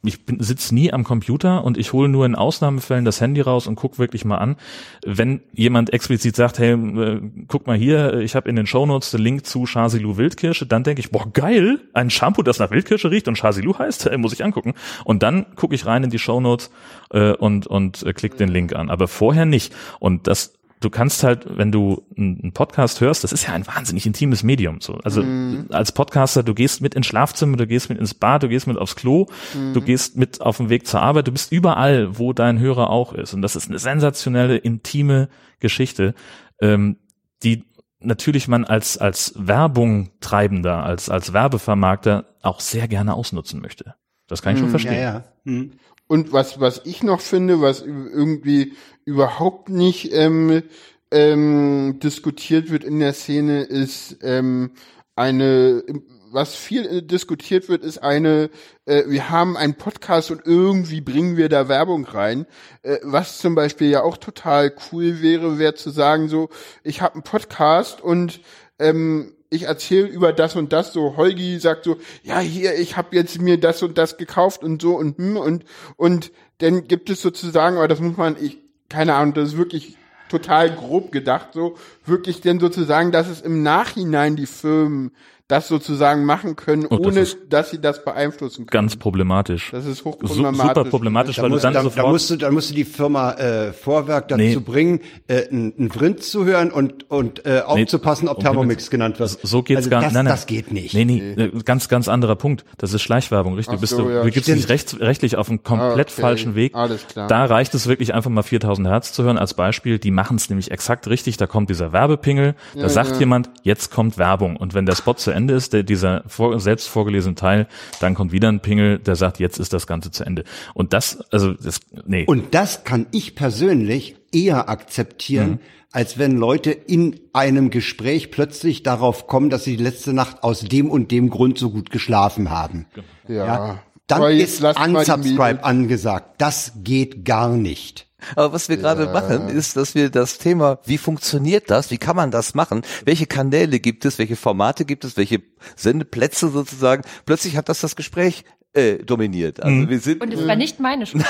ich 0.04 0.24
bin, 0.24 0.40
sitz 0.40 0.70
nie 0.70 0.92
am 0.92 1.02
Computer 1.02 1.64
und 1.64 1.76
ich 1.76 1.92
hole 1.92 2.08
nur 2.08 2.24
in 2.24 2.36
Ausnahmefällen 2.36 3.04
das 3.04 3.20
Handy 3.20 3.40
raus 3.40 3.66
und 3.66 3.74
guck 3.74 3.98
wirklich 3.98 4.24
mal 4.24 4.38
an. 4.38 4.56
Wenn 5.04 5.40
jemand 5.52 5.92
explizit 5.92 6.36
sagt, 6.36 6.60
hey, 6.60 6.72
äh, 6.72 7.20
guck 7.48 7.66
mal 7.66 7.76
hier, 7.76 8.14
ich 8.20 8.36
habe 8.36 8.48
in 8.48 8.54
den 8.54 8.66
Shownotes 8.66 9.10
den 9.10 9.20
Link 9.20 9.44
zu 9.44 9.64
Chasilu 9.64 10.16
Wildkirsche, 10.16 10.66
dann 10.66 10.84
denke 10.84 11.00
ich, 11.00 11.10
boah, 11.10 11.28
geil, 11.32 11.80
ein 11.94 12.10
Shampoo, 12.10 12.42
das 12.42 12.60
nach 12.60 12.70
Wildkirsche 12.70 13.10
riecht 13.10 13.26
und 13.26 13.36
Chasilu 13.36 13.76
heißt, 13.76 14.06
äh, 14.06 14.18
muss 14.18 14.32
ich 14.32 14.44
angucken. 14.44 14.74
Und 15.04 15.24
dann 15.24 15.46
gucke 15.56 15.74
ich 15.74 15.84
rein 15.84 16.04
in 16.04 16.10
die 16.10 16.20
Shownotes 16.20 16.70
äh, 17.10 17.32
und, 17.32 17.66
und 17.66 18.04
äh, 18.04 18.12
klick 18.12 18.36
den 18.36 18.48
Link 18.48 18.74
an. 18.74 18.90
Aber 18.90 19.08
vorher 19.08 19.46
nicht. 19.46 19.74
Und 19.98 20.28
das 20.28 20.57
du 20.80 20.90
kannst 20.90 21.22
halt, 21.22 21.46
wenn 21.56 21.72
du 21.72 22.02
einen 22.16 22.52
Podcast 22.52 23.00
hörst, 23.00 23.24
das 23.24 23.32
ist 23.32 23.46
ja 23.46 23.54
ein 23.54 23.66
wahnsinnig 23.66 24.06
intimes 24.06 24.42
Medium. 24.42 24.80
So. 24.80 24.94
Also 25.04 25.24
als 25.70 25.92
Podcaster, 25.92 26.42
du 26.42 26.54
gehst 26.54 26.80
mit 26.80 26.94
ins 26.94 27.06
Schlafzimmer, 27.06 27.56
du 27.56 27.66
gehst 27.66 27.88
mit 27.88 27.98
ins 27.98 28.14
Bad, 28.14 28.42
du 28.42 28.48
gehst 28.48 28.66
mit 28.66 28.78
aufs 28.78 28.96
Klo, 28.96 29.26
du 29.74 29.80
gehst 29.80 30.16
mit 30.16 30.40
auf 30.40 30.58
dem 30.58 30.68
Weg 30.68 30.86
zur 30.86 31.02
Arbeit, 31.02 31.26
du 31.26 31.32
bist 31.32 31.52
überall, 31.52 32.18
wo 32.18 32.32
dein 32.32 32.58
Hörer 32.58 32.90
auch 32.90 33.12
ist. 33.12 33.34
Und 33.34 33.42
das 33.42 33.56
ist 33.56 33.68
eine 33.68 33.78
sensationelle, 33.78 34.56
intime 34.56 35.28
Geschichte, 35.60 36.14
ähm, 36.60 36.96
die 37.42 37.64
natürlich 38.00 38.48
man 38.48 38.64
als, 38.64 38.98
als 38.98 39.34
Werbung 39.36 40.10
treibender, 40.20 40.84
als, 40.84 41.10
als 41.10 41.32
Werbevermarkter 41.32 42.26
auch 42.42 42.60
sehr 42.60 42.88
gerne 42.88 43.14
ausnutzen 43.14 43.60
möchte. 43.60 43.94
Das 44.28 44.42
kann 44.42 44.54
ich 44.54 44.60
schon 44.60 44.70
verstehen. 44.70 44.94
Ja, 44.94 45.00
ja. 45.00 45.24
Hm. 45.44 45.72
Und 46.08 46.32
was, 46.32 46.58
was 46.58 46.82
ich 46.84 47.02
noch 47.02 47.20
finde, 47.20 47.60
was 47.60 47.82
irgendwie 47.82 48.74
überhaupt 49.04 49.68
nicht 49.68 50.12
ähm, 50.12 50.62
ähm, 51.10 52.00
diskutiert 52.02 52.70
wird 52.70 52.82
in 52.82 52.98
der 52.98 53.12
Szene, 53.12 53.62
ist 53.62 54.18
ähm, 54.22 54.72
eine, 55.14 55.84
was 56.30 56.54
viel 56.54 56.86
äh, 56.86 57.02
diskutiert 57.02 57.68
wird, 57.68 57.84
ist 57.84 57.98
eine, 57.98 58.50
äh, 58.86 59.04
wir 59.06 59.30
haben 59.30 59.56
einen 59.56 59.74
Podcast 59.74 60.30
und 60.30 60.42
irgendwie 60.44 61.00
bringen 61.00 61.36
wir 61.36 61.48
da 61.48 61.68
Werbung 61.68 62.04
rein. 62.04 62.46
Äh, 62.82 62.98
was 63.02 63.38
zum 63.38 63.54
Beispiel 63.54 63.90
ja 63.90 64.02
auch 64.02 64.16
total 64.16 64.74
cool 64.90 65.20
wäre, 65.22 65.58
wäre 65.58 65.74
zu 65.74 65.90
sagen, 65.90 66.28
so, 66.28 66.48
ich 66.82 67.02
habe 67.02 67.14
einen 67.14 67.22
Podcast 67.22 68.00
und 68.00 68.40
ähm, 68.78 69.34
ich 69.50 69.64
erzähle 69.64 70.06
über 70.06 70.32
das 70.32 70.56
und 70.56 70.72
das, 70.72 70.92
so 70.92 71.16
Holgi 71.16 71.58
sagt 71.58 71.84
so, 71.84 71.96
ja 72.22 72.38
hier, 72.40 72.78
ich 72.78 72.96
habe 72.96 73.16
jetzt 73.16 73.40
mir 73.40 73.58
das 73.58 73.82
und 73.82 73.96
das 73.96 74.16
gekauft 74.16 74.62
und 74.62 74.82
so 74.82 74.96
und 74.96 75.18
hm, 75.18 75.36
und 75.36 75.64
und 75.96 76.32
dann 76.58 76.86
gibt 76.88 77.08
es 77.10 77.22
sozusagen, 77.22 77.76
aber 77.76 77.88
das 77.88 78.00
muss 78.00 78.16
man, 78.16 78.36
ich, 78.40 78.58
keine 78.88 79.14
Ahnung, 79.14 79.34
das 79.34 79.50
ist 79.50 79.56
wirklich 79.56 79.96
total 80.28 80.70
grob 80.70 81.12
gedacht, 81.12 81.50
so 81.54 81.76
wirklich 82.04 82.40
denn 82.40 82.60
sozusagen, 82.60 83.12
dass 83.12 83.28
es 83.28 83.40
im 83.40 83.62
Nachhinein 83.62 84.36
die 84.36 84.46
Firmen 84.46 85.12
das 85.48 85.66
sozusagen 85.68 86.24
machen 86.24 86.56
können, 86.56 86.86
Oh, 86.90 86.98
das 86.98 87.06
ohne 87.06 87.26
dass 87.48 87.70
sie 87.70 87.80
das 87.80 88.04
beeinflussen 88.04 88.66
können. 88.66 88.82
Ganz 88.84 88.96
problematisch. 88.96 89.70
Das 89.72 89.86
ist 89.86 90.04
hochproblematisch. 90.04 90.60
Super 90.68 90.84
problematisch, 90.84 91.36
Da, 91.36 91.42
weil 91.42 91.50
du 91.50 91.56
dann 91.58 91.72
da, 91.72 91.78
da, 91.80 91.84
sofort 91.84 92.08
musst 92.12 92.28
du, 92.30 92.36
da 92.36 92.50
musst 92.50 92.70
du 92.70 92.74
die 92.74 92.84
Firma 92.84 93.32
äh, 93.32 93.72
Vorwerk 93.72 94.28
dazu 94.28 94.38
Nee. 94.42 94.56
bringen, 94.56 95.00
äh, 95.26 95.48
ein, 95.50 95.72
ein 95.78 95.90
Vrind 95.90 96.22
zu 96.22 96.44
hören 96.44 96.70
und, 96.70 97.10
und 97.10 97.46
äh, 97.46 97.62
aufzupassen, 97.64 98.28
ob 98.28 98.36
um 98.38 98.42
Thermomix 98.44 98.84
Himmels- 98.84 98.90
genannt 98.90 99.18
wird. 99.18 99.38
So 99.42 99.62
geht's 99.62 99.78
also 99.78 99.90
gar 99.90 100.00
nicht. 100.00 100.12
Nein, 100.12 100.26
nein. 100.26 100.32
Das 100.32 100.44
geht 100.46 100.70
nicht. 100.70 100.92
Nee, 100.94 101.06
nee, 101.06 101.18
äh, 101.18 101.50
ganz, 101.64 101.88
ganz 101.88 102.08
anderer 102.08 102.36
Punkt. 102.36 102.66
Das 102.76 102.92
ist 102.92 103.00
Schleichwerbung, 103.00 103.54
richtig? 103.54 103.70
Ach 103.72 103.76
du 103.76 103.80
bist 103.80 103.92
so, 103.96 104.02
du, 104.04 104.10
ja, 104.10 104.22
du 104.22 104.30
gibst 104.30 104.48
dich 104.48 104.68
rechts, 104.68 105.00
rechtlich 105.00 105.36
auf 105.36 105.48
einen 105.48 105.62
komplett 105.62 106.08
Ah, 106.10 106.12
okay. 106.12 106.20
falschen 106.20 106.54
Weg. 106.56 106.74
Alles 106.74 107.06
klar. 107.06 107.26
Da 107.26 107.46
reicht 107.46 107.74
es 107.74 107.86
wirklich 107.88 108.12
einfach 108.12 108.30
mal 108.30 108.42
4000 108.42 108.86
Hertz 108.86 109.14
zu 109.14 109.22
hören 109.22 109.38
als 109.38 109.54
Beispiel. 109.54 109.98
Die 109.98 110.10
machen 110.10 110.36
es 110.36 110.50
nämlich 110.50 110.70
exakt 110.70 111.08
richtig. 111.08 111.38
Da 111.38 111.46
kommt 111.46 111.70
dieser 111.70 111.92
Werbepingel, 111.92 112.54
da 112.74 112.88
sagt 112.90 113.18
jemand, 113.18 113.48
jetzt 113.62 113.90
kommt 113.90 114.18
Werbung. 114.18 114.56
Und 114.56 114.74
wenn 114.74 114.84
der 114.84 114.94
Spot 114.94 115.14
zu 115.14 115.37
Ende 115.38 115.54
ist, 115.54 115.72
der, 115.72 115.82
dieser 115.82 116.24
vor, 116.26 116.60
selbst 116.60 116.88
vorgelesene 116.88 117.34
Teil, 117.34 117.66
dann 118.00 118.14
kommt 118.14 118.32
wieder 118.32 118.48
ein 118.48 118.60
Pingel, 118.60 118.98
der 118.98 119.16
sagt, 119.16 119.38
jetzt 119.38 119.58
ist 119.58 119.72
das 119.72 119.86
Ganze 119.86 120.10
zu 120.10 120.24
Ende. 120.24 120.44
Und 120.74 120.92
das, 120.92 121.20
also 121.30 121.54
das, 121.54 121.80
nee. 122.06 122.24
Und 122.26 122.54
das 122.54 122.84
kann 122.84 123.06
ich 123.12 123.34
persönlich 123.34 124.16
eher 124.32 124.68
akzeptieren, 124.68 125.50
mhm. 125.50 125.58
als 125.92 126.18
wenn 126.18 126.36
Leute 126.36 126.72
in 126.72 127.20
einem 127.32 127.70
Gespräch 127.70 128.30
plötzlich 128.30 128.82
darauf 128.82 129.26
kommen, 129.26 129.48
dass 129.48 129.64
sie 129.64 129.76
die 129.76 129.82
letzte 129.82 130.12
Nacht 130.12 130.42
aus 130.42 130.60
dem 130.60 130.90
und 130.90 131.10
dem 131.10 131.30
Grund 131.30 131.58
so 131.58 131.70
gut 131.70 131.90
geschlafen 131.90 132.50
haben. 132.50 132.86
Ja. 133.28 133.46
ja 133.46 133.82
dann 134.08 134.22
ist 134.32 134.64
Unsubscribe 134.64 135.62
angesagt. 135.62 136.40
Das 136.40 136.72
geht 136.82 137.24
gar 137.24 137.50
nicht. 137.50 138.07
Aber 138.34 138.52
was 138.52 138.68
wir 138.68 138.76
gerade 138.76 139.06
machen, 139.06 139.48
ist, 139.48 139.76
dass 139.76 139.94
wir 139.94 140.10
das 140.10 140.38
Thema, 140.38 140.78
wie 140.84 140.98
funktioniert 140.98 141.70
das, 141.70 141.90
wie 141.90 141.98
kann 141.98 142.16
man 142.16 142.30
das 142.30 142.54
machen, 142.54 142.82
welche 143.04 143.26
Kanäle 143.26 143.78
gibt 143.78 144.04
es, 144.04 144.18
welche 144.18 144.36
Formate 144.36 144.84
gibt 144.84 145.04
es, 145.04 145.16
welche 145.16 145.42
Sendeplätze 145.76 146.48
sozusagen, 146.48 147.02
plötzlich 147.26 147.56
hat 147.56 147.68
das 147.68 147.80
das 147.80 147.94
Gespräch 147.94 148.44
äh, 148.74 148.98
dominiert. 148.98 149.62
Also 149.62 149.74
mhm. 149.74 149.88
wir 149.88 149.98
sind, 149.98 150.22
Und 150.22 150.32
es 150.32 150.46
war 150.46 150.54
nicht 150.54 150.78
meine 150.78 151.06
Schuld. 151.06 151.24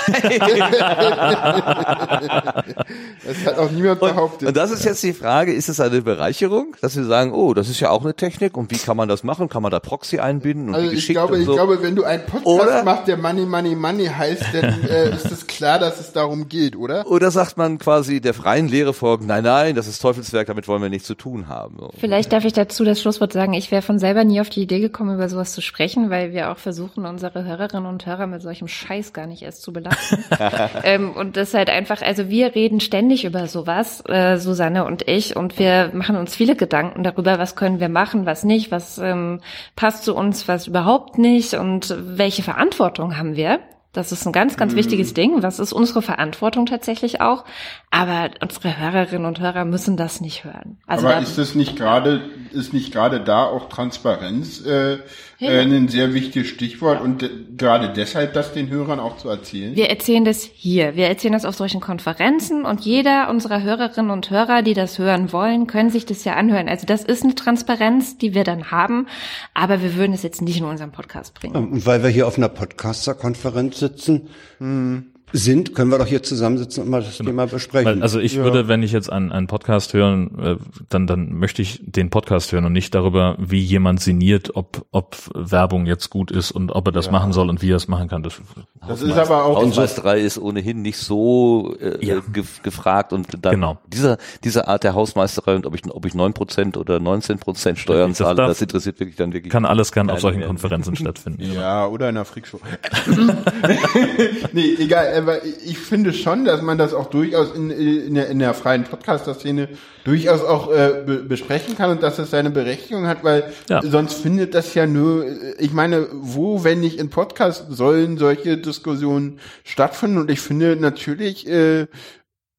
das 3.25 3.47
hat 3.47 3.59
auch 3.59 3.71
niemand 3.71 4.01
behauptet. 4.01 4.49
Und 4.49 4.57
das 4.57 4.73
ist 4.73 4.85
jetzt 4.85 5.03
die 5.05 5.13
Frage, 5.13 5.53
ist 5.53 5.69
es 5.69 5.79
eine 5.79 6.03
Bereicherung, 6.03 6.75
dass 6.81 6.97
wir 6.97 7.05
sagen, 7.05 7.33
oh, 7.33 7.55
das 7.55 7.69
ist 7.69 7.79
ja 7.81 7.91
auch 7.91 8.03
eine 8.03 8.15
Technik 8.15 8.57
und 8.57 8.71
wie 8.73 8.79
kann 8.79 8.97
man 8.97 9.09
das 9.09 9.23
machen? 9.23 9.49
Kann 9.49 9.63
man 9.63 9.71
da 9.71 9.79
Proxy 9.79 10.19
einbinden? 10.19 10.71
Und 10.71 10.75
also 10.75 10.91
ich 10.91 11.07
glaube, 11.09 11.37
so? 11.37 11.41
ich 11.43 11.49
glaube, 11.57 11.81
wenn 11.83 11.95
du 11.95 12.03
einen 12.05 12.25
Podcast 12.25 12.47
oder? 12.47 12.83
machst, 12.83 13.07
der 13.07 13.17
Money, 13.17 13.47
Money, 13.47 13.77
Money 13.77 14.07
heißt, 14.07 14.47
dann 14.53 14.83
äh, 14.89 15.15
ist 15.15 15.31
es 15.31 15.47
klar, 15.47 15.79
dass 15.79 16.01
es 16.01 16.13
darum 16.13 16.49
geht, 16.49 16.75
oder? 16.77 17.07
Oder 17.09 17.31
sagt 17.31 17.57
man 17.57 17.79
quasi 17.79 18.21
der 18.21 18.35
freien 18.35 18.67
Lehre 18.69 18.93
folgen, 18.93 19.27
nein, 19.27 19.45
nein, 19.45 19.77
das 19.77 19.87
ist 19.87 20.01
Teufelswerk, 20.03 20.49
damit 20.49 20.67
wollen 20.67 20.83
wir 20.83 20.91
nichts 20.91 21.07
zu 21.07 21.15
tun 21.15 21.47
haben. 21.49 21.77
So. 21.79 21.91
Vielleicht 21.99 22.33
darf 22.33 22.45
ich 22.45 22.53
dazu 22.53 22.85
das 22.85 23.01
Schlusswort 23.01 23.33
sagen, 23.33 23.53
ich 23.53 23.71
wäre 23.71 23.83
von 23.83 24.01
selber 24.01 24.25
nie 24.25 24.41
auf 24.41 24.49
die 24.49 24.63
Idee 24.63 24.81
gekommen, 24.81 25.15
über 25.15 25.29
sowas 25.29 25.53
zu 25.53 25.61
sprechen, 25.61 26.11
weil 26.11 26.33
wir 26.33 26.51
auch 26.51 26.59
versuchen, 26.59 27.07
unser 27.07 27.28
unsere 27.29 27.45
Hörerinnen 27.45 27.87
und 27.87 28.07
Hörer 28.07 28.27
mit 28.27 28.43
solchem 28.43 28.69
Scheiß 28.69 29.13
gar 29.13 29.27
nicht 29.27 29.43
erst 29.43 29.63
zu 29.63 29.73
belasten. 29.73 30.25
ähm, 30.85 31.13
und 31.13 31.37
das 31.37 31.49
ist 31.49 31.55
halt 31.55 31.71
einfach, 31.71 32.01
also 32.03 32.29
wir 32.29 32.55
reden 32.55 32.81
ständig 32.81 33.25
über 33.25 33.47
sowas, 33.47 34.03
äh, 34.07 34.39
Susanne 34.39 34.85
und 34.85 35.07
ich, 35.07 35.37
und 35.37 35.59
wir 35.59 35.91
machen 35.93 36.17
uns 36.17 36.35
viele 36.35 36.57
Gedanken 36.57 37.03
darüber, 37.03 37.39
was 37.39 37.57
können 37.57 37.81
wir 37.81 37.89
machen, 37.89 38.27
was 38.27 38.45
nicht, 38.45 38.71
was 38.71 38.99
ähm, 38.99 39.41
passt 39.77 40.05
zu 40.05 40.15
uns, 40.15 40.49
was 40.49 40.67
überhaupt 40.67 41.19
nicht 41.19 41.55
und 41.55 41.95
welche 41.99 42.43
Verantwortung 42.43 43.17
haben 43.17 43.37
wir. 43.37 43.61
Das 43.93 44.13
ist 44.13 44.27
ein 44.27 44.33
ganz, 44.33 44.57
ganz 44.57 44.75
mhm. 44.75 44.77
wichtiges 44.77 45.15
Ding. 45.15 45.43
Was 45.43 45.59
ist 45.59 45.73
unsere 45.73 46.03
Verantwortung 46.03 46.67
tatsächlich 46.67 47.21
auch? 47.21 47.45
Aber 47.91 48.31
unsere 48.43 48.79
Hörerinnen 48.79 49.27
und 49.27 49.41
Hörer 49.41 49.65
müssen 49.65 49.97
das 49.97 50.21
nicht 50.21 50.45
hören. 50.45 50.79
Also 50.87 51.09
Aber 51.09 51.21
ist 51.21 51.39
das 51.39 51.55
nicht 51.55 51.75
gerade, 51.75 52.21
ist 52.53 52.75
nicht 52.75 52.93
gerade 52.93 53.21
da 53.21 53.45
auch 53.45 53.69
Transparenz 53.71 54.65
äh, 54.65 54.99
ja. 55.39 55.51
äh, 55.51 55.61
ein 55.61 55.89
sehr 55.89 56.15
wichtiges 56.15 56.49
Stichwort 56.49 57.01
und 57.01 57.29
gerade 57.57 57.93
deshalb 57.93 58.35
das 58.35 58.53
den 58.53 58.69
Hörern 58.71 59.01
auch 59.01 59.17
zu 59.17 59.29
erzählen? 59.29 59.75
Wir 59.75 59.91
erzählen 59.91 60.25
das 60.25 60.43
hier. 60.43 60.97
Wir 60.97 61.07
erzählen 61.07 61.33
das 61.33 61.45
auf 61.45 61.55
solchen 61.55 61.81
Konferenzen 61.81 62.65
und 62.65 62.81
jeder 62.81 63.31
unserer 63.31 63.63
Hörerinnen 63.63 64.11
und 64.11 64.31
Hörer, 64.31 64.63
die 64.63 64.75
das 64.75 64.99
hören 64.99 65.33
wollen, 65.33 65.67
können 65.67 65.91
sich 65.91 66.07
das 66.07 66.25
ja 66.25 66.35
anhören. 66.35 66.69
Also 66.69 66.87
das 66.87 67.05
ist 67.05 67.25
eine 67.25 67.35
Transparenz, 67.35 68.19
die 68.19 68.35
wir 68.35 68.45
dann 68.45 68.71
haben, 68.71 69.07
aber 69.55 69.83
wir 69.83 69.95
würden 69.95 70.13
es 70.13 70.23
jetzt 70.23 70.43
nicht 70.43 70.59
in 70.59 70.65
unserem 70.65 70.93
Podcast 70.93 71.35
bringen. 71.35 71.55
Und 71.55 71.87
weil 71.87 72.03
wir 72.03 72.11
hier 72.11 72.27
auf 72.27 72.39
einer 72.39 72.49
Podcaster-Konferenz 72.49 73.79
sitzen, 73.79 74.29
hm 74.59 75.07
sind, 75.33 75.75
können 75.75 75.91
wir 75.91 75.99
doch 75.99 76.07
hier 76.07 76.23
zusammensitzen 76.23 76.85
und 76.85 76.91
mal 76.91 77.03
das 77.03 77.19
genau. 77.19 77.31
Thema 77.31 77.47
besprechen. 77.47 77.87
Weil, 77.87 78.03
also 78.03 78.19
ich 78.19 78.35
ja. 78.35 78.45
würde, 78.45 78.69
wenn 78.69 78.83
ich 78.83 78.93
jetzt 78.93 79.11
einen, 79.11 79.31
einen 79.33 79.47
Podcast 79.47 79.93
hören, 79.93 80.39
äh, 80.39 80.57
dann, 80.89 81.07
dann 81.07 81.35
möchte 81.35 81.63
ich 81.63 81.81
den 81.85 82.11
Podcast 82.11 82.53
hören 82.53 82.65
und 82.65 82.73
nicht 82.73 82.95
darüber, 82.95 83.37
wie 83.39 83.61
jemand 83.61 84.01
sinniert, 84.01 84.57
ob, 84.57 84.87
ob 84.91 85.17
Werbung 85.35 85.87
jetzt 85.87 86.11
gut 86.11 86.31
ist 86.31 86.51
und 86.51 86.73
ob 86.73 86.87
er 86.89 86.93
das 86.93 87.07
ja. 87.07 87.13
machen 87.13 87.33
soll 87.33 87.49
und 87.49 87.63
wie 87.63 87.71
er 87.71 87.77
es 87.77 87.89
machen 87.89 88.09
kann. 88.09 88.23
Das, 88.23 88.41
das 88.87 89.03
ist 89.03 89.17
aber 89.17 89.45
auch 89.45 89.57
Hausmeisterei 89.57 90.21
ist 90.21 90.39
ohnehin 90.39 90.83
nicht 90.83 90.99
so 90.99 91.77
äh, 91.81 92.05
ja. 92.05 92.21
ge 92.33 92.45
gefragt 92.63 93.13
und 93.13 93.27
dann 93.43 93.53
genau. 93.53 93.79
dieser, 93.87 94.19
dieser 94.45 94.69
Art 94.69 94.85
der 94.85 94.95
Hausmeisterei 94.95 95.57
und 95.57 95.67
ob 95.67 95.75
ich, 95.75 95.83
ob 95.91 96.07
ich 96.07 96.15
neun 96.15 96.33
Prozent 96.33 96.77
oder 96.77 97.01
19 97.01 97.39
Prozent 97.39 97.79
Steuern 97.79 98.15
zahle, 98.15 98.37
das, 98.37 98.49
das, 98.49 98.63
interessiert 98.63 99.01
wirklich 99.01 99.17
dann 99.17 99.33
wirklich. 99.33 99.53
Kann 99.53 99.65
alles 99.65 99.93
gern 99.93 100.11
auf 100.11 100.21
solchen 100.21 100.43
Konferenzen 100.43 100.97
stattfinden. 100.97 101.43
Ja, 101.59 101.87
oder 101.87 102.09
in 102.09 102.17
einer 102.17 102.25
Freakshow. 102.25 102.61
nee, 104.53 104.75
egal 104.79 105.07
aber 105.19 105.45
ich 105.45 105.79
finde 105.79 106.13
schon, 106.13 106.45
dass 106.45 106.63
man 106.63 106.79
das 106.79 106.95
auch 106.95 107.11
durchaus 107.11 107.55
in, 107.55 107.71
in, 107.71 108.15
der, 108.15 108.29
in 108.29 108.39
der 108.39 108.55
freien 108.55 108.85
Podcaster-Szene 108.85 109.69
durchaus 110.05 110.43
auch 110.43 110.71
äh, 110.73 111.03
be 111.05 111.17
besprechen 111.23 111.77
kann 111.77 111.91
und 111.91 112.03
dass 112.03 112.19
es 112.19 112.31
seine 112.31 112.51
Berechtigung 112.51 113.07
hat, 113.07 113.25
weil 113.25 113.53
ja. 113.69 113.83
sonst 113.83 114.15
findet 114.15 114.55
das 114.55 114.75
ja 114.75 114.87
nur, 114.87 115.27
äh, 115.27 115.55
ich 115.59 115.73
meine, 115.73 116.09
wo, 116.13 116.65
wenn 116.65 116.81
nicht 116.81 116.99
in 116.99 117.11
Podcast, 117.11 117.67
sollen 117.69 118.19
solche 118.19 118.57
Diskussionen 118.57 119.41
stattfinden? 119.65 120.19
Und 120.19 120.31
ich 120.31 120.41
finde 120.41 120.77
natürlich, 120.77 121.47
äh, 121.47 121.87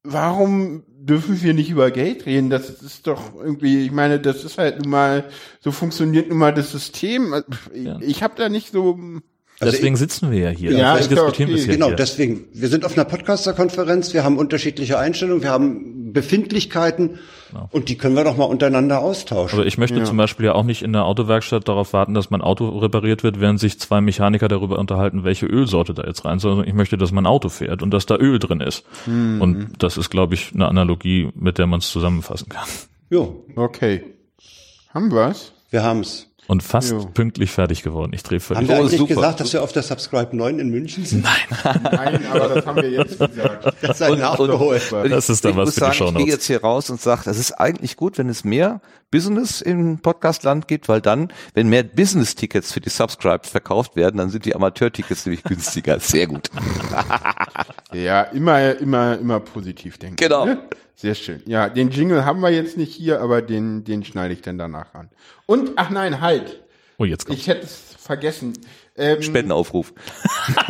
warum 0.02 0.84
dürfen 0.88 1.42
wir 1.42 1.54
nicht 1.54 1.70
über 1.70 1.90
Geld 1.90 2.26
reden? 2.26 2.50
Das 2.50 2.68
ist 2.68 3.06
doch 3.06 3.34
irgendwie, 3.34 3.84
ich 3.84 3.92
meine, 3.92 4.20
das 4.20 4.44
ist 4.44 4.58
halt 4.58 4.80
nun 4.80 4.90
mal, 4.90 5.24
so 5.60 5.72
funktioniert 5.72 6.28
nun 6.28 6.38
mal 6.38 6.54
das 6.54 6.72
System. 6.72 7.34
Ich, 7.72 7.84
ja. 7.84 7.98
ich 8.00 8.22
habe 8.22 8.34
da 8.36 8.48
nicht 8.48 8.72
so 8.72 8.98
also 9.60 9.72
deswegen 9.72 9.94
ich, 9.94 10.00
sitzen 10.00 10.30
wir 10.30 10.38
ja 10.38 10.50
hier. 10.50 10.72
Ja, 10.72 10.96
deswegen 10.96 11.16
diskutieren 11.16 11.50
wir 11.50 11.66
Genau, 11.66 11.86
hier. 11.88 11.96
deswegen. 11.96 12.44
Wir 12.52 12.68
sind 12.68 12.84
auf 12.84 12.94
einer 12.94 13.04
Podcaster-Konferenz, 13.04 14.14
wir 14.14 14.24
haben 14.24 14.38
unterschiedliche 14.38 14.98
Einstellungen, 14.98 15.42
wir 15.42 15.50
haben 15.50 16.12
Befindlichkeiten 16.12 17.18
genau. 17.50 17.68
und 17.70 17.88
die 17.88 17.98
können 17.98 18.16
wir 18.16 18.24
doch 18.24 18.36
mal 18.36 18.44
untereinander 18.44 19.00
austauschen. 19.00 19.58
Also 19.58 19.66
ich 19.66 19.76
möchte 19.76 19.98
ja. 19.98 20.04
zum 20.04 20.16
Beispiel 20.16 20.46
ja 20.46 20.54
auch 20.54 20.64
nicht 20.64 20.82
in 20.82 20.92
der 20.92 21.04
Autowerkstatt 21.04 21.68
darauf 21.68 21.92
warten, 21.92 22.14
dass 22.14 22.30
mein 22.30 22.40
Auto 22.40 22.68
repariert 22.78 23.22
wird, 23.22 23.38
während 23.38 23.60
sich 23.60 23.78
zwei 23.78 24.00
Mechaniker 24.00 24.48
darüber 24.48 24.78
unterhalten, 24.78 25.24
welche 25.24 25.46
Ölsorte 25.46 25.92
da 25.92 26.04
jetzt 26.04 26.24
rein 26.24 26.38
soll. 26.38 26.52
Also 26.52 26.64
ich 26.64 26.74
möchte, 26.74 26.96
dass 26.96 27.12
mein 27.12 27.26
Auto 27.26 27.48
fährt 27.50 27.82
und 27.82 27.90
dass 27.92 28.06
da 28.06 28.16
Öl 28.16 28.38
drin 28.38 28.60
ist. 28.60 28.84
Mhm. 29.06 29.40
Und 29.40 29.82
das 29.82 29.98
ist, 29.98 30.10
glaube 30.10 30.34
ich, 30.34 30.52
eine 30.54 30.68
Analogie, 30.68 31.28
mit 31.34 31.58
der 31.58 31.66
man 31.66 31.80
es 31.80 31.90
zusammenfassen 31.90 32.48
kann. 32.48 32.66
Jo. 33.10 33.44
Okay. 33.56 34.04
Haben 34.94 35.12
wir's? 35.12 35.52
Wir 35.70 35.84
haben's 35.84 36.29
und 36.50 36.64
fast 36.64 36.90
jo. 36.90 37.06
pünktlich 37.14 37.52
fertig 37.52 37.84
geworden. 37.84 38.10
Ich 38.12 38.24
drehe 38.24 38.40
völlig 38.40 38.62
Haben 38.62 38.68
wir 38.68 38.76
eigentlich 38.78 38.98
super. 38.98 39.14
gesagt, 39.14 39.38
dass 39.38 39.52
wir 39.52 39.62
auf 39.62 39.70
der 39.70 39.84
Subscribe 39.84 40.36
9 40.36 40.58
in 40.58 40.68
München 40.68 41.04
sind? 41.04 41.22
Nein. 41.22 41.80
Nein, 41.80 42.26
aber 42.26 42.48
das 42.56 42.66
haben 42.66 42.82
wir 42.82 42.90
jetzt 42.90 43.20
gesagt. 43.20 43.76
Das 43.80 44.00
ist 44.00 44.02
ein 44.02 44.18
Nachgeholt. 44.18 44.82
Das 45.10 45.30
ist 45.30 45.44
dann 45.44 45.56
was 45.56 45.74
für 45.74 45.80
sagen, 45.80 45.92
die 45.92 45.98
Show 45.98 46.08
Ich 46.08 46.16
gehe 46.16 46.26
jetzt 46.26 46.46
hier 46.46 46.60
raus 46.60 46.90
und 46.90 47.00
sage, 47.00 47.22
das 47.24 47.38
ist 47.38 47.52
eigentlich 47.52 47.96
gut, 47.96 48.18
wenn 48.18 48.28
es 48.28 48.42
mehr 48.42 48.80
Business 49.12 49.60
im 49.60 49.98
Podcastland 49.98 50.66
gibt, 50.66 50.88
weil 50.88 51.00
dann, 51.00 51.32
wenn 51.54 51.68
mehr 51.68 51.84
Business-Tickets 51.84 52.72
für 52.72 52.80
die 52.80 52.90
Subscribe 52.90 53.46
verkauft 53.46 53.94
werden, 53.94 54.16
dann 54.16 54.30
sind 54.30 54.44
die 54.44 54.54
Amateur-Tickets 54.54 55.26
nämlich 55.26 55.44
günstiger. 55.44 56.00
Sehr 56.00 56.26
gut. 56.26 56.50
ja, 57.92 58.22
immer, 58.22 58.76
immer, 58.76 59.18
immer 59.18 59.40
positiv 59.40 59.98
denken. 59.98 60.16
Genau. 60.16 60.44
Ne? 60.44 60.62
Sehr 60.96 61.14
schön. 61.14 61.42
Ja, 61.46 61.68
den 61.68 61.90
Jingle 61.90 62.24
haben 62.24 62.40
wir 62.40 62.50
jetzt 62.50 62.76
nicht 62.76 62.94
hier, 62.94 63.20
aber 63.20 63.40
den, 63.40 63.84
den 63.84 64.04
schneide 64.04 64.34
ich 64.34 64.42
dann 64.42 64.58
danach 64.58 64.94
an. 64.94 65.08
Und, 65.46 65.72
ach 65.76 65.90
nein, 65.90 66.20
halt. 66.20 66.60
Oh, 66.98 67.04
jetzt 67.04 67.24
kommt's. 67.24 67.40
Ich 67.40 67.48
hätte 67.48 67.64
es 67.64 67.96
vergessen. 67.98 68.52
Ähm, 68.96 69.22
Spendenaufruf. 69.22 69.94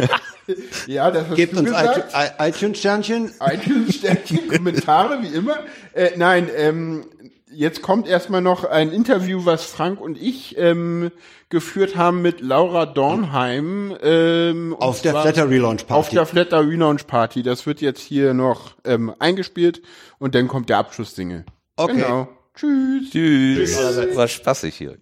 ja, 0.87 1.11
das 1.11 1.29
hast 1.29 1.37
Gebt 1.37 1.57
uns 1.57 1.71
iTunes-Sternchen. 2.39 3.33
iTunes-Sternchen, 3.41 4.49
Kommentare, 4.49 5.21
wie 5.23 5.35
immer. 5.35 5.59
Äh, 5.95 6.13
nein, 6.17 6.49
ähm, 6.57 7.07
jetzt 7.53 7.83
kommt 7.83 8.07
erstmal 8.07 8.41
noch 8.41 8.65
ein 8.65 8.93
Interview, 8.93 9.45
was 9.45 9.65
Frank 9.65 10.01
und 10.01 10.21
ich 10.21 10.57
ähm, 10.59 11.11
geführt 11.49 11.97
haben 11.97 12.23
mit 12.23 12.41
Laura 12.41 12.87
Dornheim. 12.87 13.97
Ähm, 14.03 14.75
auf 14.79 15.03
der 15.03 15.21
Flatter 15.21 15.49
Relaunch 15.49 15.87
Party. 15.87 16.01
Auf 16.01 16.09
der 16.11 16.27
Flatter 16.27 16.67
Relaunch 16.67 17.07
Party. 17.07 17.43
Das 17.43 17.67
wird 17.67 17.81
jetzt 17.81 18.01
hier 18.01 18.35
noch 18.35 18.77
ähm, 18.85 19.15
eingespielt 19.19 19.83
und 20.19 20.35
dann 20.35 20.49
kommt 20.49 20.69
der 20.69 20.79
Abschlusssingle. 20.79 21.45
Okay. 21.77 21.95
Genau. 21.95 22.29
Tschüss. 22.55 23.11
Tschüss. 23.11 23.77
Tschüss. 23.77 24.17
War 24.17 24.29
spaßig 24.29 24.75
hier. 24.75 24.99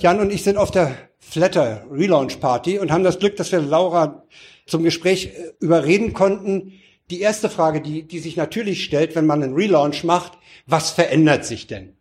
Jan 0.00 0.18
und 0.18 0.32
ich 0.32 0.42
sind 0.42 0.56
auf 0.56 0.70
der 0.70 0.96
Flatter 1.18 1.84
Relaunch 1.90 2.40
Party 2.40 2.78
und 2.78 2.90
haben 2.90 3.04
das 3.04 3.18
Glück, 3.18 3.36
dass 3.36 3.52
wir 3.52 3.60
Laura 3.60 4.24
zum 4.66 4.82
Gespräch 4.82 5.26
äh, 5.26 5.52
überreden 5.60 6.14
konnten. 6.14 6.72
Die 7.10 7.20
erste 7.20 7.50
Frage, 7.50 7.82
die, 7.82 8.04
die 8.04 8.18
sich 8.18 8.36
natürlich 8.36 8.82
stellt, 8.82 9.14
wenn 9.14 9.26
man 9.26 9.42
einen 9.42 9.54
Relaunch 9.54 10.02
macht, 10.02 10.32
was 10.66 10.90
verändert 10.90 11.44
sich 11.44 11.66
denn? 11.66 11.96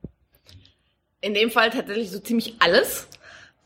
In 1.20 1.34
dem 1.34 1.52
Fall 1.52 1.72
tatsächlich 1.72 2.10
so 2.10 2.20
ziemlich 2.20 2.56
alles. 2.60 3.08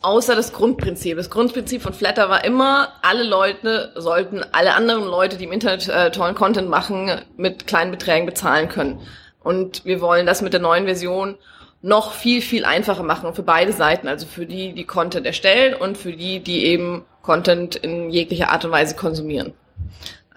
Außer 0.02 0.36
das 0.36 0.52
Grundprinzip. 0.52 1.16
Das 1.16 1.30
Grundprinzip 1.30 1.82
von 1.82 1.94
Flatter 1.94 2.28
war 2.28 2.44
immer, 2.44 2.90
alle 3.04 3.24
Leute 3.24 3.94
sollten 3.96 4.44
alle 4.52 4.74
anderen 4.74 5.06
Leute, 5.06 5.38
die 5.38 5.46
im 5.46 5.52
Internet 5.52 5.88
äh, 5.88 6.12
tollen 6.12 6.36
Content 6.36 6.70
machen, 6.70 7.22
mit 7.38 7.68
kleinen 7.68 7.92
Beträgen 7.92 8.26
bezahlen 8.26 8.68
können. 8.68 9.00
Und 9.44 9.86
wir 9.86 10.02
wollen 10.02 10.26
das 10.26 10.42
mit 10.42 10.54
der 10.54 10.60
neuen 10.60 10.86
Version 10.86 11.38
noch 11.84 12.14
viel, 12.14 12.42
viel 12.42 12.66
einfacher 12.66 13.04
machen 13.04 13.36
für 13.36 13.44
beide 13.44 13.74
Seiten. 13.74 14.08
Also 14.08 14.26
für 14.26 14.48
die, 14.48 14.74
die 14.74 14.86
Content 14.86 15.28
erstellen 15.28 15.76
und 15.76 15.98
für 15.98 16.14
die, 16.14 16.40
die 16.40 16.66
eben 16.66 17.06
Content 17.22 17.76
in 17.76 18.10
jeglicher 18.10 18.50
Art 18.50 18.66
und 18.66 18.72
Weise 18.72 18.96
konsumieren. 18.96 19.54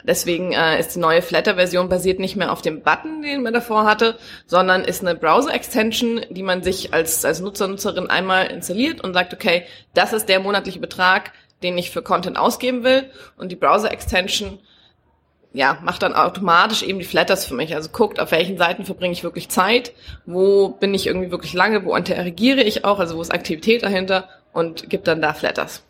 Deswegen 0.02 0.52
äh, 0.52 0.78
ist 0.78 0.94
die 0.94 1.00
neue 1.00 1.22
Flatter-Version 1.22 1.88
basiert 1.88 2.20
nicht 2.20 2.36
mehr 2.36 2.52
auf 2.52 2.62
dem 2.62 2.82
Button, 2.82 3.22
den 3.22 3.42
man 3.42 3.52
davor 3.52 3.84
hatte, 3.84 4.16
sondern 4.46 4.84
ist 4.84 5.02
eine 5.02 5.16
Browser-Extension, 5.16 6.26
die 6.30 6.44
man 6.44 6.62
sich 6.62 6.92
als, 6.92 7.24
als 7.24 7.40
Nutzer, 7.40 7.66
Nutzerin 7.66 8.08
einmal 8.08 8.46
installiert 8.46 9.02
und 9.02 9.14
sagt, 9.14 9.32
okay, 9.32 9.64
das 9.94 10.12
ist 10.12 10.28
der 10.28 10.38
monatliche 10.38 10.78
Betrag, 10.78 11.32
den 11.62 11.78
ich 11.78 11.90
für 11.90 12.02
Content 12.02 12.38
ausgeben 12.38 12.84
will. 12.84 13.10
Und 13.36 13.50
die 13.50 13.56
Browser-Extension 13.56 14.58
ja, 15.52 15.78
macht 15.82 16.02
dann 16.02 16.14
automatisch 16.14 16.82
eben 16.82 16.98
die 16.98 17.04
Flatters 17.04 17.46
für 17.46 17.54
mich. 17.54 17.74
Also 17.74 17.88
guckt, 17.90 18.20
auf 18.20 18.30
welchen 18.30 18.58
Seiten 18.58 18.84
verbringe 18.84 19.12
ich 19.12 19.24
wirklich 19.24 19.48
Zeit, 19.48 19.92
wo 20.26 20.68
bin 20.68 20.92
ich 20.94 21.06
irgendwie 21.06 21.30
wirklich 21.30 21.54
lange, 21.54 21.84
wo 21.84 21.96
interagiere 21.96 22.62
ich 22.62 22.84
auch, 22.84 22.98
also 22.98 23.16
wo 23.16 23.22
ist 23.22 23.32
Aktivität 23.32 23.82
dahinter 23.82 24.28
und 24.52 24.90
gibt 24.90 25.08
dann 25.08 25.22
da 25.22 25.32
Flatters. 25.32 25.82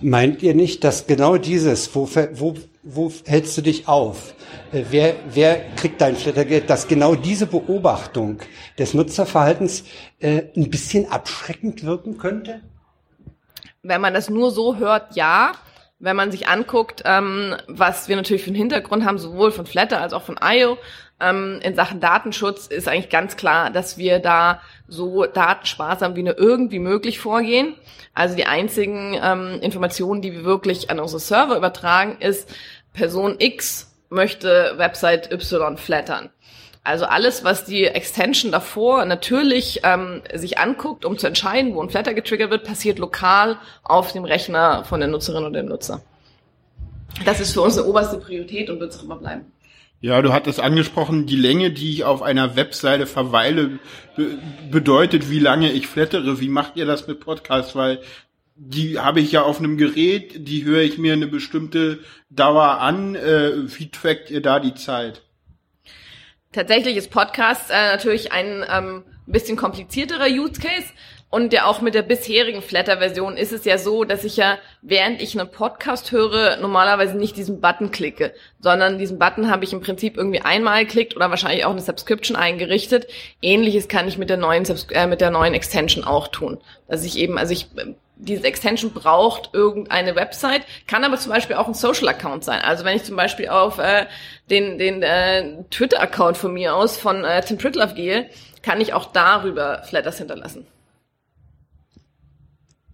Meint 0.00 0.42
ihr 0.42 0.54
nicht, 0.54 0.84
dass 0.84 1.06
genau 1.06 1.38
dieses, 1.38 1.94
wo, 1.94 2.08
wo, 2.32 2.54
wo 2.82 3.12
hältst 3.26 3.56
du 3.56 3.62
dich 3.62 3.88
auf? 3.88 4.34
Äh, 4.72 4.84
wer, 4.90 5.14
wer 5.32 5.60
kriegt 5.76 6.00
dein 6.00 6.16
Flattergeld, 6.16 6.70
dass 6.70 6.86
genau 6.86 7.14
diese 7.14 7.46
Beobachtung 7.46 8.38
des 8.78 8.94
Nutzerverhaltens 8.94 9.84
äh, 10.20 10.42
ein 10.56 10.70
bisschen 10.70 11.10
abschreckend 11.10 11.84
wirken 11.84 12.18
könnte? 12.18 12.60
Wenn 13.82 14.00
man 14.00 14.14
das 14.14 14.28
nur 14.28 14.50
so 14.50 14.76
hört, 14.76 15.16
ja. 15.16 15.52
Wenn 16.00 16.16
man 16.16 16.30
sich 16.30 16.46
anguckt, 16.48 17.02
ähm, 17.04 17.56
was 17.66 18.08
wir 18.08 18.16
natürlich 18.16 18.42
für 18.42 18.50
einen 18.50 18.56
Hintergrund 18.56 19.04
haben, 19.04 19.18
sowohl 19.18 19.50
von 19.50 19.66
Flatter 19.66 20.00
als 20.00 20.12
auch 20.12 20.22
von 20.22 20.38
IO, 20.42 20.78
ähm, 21.20 21.58
in 21.62 21.74
Sachen 21.74 22.00
Datenschutz 22.00 22.68
ist 22.68 22.86
eigentlich 22.86 23.10
ganz 23.10 23.36
klar, 23.36 23.70
dass 23.70 23.98
wir 23.98 24.20
da 24.20 24.60
so 24.86 25.26
datensparsam 25.26 26.14
wie 26.14 26.22
nur 26.22 26.38
irgendwie 26.38 26.78
möglich 26.78 27.18
vorgehen. 27.18 27.74
Also 28.14 28.36
die 28.36 28.46
einzigen 28.46 29.18
ähm, 29.20 29.58
Informationen, 29.60 30.22
die 30.22 30.32
wir 30.32 30.44
wirklich 30.44 30.90
an 30.90 31.00
unsere 31.00 31.20
Server 31.20 31.56
übertragen, 31.56 32.18
ist 32.20 32.48
Person 32.92 33.36
X 33.38 33.96
möchte 34.08 34.74
Website 34.76 35.32
Y 35.32 35.76
flattern. 35.76 36.30
Also 36.88 37.04
alles, 37.04 37.44
was 37.44 37.66
die 37.66 37.84
Extension 37.84 38.50
davor 38.50 39.04
natürlich 39.04 39.80
ähm, 39.82 40.22
sich 40.32 40.56
anguckt, 40.56 41.04
um 41.04 41.18
zu 41.18 41.26
entscheiden, 41.26 41.74
wo 41.74 41.82
ein 41.82 41.90
Flatter 41.90 42.14
getriggert 42.14 42.50
wird, 42.50 42.64
passiert 42.64 42.98
lokal 42.98 43.58
auf 43.82 44.12
dem 44.12 44.24
Rechner 44.24 44.84
von 44.84 44.98
der 44.98 45.10
Nutzerin 45.10 45.44
oder 45.44 45.60
dem 45.60 45.66
Nutzer. 45.66 46.00
Das 47.26 47.40
ist 47.40 47.52
für 47.52 47.60
uns 47.60 47.76
eine 47.76 47.86
oberste 47.86 48.16
Priorität 48.16 48.70
und 48.70 48.80
wird 48.80 48.94
es 48.94 49.00
auch 49.00 49.04
immer 49.04 49.16
bleiben. 49.16 49.52
Ja, 50.00 50.22
du 50.22 50.32
hattest 50.32 50.60
angesprochen, 50.60 51.26
die 51.26 51.36
Länge, 51.36 51.72
die 51.72 51.90
ich 51.92 52.04
auf 52.04 52.22
einer 52.22 52.56
Webseite 52.56 53.04
verweile, 53.04 53.80
be 54.16 54.38
bedeutet, 54.70 55.28
wie 55.28 55.40
lange 55.40 55.70
ich 55.70 55.88
flattere. 55.88 56.40
Wie 56.40 56.48
macht 56.48 56.76
ihr 56.76 56.86
das 56.86 57.06
mit 57.06 57.20
Podcasts? 57.20 57.76
Weil 57.76 58.00
die 58.56 58.98
habe 58.98 59.20
ich 59.20 59.30
ja 59.30 59.42
auf 59.42 59.58
einem 59.58 59.76
Gerät, 59.76 60.48
die 60.48 60.64
höre 60.64 60.80
ich 60.80 60.96
mir 60.96 61.12
eine 61.12 61.26
bestimmte 61.26 61.98
Dauer 62.30 62.80
an. 62.80 63.14
Äh, 63.14 63.68
wie 63.78 63.90
trackt 63.90 64.30
ihr 64.30 64.40
da 64.40 64.58
die 64.58 64.74
Zeit? 64.74 65.20
Tatsächlich 66.58 66.96
ist 66.96 67.12
Podcast 67.12 67.70
äh, 67.70 67.92
natürlich 67.92 68.32
ein 68.32 68.64
ähm, 68.68 69.04
bisschen 69.26 69.56
komplizierterer 69.56 70.26
Use 70.26 70.60
Case. 70.60 70.88
Und 71.30 71.52
ja 71.52 71.66
auch 71.66 71.82
mit 71.82 71.94
der 71.94 72.02
bisherigen 72.02 72.62
Flatter-Version 72.62 73.36
ist 73.36 73.52
es 73.52 73.64
ja 73.64 73.78
so, 73.78 74.02
dass 74.02 74.24
ich 74.24 74.38
ja, 74.38 74.58
während 74.82 75.22
ich 75.22 75.38
einen 75.38 75.48
Podcast 75.48 76.10
höre, 76.10 76.56
normalerweise 76.56 77.16
nicht 77.16 77.36
diesen 77.36 77.60
Button 77.60 77.92
klicke, 77.92 78.34
sondern 78.58 78.98
diesen 78.98 79.20
Button 79.20 79.48
habe 79.48 79.62
ich 79.62 79.72
im 79.72 79.82
Prinzip 79.82 80.16
irgendwie 80.16 80.40
einmal 80.40 80.84
geklickt 80.84 81.14
oder 81.14 81.30
wahrscheinlich 81.30 81.64
auch 81.64 81.70
eine 81.70 81.80
Subscription 81.80 82.36
eingerichtet. 82.36 83.06
Ähnliches 83.40 83.86
kann 83.86 84.08
ich 84.08 84.18
mit 84.18 84.28
der 84.28 84.36
neuen, 84.36 84.64
äh, 84.90 85.06
mit 85.06 85.20
der 85.20 85.30
neuen 85.30 85.54
Extension 85.54 86.02
auch 86.02 86.26
tun. 86.26 86.58
Dass 86.88 87.04
ich 87.04 87.18
eben, 87.18 87.38
also 87.38 87.52
ich, 87.52 87.68
diese 88.18 88.44
Extension 88.44 88.92
braucht 88.92 89.50
irgendeine 89.52 90.16
Website, 90.16 90.62
kann 90.86 91.04
aber 91.04 91.16
zum 91.18 91.32
Beispiel 91.32 91.56
auch 91.56 91.68
ein 91.68 91.74
Social-Account 91.74 92.44
sein. 92.44 92.60
Also 92.60 92.84
wenn 92.84 92.96
ich 92.96 93.04
zum 93.04 93.16
Beispiel 93.16 93.48
auf 93.48 93.78
äh, 93.78 94.06
den, 94.50 94.78
den 94.78 95.02
äh, 95.02 95.62
Twitter-Account 95.70 96.36
von 96.36 96.52
mir 96.52 96.74
aus, 96.74 96.96
von 96.96 97.24
äh, 97.24 97.40
Tim 97.42 97.58
Pritloff 97.58 97.94
gehe, 97.94 98.28
kann 98.62 98.80
ich 98.80 98.92
auch 98.92 99.06
darüber 99.12 99.82
Flatters 99.84 100.18
hinterlassen. 100.18 100.66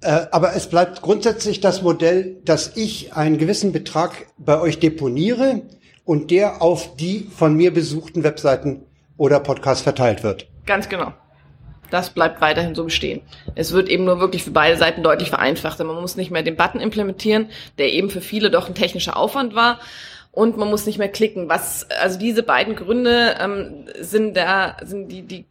Äh, 0.03 0.27
aber 0.31 0.55
es 0.55 0.69
bleibt 0.69 1.01
grundsätzlich 1.01 1.61
das 1.61 1.83
Modell, 1.83 2.37
dass 2.45 2.77
ich 2.77 3.15
einen 3.15 3.39
gewissen 3.39 3.73
Betrag 3.73 4.27
bei 4.37 4.61
euch 4.61 4.79
deponiere 4.79 5.63
und 6.05 6.31
der 6.31 6.61
auf 6.61 6.97
die 6.97 7.31
von 7.35 7.57
mir 7.57 7.73
besuchten 7.73 8.23
Webseiten 8.23 8.87
oder 9.17 9.41
Podcasts 9.41 9.83
verteilt 9.83 10.23
wird. 10.23 10.47
Ganz 10.67 10.89
genau. 10.89 11.15
Das 11.91 12.11
bleibt 12.11 12.41
weiterhin 12.41 12.75
so 12.75 12.85
bestehen. 12.85 13.21
Es 13.55 13.73
wird 13.73 13.89
eben 13.89 14.05
nur 14.05 14.21
wirklich 14.21 14.43
für 14.43 14.51
beide 14.51 14.77
Seiten 14.77 15.03
deutlich 15.03 15.29
vereinfacht. 15.29 15.79
Man 15.79 16.01
muss 16.01 16.17
nicht 16.17 16.31
mehr 16.31 16.43
den 16.43 16.57
Button 16.57 16.81
implementieren, 16.81 17.51
der 17.79 17.93
eben 17.93 18.11
für 18.11 18.21
viele 18.21 18.51
doch 18.51 18.69
ein 18.69 18.75
technischer 18.75 19.17
Aufwand 19.17 19.55
war. 19.55 19.81
Und 20.33 20.57
man 20.57 20.69
muss 20.69 20.87
nicht 20.87 20.99
mehr 20.99 21.09
klicken. 21.09 21.49
Was, 21.49 21.89
also 22.03 22.19
diese 22.19 22.43
beiden 22.43 22.75
Gründe 22.75 23.37
ähm, 23.41 23.87
sind 24.01 24.37
da, 24.37 24.77
sind 24.83 25.09
die, 25.09 25.23
die 25.23 25.45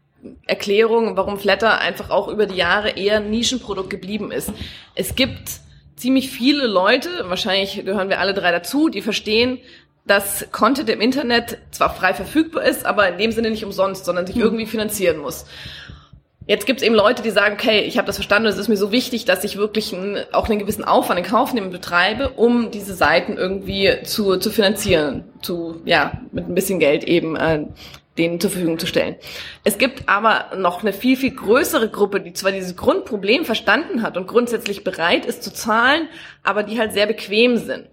Erklärung, 0.45 1.15
warum 1.15 1.37
Flatter 1.37 1.79
einfach 1.79 2.09
auch 2.09 2.27
über 2.27 2.45
die 2.45 2.55
Jahre 2.55 2.91
eher 2.91 3.17
ein 3.17 3.29
Nischenprodukt 3.29 3.89
geblieben 3.89 4.31
ist. 4.31 4.51
Es 4.95 5.15
gibt 5.15 5.61
ziemlich 5.95 6.29
viele 6.29 6.67
Leute, 6.67 7.09
wahrscheinlich 7.23 7.85
gehören 7.85 8.09
wir 8.09 8.19
alle 8.19 8.33
drei 8.33 8.51
dazu, 8.51 8.89
die 8.89 9.01
verstehen, 9.01 9.59
dass 10.05 10.47
Content 10.51 10.89
im 10.89 10.99
Internet 10.99 11.59
zwar 11.71 11.93
frei 11.95 12.13
verfügbar 12.13 12.63
ist, 12.63 12.85
aber 12.85 13.07
in 13.07 13.17
dem 13.17 13.31
Sinne 13.31 13.51
nicht 13.51 13.63
umsonst, 13.63 14.03
sondern 14.03 14.27
sich 14.27 14.35
hm. 14.35 14.41
irgendwie 14.41 14.65
finanzieren 14.65 15.17
muss. 15.17 15.45
Jetzt 16.45 16.65
gibt 16.65 16.81
es 16.81 16.85
eben 16.85 16.95
Leute, 16.95 17.21
die 17.21 17.29
sagen, 17.29 17.53
okay, 17.53 17.81
ich 17.81 17.97
habe 17.97 18.05
das 18.05 18.17
verstanden, 18.17 18.47
es 18.47 18.57
ist 18.57 18.67
mir 18.67 18.77
so 18.77 18.91
wichtig, 18.91 19.25
dass 19.25 19.43
ich 19.43 19.57
wirklich 19.57 19.93
einen, 19.93 20.17
auch 20.33 20.49
einen 20.49 20.59
gewissen 20.59 20.83
Aufwand 20.83 21.19
in 21.19 21.25
Kauf 21.25 21.53
nehmen 21.53 21.71
betreibe, 21.71 22.29
um 22.29 22.71
diese 22.71 22.93
Seiten 22.93 23.37
irgendwie 23.37 24.03
zu, 24.03 24.37
zu 24.37 24.49
finanzieren, 24.49 25.23
zu 25.41 25.81
ja 25.85 26.21
mit 26.31 26.49
ein 26.49 26.55
bisschen 26.55 26.79
Geld 26.79 27.05
eben 27.05 27.35
äh, 27.35 27.65
denen 28.17 28.39
zur 28.39 28.51
Verfügung 28.51 28.77
zu 28.77 28.87
stellen. 28.87 29.15
Es 29.63 29.77
gibt 29.77 30.07
aber 30.07 30.55
noch 30.57 30.81
eine 30.81 30.93
viel, 30.93 31.17
viel 31.17 31.33
größere 31.33 31.89
Gruppe, 31.89 32.21
die 32.21 32.33
zwar 32.33 32.51
dieses 32.51 32.75
Grundproblem 32.75 33.45
verstanden 33.45 34.01
hat 34.01 34.17
und 34.17 34.27
grundsätzlich 34.27 34.83
bereit 34.83 35.25
ist 35.25 35.43
zu 35.43 35.53
zahlen, 35.53 36.09
aber 36.43 36.63
die 36.63 36.77
halt 36.77 36.93
sehr 36.93 37.07
bequem 37.07 37.57
sind. 37.57 37.87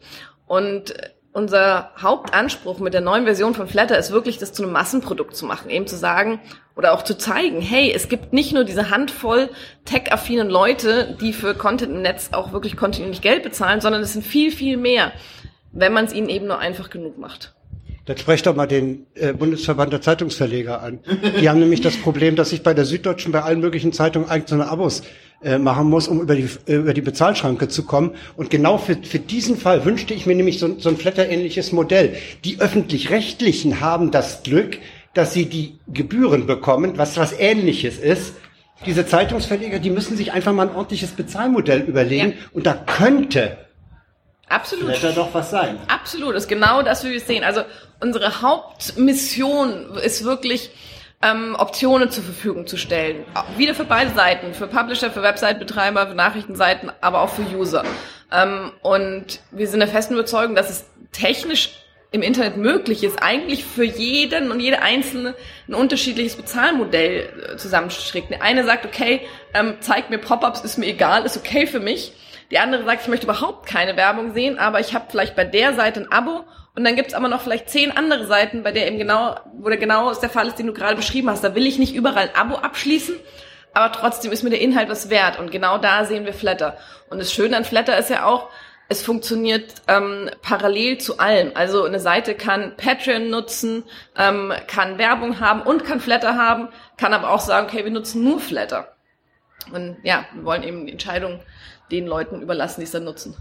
Und 0.47 0.93
unser 1.33 1.93
Hauptanspruch 2.01 2.81
mit 2.81 2.93
der 2.93 3.01
neuen 3.01 3.25
Version 3.25 3.55
von 3.55 3.69
Flatter 3.69 3.97
ist 3.97 4.11
wirklich, 4.11 4.39
das 4.39 4.53
zu 4.53 4.63
einem 4.63 4.73
Massenprodukt 4.73 5.37
zu 5.37 5.47
machen, 5.47 5.71
eben 5.71 5.87
zu 5.87 5.97
sagen 5.97 6.41
oder 6.77 6.93
auch 6.93 7.03
zu 7.03 7.17
zeigen, 7.17 7.61
hey, 7.61 7.93
es 7.95 8.09
gibt 8.09 8.33
nicht 8.33 8.53
nur 8.53 8.65
diese 8.65 8.91
Handvoll 8.91 9.51
tech-affinen 9.85 10.51
Leute, 10.51 11.17
die 11.21 11.33
für 11.33 11.55
Content 11.55 11.93
im 11.93 12.03
Netz 12.03 12.31
auch 12.33 12.53
wirklich 12.53 12.77
kontinuierlich 12.77 13.21
Geld 13.21 13.43
bezahlen, 13.43 13.81
sondern 13.81 14.03
es 14.03 14.13
sind 14.13 14.25
viel, 14.25 14.51
viel 14.51 14.77
mehr, 14.77 15.13
wenn 15.73 15.93
man 15.93 16.07
es 16.07 16.13
ihnen 16.13 16.29
eben 16.29 16.47
nur 16.47 16.59
einfach 16.59 16.91
genug 16.91 17.19
macht. 17.19 17.55
Dann 18.07 18.17
sprecht 18.17 18.47
doch 18.47 18.57
mal 18.57 18.67
den 18.67 19.07
äh, 19.15 19.33
Bundesverband 19.33 19.93
der 19.93 20.01
Zeitungsverleger 20.01 20.83
an. 20.83 21.01
Die 21.41 21.49
haben 21.49 21.61
nämlich 21.61 21.81
das 21.81 21.97
Problem, 21.97 22.35
dass 22.35 22.53
ich 22.53 22.63
bei 22.63 22.75
der 22.75 22.85
Süddeutschen 22.85 23.31
bei 23.31 23.43
allen 23.43 23.61
möglichen 23.61 23.93
Zeitungen 23.93 24.29
einzelne 24.29 24.69
Abos 24.69 25.03
äh, 25.43 25.59
machen 25.59 25.89
muss, 25.89 26.09
um 26.09 26.21
über 26.21 26.35
die, 26.35 26.49
äh, 26.67 26.77
über 26.77 26.95
die 26.95 27.03
Bezahlschranke 27.03 27.69
zu 27.69 27.85
kommen. 27.85 28.13
Und 28.37 28.51
genau 28.51 28.79
für, 28.79 28.97
für 28.97 29.19
diesen 29.19 29.57
Fall 29.57 29.85
wünschte 29.85 30.15
ich 30.15 30.27
mir 30.27 30.35
nämlich 30.35 30.59
so, 30.59 30.79
so 30.79 30.89
ein 30.89 30.97
Flatter-ähnliches 30.97 31.73
Modell. 31.73 32.15
Die 32.45 32.61
Öffentlich-Rechtlichen 32.61 33.81
haben 33.81 34.11
das 34.11 34.43
Glück, 34.43 34.79
dass 35.15 35.33
sie 35.33 35.47
die 35.47 35.79
Gebühren 35.89 36.47
bekommen, 36.47 36.95
was 36.97 37.17
was 37.17 37.33
Ähnliches 37.39 37.99
ist. 37.99 38.35
Diese 38.87 39.07
Zeitungsverleger, 39.07 39.79
die 39.79 39.91
müssen 39.91 40.17
sich 40.17 40.33
einfach 40.33 40.53
mal 40.53 40.69
ein 40.69 40.75
ordentliches 40.75 41.11
Bezahlmodell 41.11 41.81
überlegen. 41.81 42.31
Ja. 42.31 42.37
Und 42.53 42.67
da 42.67 42.75
könnte 42.75 43.59
Absolut. 44.51 44.89
Wird 44.89 45.03
da 45.05 45.13
doch 45.13 45.33
was 45.33 45.51
sein. 45.51 45.79
Absolut, 45.89 46.35
das 46.35 46.45
ist 46.45 46.49
genau 46.49 46.83
das, 46.83 47.05
wie 47.05 47.11
wir 47.11 47.17
es 47.17 47.27
sehen. 47.27 47.45
Also 47.45 47.63
unsere 48.01 48.43
Hauptmission 48.43 49.97
ist 49.97 50.25
wirklich, 50.25 50.71
ähm, 51.23 51.55
Optionen 51.59 52.11
zur 52.11 52.25
Verfügung 52.25 52.67
zu 52.67 52.77
stellen. 52.77 53.25
Wieder 53.57 53.75
für 53.75 53.85
beide 53.85 54.11
Seiten, 54.15 54.55
für 54.55 54.67
Publisher, 54.67 55.11
für 55.11 55.23
Website-Betreiber, 55.23 56.07
für 56.07 56.15
Nachrichtenseiten, 56.15 56.91
aber 57.01 57.21
auch 57.21 57.29
für 57.29 57.43
User. 57.43 57.85
Ähm, 58.33 58.73
und 58.83 59.41
wir 59.51 59.69
sind 59.69 59.81
der 59.81 59.89
festen 59.89 60.15
Überzeugung, 60.15 60.55
dass 60.55 60.71
es 60.71 60.87
technisch 61.13 61.71
im 62.13 62.23
Internet 62.23 62.57
möglich 62.57 63.05
ist, 63.05 63.23
eigentlich 63.23 63.65
für 63.65 63.85
jeden 63.85 64.51
und 64.51 64.59
jede 64.59 64.83
Einzelne 64.83 65.35
ein 65.69 65.75
unterschiedliches 65.75 66.37
Bezahlmodell 66.37 67.53
äh, 67.53 67.57
zusammenzustricken. 67.57 68.31
Der 68.31 68.43
eine 68.43 68.65
sagt, 68.65 68.85
okay, 68.85 69.21
ähm, 69.55 69.75
zeig 69.81 70.11
mir 70.11 70.19
Pop-ups, 70.19 70.63
ist 70.63 70.79
mir 70.79 70.87
egal, 70.87 71.25
ist 71.25 71.37
okay 71.37 71.67
für 71.67 71.81
mich. 71.81 72.13
Die 72.51 72.59
andere 72.59 72.85
sagt, 72.85 73.03
ich 73.03 73.09
möchte 73.09 73.27
überhaupt 73.27 73.67
keine 73.67 73.97
Werbung 73.97 74.35
sehen, 74.35 74.59
aber 74.59 74.81
ich 74.81 74.95
habe 74.95 75.07
vielleicht 75.09 75.37
bei 75.37 75.45
der 75.45 75.75
Seite 75.75 76.01
ein 76.01 76.13
Abo 76.13 76.45
und 76.75 76.85
dann 76.85 76.97
gibt's 76.97 77.15
aber 77.15 77.29
noch 77.29 77.43
vielleicht 77.43 77.71
zehn 77.71 77.97
andere 77.97 78.27
Seiten, 78.27 78.63
bei 78.63 78.73
der 78.73 78.89
eben 78.89 78.99
genau, 78.99 79.37
wo 79.55 79.69
der 79.69 79.79
genau 79.79 80.11
ist 80.11 80.21
der 80.21 80.31
Fall 80.31 80.49
ist, 80.49 80.59
den 80.59 80.67
du 80.67 80.73
gerade 80.73 80.97
beschrieben 80.97 81.31
hast. 81.31 81.45
Da 81.45 81.55
will 81.55 81.67
ich 81.67 81.79
nicht 81.79 81.95
überall 81.95 82.29
ein 82.29 82.35
Abo 82.35 82.57
abschließen, 82.57 83.15
aber 83.73 83.93
trotzdem 83.93 84.33
ist 84.33 84.43
mir 84.43 84.51
der 84.51 84.61
Inhalt 84.61 84.89
was 84.89 85.11
wert. 85.11 85.39
Und 85.39 85.53
genau 85.53 85.79
da 85.79 86.05
sehen 86.05 86.25
wir 86.25 86.35
Flatter. 86.35 86.77
Und 87.09 87.19
das 87.19 87.33
Schöne 87.33 87.57
an 87.57 87.65
Flatter 87.65 87.97
ist 87.97 88.11
ja 88.11 88.25
auch, 88.25 88.49
es 88.89 89.03
funktioniert 89.05 89.73
ähm, 89.87 90.29
parallel 90.43 90.99
zu 90.99 91.21
allem. 91.21 91.53
Also 91.55 91.85
eine 91.85 92.01
Seite 92.01 92.35
kann 92.35 92.75
Patreon 92.77 93.31
nutzen, 93.31 93.85
ähm, 94.19 94.53
kann 94.67 94.99
Werbung 94.99 95.39
haben 95.39 95.63
und 95.63 95.85
kann 95.85 96.01
Flatter 96.01 96.35
haben, 96.35 96.71
kann 96.97 97.15
aber 97.15 97.31
auch 97.31 97.39
sagen, 97.39 97.69
okay, 97.69 97.85
wir 97.85 97.93
nutzen 97.93 98.25
nur 98.25 98.41
Flatter. 98.41 98.97
Und 99.73 99.99
ja, 100.03 100.25
wir 100.35 100.45
wollen 100.45 100.65
eben 100.65 100.87
die 100.87 100.93
Entscheidung 100.93 101.41
den 101.91 102.07
Leuten 102.07 102.43
überlassen, 102.43 102.81
die 102.81 102.85
es 102.85 102.91
dann 102.93 103.05
nutzen. 103.05 103.35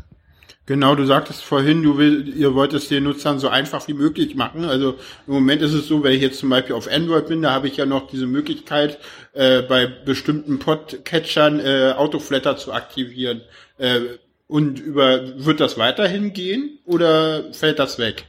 Genau, 0.70 0.94
du 0.94 1.04
sagtest 1.04 1.44
vorhin, 1.44 1.82
du 1.82 1.98
will, 1.98 2.32
ihr 2.38 2.54
wollt 2.54 2.74
es 2.74 2.90
den 2.90 3.06
Nutzern 3.06 3.40
so 3.40 3.50
einfach 3.50 3.88
wie 3.88 3.96
möglich 3.96 4.36
machen. 4.36 4.66
Also 4.66 5.00
im 5.26 5.34
Moment 5.34 5.64
ist 5.64 5.74
es 5.74 5.88
so, 5.88 6.04
wenn 6.04 6.14
ich 6.14 6.22
jetzt 6.22 6.38
zum 6.38 6.50
Beispiel 6.50 6.76
auf 6.76 6.88
Android 6.88 7.26
bin, 7.28 7.42
da 7.42 7.52
habe 7.52 7.68
ich 7.68 7.78
ja 7.78 7.88
noch 7.88 8.08
diese 8.08 8.28
Möglichkeit, 8.28 9.00
äh, 9.34 9.64
bei 9.64 9.88
bestimmten 9.88 10.60
Podcatchern 10.60 11.60
äh, 11.60 11.94
Autoflatter 11.98 12.56
zu 12.58 12.72
aktivieren. 12.72 13.42
Äh, 13.80 14.02
und 14.46 14.80
über 14.80 15.44
wird 15.44 15.60
das 15.60 15.80
weiterhin 15.80 16.34
gehen 16.34 16.78
oder 16.86 17.52
fällt 17.52 17.80
das 17.80 17.98
weg? 17.98 18.26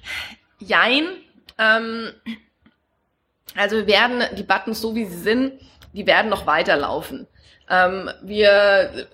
Jein. 0.61 1.09
Ähm, 1.59 2.09
also 3.55 3.77
wir 3.77 3.87
werden 3.87 4.23
die 4.39 4.45
Buttons 4.45 4.81
so 4.81 4.95
wie 4.95 5.05
sie 5.05 5.19
sind, 5.19 5.53
die 5.93 6.07
werden 6.07 6.31
noch 6.31 6.47
weiterlaufen. 6.47 7.27
Ähm, 7.69 8.11
wir 8.23 9.09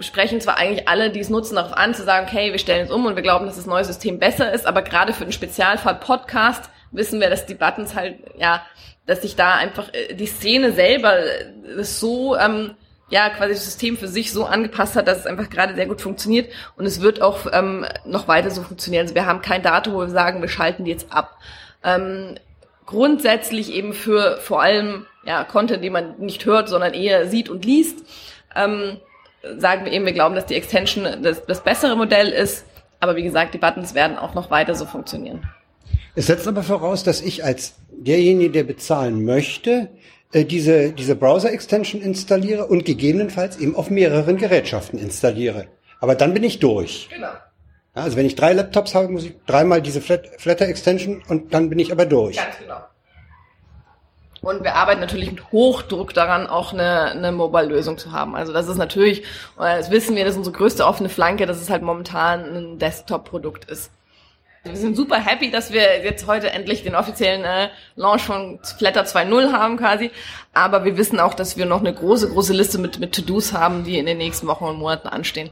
sprechen 0.00 0.40
zwar 0.40 0.58
eigentlich 0.58 0.88
alle, 0.88 1.10
die 1.10 1.20
es 1.20 1.30
nutzen, 1.30 1.56
darauf 1.56 1.76
an, 1.76 1.94
zu 1.94 2.04
sagen, 2.04 2.26
okay, 2.28 2.52
wir 2.52 2.58
stellen 2.58 2.86
es 2.86 2.90
um 2.90 3.06
und 3.06 3.16
wir 3.16 3.22
glauben, 3.22 3.46
dass 3.46 3.56
das 3.56 3.66
neue 3.66 3.84
System 3.84 4.18
besser 4.18 4.52
ist, 4.52 4.66
aber 4.66 4.82
gerade 4.82 5.12
für 5.12 5.24
den 5.24 5.32
Spezialfall 5.32 5.96
Podcast 5.96 6.70
wissen 6.92 7.20
wir, 7.20 7.30
dass 7.30 7.46
die 7.46 7.54
Buttons 7.54 7.94
halt, 7.94 8.18
ja, 8.38 8.62
dass 9.06 9.22
sich 9.22 9.36
da 9.36 9.54
einfach 9.54 9.92
äh, 9.92 10.14
die 10.14 10.26
Szene 10.26 10.72
selber 10.72 11.18
äh, 11.18 11.84
so 11.84 12.36
ähm, 12.36 12.74
ja 13.10 13.28
quasi 13.30 13.54
das 13.54 13.64
System 13.64 13.96
für 13.96 14.08
sich 14.08 14.32
so 14.32 14.44
angepasst 14.44 14.96
hat, 14.96 15.08
dass 15.08 15.18
es 15.18 15.26
einfach 15.26 15.50
gerade 15.50 15.74
sehr 15.74 15.86
gut 15.86 16.00
funktioniert 16.00 16.50
und 16.76 16.86
es 16.86 17.00
wird 17.00 17.20
auch 17.20 17.46
ähm, 17.52 17.84
noch 18.04 18.28
weiter 18.28 18.50
so 18.50 18.62
funktionieren. 18.62 19.02
Also 19.02 19.14
wir 19.14 19.26
haben 19.26 19.42
kein 19.42 19.62
Datum, 19.62 19.94
wo 19.94 20.00
wir 20.00 20.08
sagen, 20.08 20.40
wir 20.40 20.48
schalten 20.48 20.84
die 20.84 20.92
jetzt 20.92 21.12
ab. 21.12 21.36
Ähm, 21.82 22.36
grundsätzlich 22.86 23.72
eben 23.72 23.92
für 23.92 24.38
vor 24.38 24.62
allem 24.62 25.06
ja 25.24 25.44
Content, 25.44 25.82
den 25.84 25.92
man 25.92 26.18
nicht 26.18 26.46
hört, 26.46 26.68
sondern 26.68 26.94
eher 26.94 27.28
sieht 27.28 27.48
und 27.48 27.64
liest, 27.64 27.98
ähm, 28.54 28.98
sagen 29.58 29.84
wir 29.84 29.92
eben, 29.92 30.04
wir 30.06 30.12
glauben, 30.12 30.34
dass 30.34 30.46
die 30.46 30.54
Extension 30.54 31.22
das, 31.22 31.44
das 31.46 31.62
bessere 31.62 31.96
Modell 31.96 32.28
ist. 32.28 32.64
Aber 33.00 33.16
wie 33.16 33.22
gesagt, 33.22 33.54
die 33.54 33.58
Buttons 33.58 33.94
werden 33.94 34.18
auch 34.18 34.34
noch 34.34 34.50
weiter 34.50 34.74
so 34.74 34.84
funktionieren. 34.84 35.48
Es 36.14 36.26
setzt 36.26 36.46
aber 36.46 36.62
voraus, 36.62 37.04
dass 37.04 37.22
ich 37.22 37.44
als 37.44 37.74
derjenige, 37.90 38.50
der 38.50 38.64
bezahlen 38.64 39.24
möchte, 39.24 39.88
äh, 40.32 40.44
diese, 40.44 40.92
diese 40.92 41.16
Browser-Extension 41.16 42.02
installiere 42.02 42.66
und 42.66 42.84
gegebenenfalls 42.84 43.58
eben 43.58 43.74
auf 43.74 43.90
mehreren 43.90 44.36
Gerätschaften 44.36 44.98
installiere. 44.98 45.68
Aber 46.00 46.14
dann 46.14 46.34
bin 46.34 46.42
ich 46.42 46.58
durch. 46.58 47.08
Genau. 47.10 47.30
Also 47.94 48.16
wenn 48.16 48.26
ich 48.26 48.36
drei 48.36 48.52
Laptops 48.52 48.94
habe, 48.94 49.08
muss 49.08 49.24
ich 49.24 49.34
dreimal 49.46 49.82
diese 49.82 50.00
Flat 50.00 50.28
Flatter-Extension 50.38 51.22
und 51.28 51.52
dann 51.52 51.68
bin 51.68 51.78
ich 51.78 51.90
aber 51.92 52.06
durch. 52.06 52.36
Ganz 52.36 52.58
genau. 52.58 52.78
Und 54.42 54.64
wir 54.64 54.74
arbeiten 54.74 55.00
natürlich 55.00 55.30
mit 55.30 55.52
Hochdruck 55.52 56.14
daran, 56.14 56.46
auch 56.46 56.72
eine, 56.72 57.10
eine 57.10 57.30
Mobile-Lösung 57.32 57.98
zu 57.98 58.12
haben. 58.12 58.34
Also 58.34 58.52
das 58.52 58.68
ist 58.68 58.78
natürlich, 58.78 59.22
das 59.58 59.90
wissen 59.90 60.16
wir, 60.16 60.24
das 60.24 60.32
ist 60.32 60.38
unsere 60.38 60.56
größte 60.56 60.86
offene 60.86 61.10
Flanke, 61.10 61.44
dass 61.46 61.60
es 61.60 61.68
halt 61.68 61.82
momentan 61.82 62.44
ein 62.44 62.78
Desktop-Produkt 62.78 63.70
ist. 63.70 63.90
Wir 64.62 64.76
sind 64.76 64.94
super 64.94 65.18
happy, 65.18 65.50
dass 65.50 65.72
wir 65.72 66.04
jetzt 66.04 66.26
heute 66.26 66.50
endlich 66.50 66.82
den 66.82 66.94
offiziellen 66.94 67.44
äh, 67.44 67.68
Launch 67.96 68.22
von 68.22 68.58
Flatter 68.78 69.04
2.0 69.04 69.52
haben 69.52 69.78
quasi. 69.78 70.10
Aber 70.52 70.84
wir 70.84 70.98
wissen 70.98 71.18
auch, 71.18 71.32
dass 71.32 71.56
wir 71.56 71.64
noch 71.64 71.80
eine 71.80 71.94
große, 71.94 72.28
große 72.28 72.52
Liste 72.52 72.78
mit, 72.78 72.98
mit 72.98 73.14
To-Dos 73.14 73.54
haben, 73.54 73.84
die 73.84 73.98
in 73.98 74.04
den 74.04 74.18
nächsten 74.18 74.46
Wochen 74.46 74.64
und 74.64 74.78
Monaten 74.78 75.08
anstehen. 75.08 75.50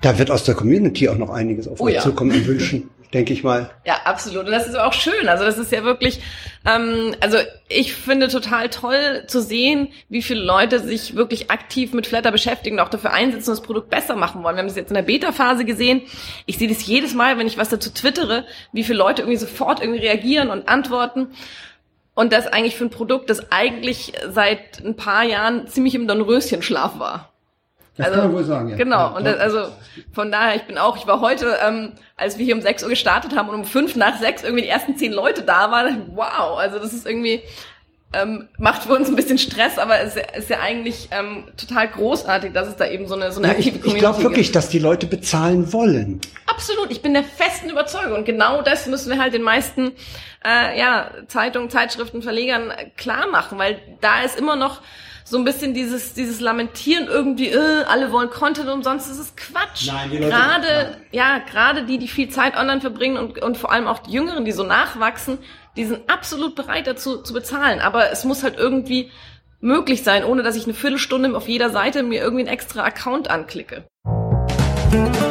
Da 0.00 0.18
wird 0.18 0.30
aus 0.30 0.44
der 0.44 0.54
Community 0.54 1.08
auch 1.10 1.18
noch 1.18 1.28
einiges 1.28 1.68
auf 1.68 1.80
Oh 1.80 1.84
euch 1.84 1.94
ja. 1.94 2.00
zukommen 2.00 2.30
und 2.30 2.46
wünschen, 2.46 2.88
denke 3.12 3.32
ich 3.32 3.42
mal. 3.42 3.70
Ja, 3.86 4.00
absolut. 4.04 4.46
Und 4.46 4.52
das 4.52 4.66
ist 4.66 4.76
auch 4.76 4.92
schön. 4.92 5.28
Also 5.28 5.44
das 5.44 5.58
ist 5.58 5.72
ja 5.72 5.82
wirklich, 5.84 6.20
ähm, 6.66 7.14
also 7.20 7.38
ich 7.68 7.94
finde 7.94 8.28
total 8.28 8.68
toll 8.68 9.24
zu 9.26 9.40
sehen, 9.40 9.88
wie 10.08 10.22
viele 10.22 10.42
Leute 10.42 10.80
sich 10.80 11.16
wirklich 11.16 11.50
aktiv 11.50 11.92
mit 11.92 12.06
Flatter 12.06 12.30
beschäftigen 12.30 12.78
und 12.78 12.84
auch 12.84 12.90
dafür 12.90 13.12
einsetzen 13.12 13.50
und 13.50 13.58
das 13.58 13.64
Produkt 13.64 13.90
besser 13.90 14.16
machen 14.16 14.42
wollen. 14.42 14.56
Wir 14.56 14.60
haben 14.60 14.68
das 14.68 14.76
jetzt 14.76 14.90
in 14.90 14.94
der 14.94 15.02
Beta-Phase 15.02 15.64
gesehen. 15.64 16.02
Ich 16.46 16.58
sehe 16.58 16.68
das 16.68 16.86
jedes 16.86 17.14
Mal, 17.14 17.38
wenn 17.38 17.46
ich 17.46 17.58
was 17.58 17.68
dazu 17.68 17.90
twittere, 17.90 18.44
wie 18.72 18.84
viele 18.84 18.98
Leute 18.98 19.22
irgendwie 19.22 19.38
sofort 19.38 19.80
irgendwie 19.80 20.00
reagieren 20.00 20.50
und 20.50 20.68
antworten. 20.68 21.28
Und 22.14 22.32
das 22.32 22.48
eigentlich 22.48 22.76
für 22.76 22.84
ein 22.84 22.90
Produkt, 22.90 23.30
das 23.30 23.52
eigentlich 23.52 24.12
seit 24.28 24.84
ein 24.84 24.96
paar 24.96 25.22
Jahren 25.22 25.68
ziemlich 25.68 25.94
im 25.94 26.08
Dornröschenschlaf 26.08 26.98
war. 26.98 27.32
Das 27.98 28.10
kann 28.10 28.18
man 28.28 28.32
wohl 28.32 28.44
sagen, 28.44 28.68
ja. 28.70 28.76
Genau. 28.76 28.96
Ja, 28.96 29.06
und 29.08 29.24
das, 29.24 29.38
also 29.38 29.72
von 30.12 30.30
daher, 30.32 30.56
ich 30.56 30.62
bin 30.62 30.78
auch, 30.78 30.96
ich 30.96 31.06
war 31.06 31.20
heute, 31.20 31.56
ähm, 31.66 31.92
als 32.16 32.38
wir 32.38 32.44
hier 32.44 32.54
um 32.54 32.62
6 32.62 32.82
Uhr 32.84 32.88
gestartet 32.88 33.36
haben 33.36 33.48
und 33.48 33.54
um 33.56 33.64
fünf 33.64 33.96
nach 33.96 34.18
sechs 34.18 34.42
irgendwie 34.42 34.62
die 34.62 34.68
ersten 34.68 34.96
zehn 34.96 35.12
Leute 35.12 35.42
da 35.42 35.70
waren, 35.70 35.88
ich, 35.88 36.16
wow, 36.16 36.58
also 36.58 36.78
das 36.78 36.92
ist 36.94 37.06
irgendwie, 37.06 37.42
ähm, 38.14 38.48
macht 38.56 38.84
für 38.84 38.94
uns 38.94 39.08
ein 39.08 39.16
bisschen 39.16 39.36
Stress, 39.36 39.76
aber 39.78 40.00
es 40.00 40.16
ist, 40.16 40.22
ja- 40.24 40.38
ist 40.38 40.48
ja 40.50 40.60
eigentlich 40.60 41.08
ähm, 41.10 41.44
total 41.58 41.88
großartig, 41.88 42.52
dass 42.54 42.66
es 42.68 42.76
da 42.76 42.86
eben 42.86 43.06
so 43.06 43.14
eine, 43.16 43.32
so 43.32 43.40
eine 43.40 43.48
Ja, 43.48 43.52
aktive 43.54 43.70
ich 43.70 43.76
ich 43.76 43.82
Community 43.82 44.00
glaube 44.00 44.22
wirklich, 44.22 44.46
gibt. 44.46 44.56
dass 44.56 44.68
die 44.70 44.78
Leute 44.78 45.06
bezahlen 45.06 45.72
wollen. 45.74 46.20
Absolut, 46.46 46.90
ich 46.90 47.02
bin 47.02 47.12
der 47.12 47.24
festen 47.24 47.68
Überzeugung. 47.68 48.16
Und 48.18 48.24
genau 48.24 48.62
das 48.62 48.86
müssen 48.86 49.10
wir 49.12 49.20
halt 49.20 49.34
den 49.34 49.42
meisten 49.42 49.92
äh, 50.44 50.78
ja, 50.78 51.10
Zeitungen, 51.26 51.68
Zeitschriften, 51.68 52.22
Verlegern 52.22 52.72
klar 52.96 53.26
machen, 53.30 53.58
weil 53.58 53.78
da 54.00 54.22
ist 54.22 54.38
immer 54.38 54.56
noch 54.56 54.80
so 55.28 55.36
ein 55.36 55.44
bisschen 55.44 55.74
dieses, 55.74 56.14
dieses 56.14 56.40
Lamentieren 56.40 57.06
irgendwie, 57.06 57.48
äh, 57.48 57.84
alle 57.86 58.10
wollen 58.12 58.30
Content 58.30 58.68
umsonst, 58.68 59.10
das 59.10 59.18
ist 59.18 59.36
Quatsch. 59.36 59.86
Nein, 59.86 60.10
die 60.10 60.16
Leute- 60.18 60.30
gerade, 60.30 60.96
ja, 61.12 61.38
gerade 61.38 61.84
die, 61.84 61.98
die 61.98 62.08
viel 62.08 62.30
Zeit 62.30 62.56
online 62.56 62.80
verbringen 62.80 63.18
und, 63.18 63.42
und 63.42 63.56
vor 63.58 63.70
allem 63.70 63.86
auch 63.86 63.98
die 63.98 64.12
Jüngeren, 64.12 64.44
die 64.44 64.52
so 64.52 64.62
nachwachsen, 64.64 65.38
die 65.76 65.84
sind 65.84 66.08
absolut 66.10 66.54
bereit 66.54 66.86
dazu 66.86 67.22
zu 67.22 67.32
bezahlen. 67.34 67.80
Aber 67.80 68.10
es 68.10 68.24
muss 68.24 68.42
halt 68.42 68.56
irgendwie 68.58 69.10
möglich 69.60 70.02
sein, 70.02 70.24
ohne 70.24 70.42
dass 70.42 70.56
ich 70.56 70.64
eine 70.64 70.74
Viertelstunde 70.74 71.36
auf 71.36 71.48
jeder 71.48 71.70
Seite 71.70 72.02
mir 72.02 72.22
irgendwie 72.22 72.44
einen 72.44 72.54
extra 72.54 72.82
Account 72.84 73.28
anklicke. 73.28 73.84
Musik 74.90 75.27